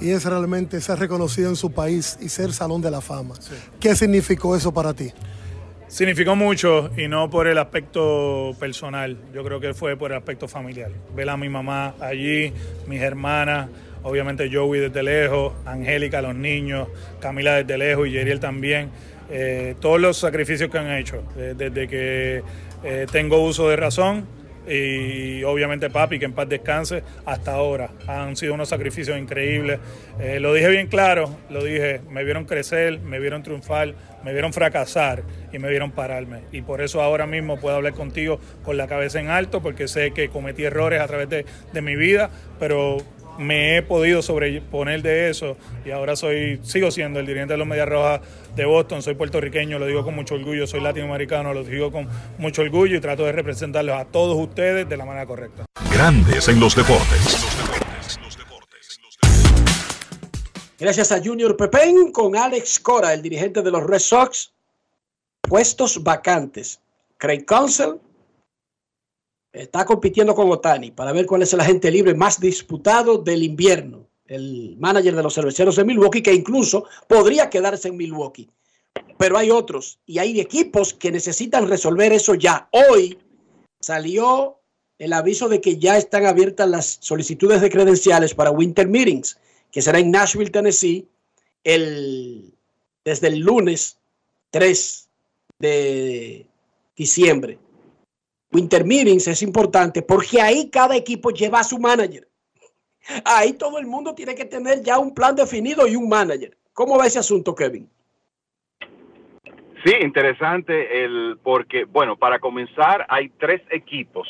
y 0.00 0.10
es 0.10 0.24
realmente 0.24 0.80
ser 0.80 0.98
reconocido 0.98 1.48
en 1.48 1.56
su 1.56 1.70
país 1.70 2.18
y 2.20 2.28
ser 2.28 2.52
Salón 2.52 2.82
de 2.82 2.90
la 2.90 3.00
Fama. 3.00 3.34
¿Qué 3.78 3.94
significó 3.94 4.56
eso 4.56 4.72
para 4.74 4.92
ti? 4.92 5.12
Significó 5.92 6.34
mucho 6.34 6.90
y 6.96 7.06
no 7.06 7.28
por 7.28 7.46
el 7.46 7.58
aspecto 7.58 8.56
personal, 8.58 9.18
yo 9.34 9.44
creo 9.44 9.60
que 9.60 9.74
fue 9.74 9.94
por 9.94 10.10
el 10.10 10.16
aspecto 10.16 10.48
familiar. 10.48 10.90
Ver 11.14 11.28
a 11.28 11.36
mi 11.36 11.50
mamá 11.50 11.96
allí, 12.00 12.50
mis 12.86 13.02
hermanas, 13.02 13.68
obviamente 14.02 14.48
Joey 14.50 14.80
desde 14.80 15.02
lejos, 15.02 15.52
Angélica, 15.66 16.22
los 16.22 16.34
niños, 16.34 16.88
Camila 17.20 17.56
desde 17.56 17.76
lejos 17.76 18.08
y 18.08 18.12
Yeriel 18.12 18.40
también. 18.40 18.88
Eh, 19.28 19.74
todos 19.80 20.00
los 20.00 20.16
sacrificios 20.16 20.70
que 20.70 20.78
han 20.78 20.90
hecho 20.92 21.24
eh, 21.36 21.52
desde 21.54 21.86
que 21.86 22.42
eh, 22.84 23.06
tengo 23.12 23.44
uso 23.44 23.68
de 23.68 23.76
razón 23.76 24.26
y 24.68 25.42
obviamente 25.44 25.90
papi, 25.90 26.18
que 26.18 26.24
en 26.24 26.32
paz 26.32 26.48
descanse, 26.48 27.02
hasta 27.24 27.54
ahora. 27.54 27.90
Han 28.06 28.36
sido 28.36 28.54
unos 28.54 28.68
sacrificios 28.68 29.18
increíbles. 29.18 29.80
Eh, 30.20 30.40
lo 30.40 30.54
dije 30.54 30.68
bien 30.68 30.86
claro, 30.86 31.36
lo 31.50 31.64
dije, 31.64 32.00
me 32.10 32.24
vieron 32.24 32.44
crecer, 32.44 33.00
me 33.00 33.18
vieron 33.18 33.42
triunfar, 33.42 33.94
me 34.24 34.32
vieron 34.32 34.52
fracasar 34.52 35.22
y 35.52 35.58
me 35.58 35.68
vieron 35.68 35.90
pararme. 35.90 36.42
Y 36.52 36.62
por 36.62 36.80
eso 36.80 37.02
ahora 37.02 37.26
mismo 37.26 37.58
puedo 37.58 37.76
hablar 37.76 37.94
contigo 37.94 38.38
con 38.64 38.76
la 38.76 38.86
cabeza 38.86 39.20
en 39.20 39.28
alto, 39.28 39.62
porque 39.62 39.88
sé 39.88 40.12
que 40.12 40.28
cometí 40.28 40.64
errores 40.64 41.00
a 41.00 41.06
través 41.06 41.28
de, 41.28 41.44
de 41.72 41.82
mi 41.82 41.96
vida, 41.96 42.30
pero 42.58 42.98
me 43.38 43.76
he 43.76 43.82
podido 43.82 44.22
sobreponer 44.22 45.02
de 45.02 45.30
eso 45.30 45.56
y 45.84 45.90
ahora 45.90 46.16
soy, 46.16 46.60
sigo 46.62 46.90
siendo 46.90 47.20
el 47.20 47.26
dirigente 47.26 47.54
de 47.54 47.58
los 47.58 47.66
Medias 47.66 47.88
Rojas 47.88 48.20
de 48.54 48.64
Boston, 48.64 49.02
soy 49.02 49.14
puertorriqueño, 49.14 49.78
lo 49.78 49.86
digo 49.86 50.04
con 50.04 50.14
mucho 50.14 50.34
orgullo, 50.34 50.66
soy 50.66 50.80
latinoamericano, 50.80 51.54
lo 51.54 51.64
digo 51.64 51.90
con 51.90 52.08
mucho 52.38 52.62
orgullo 52.62 52.96
y 52.96 53.00
trato 53.00 53.24
de 53.24 53.32
representarlos 53.32 53.96
a 53.96 54.04
todos 54.04 54.38
ustedes 54.38 54.88
de 54.88 54.96
la 54.96 55.04
manera 55.04 55.26
correcta. 55.26 55.64
Grandes 55.92 56.48
en 56.48 56.60
los 56.60 56.74
deportes. 56.74 57.52
Gracias 60.78 61.12
a 61.12 61.22
Junior 61.22 61.56
Pepén 61.56 62.10
con 62.10 62.36
Alex 62.36 62.80
Cora, 62.80 63.14
el 63.14 63.22
dirigente 63.22 63.62
de 63.62 63.70
los 63.70 63.84
Red 63.84 64.00
Sox. 64.00 64.52
Puestos 65.40 66.02
vacantes. 66.02 66.80
Craig 67.18 67.44
Counsell 67.44 68.00
está 69.52 69.84
compitiendo 69.84 70.34
con 70.34 70.50
Otani 70.50 70.90
para 70.90 71.12
ver 71.12 71.26
cuál 71.26 71.42
es 71.42 71.52
el 71.52 71.60
agente 71.60 71.90
libre 71.90 72.14
más 72.14 72.40
disputado 72.40 73.18
del 73.18 73.42
invierno. 73.42 74.08
El 74.26 74.76
manager 74.78 75.14
de 75.14 75.22
los 75.22 75.34
cerveceros 75.34 75.76
de 75.76 75.84
Milwaukee, 75.84 76.22
que 76.22 76.32
incluso 76.32 76.86
podría 77.06 77.50
quedarse 77.50 77.88
en 77.88 77.96
Milwaukee. 77.96 78.48
Pero 79.18 79.36
hay 79.36 79.50
otros 79.50 79.98
y 80.06 80.18
hay 80.18 80.40
equipos 80.40 80.94
que 80.94 81.12
necesitan 81.12 81.68
resolver 81.68 82.12
eso 82.12 82.34
ya. 82.34 82.68
Hoy 82.72 83.18
salió 83.80 84.58
el 84.98 85.12
aviso 85.12 85.48
de 85.48 85.60
que 85.60 85.76
ya 85.76 85.98
están 85.98 86.24
abiertas 86.26 86.68
las 86.68 86.98
solicitudes 87.00 87.60
de 87.60 87.70
credenciales 87.70 88.34
para 88.34 88.50
Winter 88.50 88.88
Meetings, 88.88 89.38
que 89.70 89.82
será 89.82 89.98
en 89.98 90.10
Nashville, 90.10 90.50
Tennessee, 90.50 91.08
el, 91.64 92.54
desde 93.04 93.28
el 93.28 93.40
lunes 93.40 93.98
3 94.50 95.08
de 95.58 96.46
diciembre. 96.96 97.58
Winter 98.52 98.84
Meetings 98.84 99.28
es 99.28 99.42
importante 99.42 100.02
porque 100.02 100.40
ahí 100.40 100.70
cada 100.70 100.96
equipo 100.96 101.30
lleva 101.30 101.60
a 101.60 101.64
su 101.64 101.78
manager. 101.78 102.28
Ahí 103.24 103.54
todo 103.54 103.78
el 103.78 103.86
mundo 103.86 104.14
tiene 104.14 104.34
que 104.34 104.44
tener 104.44 104.82
ya 104.82 104.98
un 104.98 105.14
plan 105.14 105.34
definido 105.34 105.88
y 105.88 105.96
un 105.96 106.08
manager. 106.08 106.56
¿Cómo 106.72 106.98
va 106.98 107.06
ese 107.06 107.18
asunto, 107.18 107.54
Kevin? 107.54 107.88
Sí, 109.84 109.92
interesante 110.00 111.04
el 111.04 111.38
porque, 111.42 111.84
bueno, 111.84 112.16
para 112.16 112.38
comenzar 112.38 113.04
hay 113.08 113.30
tres 113.30 113.62
equipos 113.70 114.28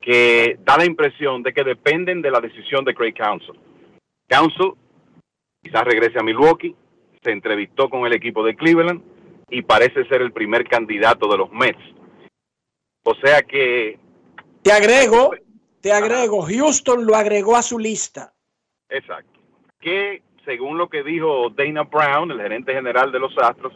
que 0.00 0.58
da 0.64 0.78
la 0.78 0.86
impresión 0.86 1.42
de 1.42 1.52
que 1.52 1.62
dependen 1.62 2.22
de 2.22 2.30
la 2.30 2.40
decisión 2.40 2.84
de 2.84 2.94
Craig 2.94 3.12
Council. 3.12 3.58
Council 4.26 4.72
quizás 5.62 5.84
regrese 5.84 6.18
a 6.18 6.22
Milwaukee, 6.22 6.74
se 7.22 7.30
entrevistó 7.30 7.90
con 7.90 8.06
el 8.06 8.14
equipo 8.14 8.42
de 8.42 8.56
Cleveland 8.56 9.02
y 9.50 9.60
parece 9.62 10.06
ser 10.06 10.22
el 10.22 10.32
primer 10.32 10.64
candidato 10.64 11.28
de 11.28 11.36
los 11.36 11.52
Mets. 11.52 11.99
O 13.10 13.14
sea 13.16 13.42
que... 13.42 13.98
Te 14.62 14.70
agrego, 14.70 15.32
te 15.80 15.92
agrego, 15.92 16.42
Houston 16.42 17.04
lo 17.04 17.16
agregó 17.16 17.56
a 17.56 17.62
su 17.62 17.76
lista. 17.76 18.32
Exacto. 18.88 19.40
Que 19.80 20.22
según 20.44 20.78
lo 20.78 20.88
que 20.88 21.02
dijo 21.02 21.50
Dana 21.50 21.82
Brown, 21.82 22.30
el 22.30 22.40
gerente 22.40 22.72
general 22.72 23.10
de 23.10 23.18
los 23.18 23.36
Astros, 23.36 23.72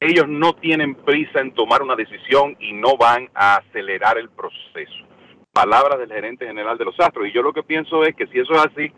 ellos 0.00 0.26
no 0.26 0.54
tienen 0.54 0.94
prisa 0.94 1.40
en 1.40 1.52
tomar 1.52 1.82
una 1.82 1.96
decisión 1.96 2.56
y 2.60 2.72
no 2.72 2.96
van 2.96 3.28
a 3.34 3.56
acelerar 3.56 4.16
el 4.16 4.30
proceso. 4.30 5.06
Palabras 5.52 5.98
del 5.98 6.10
gerente 6.10 6.46
general 6.46 6.78
de 6.78 6.86
los 6.86 6.98
Astros. 6.98 7.28
Y 7.28 7.32
yo 7.32 7.42
lo 7.42 7.52
que 7.52 7.62
pienso 7.62 8.04
es 8.04 8.16
que 8.16 8.26
si 8.28 8.38
eso 8.38 8.54
es 8.54 8.66
así, 8.66 8.90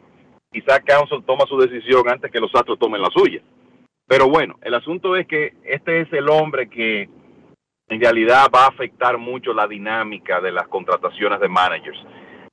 quizá 0.52 0.78
Council 0.80 1.24
toma 1.26 1.46
su 1.48 1.58
decisión 1.58 2.08
antes 2.08 2.30
que 2.30 2.38
los 2.38 2.54
Astros 2.54 2.78
tomen 2.78 3.02
la 3.02 3.10
suya. 3.10 3.42
Pero 4.06 4.28
bueno, 4.28 4.56
el 4.62 4.74
asunto 4.74 5.16
es 5.16 5.26
que 5.26 5.54
este 5.64 6.02
es 6.02 6.12
el 6.12 6.28
hombre 6.28 6.68
que 6.68 7.08
en 7.92 8.00
realidad 8.00 8.48
va 8.54 8.64
a 8.64 8.68
afectar 8.68 9.18
mucho 9.18 9.52
la 9.52 9.66
dinámica 9.66 10.40
de 10.40 10.50
las 10.50 10.66
contrataciones 10.68 11.38
de 11.40 11.48
managers. 11.48 11.98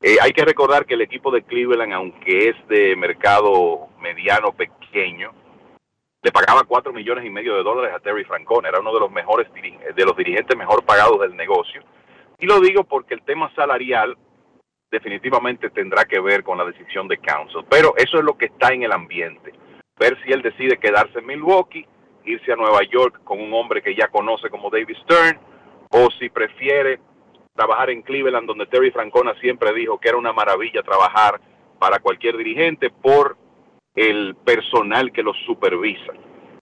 Eh, 0.02 0.18
hay 0.22 0.32
que 0.32 0.44
recordar 0.44 0.86
que 0.86 0.96
el 0.96 1.02
equipo 1.02 1.32
de 1.32 1.44
Cleveland, 1.44 1.94
aunque 1.94 2.50
es 2.50 2.56
de 2.68 2.96
mercado 2.96 3.88
mediano 4.02 4.52
pequeño, 4.52 5.32
le 6.22 6.32
pagaba 6.32 6.64
cuatro 6.64 6.92
millones 6.92 7.26
y 7.26 7.30
medio 7.30 7.56
de 7.56 7.64
dólares 7.64 7.96
a 7.96 8.00
Terry 8.00 8.26
Francona, 8.26 8.68
era 8.68 8.82
uno 8.82 8.94
de 8.94 9.00
los 9.00 9.12
mejores 9.12 9.48
de 9.54 10.06
los 10.06 10.18
dirigentes 10.18 10.58
mejor 10.58 10.84
pagados 10.84 11.22
del 11.22 11.36
negocio. 11.38 11.82
Y 12.38 12.46
lo 12.46 12.60
digo 12.60 12.84
porque 12.84 13.14
el 13.14 13.22
tema 13.22 13.50
salarial 13.56 14.18
definitivamente 14.92 15.70
tendrá 15.70 16.04
que 16.04 16.20
ver 16.20 16.44
con 16.44 16.58
la 16.58 16.66
decisión 16.66 17.08
de 17.08 17.18
Council, 17.18 17.64
pero 17.70 17.94
eso 17.96 18.18
es 18.18 18.24
lo 18.24 18.38
que 18.38 18.46
está 18.46 18.74
en 18.74 18.84
el 18.84 18.92
ambiente. 18.92 19.54
Ver 19.98 20.18
si 20.24 20.32
él 20.32 20.42
decide 20.42 20.78
quedarse 20.78 21.20
en 21.20 21.26
Milwaukee, 21.28 21.86
irse 22.26 22.52
a 22.52 22.56
Nueva 22.56 22.84
York 22.84 23.22
con 23.24 23.40
un 23.40 23.54
hombre 23.54 23.82
que 23.82 23.96
ya 23.96 24.08
conoce 24.08 24.50
como 24.50 24.70
David 24.70 24.98
Stern, 25.04 25.40
o 25.92 26.10
si 26.20 26.30
prefiere 26.30 27.00
trabajar 27.56 27.90
en 27.90 28.02
Cleveland, 28.02 28.48
donde 28.48 28.68
Terry 28.68 28.92
Francona 28.92 29.34
siempre 29.42 29.74
dijo 29.74 30.00
que 30.00 30.10
era 30.10 30.18
una 30.18 30.34
maravilla 30.34 30.84
trabajar 30.84 31.42
para 31.80 32.00
cualquier 32.00 32.38
dirigente 32.38 32.90
por 32.90 33.38
el 33.96 34.36
personal 34.36 35.12
que 35.12 35.24
los 35.24 35.36
supervisa. 35.46 36.14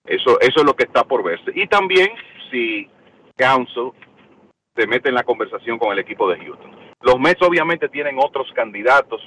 Eso, 0.05 0.39
eso 0.39 0.59
es 0.59 0.63
lo 0.63 0.75
que 0.75 0.85
está 0.85 1.03
por 1.03 1.23
verse. 1.23 1.51
Y 1.53 1.67
también 1.67 2.09
si 2.49 2.89
Council 3.35 3.91
se 4.75 4.87
mete 4.87 5.09
en 5.09 5.15
la 5.15 5.23
conversación 5.23 5.77
con 5.77 5.91
el 5.91 5.99
equipo 5.99 6.29
de 6.29 6.37
Houston. 6.37 6.71
Los 7.01 7.19
Mets 7.19 7.41
obviamente 7.41 7.89
tienen 7.89 8.17
otros 8.19 8.51
candidatos 8.53 9.21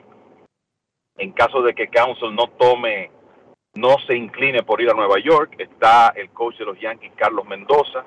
en 1.17 1.33
caso 1.33 1.63
de 1.63 1.75
que 1.75 1.89
Council 1.89 2.35
no 2.35 2.49
tome, 2.59 3.11
no 3.75 3.97
se 4.07 4.17
incline 4.17 4.63
por 4.63 4.81
ir 4.81 4.91
a 4.91 4.95
Nueva 4.95 5.19
York. 5.19 5.55
Está 5.59 6.13
el 6.17 6.31
coach 6.31 6.59
de 6.59 6.65
los 6.65 6.79
Yankees, 6.81 7.13
Carlos 7.17 7.47
Mendoza, 7.47 8.05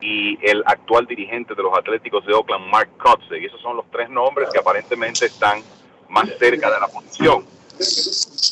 y 0.00 0.38
el 0.46 0.62
actual 0.66 1.06
dirigente 1.06 1.54
de 1.54 1.62
los 1.62 1.76
Atléticos 1.76 2.24
de 2.26 2.34
Oakland, 2.34 2.70
Mark 2.70 2.90
Kotsey. 2.98 3.42
Y 3.42 3.46
esos 3.46 3.60
son 3.60 3.76
los 3.76 3.90
tres 3.90 4.10
nombres 4.10 4.48
que 4.52 4.58
aparentemente 4.58 5.26
están 5.26 5.62
más 6.08 6.28
cerca 6.38 6.70
de 6.70 6.80
la 6.80 6.88
posición. 6.88 7.44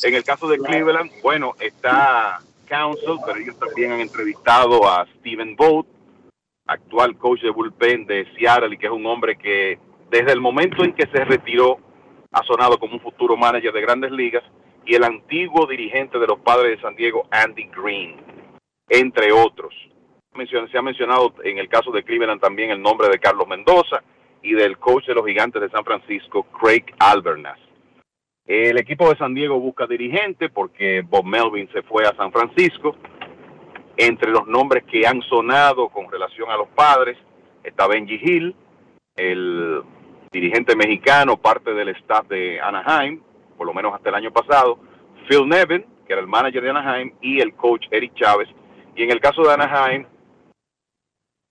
En 0.05 0.15
el 0.15 0.25
caso 0.25 0.49
de 0.49 0.59
Cleveland, 0.59 1.11
bueno, 1.23 1.55
está 1.59 2.41
Council, 2.67 3.19
pero 3.25 3.39
ellos 3.39 3.59
también 3.59 3.93
han 3.93 4.01
entrevistado 4.01 4.89
a 4.89 5.07
Steven 5.19 5.57
Vogt, 5.57 5.89
actual 6.67 7.17
coach 7.17 7.43
de 7.43 7.51
bullpen 7.51 8.07
de 8.07 8.27
Seattle, 8.37 8.75
y 8.75 8.79
que 8.79 8.87
es 8.87 8.93
un 8.93 9.07
hombre 9.07 9.37
que 9.37 9.79
desde 10.11 10.33
el 10.33 10.41
momento 10.41 10.85
en 10.85 10.95
que 10.95 11.07
se 11.07 11.25
retiró 11.25 11.79
ha 12.33 12.43
sonado 12.43 12.79
como 12.79 12.95
un 12.95 13.01
futuro 13.01 13.37
manager 13.37 13.73
de 13.73 13.81
grandes 13.81 14.11
ligas, 14.11 14.43
y 14.87 14.95
el 14.95 15.05
antiguo 15.05 15.67
dirigente 15.67 16.19
de 16.19 16.27
los 16.27 16.39
padres 16.41 16.77
de 16.77 16.83
San 16.83 16.95
Diego, 16.97 17.27
Andy 17.31 17.69
Green, 17.75 18.17
entre 18.89 19.33
otros. 19.33 19.75
Se 20.71 20.79
ha 20.79 20.83
mencionado 20.83 21.35
en 21.45 21.59
el 21.59 21.69
caso 21.69 21.93
de 21.93 22.03
Cleveland 22.03 22.41
también 22.41 22.71
el 22.71 22.83
nombre 22.83 23.09
de 23.09 23.21
Carlos 23.21 23.47
Mendoza 23.47 24.03
y 24.43 24.53
del 24.53 24.79
coach 24.79 25.07
de 25.07 25.15
los 25.15 25.25
gigantes 25.25 25.63
de 25.63 25.71
San 25.71 25.85
Francisco, 25.85 26.45
Craig 26.45 26.85
Albernas. 26.99 27.59
El 28.45 28.79
equipo 28.79 29.09
de 29.09 29.17
San 29.17 29.33
Diego 29.33 29.59
busca 29.59 29.87
dirigente 29.87 30.51
porque 30.51 31.03
Bob 31.03 31.25
Melvin 31.25 31.69
se 31.73 31.83
fue 31.83 32.05
a 32.05 32.15
San 32.17 32.31
Francisco. 32.31 32.97
Entre 33.97 34.31
los 34.31 34.47
nombres 34.47 34.85
que 34.85 35.07
han 35.07 35.23
sonado 35.23 35.89
con 35.89 36.11
relación 36.11 36.51
a 36.51 36.57
los 36.57 36.69
padres 36.69 37.17
está 37.63 37.87
Benji 37.87 38.21
Hill, 38.23 38.55
el 39.17 39.83
dirigente 40.31 40.75
mexicano, 40.77 41.37
parte 41.37 41.73
del 41.73 41.91
staff 41.91 42.27
de 42.29 42.61
Anaheim, 42.61 43.23
por 43.57 43.67
lo 43.67 43.75
menos 43.75 43.95
hasta 43.95 44.09
el 44.09 44.15
año 44.15 44.33
pasado, 44.33 44.79
Phil 45.29 45.49
Nevin, 45.49 45.85
que 46.07 46.13
era 46.13 46.21
el 46.21 46.29
manager 46.29 46.63
de 46.63 46.71
Anaheim, 46.71 47.13
y 47.21 47.41
el 47.41 47.55
coach 47.55 47.87
Eric 47.91 48.15
Chávez. 48.15 48.49
Y 48.95 49.03
en 49.03 49.11
el 49.11 49.21
caso 49.21 49.43
de 49.43 49.53
Anaheim, 49.53 50.07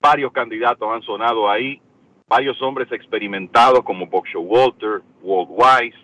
varios 0.00 0.32
candidatos 0.32 0.88
han 0.90 1.02
sonado 1.02 1.50
ahí, 1.50 1.80
varios 2.28 2.60
hombres 2.62 2.90
experimentados 2.92 3.80
como 3.84 4.06
Bob 4.06 4.24
Walter, 4.34 5.02
Walt 5.22 5.48
Weiss, 5.50 5.94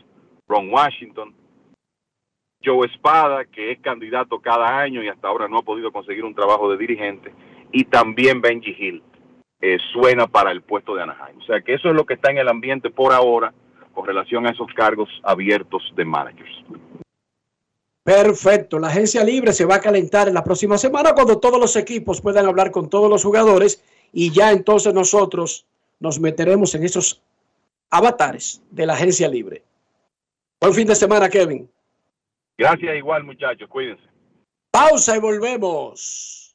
Ron 0.48 0.72
Washington, 0.72 1.34
Joe 2.62 2.86
Espada, 2.86 3.44
que 3.46 3.72
es 3.72 3.80
candidato 3.80 4.40
cada 4.40 4.78
año 4.78 5.02
y 5.02 5.08
hasta 5.08 5.28
ahora 5.28 5.48
no 5.48 5.58
ha 5.58 5.62
podido 5.62 5.92
conseguir 5.92 6.24
un 6.24 6.34
trabajo 6.34 6.70
de 6.70 6.76
dirigente, 6.76 7.32
y 7.72 7.84
también 7.84 8.40
Benji 8.40 8.76
Hill 8.78 9.02
eh, 9.60 9.78
suena 9.92 10.26
para 10.26 10.50
el 10.50 10.62
puesto 10.62 10.94
de 10.94 11.02
Anaheim. 11.02 11.38
O 11.38 11.42
sea 11.42 11.60
que 11.60 11.74
eso 11.74 11.88
es 11.88 11.94
lo 11.94 12.04
que 12.04 12.14
está 12.14 12.30
en 12.30 12.38
el 12.38 12.48
ambiente 12.48 12.90
por 12.90 13.12
ahora 13.12 13.52
con 13.94 14.06
relación 14.06 14.46
a 14.46 14.50
esos 14.50 14.68
cargos 14.74 15.08
abiertos 15.22 15.82
de 15.96 16.04
managers. 16.04 16.64
Perfecto, 18.02 18.78
la 18.78 18.88
agencia 18.88 19.22
libre 19.22 19.52
se 19.52 19.66
va 19.66 19.76
a 19.76 19.80
calentar 19.80 20.28
en 20.28 20.34
la 20.34 20.42
próxima 20.42 20.78
semana 20.78 21.12
cuando 21.14 21.38
todos 21.38 21.60
los 21.60 21.76
equipos 21.76 22.20
puedan 22.20 22.46
hablar 22.46 22.70
con 22.70 22.88
todos 22.88 23.10
los 23.10 23.22
jugadores 23.22 23.84
y 24.12 24.32
ya 24.32 24.52
entonces 24.52 24.94
nosotros 24.94 25.66
nos 25.98 26.18
meteremos 26.18 26.74
en 26.74 26.84
esos 26.84 27.22
avatares 27.90 28.62
de 28.70 28.86
la 28.86 28.94
agencia 28.94 29.28
libre. 29.28 29.62
Buen 30.60 30.74
fin 30.74 30.86
de 30.86 30.94
semana, 30.94 31.28
Kevin. 31.28 31.70
Gracias 32.56 32.96
igual, 32.96 33.24
muchachos. 33.24 33.68
Cuídense. 33.68 34.02
Pausa 34.70 35.16
y 35.16 35.20
volvemos. 35.20 36.54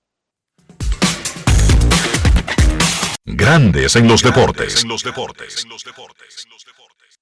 Grandes 3.25 3.95
en 3.95 4.07
los 4.07 4.21
deportes. 4.21 4.83
En 4.83 4.89
los 4.89 5.03
deportes. 5.03 5.63
En 5.63 5.69
los 5.69 5.83
deportes. 5.83 6.47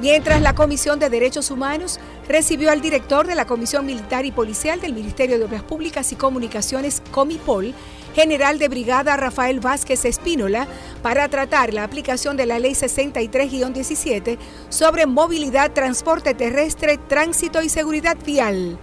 Mientras 0.00 0.40
la 0.40 0.54
Comisión 0.54 0.98
de 0.98 1.10
Derechos 1.10 1.50
Humanos 1.50 2.00
recibió 2.26 2.70
al 2.70 2.80
director 2.80 3.26
de 3.26 3.34
la 3.34 3.44
Comisión 3.44 3.84
Militar 3.84 4.24
y 4.24 4.32
Policial 4.32 4.80
del 4.80 4.94
Ministerio 4.94 5.38
de 5.38 5.44
Obras 5.44 5.62
Públicas 5.62 6.10
y 6.12 6.16
Comunicaciones, 6.16 7.02
Comipol, 7.10 7.74
general 8.14 8.58
de 8.58 8.68
brigada 8.68 9.16
Rafael 9.16 9.60
Vázquez 9.60 10.04
Espínola, 10.04 10.66
para 11.02 11.28
tratar 11.28 11.72
la 11.72 11.84
aplicación 11.84 12.36
de 12.36 12.46
la 12.46 12.58
Ley 12.58 12.72
63-17 12.72 14.38
sobre 14.68 15.06
movilidad, 15.06 15.72
transporte 15.72 16.34
terrestre, 16.34 16.98
tránsito 16.98 17.62
y 17.62 17.68
seguridad 17.68 18.16
vial. 18.24 18.78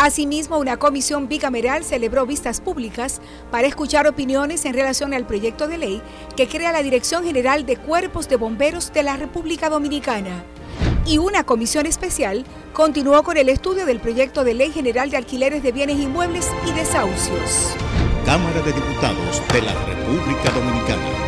Asimismo, 0.00 0.58
una 0.58 0.76
comisión 0.76 1.26
bicameral 1.26 1.82
celebró 1.82 2.24
vistas 2.24 2.60
públicas 2.60 3.20
para 3.50 3.66
escuchar 3.66 4.06
opiniones 4.06 4.64
en 4.64 4.74
relación 4.74 5.12
al 5.12 5.26
proyecto 5.26 5.66
de 5.66 5.76
ley 5.76 6.02
que 6.36 6.46
crea 6.46 6.70
la 6.70 6.84
Dirección 6.84 7.24
General 7.24 7.66
de 7.66 7.76
Cuerpos 7.76 8.28
de 8.28 8.36
Bomberos 8.36 8.92
de 8.92 9.02
la 9.02 9.16
República 9.16 9.68
Dominicana. 9.68 10.44
Y 11.04 11.18
una 11.18 11.42
comisión 11.42 11.84
especial 11.84 12.44
continuó 12.72 13.24
con 13.24 13.38
el 13.38 13.48
estudio 13.48 13.86
del 13.86 13.98
proyecto 13.98 14.44
de 14.44 14.54
ley 14.54 14.70
general 14.70 15.10
de 15.10 15.16
alquileres 15.16 15.64
de 15.64 15.72
bienes 15.72 15.98
inmuebles 15.98 16.48
y 16.64 16.70
desahucios. 16.70 17.74
Cámara 18.28 18.60
de 18.60 18.74
Diputados 18.74 19.42
de 19.54 19.62
la 19.62 19.72
República 19.86 20.50
Dominicana. 20.50 21.27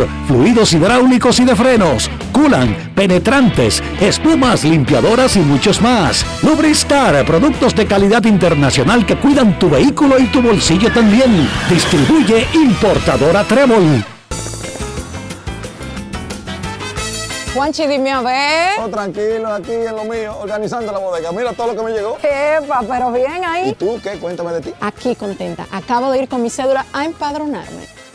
fluidos 0.27 0.73
hidráulicos 0.73 1.39
y 1.39 1.45
de 1.45 1.55
frenos, 1.55 2.09
culan, 2.31 2.91
penetrantes, 2.95 3.81
espumas, 3.99 4.63
limpiadoras 4.63 5.35
y 5.35 5.39
muchos 5.39 5.81
más. 5.81 6.25
Lubristar, 6.43 7.25
productos 7.25 7.75
de 7.75 7.85
calidad 7.85 8.23
internacional 8.25 9.05
que 9.05 9.15
cuidan 9.15 9.57
tu 9.59 9.69
vehículo 9.69 10.19
y 10.19 10.25
tu 10.25 10.41
bolsillo 10.41 10.91
también. 10.91 11.49
Distribuye 11.69 12.47
importadora 12.53 13.43
Trébol. 13.43 14.03
Juanchi, 17.53 17.85
dime 17.85 18.11
a 18.11 18.21
ver. 18.21 18.79
Oh, 18.79 18.87
tranquilo, 18.87 19.51
aquí 19.51 19.73
en 19.73 19.93
lo 19.93 20.05
mío, 20.05 20.37
organizando 20.39 20.89
la 20.89 20.99
bodega. 20.99 21.33
Mira 21.33 21.51
todo 21.51 21.67
lo 21.67 21.75
que 21.75 21.83
me 21.83 21.91
llegó. 21.91 22.17
Epa, 22.23 22.81
pero 22.87 23.11
bien 23.11 23.43
ahí. 23.43 23.71
¿Y 23.71 23.73
tú 23.73 23.99
qué? 24.01 24.11
Cuéntame 24.11 24.53
de 24.53 24.61
ti. 24.61 24.73
Aquí 24.79 25.15
contenta. 25.15 25.67
Acabo 25.69 26.11
de 26.11 26.19
ir 26.19 26.29
con 26.29 26.41
mi 26.41 26.49
cédula 26.49 26.85
a 26.93 27.03
empadronarme. 27.03 28.00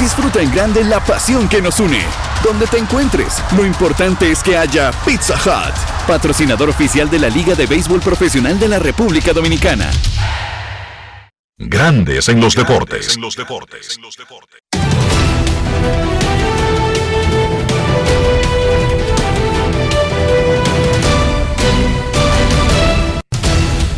Disfruta 0.00 0.40
en 0.40 0.50
grande 0.50 0.82
la 0.82 0.98
pasión 0.98 1.46
que 1.46 1.60
nos 1.60 1.78
une. 1.78 2.00
Donde 2.42 2.66
te 2.66 2.78
encuentres, 2.78 3.44
lo 3.54 3.66
importante 3.66 4.30
es 4.30 4.42
que 4.42 4.56
haya 4.56 4.92
Pizza 5.04 5.34
Hut, 5.34 6.06
patrocinador 6.06 6.70
oficial 6.70 7.10
de 7.10 7.18
la 7.18 7.28
Liga 7.28 7.54
de 7.54 7.66
Béisbol 7.66 8.00
Profesional 8.00 8.58
de 8.58 8.68
la 8.68 8.78
República 8.78 9.34
Dominicana. 9.34 9.90
Grandes 11.58 12.30
en 12.30 12.40
los 12.40 12.54
deportes. 12.54 13.14
En 13.14 13.20
los 13.20 13.36
deportes. 13.36 13.96
En 13.96 14.02
los 14.02 14.16
deportes. 14.16 14.60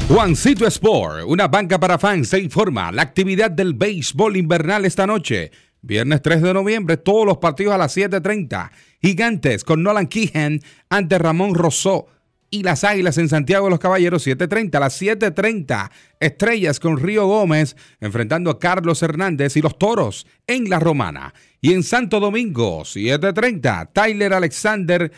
Juancito 0.08 0.66
Sport, 0.66 1.24
una 1.26 1.46
banca 1.46 1.78
para 1.78 1.96
fans, 1.96 2.28
se 2.28 2.40
informa 2.40 2.90
la 2.90 3.02
actividad 3.02 3.52
del 3.52 3.72
béisbol 3.74 4.36
invernal 4.36 4.84
esta 4.84 5.06
noche. 5.06 5.52
Viernes 5.82 6.22
3 6.22 6.42
de 6.42 6.54
noviembre, 6.54 6.96
todos 6.96 7.26
los 7.26 7.38
partidos 7.38 7.74
a 7.74 7.78
las 7.78 7.96
7.30. 7.96 8.70
Gigantes 9.02 9.64
con 9.64 9.82
Nolan 9.82 10.06
Keehan 10.06 10.60
ante 10.88 11.18
Ramón 11.18 11.54
Rosó. 11.54 12.06
Y 12.50 12.62
las 12.62 12.84
Águilas 12.84 13.16
en 13.16 13.30
Santiago 13.30 13.64
de 13.64 13.70
los 13.70 13.80
Caballeros, 13.80 14.26
7.30. 14.26 14.76
A 14.76 14.80
las 14.80 15.00
7.30, 15.00 15.90
Estrellas 16.20 16.78
con 16.78 16.98
Río 16.98 17.26
Gómez 17.26 17.76
enfrentando 17.98 18.50
a 18.50 18.60
Carlos 18.60 19.02
Hernández 19.02 19.56
y 19.56 19.62
los 19.62 19.78
Toros 19.78 20.26
en 20.46 20.70
La 20.70 20.78
Romana. 20.78 21.34
Y 21.60 21.72
en 21.72 21.82
Santo 21.82 22.20
Domingo, 22.20 22.82
7.30, 22.82 23.90
Tyler 23.92 24.34
Alexander 24.34 25.10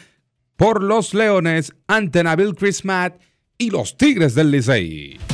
por 0.56 0.82
los 0.82 1.12
Leones 1.12 1.74
ante 1.88 2.22
Nabil 2.22 2.54
Chrismat 2.54 3.16
y 3.58 3.70
los 3.70 3.96
Tigres 3.96 4.34
del 4.34 4.50
Licey. 4.50 5.33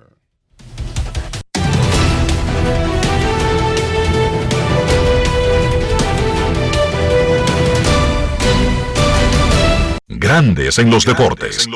Grandes 10.21 10.77
en 10.77 10.91
los 10.91 11.03
deportes. 11.03 11.67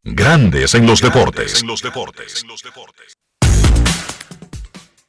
Grandes 0.05 0.75
en 0.75 0.87
los 0.87 1.01
deportes. 1.01 1.63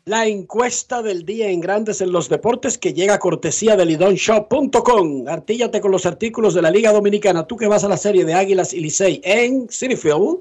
La 0.05 0.27
encuesta 0.27 1.01
del 1.01 1.26
día 1.26 1.49
en 1.49 1.61
Grandes 1.61 2.01
en 2.01 2.11
los 2.11 2.27
Deportes 2.27 2.77
que 2.77 2.93
llega 2.93 3.13
a 3.13 3.19
cortesía 3.19 3.76
de 3.76 3.85
lidonshop.com. 3.85 5.27
Artíllate 5.27 5.80
con 5.80 5.91
los 5.91 6.05
artículos 6.05 6.53
de 6.53 6.63
la 6.63 6.72
Liga 6.72 6.91
Dominicana. 6.91 7.45
Tú 7.45 7.55
que 7.55 7.68
vas 7.68 7.84
a 7.84 7.88
la 7.88 7.97
serie 7.97 8.26
de 8.26 8.34
Águilas 8.34 8.73
y 8.73 8.81
Licey 8.81 9.22
en 9.23 9.69
Cityfield, 9.69 10.39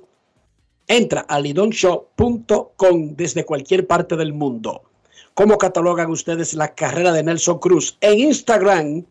entra 0.90 1.20
a 1.20 1.38
lidonshop.com 1.38 3.14
desde 3.14 3.44
cualquier 3.44 3.86
parte 3.86 4.16
del 4.16 4.32
mundo. 4.32 4.82
¿Cómo 5.34 5.56
catalogan 5.56 6.10
ustedes 6.10 6.54
la 6.54 6.74
carrera 6.74 7.12
de 7.12 7.22
Nelson 7.22 7.60
Cruz? 7.60 7.96
En 8.00 8.18
Instagram, 8.18 9.04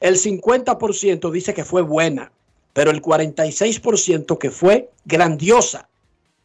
el 0.00 0.16
50% 0.16 1.30
dice 1.30 1.54
que 1.54 1.64
fue 1.64 1.80
buena, 1.80 2.30
pero 2.74 2.90
el 2.90 3.00
46% 3.00 4.36
que 4.36 4.50
fue 4.50 4.90
grandiosa. 5.06 5.88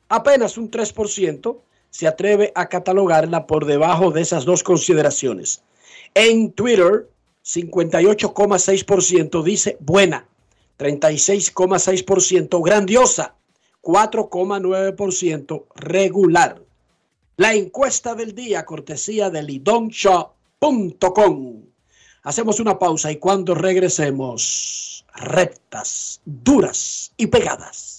Apenas 0.08 0.58
un 0.58 0.72
3% 0.72 1.58
se 1.90 2.08
atreve 2.08 2.54
a 2.56 2.70
catalogarla 2.70 3.48
por 3.48 3.66
debajo 3.66 4.12
de 4.12 4.22
esas 4.22 4.46
dos 4.46 4.64
consideraciones. 4.64 5.62
En 6.14 6.54
Twitter, 6.54 7.10
58,6% 7.44 9.44
dice 9.44 9.76
buena, 9.82 10.26
36,6% 10.78 12.64
grandiosa, 12.64 13.36
4,9% 13.82 15.66
regular. 15.76 16.62
La 17.38 17.54
encuesta 17.54 18.16
del 18.16 18.36
día, 18.36 18.66
cortesía 18.66 19.30
de 19.30 19.44
lidonshaw.com. 19.44 21.64
Hacemos 22.24 22.60
una 22.60 22.78
pausa 22.78 23.10
y 23.12 23.16
cuando 23.16 23.56
regresemos, 23.56 25.06
rectas, 25.16 26.20
duras 26.26 27.14
y 27.16 27.28
pegadas. 27.28 27.99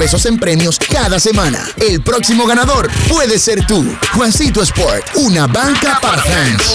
pesos 0.00 0.24
en 0.24 0.38
premios 0.38 0.78
cada 0.78 1.20
semana. 1.20 1.62
El 1.76 2.00
próximo 2.00 2.46
ganador 2.46 2.90
puede 3.06 3.38
ser 3.38 3.66
tú. 3.66 3.84
Juancito 4.14 4.62
Sport, 4.62 5.04
una 5.16 5.46
banca 5.46 5.98
para 6.00 6.22
fans. 6.22 6.74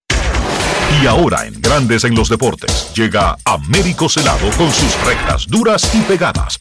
Y 1.01 1.07
ahora 1.07 1.45
en 1.45 1.59
Grandes 1.61 2.03
en 2.03 2.15
los 2.15 2.29
deportes 2.29 2.91
llega 2.93 3.37
Américo 3.45 4.09
Celado 4.09 4.49
con 4.57 4.71
sus 4.71 4.95
rectas 5.05 5.47
duras 5.47 5.89
y 5.95 6.01
pegadas. 6.01 6.59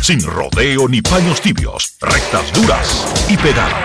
Sin 0.00 0.22
rodeo 0.22 0.88
ni 0.88 1.00
paños 1.00 1.40
tibios, 1.40 1.94
rectas 2.00 2.52
duras 2.52 3.06
y 3.28 3.36
pegadas. 3.36 3.83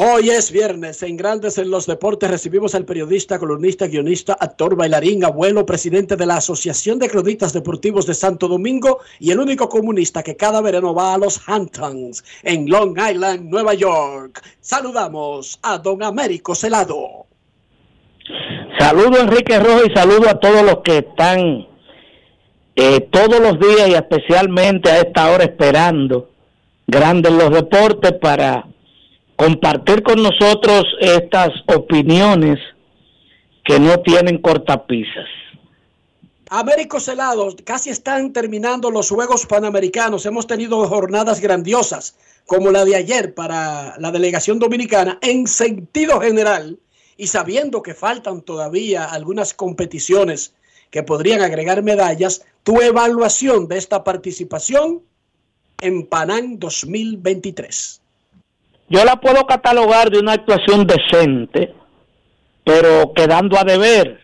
Hoy 0.00 0.30
es 0.30 0.52
viernes, 0.52 1.02
en 1.02 1.16
Grandes 1.16 1.58
en 1.58 1.72
los 1.72 1.84
Deportes 1.84 2.30
recibimos 2.30 2.76
al 2.76 2.84
periodista, 2.84 3.36
columnista, 3.36 3.88
guionista, 3.88 4.34
actor, 4.38 4.76
bailarín, 4.76 5.24
abuelo, 5.24 5.66
presidente 5.66 6.14
de 6.14 6.24
la 6.24 6.36
Asociación 6.36 7.00
de 7.00 7.10
Cronistas 7.10 7.52
Deportivos 7.52 8.06
de 8.06 8.14
Santo 8.14 8.46
Domingo 8.46 9.00
y 9.18 9.32
el 9.32 9.40
único 9.40 9.68
comunista 9.68 10.22
que 10.22 10.36
cada 10.36 10.60
verano 10.60 10.94
va 10.94 11.14
a 11.14 11.18
los 11.18 11.40
Hamptons 11.48 12.22
en 12.44 12.70
Long 12.70 12.96
Island, 12.96 13.50
Nueva 13.50 13.74
York. 13.74 14.40
Saludamos 14.60 15.58
a 15.64 15.78
don 15.78 16.00
Américo 16.04 16.54
Celado. 16.54 17.26
Saludo 18.78 19.20
Enrique 19.20 19.58
Rojo 19.58 19.84
y 19.84 19.92
saludo 19.92 20.28
a 20.28 20.38
todos 20.38 20.62
los 20.62 20.78
que 20.84 20.98
están 20.98 21.66
eh, 22.76 23.00
todos 23.10 23.40
los 23.40 23.58
días 23.58 23.88
y 23.88 23.94
especialmente 23.94 24.92
a 24.92 24.98
esta 24.98 25.28
hora 25.32 25.42
esperando 25.42 26.30
Grandes 26.86 27.32
los 27.32 27.50
Deportes 27.50 28.12
para 28.12 28.64
compartir 29.38 30.02
con 30.02 30.20
nosotros 30.20 30.84
estas 31.00 31.50
opiniones 31.66 32.58
que 33.64 33.78
no 33.78 34.00
tienen 34.00 34.38
cortapisas. 34.38 35.28
Américo 36.50 36.98
Celado, 36.98 37.54
casi 37.64 37.90
están 37.90 38.32
terminando 38.32 38.90
los 38.90 39.10
Juegos 39.10 39.46
Panamericanos. 39.46 40.26
Hemos 40.26 40.48
tenido 40.48 40.84
jornadas 40.88 41.40
grandiosas 41.40 42.16
como 42.46 42.72
la 42.72 42.84
de 42.84 42.96
ayer 42.96 43.32
para 43.34 43.96
la 43.98 44.10
delegación 44.10 44.58
dominicana 44.58 45.18
en 45.22 45.46
sentido 45.46 46.20
general 46.20 46.80
y 47.16 47.28
sabiendo 47.28 47.80
que 47.80 47.94
faltan 47.94 48.42
todavía 48.42 49.04
algunas 49.04 49.54
competiciones 49.54 50.52
que 50.90 51.04
podrían 51.04 51.42
agregar 51.42 51.84
medallas, 51.84 52.44
tu 52.64 52.80
evaluación 52.80 53.68
de 53.68 53.78
esta 53.78 54.02
participación 54.02 55.02
en 55.80 56.06
Panam 56.06 56.58
2023. 56.58 58.00
Yo 58.88 59.04
la 59.04 59.16
puedo 59.16 59.46
catalogar 59.46 60.10
de 60.10 60.18
una 60.18 60.32
actuación 60.32 60.86
decente, 60.86 61.74
pero 62.64 63.12
quedando 63.14 63.58
a 63.58 63.64
deber, 63.64 64.20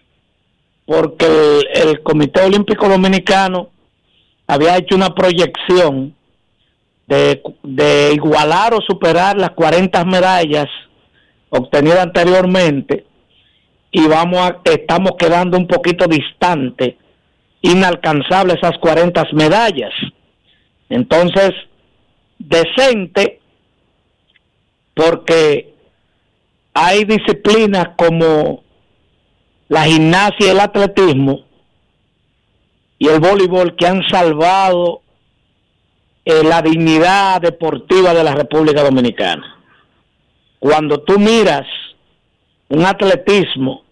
porque 0.86 1.60
el, 1.74 2.02
Comité 2.02 2.42
Olímpico 2.42 2.88
Dominicano 2.88 3.70
había 4.46 4.76
hecho 4.76 4.96
una 4.96 5.14
proyección 5.14 6.14
de, 7.06 7.42
de 7.62 8.12
igualar 8.14 8.74
o 8.74 8.80
superar 8.80 9.36
las 9.36 9.50
40 9.50 10.04
medallas 10.04 10.68
obtenidas 11.50 12.00
anteriormente 12.00 13.04
y 13.96 14.08
vamos 14.08 14.40
a, 14.40 14.60
estamos 14.64 15.12
quedando 15.16 15.56
un 15.56 15.68
poquito 15.68 16.06
distante, 16.08 16.96
inalcanzable 17.62 18.54
esas 18.54 18.76
40 18.78 19.24
medallas. 19.34 19.92
Entonces, 20.88 21.52
decente 22.38 23.40
porque 24.94 25.74
hay 26.72 27.04
disciplinas 27.04 27.90
como 27.96 28.62
la 29.68 29.84
gimnasia 29.84 30.46
y 30.46 30.50
el 30.50 30.60
atletismo 30.60 31.44
y 32.98 33.08
el 33.08 33.20
voleibol 33.20 33.76
que 33.76 33.86
han 33.86 34.02
salvado 34.08 35.02
eh, 36.24 36.42
la 36.42 36.62
dignidad 36.62 37.40
deportiva 37.40 38.14
de 38.14 38.24
la 38.24 38.34
República 38.34 38.82
Dominicana. 38.82 39.58
Cuando 40.58 41.02
tú 41.02 41.18
miras 41.18 41.66
un 42.68 42.84
atletismo 42.86 43.84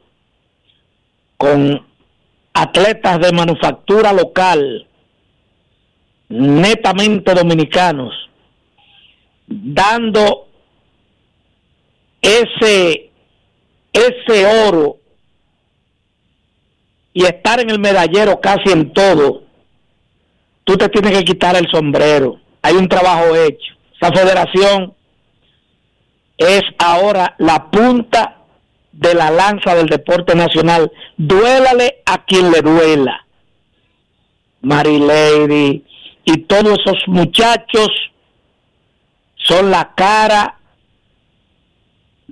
con 1.36 1.84
atletas 2.54 3.20
de 3.20 3.32
manufactura 3.32 4.12
local, 4.12 4.86
netamente 6.28 7.34
dominicanos, 7.34 8.14
dando 9.46 10.48
ese, 12.22 13.10
ese 13.92 14.46
oro 14.66 14.96
y 17.12 17.24
estar 17.24 17.60
en 17.60 17.68
el 17.68 17.78
medallero 17.78 18.40
casi 18.40 18.70
en 18.70 18.92
todo, 18.92 19.42
tú 20.64 20.76
te 20.76 20.88
tienes 20.88 21.18
que 21.18 21.24
quitar 21.24 21.56
el 21.56 21.68
sombrero. 21.70 22.40
Hay 22.62 22.74
un 22.76 22.88
trabajo 22.88 23.34
hecho. 23.34 23.74
Esa 24.00 24.12
federación 24.12 24.94
es 26.38 26.62
ahora 26.78 27.34
la 27.38 27.70
punta 27.70 28.38
de 28.92 29.14
la 29.14 29.30
lanza 29.30 29.74
del 29.74 29.86
deporte 29.86 30.34
nacional. 30.34 30.90
Duélale 31.16 32.02
a 32.06 32.24
quien 32.24 32.50
le 32.50 32.62
duela. 32.62 33.26
Marilady 34.62 35.84
y 36.24 36.36
todos 36.42 36.78
esos 36.78 37.08
muchachos 37.08 37.88
son 39.34 39.70
la 39.70 39.92
cara 39.96 40.60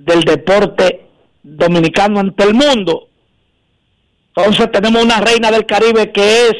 del 0.05 0.23
deporte 0.23 1.07
dominicano 1.43 2.19
ante 2.19 2.43
el 2.43 2.53
mundo. 2.53 3.07
Entonces 4.35 4.71
tenemos 4.71 5.03
una 5.03 5.19
reina 5.19 5.51
del 5.51 5.65
Caribe 5.65 6.11
que 6.11 6.47
es 6.47 6.53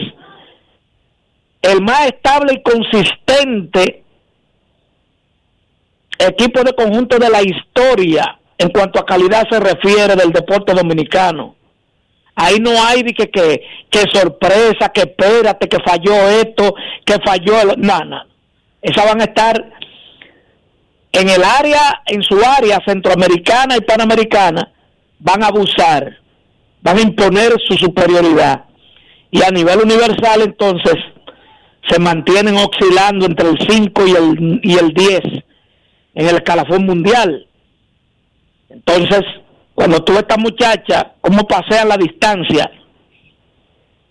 el 1.61 1.81
más 1.81 2.07
estable 2.07 2.53
y 2.53 2.61
consistente 2.61 4.03
equipo 6.19 6.63
de 6.63 6.73
conjunto 6.73 7.17
de 7.17 7.29
la 7.29 7.41
historia 7.41 8.39
en 8.57 8.69
cuanto 8.69 8.99
a 8.99 9.05
calidad 9.05 9.47
se 9.49 9.59
refiere 9.59 10.15
del 10.15 10.31
deporte 10.31 10.73
dominicano. 10.73 11.55
Ahí 12.35 12.59
no 12.59 12.71
hay 12.83 13.03
que, 13.03 13.29
que, 13.29 13.61
que 13.89 13.99
sorpresa, 14.11 14.89
que 14.93 15.01
espérate, 15.01 15.67
que 15.67 15.77
falló 15.83 16.29
esto, 16.29 16.73
que 17.05 17.15
falló 17.25 17.61
el... 17.61 17.81
No. 17.81 17.99
Esas 18.81 19.05
van 19.05 19.21
a 19.21 19.25
estar 19.25 19.71
en 21.11 21.29
el 21.29 21.43
área, 21.43 22.01
en 22.05 22.23
su 22.23 22.39
área 22.43 22.79
centroamericana 22.85 23.77
y 23.77 23.81
panamericana, 23.81 24.71
van 25.19 25.43
a 25.43 25.47
abusar, 25.47 26.17
van 26.81 26.97
a 26.97 27.01
imponer 27.01 27.53
su 27.67 27.75
superioridad. 27.75 28.65
Y 29.29 29.43
a 29.43 29.49
nivel 29.49 29.79
universal, 29.79 30.41
entonces, 30.41 30.95
se 31.89 31.99
mantienen 31.99 32.55
oscilando 32.55 33.25
entre 33.25 33.49
el 33.49 33.57
5 33.59 34.07
y 34.07 34.11
el, 34.11 34.59
y 34.63 34.77
el 34.77 34.93
10 34.93 35.21
en 36.15 36.27
el 36.27 36.35
escalafón 36.35 36.85
mundial. 36.85 37.47
Entonces, 38.69 39.21
cuando 39.73 40.03
tú 40.03 40.13
ves 40.13 40.21
esta 40.21 40.37
muchacha, 40.37 41.13
cómo 41.21 41.47
pasea 41.47 41.85
la 41.85 41.97
distancia 41.97 42.71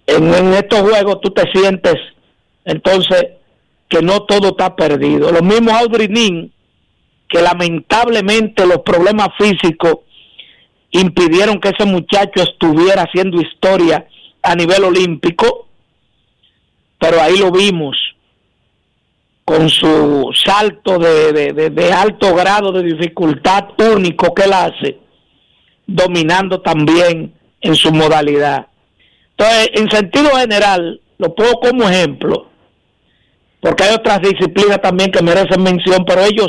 en, 0.07 0.35
en 0.35 0.55
estos 0.55 0.81
juegos, 0.81 1.21
tú 1.21 1.31
te 1.31 1.51
sientes 1.53 1.97
entonces 2.65 3.23
que 3.89 4.03
no 4.03 4.23
todo 4.23 4.51
está 4.51 4.75
perdido. 4.77 5.33
Lo 5.33 5.43
mismo 5.43 5.71
Audrey 5.71 6.09
Nin, 6.09 6.53
que 7.31 7.41
lamentablemente 7.41 8.67
los 8.67 8.79
problemas 8.79 9.29
físicos 9.39 9.99
impidieron 10.91 11.61
que 11.61 11.71
ese 11.71 11.85
muchacho 11.85 12.43
estuviera 12.43 13.03
haciendo 13.03 13.41
historia 13.41 14.07
a 14.43 14.55
nivel 14.55 14.85
olímpico, 14.85 15.69
pero 16.99 17.21
ahí 17.21 17.39
lo 17.39 17.51
vimos 17.53 17.97
con 19.45 19.69
su 19.69 20.31
salto 20.33 20.99
de, 20.99 21.93
alto 21.93 22.35
grado 22.35 22.71
de 22.73 22.83
dificultad 22.85 23.69
único 23.95 24.33
que 24.35 24.45
él 24.45 24.53
hace, 24.53 24.99
dominando 25.87 26.61
también 26.61 27.35
en 27.61 27.75
su 27.75 27.93
modalidad. 27.93 28.69
Entonces, 29.37 29.71
en 29.75 29.91
sentido 29.91 30.31
general, 30.37 31.01
lo 31.19 31.35
pongo 31.35 31.61
como 31.61 31.89
ejemplo, 31.89 32.49
porque 33.61 33.85
hay 33.85 33.95
otras 33.95 34.21
disciplinas 34.21 34.81
también 34.81 35.11
que 35.11 35.23
merecen 35.23 35.63
mención, 35.63 36.05
pero 36.07 36.23
ellos, 36.23 36.49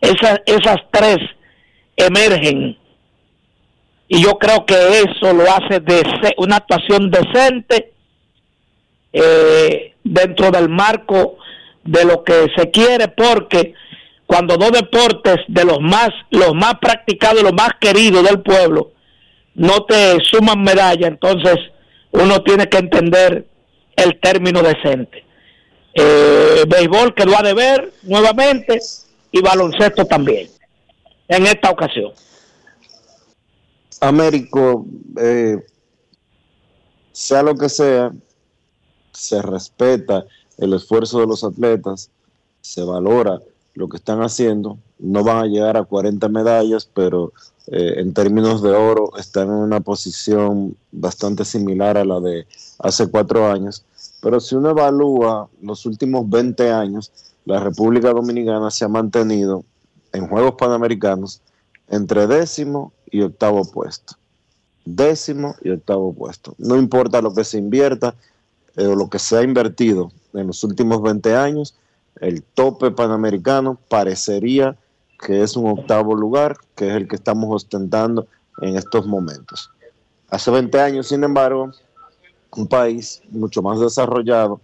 esas, 0.00 0.40
esas 0.46 0.76
tres 0.90 1.18
emergen. 1.96 2.76
Y 4.08 4.22
yo 4.22 4.38
creo 4.38 4.66
que 4.66 4.74
eso 4.74 5.32
lo 5.32 5.44
hace 5.44 5.80
una 6.36 6.56
actuación 6.56 7.10
decente 7.10 7.92
eh, 9.12 9.94
dentro 10.02 10.50
del 10.50 10.68
marco 10.68 11.36
de 11.84 12.04
lo 12.04 12.22
que 12.24 12.46
se 12.56 12.70
quiere 12.70 13.08
porque 13.08 13.74
cuando 14.26 14.56
dos 14.56 14.70
deportes 14.72 15.36
de 15.48 15.64
los 15.64 15.80
más 15.80 16.10
los 16.30 16.54
más 16.54 16.74
practicados 16.80 17.42
los 17.42 17.52
más 17.52 17.70
queridos 17.80 18.22
del 18.22 18.40
pueblo 18.42 18.92
no 19.54 19.84
te 19.84 20.18
suman 20.30 20.62
medalla 20.62 21.08
entonces 21.08 21.56
uno 22.12 22.42
tiene 22.42 22.68
que 22.68 22.78
entender 22.78 23.46
el 23.96 24.20
término 24.20 24.62
decente 24.62 25.24
eh, 25.94 26.64
béisbol 26.68 27.14
quedó 27.14 27.36
a 27.36 27.42
deber 27.42 27.90
nuevamente 28.02 28.78
y 29.32 29.40
baloncesto 29.40 30.04
también 30.04 30.48
en 31.28 31.46
esta 31.46 31.70
ocasión 31.70 32.12
Américo 34.00 34.86
eh, 35.16 35.64
sea 37.12 37.42
lo 37.42 37.54
que 37.54 37.68
sea 37.68 38.12
se 39.12 39.42
respeta 39.42 40.24
el 40.56 40.74
esfuerzo 40.74 41.20
de 41.20 41.26
los 41.26 41.44
atletas, 41.44 42.10
se 42.60 42.82
valora 42.82 43.40
lo 43.74 43.88
que 43.88 43.96
están 43.96 44.20
haciendo. 44.20 44.78
No 44.98 45.24
van 45.24 45.38
a 45.38 45.46
llegar 45.46 45.76
a 45.76 45.84
40 45.84 46.28
medallas, 46.28 46.88
pero 46.92 47.32
eh, 47.66 47.94
en 47.96 48.12
términos 48.12 48.62
de 48.62 48.70
oro 48.70 49.12
están 49.18 49.48
en 49.48 49.54
una 49.54 49.80
posición 49.80 50.76
bastante 50.92 51.44
similar 51.44 51.96
a 51.96 52.04
la 52.04 52.20
de 52.20 52.46
hace 52.78 53.08
cuatro 53.08 53.50
años. 53.50 53.84
Pero 54.20 54.38
si 54.38 54.54
uno 54.54 54.70
evalúa 54.70 55.48
los 55.62 55.86
últimos 55.86 56.28
20 56.28 56.70
años, 56.70 57.10
la 57.44 57.60
República 57.60 58.10
Dominicana 58.12 58.70
se 58.70 58.84
ha 58.84 58.88
mantenido 58.88 59.64
en 60.12 60.26
Juegos 60.26 60.54
Panamericanos 60.58 61.42
entre 61.88 62.26
décimo 62.26 62.92
y 63.10 63.22
octavo 63.22 63.64
puesto. 63.64 64.14
Décimo 64.84 65.54
y 65.62 65.70
octavo 65.70 66.12
puesto. 66.12 66.54
No 66.58 66.76
importa 66.76 67.20
lo 67.20 67.34
que 67.34 67.44
se 67.44 67.58
invierta 67.58 68.14
eh, 68.76 68.86
o 68.86 68.94
lo 68.94 69.08
que 69.08 69.18
se 69.18 69.36
ha 69.36 69.42
invertido 69.42 70.10
en 70.32 70.46
los 70.46 70.62
últimos 70.64 71.02
20 71.02 71.34
años, 71.34 71.76
el 72.20 72.42
tope 72.42 72.90
panamericano 72.90 73.78
parecería 73.88 74.76
que 75.18 75.42
es 75.42 75.56
un 75.56 75.68
octavo 75.68 76.14
lugar, 76.14 76.56
que 76.74 76.88
es 76.88 76.94
el 76.94 77.08
que 77.08 77.16
estamos 77.16 77.48
ostentando 77.50 78.26
en 78.62 78.76
estos 78.76 79.06
momentos. 79.06 79.70
Hace 80.30 80.50
20 80.50 80.80
años, 80.80 81.08
sin 81.08 81.24
embargo, 81.24 81.70
un 82.56 82.66
país 82.66 83.22
mucho 83.30 83.62
más 83.62 83.80
desarrollado 83.80 84.60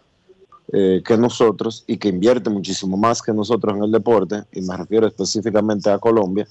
eh, 0.72 1.01
que 1.05 1.16
nosotros 1.16 1.84
y 1.86 1.97
que 1.97 2.09
invierte 2.09 2.51
muchísimo 2.51 2.97
más 2.97 3.22
que 3.22 3.32
nosotros 3.32 3.76
en 3.76 3.84
el 3.84 3.93
deporte, 3.93 4.43
y 4.51 4.62
me 4.62 4.76
refiero 4.76 5.06
específicamente 5.06 5.88
a 5.90 5.98
Colombia, 5.98 6.48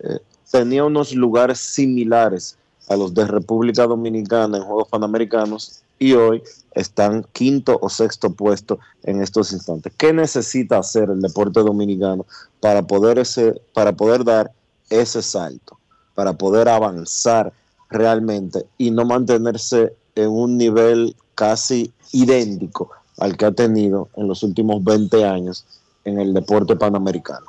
eh, 0.00 0.18
tenía 0.50 0.84
unos 0.84 1.14
lugares 1.14 1.58
similares 1.58 2.58
a 2.88 2.96
los 2.96 3.14
de 3.14 3.26
República 3.26 3.86
Dominicana 3.86 4.58
en 4.58 4.64
Juegos 4.64 4.88
Panamericanos 4.88 5.82
y 5.98 6.12
hoy 6.12 6.42
están 6.72 7.24
quinto 7.32 7.78
o 7.80 7.88
sexto 7.88 8.28
puesto 8.28 8.78
en 9.04 9.22
estos 9.22 9.52
instantes. 9.52 9.94
¿Qué 9.96 10.12
necesita 10.12 10.78
hacer 10.78 11.08
el 11.08 11.22
deporte 11.22 11.60
dominicano 11.60 12.26
para 12.60 12.82
poder, 12.82 13.18
ese, 13.18 13.58
para 13.72 13.92
poder 13.92 14.22
dar 14.22 14.52
ese 14.90 15.22
salto, 15.22 15.78
para 16.14 16.34
poder 16.34 16.68
avanzar 16.68 17.54
realmente 17.88 18.66
y 18.76 18.90
no 18.90 19.06
mantenerse 19.06 19.94
en 20.14 20.28
un 20.28 20.58
nivel 20.58 21.16
casi 21.34 21.90
idéntico 22.12 22.90
al 23.18 23.36
que 23.36 23.46
ha 23.46 23.52
tenido 23.52 24.08
en 24.16 24.28
los 24.28 24.42
últimos 24.42 24.82
20 24.82 25.24
años 25.24 25.64
en 26.04 26.20
el 26.20 26.34
deporte 26.34 26.76
panamericano? 26.76 27.46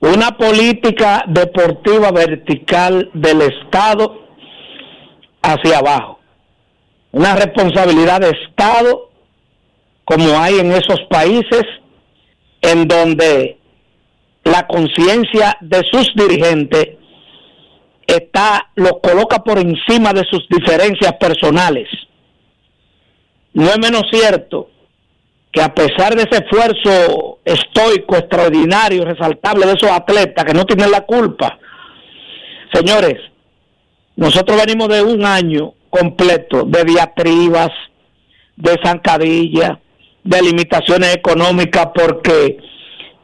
Una 0.00 0.36
política 0.36 1.24
deportiva 1.26 2.10
vertical 2.12 3.10
del 3.14 3.42
Estado 3.42 4.14
hacia 5.42 5.78
abajo. 5.78 6.18
Una 7.12 7.34
responsabilidad 7.34 8.20
de 8.20 8.30
Estado 8.30 9.08
como 10.04 10.38
hay 10.38 10.58
en 10.58 10.72
esos 10.72 11.00
países 11.10 11.64
en 12.62 12.88
donde 12.88 13.58
la 14.44 14.66
conciencia 14.66 15.56
de 15.60 15.84
sus 15.90 16.10
dirigentes 16.14 16.96
está 18.06 18.70
lo 18.76 19.00
coloca 19.00 19.44
por 19.44 19.58
encima 19.58 20.12
de 20.14 20.24
sus 20.30 20.48
diferencias 20.48 21.12
personales. 21.20 21.88
No 23.58 23.70
es 23.70 23.78
menos 23.80 24.04
cierto 24.08 24.70
que 25.50 25.60
a 25.60 25.74
pesar 25.74 26.14
de 26.14 26.22
ese 26.22 26.44
esfuerzo 26.44 27.40
estoico, 27.44 28.16
extraordinario, 28.16 29.04
resaltable 29.04 29.66
de 29.66 29.72
esos 29.72 29.90
atletas 29.90 30.44
que 30.44 30.54
no 30.54 30.64
tienen 30.64 30.92
la 30.92 31.00
culpa, 31.00 31.58
señores, 32.72 33.16
nosotros 34.14 34.64
venimos 34.64 34.86
de 34.86 35.02
un 35.02 35.24
año 35.26 35.74
completo 35.90 36.62
de 36.66 36.84
diatribas, 36.84 37.70
de 38.54 38.78
zancadillas, 38.80 39.72
de 40.22 40.40
limitaciones 40.40 41.16
económicas 41.16 41.88
porque 41.92 42.58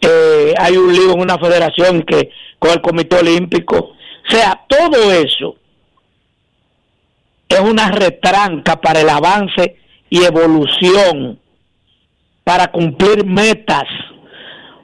eh, 0.00 0.54
hay 0.58 0.76
un 0.76 0.92
lío 0.92 1.12
en 1.12 1.20
una 1.20 1.38
federación 1.38 2.02
que 2.02 2.30
con 2.58 2.72
el 2.72 2.80
Comité 2.80 3.20
Olímpico. 3.20 3.76
O 3.76 4.30
sea, 4.30 4.64
todo 4.66 5.12
eso 5.12 5.54
es 7.48 7.60
una 7.60 7.92
retranca 7.92 8.80
para 8.80 9.00
el 9.00 9.08
avance 9.08 9.83
y 10.14 10.22
evolución, 10.22 11.40
para 12.44 12.68
cumplir 12.68 13.26
metas. 13.26 13.82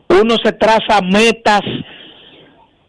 Uno 0.09 0.35
se 0.43 0.51
traza 0.51 1.01
metas 1.03 1.61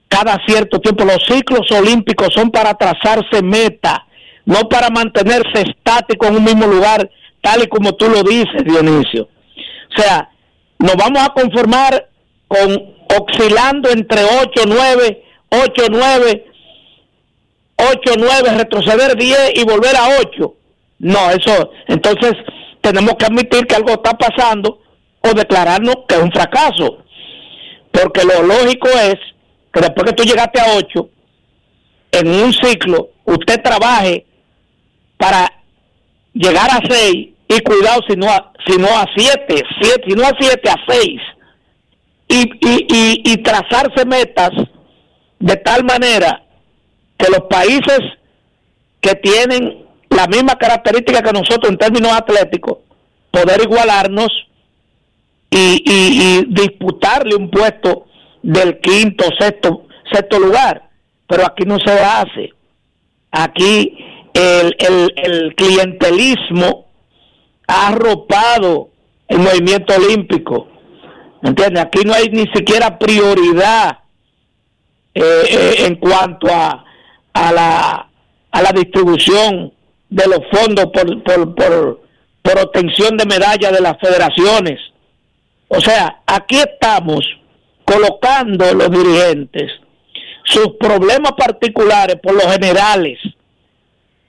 cada 0.08 0.40
cierto 0.48 0.80
tiempo. 0.80 1.06
Los 1.06 1.24
ciclos 1.28 1.72
olímpicos 1.72 2.30
son 2.34 2.50
para 2.50 2.74
trazarse 2.74 3.44
metas, 3.44 4.00
no 4.44 4.62
para 4.62 4.90
mantenerse 4.90 5.70
estático 5.70 6.26
en 6.26 6.38
un 6.38 6.44
mismo 6.44 6.66
lugar, 6.66 7.08
tal 7.42 7.62
y 7.62 7.68
como 7.68 7.94
tú 7.94 8.10
lo 8.10 8.24
dices, 8.24 8.64
Dionisio. 8.66 9.26
O 9.26 10.02
sea, 10.02 10.32
nos 10.80 10.96
vamos 10.96 11.22
a 11.22 11.34
conformar 11.34 12.10
con 12.48 12.96
oscilando 13.20 13.92
entre 13.92 14.24
8, 14.24 14.64
9, 14.66 15.24
8, 15.50 15.84
9, 15.92 16.46
8, 17.76 18.14
9, 18.18 18.58
retroceder 18.58 19.16
10 19.16 19.52
y 19.58 19.64
volver 19.64 19.96
a 19.96 20.18
8. 20.22 20.56
No, 21.02 21.32
eso, 21.32 21.72
entonces 21.88 22.34
tenemos 22.80 23.16
que 23.16 23.26
admitir 23.26 23.66
que 23.66 23.76
algo 23.76 23.90
está 23.90 24.14
pasando 24.14 24.82
o 25.22 25.34
declararnos 25.34 25.96
que 26.08 26.16
es 26.16 26.22
un 26.22 26.32
fracaso. 26.32 27.00
Porque 27.92 28.24
lo 28.24 28.44
lógico 28.44 28.88
es 28.88 29.16
que 29.74 29.82
después 29.82 30.06
que 30.06 30.14
tú 30.14 30.24
llegaste 30.24 30.62
a 30.62 30.76
8, 30.78 31.10
en 32.12 32.28
un 32.28 32.54
ciclo, 32.54 33.10
usted 33.26 33.62
trabaje 33.64 34.28
para 35.18 35.52
llegar 36.34 36.70
a 36.70 36.80
6 36.88 37.30
y 37.48 37.60
cuidado 37.62 38.02
si 38.08 38.16
no 38.16 38.30
a, 38.30 38.52
si 38.68 38.78
no 38.78 38.88
a 38.88 39.08
7, 39.16 39.64
si 40.08 40.14
no 40.14 40.24
a 40.24 40.34
7, 40.40 40.70
a 40.70 40.76
6. 40.88 41.22
Y, 42.28 42.36
y, 42.36 42.88
y, 42.90 43.32
y 43.34 43.38
trazarse 43.38 44.06
metas 44.06 44.52
de 45.40 45.56
tal 45.58 45.84
manera 45.84 46.44
que 47.18 47.30
los 47.32 47.42
países 47.50 48.00
que 49.02 49.16
tienen 49.16 49.82
la 50.22 50.28
misma 50.28 50.56
característica 50.56 51.24
que 51.24 51.34
nosotros 51.34 51.72
en 51.72 51.78
términos 51.78 52.12
atléticos, 52.12 52.78
poder 53.32 53.62
igualarnos 53.64 54.30
y, 55.50 55.84
y, 55.86 56.46
disputarle 56.48 57.36
un 57.36 57.50
puesto 57.50 58.06
del 58.44 58.80
quinto, 58.80 59.26
sexto, 59.40 59.88
sexto 60.12 60.40
lugar. 60.40 60.90
Pero 61.28 61.46
aquí 61.46 61.64
no 61.66 61.78
se 61.80 61.92
hace. 61.92 62.52
Aquí 63.32 63.98
el, 64.34 64.76
el, 64.78 65.14
el 65.16 65.56
clientelismo 65.56 66.88
ha 67.68 67.88
arropado 67.88 68.90
el 69.28 69.40
movimiento 69.40 69.96
olímpico. 69.96 70.68
¿Me 71.42 71.50
entiendes? 71.50 71.84
Aquí 71.84 72.02
no 72.06 72.14
hay 72.14 72.30
ni 72.30 72.46
siquiera 72.54 73.00
prioridad 73.00 74.00
eh, 75.16 75.44
eh, 75.50 75.76
en 75.88 75.96
cuanto 75.96 76.48
a, 76.48 76.86
a, 77.34 77.52
la, 77.52 78.10
a 78.52 78.62
la 78.62 78.72
distribución 78.72 79.74
de 80.12 80.28
los 80.28 80.42
fondos 80.52 80.86
por, 80.94 81.24
por, 81.24 81.56
por, 81.56 82.02
por 82.44 82.60
obtención 82.60 83.18
de 83.18 83.26
medallas 83.26 83.72
de 83.72 83.82
las 83.82 83.98
federaciones. 84.00 84.80
O 85.68 85.82
sea, 85.82 86.22
aquí 86.28 86.58
estamos 86.58 87.26
colocando 87.86 88.72
los 88.74 88.92
dirigentes 88.92 89.72
sus 90.44 90.76
problemas 90.80 91.34
particulares 91.38 92.18
por 92.22 92.34
los 92.34 92.46
generales. 92.52 93.20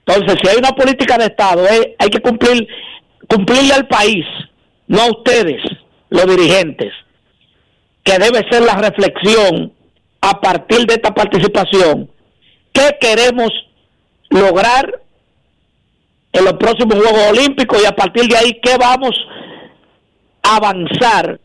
Entonces, 0.05 0.37
si 0.41 0.49
hay 0.49 0.57
una 0.57 0.71
política 0.71 1.17
de 1.17 1.25
Estado, 1.25 1.65
eh, 1.67 1.95
hay 1.97 2.09
que 2.09 2.19
cumplir 2.19 2.67
cumplirle 3.27 3.73
al 3.73 3.87
país, 3.87 4.25
no 4.87 5.01
a 5.01 5.11
ustedes, 5.11 5.61
los 6.09 6.25
dirigentes, 6.27 6.93
que 8.03 8.19
debe 8.19 8.47
ser 8.49 8.61
la 8.61 8.75
reflexión 8.75 9.73
a 10.21 10.39
partir 10.39 10.85
de 10.85 10.95
esta 10.95 11.13
participación. 11.13 12.11
¿Qué 12.71 12.97
queremos 12.99 13.49
lograr 14.29 15.02
en 16.33 16.45
los 16.45 16.53
próximos 16.53 16.95
Juegos 16.95 17.29
Olímpicos 17.29 17.81
y 17.81 17.85
a 17.85 17.95
partir 17.95 18.27
de 18.27 18.35
ahí 18.35 18.59
qué 18.61 18.75
vamos 18.77 19.15
a 20.41 20.57
avanzar 20.57 21.39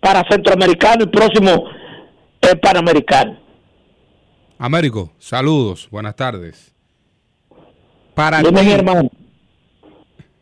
para 0.00 0.22
Centroamericano 0.30 1.04
y 1.04 1.06
próximo 1.06 1.64
eh, 2.42 2.54
Panamericano. 2.56 3.38
Américo, 4.58 5.12
saludos, 5.18 5.88
buenas 5.90 6.14
tardes. 6.14 6.74
Para 8.14 8.40
Dime, 8.40 8.72
hermano. 8.72 9.10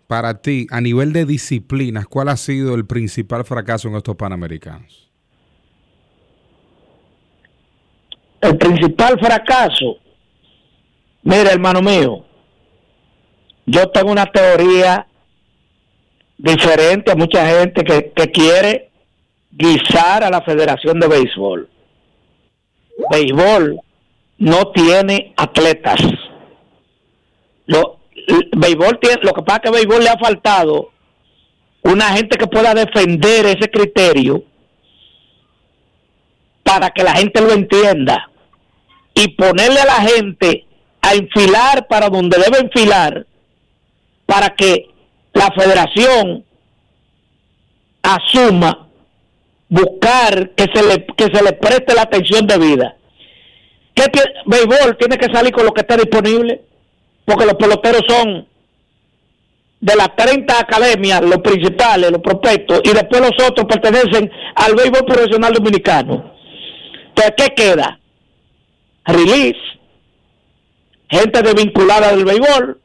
Para 0.07 0.41
ti, 0.41 0.67
a 0.71 0.81
nivel 0.81 1.13
de 1.13 1.25
disciplinas, 1.25 2.07
¿cuál 2.07 2.29
ha 2.29 2.37
sido 2.37 2.75
el 2.75 2.87
principal 2.87 3.45
fracaso 3.45 3.89
en 3.89 3.97
estos 3.97 4.17
Panamericanos? 4.17 5.11
El 8.41 8.59
principal 8.59 9.19
fracaso, 9.19 9.97
mira 11.23 11.51
hermano 11.51 11.81
mío, 11.81 12.25
yo 13.67 13.89
tengo 13.91 14.11
una 14.11 14.27
teoría 14.27 15.07
diferente 16.37 17.13
a 17.13 17.17
mucha 17.17 17.47
gente 17.47 17.85
que, 17.85 18.31
quiere 18.31 18.91
guisar 19.51 20.25
a 20.25 20.31
la 20.31 20.43
Federación 20.43 20.99
de 21.01 21.09
Béisbol. 21.09 21.69
Béisbol 23.11 23.81
no 24.39 24.73
tiene 24.73 25.33
atletas. 25.37 26.01
Lo, 27.67 28.01
béisbol 28.57 28.99
tiene, 29.01 29.23
lo 29.23 29.33
que 29.33 29.43
pasa 29.43 29.57
es 29.57 29.63
que 29.63 29.69
a 29.69 29.73
béisbol 29.73 30.03
le 30.03 30.11
ha 30.11 30.19
faltado 30.19 30.91
una 31.83 32.09
gente 32.17 32.37
que 32.37 32.47
pueda 32.47 32.75
defender 32.75 33.47
ese 33.47 33.71
criterio 33.71 34.43
para 36.63 36.91
que 36.91 37.03
la 37.03 37.15
gente 37.15 37.41
lo 37.41 37.53
entienda 37.53 38.31
y 39.15 39.29
ponerle 39.29 39.81
a 39.81 39.87
la 39.87 40.03
gente 40.03 40.67
a 41.01 41.15
enfilar 41.15 41.87
para 41.87 42.09
donde 42.09 42.39
debe 42.39 42.59
enfilar 42.59 43.27
para 44.35 44.51
que 44.57 44.91
la 45.33 45.49
federación 45.57 46.45
asuma 48.03 48.89
buscar 49.69 50.51
que 50.57 50.67
se 50.75 50.83
le 50.83 51.07
que 51.07 51.27
se 51.33 51.41
le 51.41 51.53
preste 51.53 51.95
la 51.95 52.03
atención 52.03 52.45
debida. 52.45 52.97
¿Qué 53.95 54.07
béisbol 54.47 54.97
tiene 54.99 55.19
que 55.19 55.33
salir 55.33 55.53
con 55.53 55.65
lo 55.65 55.73
que 55.73 55.83
está 55.83 55.97
disponible? 55.97 56.63
Porque 57.25 57.47
los 57.47 57.55
peloteros 57.55 58.03
son 58.09 58.49
de 59.81 59.95
las 59.95 60.17
30 60.17 60.59
academias, 60.59 61.21
los 61.21 61.39
principales, 61.39 62.11
los 62.11 62.21
prospectos, 62.21 62.81
y 62.83 62.93
después 62.93 63.21
los 63.21 63.49
otros 63.49 63.67
pertenecen 63.69 64.33
al 64.57 64.75
béisbol 64.75 65.05
profesional 65.07 65.53
dominicano. 65.53 66.35
Entonces, 67.11 67.35
¿qué 67.37 67.55
queda? 67.55 68.01
Release, 69.05 69.61
gente 71.09 71.41
desvinculada 71.41 72.11
del 72.11 72.25
béisbol, 72.25 72.81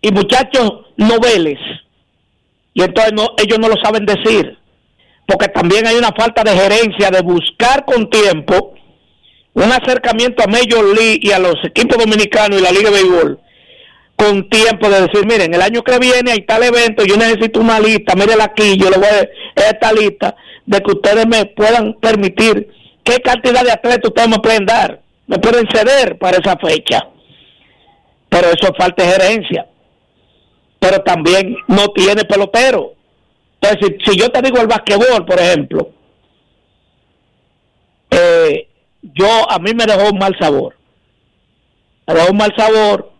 y 0.00 0.10
muchachos 0.12 0.70
noveles. 0.96 1.58
Y 2.74 2.82
entonces 2.82 3.12
no, 3.12 3.34
ellos 3.38 3.58
no 3.58 3.68
lo 3.68 3.76
saben 3.82 4.06
decir, 4.06 4.58
porque 5.26 5.48
también 5.48 5.86
hay 5.86 5.96
una 5.96 6.12
falta 6.12 6.42
de 6.42 6.52
gerencia 6.52 7.10
de 7.10 7.22
buscar 7.22 7.84
con 7.84 8.08
tiempo 8.08 8.74
un 9.52 9.72
acercamiento 9.72 10.44
a 10.44 10.46
Major 10.46 10.84
League 10.96 11.20
y 11.22 11.32
a 11.32 11.38
los 11.38 11.56
equipos 11.64 11.98
dominicanos 11.98 12.60
y 12.60 12.62
la 12.62 12.70
Liga 12.70 12.90
de 12.90 13.02
Béisbol 13.02 13.40
con 14.20 14.50
tiempo 14.50 14.90
de 14.90 15.00
decir, 15.06 15.26
miren, 15.26 15.54
el 15.54 15.62
año 15.62 15.82
que 15.82 15.98
viene 15.98 16.32
hay 16.32 16.42
tal 16.42 16.62
evento, 16.62 17.06
yo 17.06 17.16
necesito 17.16 17.58
una 17.58 17.80
lista, 17.80 18.14
miren 18.14 18.40
aquí, 18.42 18.76
yo 18.76 18.90
le 18.90 18.98
voy 18.98 19.06
a 19.06 19.70
esta 19.70 19.92
lista 19.94 20.36
de 20.66 20.78
que 20.80 20.90
ustedes 20.92 21.26
me 21.26 21.46
puedan 21.46 21.94
permitir 21.94 22.68
qué 23.02 23.20
cantidad 23.20 23.64
de 23.64 23.72
atletas 23.72 24.08
ustedes 24.08 24.28
me 24.28 24.38
pueden 24.38 24.66
dar, 24.66 25.00
me 25.26 25.38
pueden 25.38 25.66
ceder 25.72 26.18
para 26.18 26.36
esa 26.36 26.54
fecha. 26.58 27.08
Pero 28.28 28.48
eso 28.48 28.70
es 28.70 28.72
falta 28.78 29.04
de 29.04 29.10
gerencia. 29.10 29.66
Pero 30.80 31.02
también 31.02 31.54
no 31.68 31.88
tiene 31.88 32.24
pelotero. 32.24 32.94
Entonces, 33.60 33.98
si, 34.04 34.18
yo 34.18 34.30
te 34.30 34.42
digo 34.42 34.58
el 34.58 34.66
basquetbol, 34.66 35.24
por 35.24 35.38
ejemplo, 35.38 35.90
eh, 38.10 38.68
yo 39.02 39.50
a 39.50 39.58
mí 39.58 39.72
me 39.74 39.84
dejó 39.84 40.10
un 40.10 40.18
mal 40.18 40.36
sabor. 40.40 40.74
Me 42.06 42.14
dejó 42.14 42.30
un 42.30 42.38
mal 42.38 42.52
sabor 42.56 43.12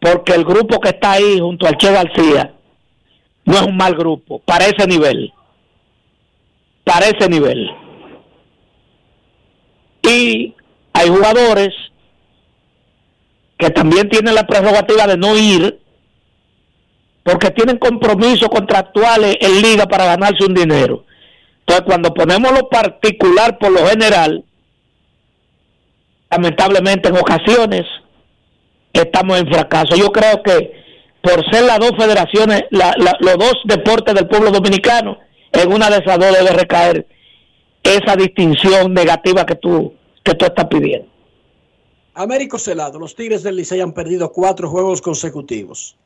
porque 0.00 0.34
el 0.34 0.44
grupo 0.44 0.80
que 0.80 0.90
está 0.90 1.12
ahí 1.12 1.38
junto 1.38 1.66
al 1.66 1.78
Che 1.78 1.90
García 1.90 2.52
no 3.46 3.54
es 3.54 3.62
un 3.62 3.76
mal 3.76 3.94
grupo, 3.94 4.38
para 4.40 4.66
ese 4.66 4.86
nivel. 4.86 5.32
Para 6.82 7.06
ese 7.06 7.28
nivel. 7.28 7.70
Y 10.02 10.54
hay 10.92 11.08
jugadores 11.08 11.70
que 13.58 13.70
también 13.70 14.08
tienen 14.08 14.34
la 14.34 14.46
prerrogativa 14.46 15.06
de 15.06 15.16
no 15.16 15.36
ir 15.36 15.80
porque 17.24 17.50
tienen 17.50 17.78
compromisos 17.78 18.48
contractuales 18.48 19.36
en 19.40 19.62
liga 19.62 19.86
para 19.86 20.04
ganarse 20.04 20.44
un 20.46 20.54
dinero. 20.54 21.04
Entonces, 21.60 21.86
cuando 21.86 22.12
ponemos 22.12 22.52
lo 22.52 22.68
particular 22.68 23.58
por 23.58 23.72
lo 23.72 23.86
general, 23.86 24.44
lamentablemente 26.30 27.08
en 27.08 27.16
ocasiones 27.16 27.82
estamos 28.92 29.40
en 29.40 29.48
fracaso. 29.48 29.96
Yo 29.96 30.12
creo 30.12 30.42
que 30.42 30.84
por 31.22 31.42
ser 31.50 31.64
las 31.64 31.78
dos 31.78 31.92
federaciones, 31.98 32.64
los 32.70 33.38
dos 33.38 33.54
deportes 33.64 34.14
del 34.14 34.28
pueblo 34.28 34.50
dominicano, 34.50 35.18
en 35.52 35.72
una 35.72 35.88
de 35.88 35.98
esas 36.04 36.18
dos 36.18 36.36
debe 36.36 36.50
recaer 36.50 37.06
esa 37.82 38.16
distinción 38.16 38.92
negativa 38.92 39.46
que 39.46 39.54
tú, 39.54 39.94
que 40.22 40.34
tú 40.34 40.44
estás 40.44 40.66
pidiendo. 40.66 41.08
Américo 42.12 42.58
Celado, 42.58 42.98
los 42.98 43.14
Tigres 43.14 43.42
del 43.42 43.56
Licey 43.56 43.80
han 43.80 43.92
perdido 43.92 44.30
cuatro 44.30 44.68
juegos 44.68 45.00
consecutivos. 45.00 45.96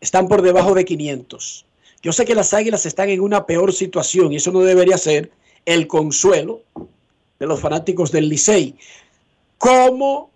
Están 0.00 0.28
por 0.28 0.42
debajo 0.42 0.74
de 0.74 0.84
500. 0.84 1.66
Yo 2.02 2.12
sé 2.12 2.24
que 2.24 2.34
las 2.34 2.54
Águilas 2.54 2.86
están 2.86 3.10
en 3.10 3.20
una 3.20 3.44
peor 3.44 3.72
situación 3.72 4.32
y 4.32 4.36
eso 4.36 4.52
no 4.52 4.60
debería 4.60 4.96
ser 4.96 5.30
el 5.66 5.86
consuelo 5.86 6.62
de 7.38 7.46
los 7.46 7.60
fanáticos 7.60 8.10
del 8.10 8.28
Licey. 8.28 8.74
¿Cómo 9.58 10.30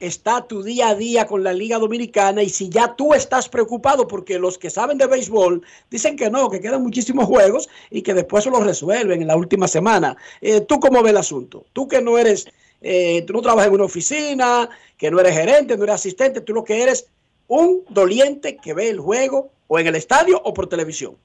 está 0.00 0.46
tu 0.46 0.62
día 0.62 0.88
a 0.88 0.94
día 0.94 1.26
con 1.26 1.42
la 1.42 1.52
Liga 1.52 1.78
Dominicana 1.78 2.42
y 2.42 2.48
si 2.48 2.68
ya 2.68 2.94
tú 2.94 3.14
estás 3.14 3.48
preocupado 3.48 4.06
porque 4.06 4.38
los 4.38 4.58
que 4.58 4.70
saben 4.70 4.98
de 4.98 5.06
béisbol 5.06 5.62
dicen 5.90 6.16
que 6.16 6.30
no, 6.30 6.50
que 6.50 6.60
quedan 6.60 6.82
muchísimos 6.82 7.26
juegos 7.26 7.68
y 7.90 8.02
que 8.02 8.14
después 8.14 8.44
se 8.44 8.50
los 8.50 8.64
resuelven 8.64 9.22
en 9.22 9.28
la 9.28 9.36
última 9.36 9.68
semana. 9.68 10.16
Eh, 10.40 10.60
¿Tú 10.62 10.80
cómo 10.80 11.02
ves 11.02 11.10
el 11.10 11.18
asunto? 11.18 11.64
Tú 11.72 11.88
que 11.88 12.02
no 12.02 12.18
eres, 12.18 12.46
eh, 12.80 13.22
tú 13.26 13.32
no 13.32 13.42
trabajas 13.42 13.68
en 13.68 13.74
una 13.74 13.84
oficina, 13.84 14.68
que 14.96 15.10
no 15.10 15.20
eres 15.20 15.34
gerente, 15.34 15.76
no 15.76 15.84
eres 15.84 15.96
asistente, 15.96 16.40
tú 16.40 16.52
lo 16.52 16.64
que 16.64 16.82
eres 16.82 17.08
un 17.48 17.84
doliente 17.88 18.56
que 18.56 18.74
ve 18.74 18.90
el 18.90 19.00
juego 19.00 19.50
o 19.68 19.78
en 19.78 19.86
el 19.86 19.94
estadio 19.94 20.40
o 20.42 20.52
por 20.54 20.68
televisión. 20.68 21.16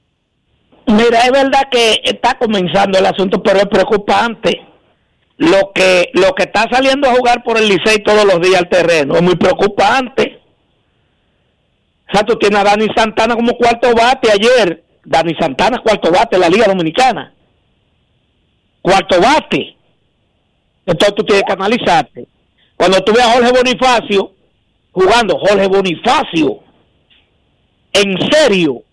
Mira, 0.88 1.22
es 1.22 1.31
verdad 1.31 1.69
que 1.69 2.02
está 2.03 2.38
comenzando 2.38 2.98
el 2.98 3.06
asunto, 3.06 3.41
pero 3.41 3.60
es 3.60 3.68
preocupante. 3.68 4.68
Lo 5.38 5.72
que, 5.73 6.10
lo 6.14 6.34
que 6.35 6.43
está 6.43 6.68
saliendo 6.72 7.10
a 7.10 7.15
jugar 7.15 7.43
por 7.43 7.57
el 7.57 7.68
Licey 7.68 8.03
todos 8.03 8.26
los 8.26 8.39
días 8.41 8.61
al 8.61 8.69
terreno 8.69 9.15
es 9.15 9.22
muy 9.22 9.35
preocupante. 9.35 10.39
O 12.07 12.14
sea, 12.14 12.23
tú 12.23 12.35
tienes 12.35 12.60
a 12.60 12.64
Dani 12.64 12.88
Santana 12.95 13.35
como 13.35 13.53
cuarto 13.53 13.93
bate 13.95 14.31
ayer. 14.31 14.84
Dani 15.03 15.34
Santana 15.39 15.81
cuarto 15.81 16.11
bate 16.11 16.35
en 16.35 16.41
la 16.41 16.49
Liga 16.49 16.65
Dominicana. 16.68 17.34
Cuarto 18.81 19.19
bate. 19.19 19.76
Entonces 20.85 21.15
tú 21.15 21.23
tienes 21.23 21.43
que 21.45 21.53
analizarte. 21.53 22.27
Cuando 22.76 22.99
tú 23.03 23.14
ves 23.14 23.23
a 23.23 23.31
Jorge 23.31 23.52
Bonifacio 23.52 24.31
jugando, 24.91 25.38
Jorge 25.39 25.68
Bonifacio, 25.68 26.59
en 27.93 28.18
serio, 28.31 28.84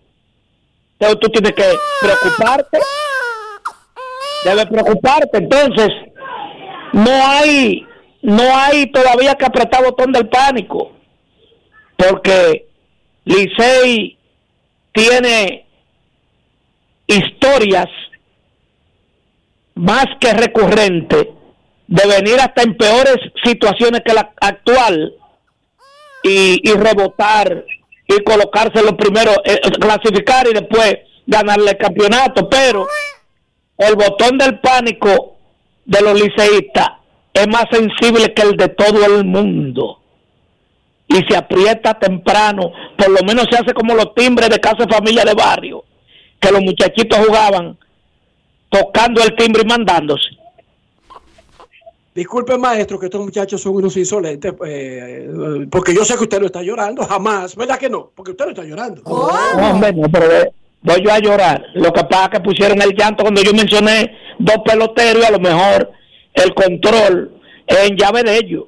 entonces 0.99 1.19
tú 1.21 1.29
tienes 1.29 1.53
que 1.53 1.63
preocuparte. 2.01 2.79
Debes 4.43 4.65
preocuparte. 4.65 5.37
Entonces, 5.37 5.89
no 6.91 7.11
hay, 7.11 7.85
no 8.21 8.43
hay 8.57 8.91
todavía 8.91 9.35
que 9.35 9.45
apretar 9.45 9.83
botón 9.83 10.11
del 10.11 10.27
pánico. 10.27 10.91
Porque 11.95 12.67
Licey 13.23 14.17
tiene 14.91 15.65
historias 17.07 17.87
más 19.75 20.05
que 20.19 20.33
recurrentes 20.33 21.27
de 21.87 22.07
venir 22.07 22.39
hasta 22.41 22.63
en 22.63 22.75
peores 22.75 23.17
situaciones 23.43 24.01
que 24.05 24.13
la 24.13 24.33
actual 24.41 25.13
y, 26.23 26.69
y 26.69 26.73
rebotar 26.73 27.65
y 28.07 28.23
colocarse 28.23 28.83
lo 28.83 28.97
primero, 28.97 29.31
eh, 29.45 29.59
clasificar 29.79 30.47
y 30.47 30.53
después 30.53 30.97
ganarle 31.27 31.71
el 31.71 31.77
campeonato. 31.77 32.49
Pero 32.49 32.87
el 33.77 33.95
botón 33.95 34.37
del 34.37 34.59
pánico 34.59 35.37
de 35.85 36.01
los 36.01 36.19
liceístas 36.19 36.89
es 37.33 37.47
más 37.47 37.65
sensible 37.71 38.33
que 38.33 38.41
el 38.41 38.57
de 38.57 38.69
todo 38.69 39.05
el 39.05 39.25
mundo. 39.25 40.01
Y 41.07 41.17
se 41.27 41.37
aprieta 41.37 41.93
temprano, 41.95 42.71
por 42.97 43.09
lo 43.09 43.25
menos 43.25 43.45
se 43.49 43.57
hace 43.57 43.73
como 43.73 43.95
los 43.95 44.13
timbres 44.13 44.49
de 44.49 44.59
casa 44.59 44.85
de 44.85 44.93
familia 44.93 45.23
de 45.23 45.33
barrio, 45.33 45.83
que 46.39 46.51
los 46.51 46.61
muchachitos 46.61 47.17
jugaban 47.25 47.77
tocando 48.69 49.21
el 49.23 49.35
timbre 49.35 49.63
y 49.63 49.67
mandándose. 49.67 50.29
Disculpe, 52.13 52.57
maestro, 52.57 52.99
que 52.99 53.05
estos 53.05 53.21
muchachos 53.21 53.61
son 53.61 53.75
unos 53.75 53.95
insolentes, 53.95 54.53
eh, 54.65 55.67
porque 55.69 55.93
yo 55.93 56.03
sé 56.03 56.15
que 56.15 56.23
usted 56.23 56.39
no 56.39 56.47
está 56.47 56.61
llorando, 56.61 57.05
jamás, 57.05 57.55
¿verdad 57.55 57.77
que 57.77 57.89
no? 57.89 58.11
Porque 58.15 58.31
usted 58.31 58.45
no 58.45 58.51
está 58.51 58.63
llorando. 58.63 59.01
No, 59.05 59.71
hombre, 59.71 59.93
no, 59.93 60.09
pero 60.09 60.25
eh, 60.25 60.51
voy 60.81 61.03
yo 61.03 61.11
a 61.11 61.19
llorar. 61.19 61.63
Lo 61.75 61.93
que 61.93 62.03
pasa 62.05 62.25
es 62.25 62.29
que 62.31 62.39
pusieron 62.39 62.81
el 62.81 62.95
llanto 62.95 63.23
cuando 63.23 63.41
yo 63.41 63.53
mencioné 63.53 64.11
dos 64.39 64.57
peloteros 64.65 65.23
y 65.23 65.25
a 65.25 65.31
lo 65.31 65.39
mejor 65.39 65.91
el 66.33 66.53
control 66.53 67.39
es 67.67 67.89
en 67.89 67.95
llave 67.95 68.23
de 68.23 68.37
ellos. 68.37 68.65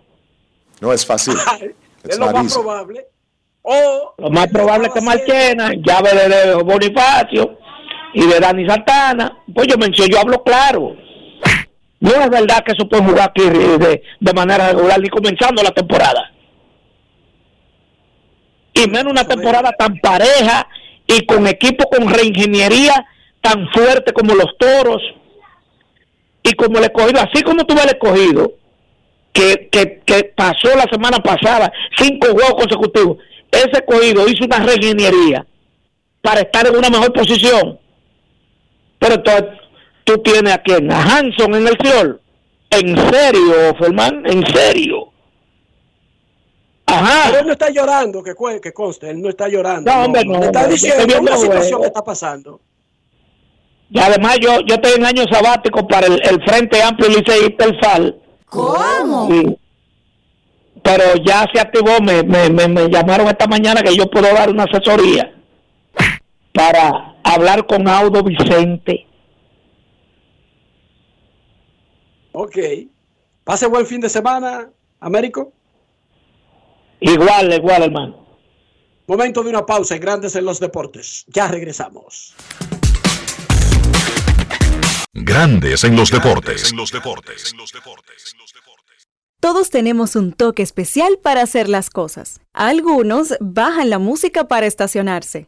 No 0.79 0.93
es 0.93 1.05
fácil. 1.05 1.33
es 2.03 2.19
lo 2.19 2.31
más 2.31 2.53
probable. 2.53 3.07
O 3.63 4.15
lo 4.17 4.29
más 4.29 4.47
probable 4.47 4.87
es 4.87 4.93
que 4.93 5.01
Marchena, 5.01 5.71
llave 5.73 6.29
de 6.29 6.55
Bonifacio 6.55 7.57
y 8.13 8.25
de 8.27 8.39
Dani 8.39 8.67
Santana. 8.67 9.39
Pues 9.53 9.67
yo 9.67 9.77
menciono, 9.77 10.11
yo 10.11 10.19
hablo 10.19 10.43
claro. 10.43 10.95
No 12.01 12.09
es 12.09 12.29
verdad 12.31 12.63
que 12.65 12.73
eso 12.73 12.89
puede 12.89 13.03
jugar 13.03 13.29
aquí 13.29 13.47
de, 13.47 14.03
de 14.19 14.33
manera 14.33 14.69
regular 14.69 14.99
ni 14.99 15.07
comenzando 15.07 15.61
la 15.61 15.69
temporada. 15.69 16.31
Y 18.73 18.89
menos 18.89 19.11
una 19.11 19.23
temporada 19.23 19.71
tan 19.73 19.99
pareja 19.99 20.67
y 21.05 21.25
con 21.27 21.45
equipo 21.45 21.87
con 21.89 22.09
reingeniería 22.09 23.05
tan 23.39 23.69
fuerte 23.69 24.13
como 24.13 24.33
los 24.33 24.57
toros 24.57 25.01
y 26.41 26.53
como 26.53 26.79
el 26.79 26.85
escogido, 26.85 27.21
así 27.21 27.43
como 27.43 27.65
tuve 27.65 27.83
el 27.83 27.89
escogido, 27.89 28.51
que, 29.31 29.69
que, 29.71 30.01
que 30.03 30.23
pasó 30.35 30.75
la 30.75 30.87
semana 30.91 31.19
pasada, 31.19 31.71
cinco 31.97 32.29
juegos 32.31 32.55
consecutivos, 32.55 33.17
ese 33.51 33.71
escogido 33.73 34.27
hizo 34.27 34.45
una 34.45 34.59
reingeniería 34.59 35.45
para 36.21 36.41
estar 36.41 36.65
en 36.65 36.75
una 36.75 36.89
mejor 36.89 37.13
posición. 37.13 37.79
Pero 38.97 39.15
entonces 39.15 39.60
tú 40.03 40.17
tienes 40.19 40.53
a 40.53 40.57
quién, 40.59 40.91
a 40.91 41.01
Hanson 41.01 41.55
en 41.55 41.67
el 41.67 41.77
Ciol. 41.81 42.21
En 42.69 42.95
serio, 43.11 43.75
Ferman, 43.79 44.25
en 44.25 44.45
serio. 44.47 45.09
Ajá. 46.85 47.23
Pero 47.27 47.39
él 47.39 47.47
no 47.47 47.53
está 47.53 47.69
llorando, 47.69 48.23
que, 48.23 48.33
que 48.61 48.73
conste, 48.73 49.09
él 49.09 49.21
no 49.21 49.29
está 49.29 49.47
llorando. 49.47 49.91
No, 49.91 50.05
hombre, 50.05 50.23
no. 50.25 50.41
está 50.41 50.67
diciendo 50.67 51.19
una 51.19 51.37
situación 51.37 51.81
que 51.81 51.87
está 51.87 52.03
pasando. 52.03 52.61
Y 53.89 53.99
además 53.99 54.37
yo, 54.41 54.61
yo 54.61 54.75
estoy 54.75 54.93
en 54.93 55.05
año 55.05 55.23
sabático 55.29 55.85
para 55.85 56.07
el, 56.07 56.43
Frente 56.45 56.81
Amplio 56.81 57.09
Liceísta 57.09 57.65
El 57.65 57.79
FAL. 57.79 58.21
¿Cómo? 58.45 59.57
pero 60.83 61.03
ya 61.23 61.45
se 61.53 61.59
activó, 61.59 61.99
me, 62.01 62.23
me, 62.23 62.49
me, 62.49 62.89
llamaron 62.89 63.27
esta 63.27 63.47
mañana 63.47 63.81
que 63.81 63.95
yo 63.95 64.09
puedo 64.09 64.33
dar 64.33 64.49
una 64.49 64.63
asesoría 64.63 65.31
para 66.53 67.15
hablar 67.23 67.65
con 67.65 67.87
Audo 67.87 68.23
Vicente. 68.23 69.05
Ok. 72.31 72.57
Pase 73.43 73.67
buen 73.67 73.85
fin 73.85 74.01
de 74.01 74.09
semana, 74.09 74.69
Américo. 74.99 75.51
Igual, 76.99 77.53
igual, 77.53 77.83
hermano. 77.83 78.25
Momento 79.07 79.43
de 79.43 79.49
una 79.49 79.65
pausa 79.65 79.95
en 79.95 80.01
Grandes 80.01 80.35
en 80.35 80.45
los 80.45 80.59
Deportes. 80.59 81.25
Ya 81.27 81.47
regresamos. 81.47 82.35
Grandes 85.13 85.83
en 85.83 85.95
los 85.95 86.09
deportes. 86.09 86.71
En 86.71 86.77
los 86.77 86.91
deportes. 86.91 87.53
Todos 89.41 89.69
tenemos 89.71 90.15
un 90.15 90.33
toque 90.33 90.61
especial 90.61 91.17
para 91.21 91.41
hacer 91.41 91.67
las 91.67 91.89
cosas. 91.89 92.39
Algunos 92.53 93.35
bajan 93.39 93.89
la 93.89 93.97
música 93.97 94.47
para 94.47 94.67
estacionarse. 94.67 95.47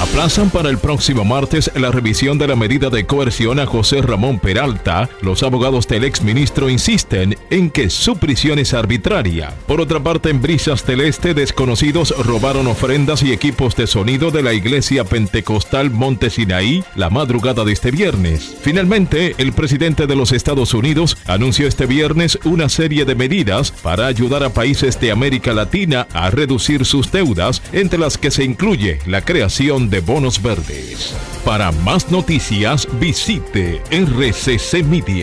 Aplazan 0.00 0.48
para 0.48 0.70
el 0.70 0.78
próximo 0.78 1.26
martes 1.26 1.70
la 1.74 1.90
revisión 1.90 2.38
de 2.38 2.48
la 2.48 2.56
medida 2.56 2.88
de 2.88 3.04
coerción 3.04 3.60
a 3.60 3.66
José 3.66 4.00
Ramón 4.00 4.38
Peralta. 4.38 5.10
Los 5.20 5.42
abogados 5.42 5.86
del 5.86 6.04
exministro 6.04 6.70
insisten 6.70 7.36
en 7.50 7.70
que 7.70 7.90
su 7.90 8.16
prisión 8.16 8.58
es 8.58 8.72
arbitraria. 8.72 9.54
Por 9.66 9.80
otra 9.80 10.00
parte, 10.00 10.30
en 10.30 10.40
Brisas 10.40 10.86
del 10.86 11.02
Este, 11.02 11.34
desconocidos 11.34 12.14
robaron 12.24 12.66
ofrendas 12.66 13.22
y 13.22 13.32
equipos 13.32 13.76
de 13.76 13.86
sonido 13.86 14.30
de 14.30 14.42
la 14.42 14.54
iglesia 14.54 15.04
pentecostal 15.04 15.90
Monte 15.90 16.30
Sinaí 16.30 16.82
la 16.94 17.10
madrugada 17.10 17.64
de 17.64 17.72
este 17.72 17.90
viernes. 17.90 18.56
Finalmente, 18.62 19.34
el 19.36 19.52
presidente 19.52 20.06
de 20.06 20.16
los 20.16 20.32
Estados 20.32 20.72
Unidos 20.72 21.18
anunció 21.26 21.68
este 21.68 21.84
viernes 21.84 22.38
una 22.44 22.70
serie 22.70 23.04
de 23.04 23.14
medidas 23.14 23.70
para 23.70 24.06
ayudar 24.06 24.44
a 24.44 24.54
países 24.54 24.98
de 24.98 25.10
América 25.10 25.52
Latina 25.52 26.08
a 26.14 26.30
reducir 26.30 26.86
sus 26.86 27.12
deudas, 27.12 27.62
entre 27.72 27.98
las 27.98 28.16
que 28.16 28.30
se 28.30 28.44
incluye 28.44 28.98
la 29.06 29.20
creación 29.20 29.49
de 29.50 30.00
bonos 30.00 30.40
verdes. 30.40 31.12
Para 31.44 31.72
más 31.72 32.08
noticias 32.08 32.86
visite 33.00 33.82
rccmedia.com.do. 33.90 35.18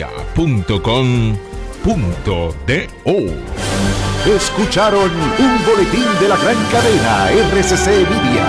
Escucharon 4.26 5.10
un 5.10 5.64
boletín 5.64 6.04
de 6.20 6.28
la 6.28 6.36
gran 6.36 6.56
cadena 6.70 7.30
RCC 7.30 7.86
Media. 8.10 8.46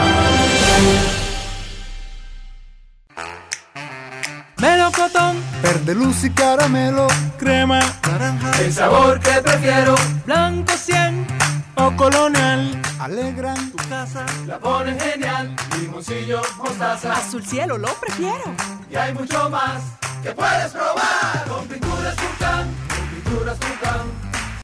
Melocotón, 4.58 5.38
verde 5.64 5.96
luz 5.96 6.26
y 6.26 6.30
caramelo, 6.32 7.08
crema, 7.38 7.80
naranja, 8.06 8.62
el 8.62 8.74
sabor 8.74 9.22
que 9.22 9.42
prefiero, 9.42 9.96
blanco 10.26 10.74
100 10.76 11.49
o 11.80 11.96
colonial. 11.96 12.82
Alegran 13.00 13.72
tu 13.72 13.78
casa, 13.90 14.26
la 14.46 14.60
ponen 14.60 15.00
genial. 15.00 15.56
Limoncillo, 15.80 16.42
mostaza. 16.58 17.14
Azul 17.14 17.46
cielo, 17.46 17.78
lo 17.78 17.94
prefiero. 17.96 18.54
Y 18.90 18.96
hay 18.96 19.14
mucho 19.14 19.50
más 19.50 19.82
que 20.22 20.32
puedes 20.32 20.72
probar. 20.72 21.46
Con 21.48 21.68
pinturas 21.68 22.16
Tucán, 22.16 22.68
con 22.90 23.08
pinturas 23.08 23.60
Tucán. 23.60 24.39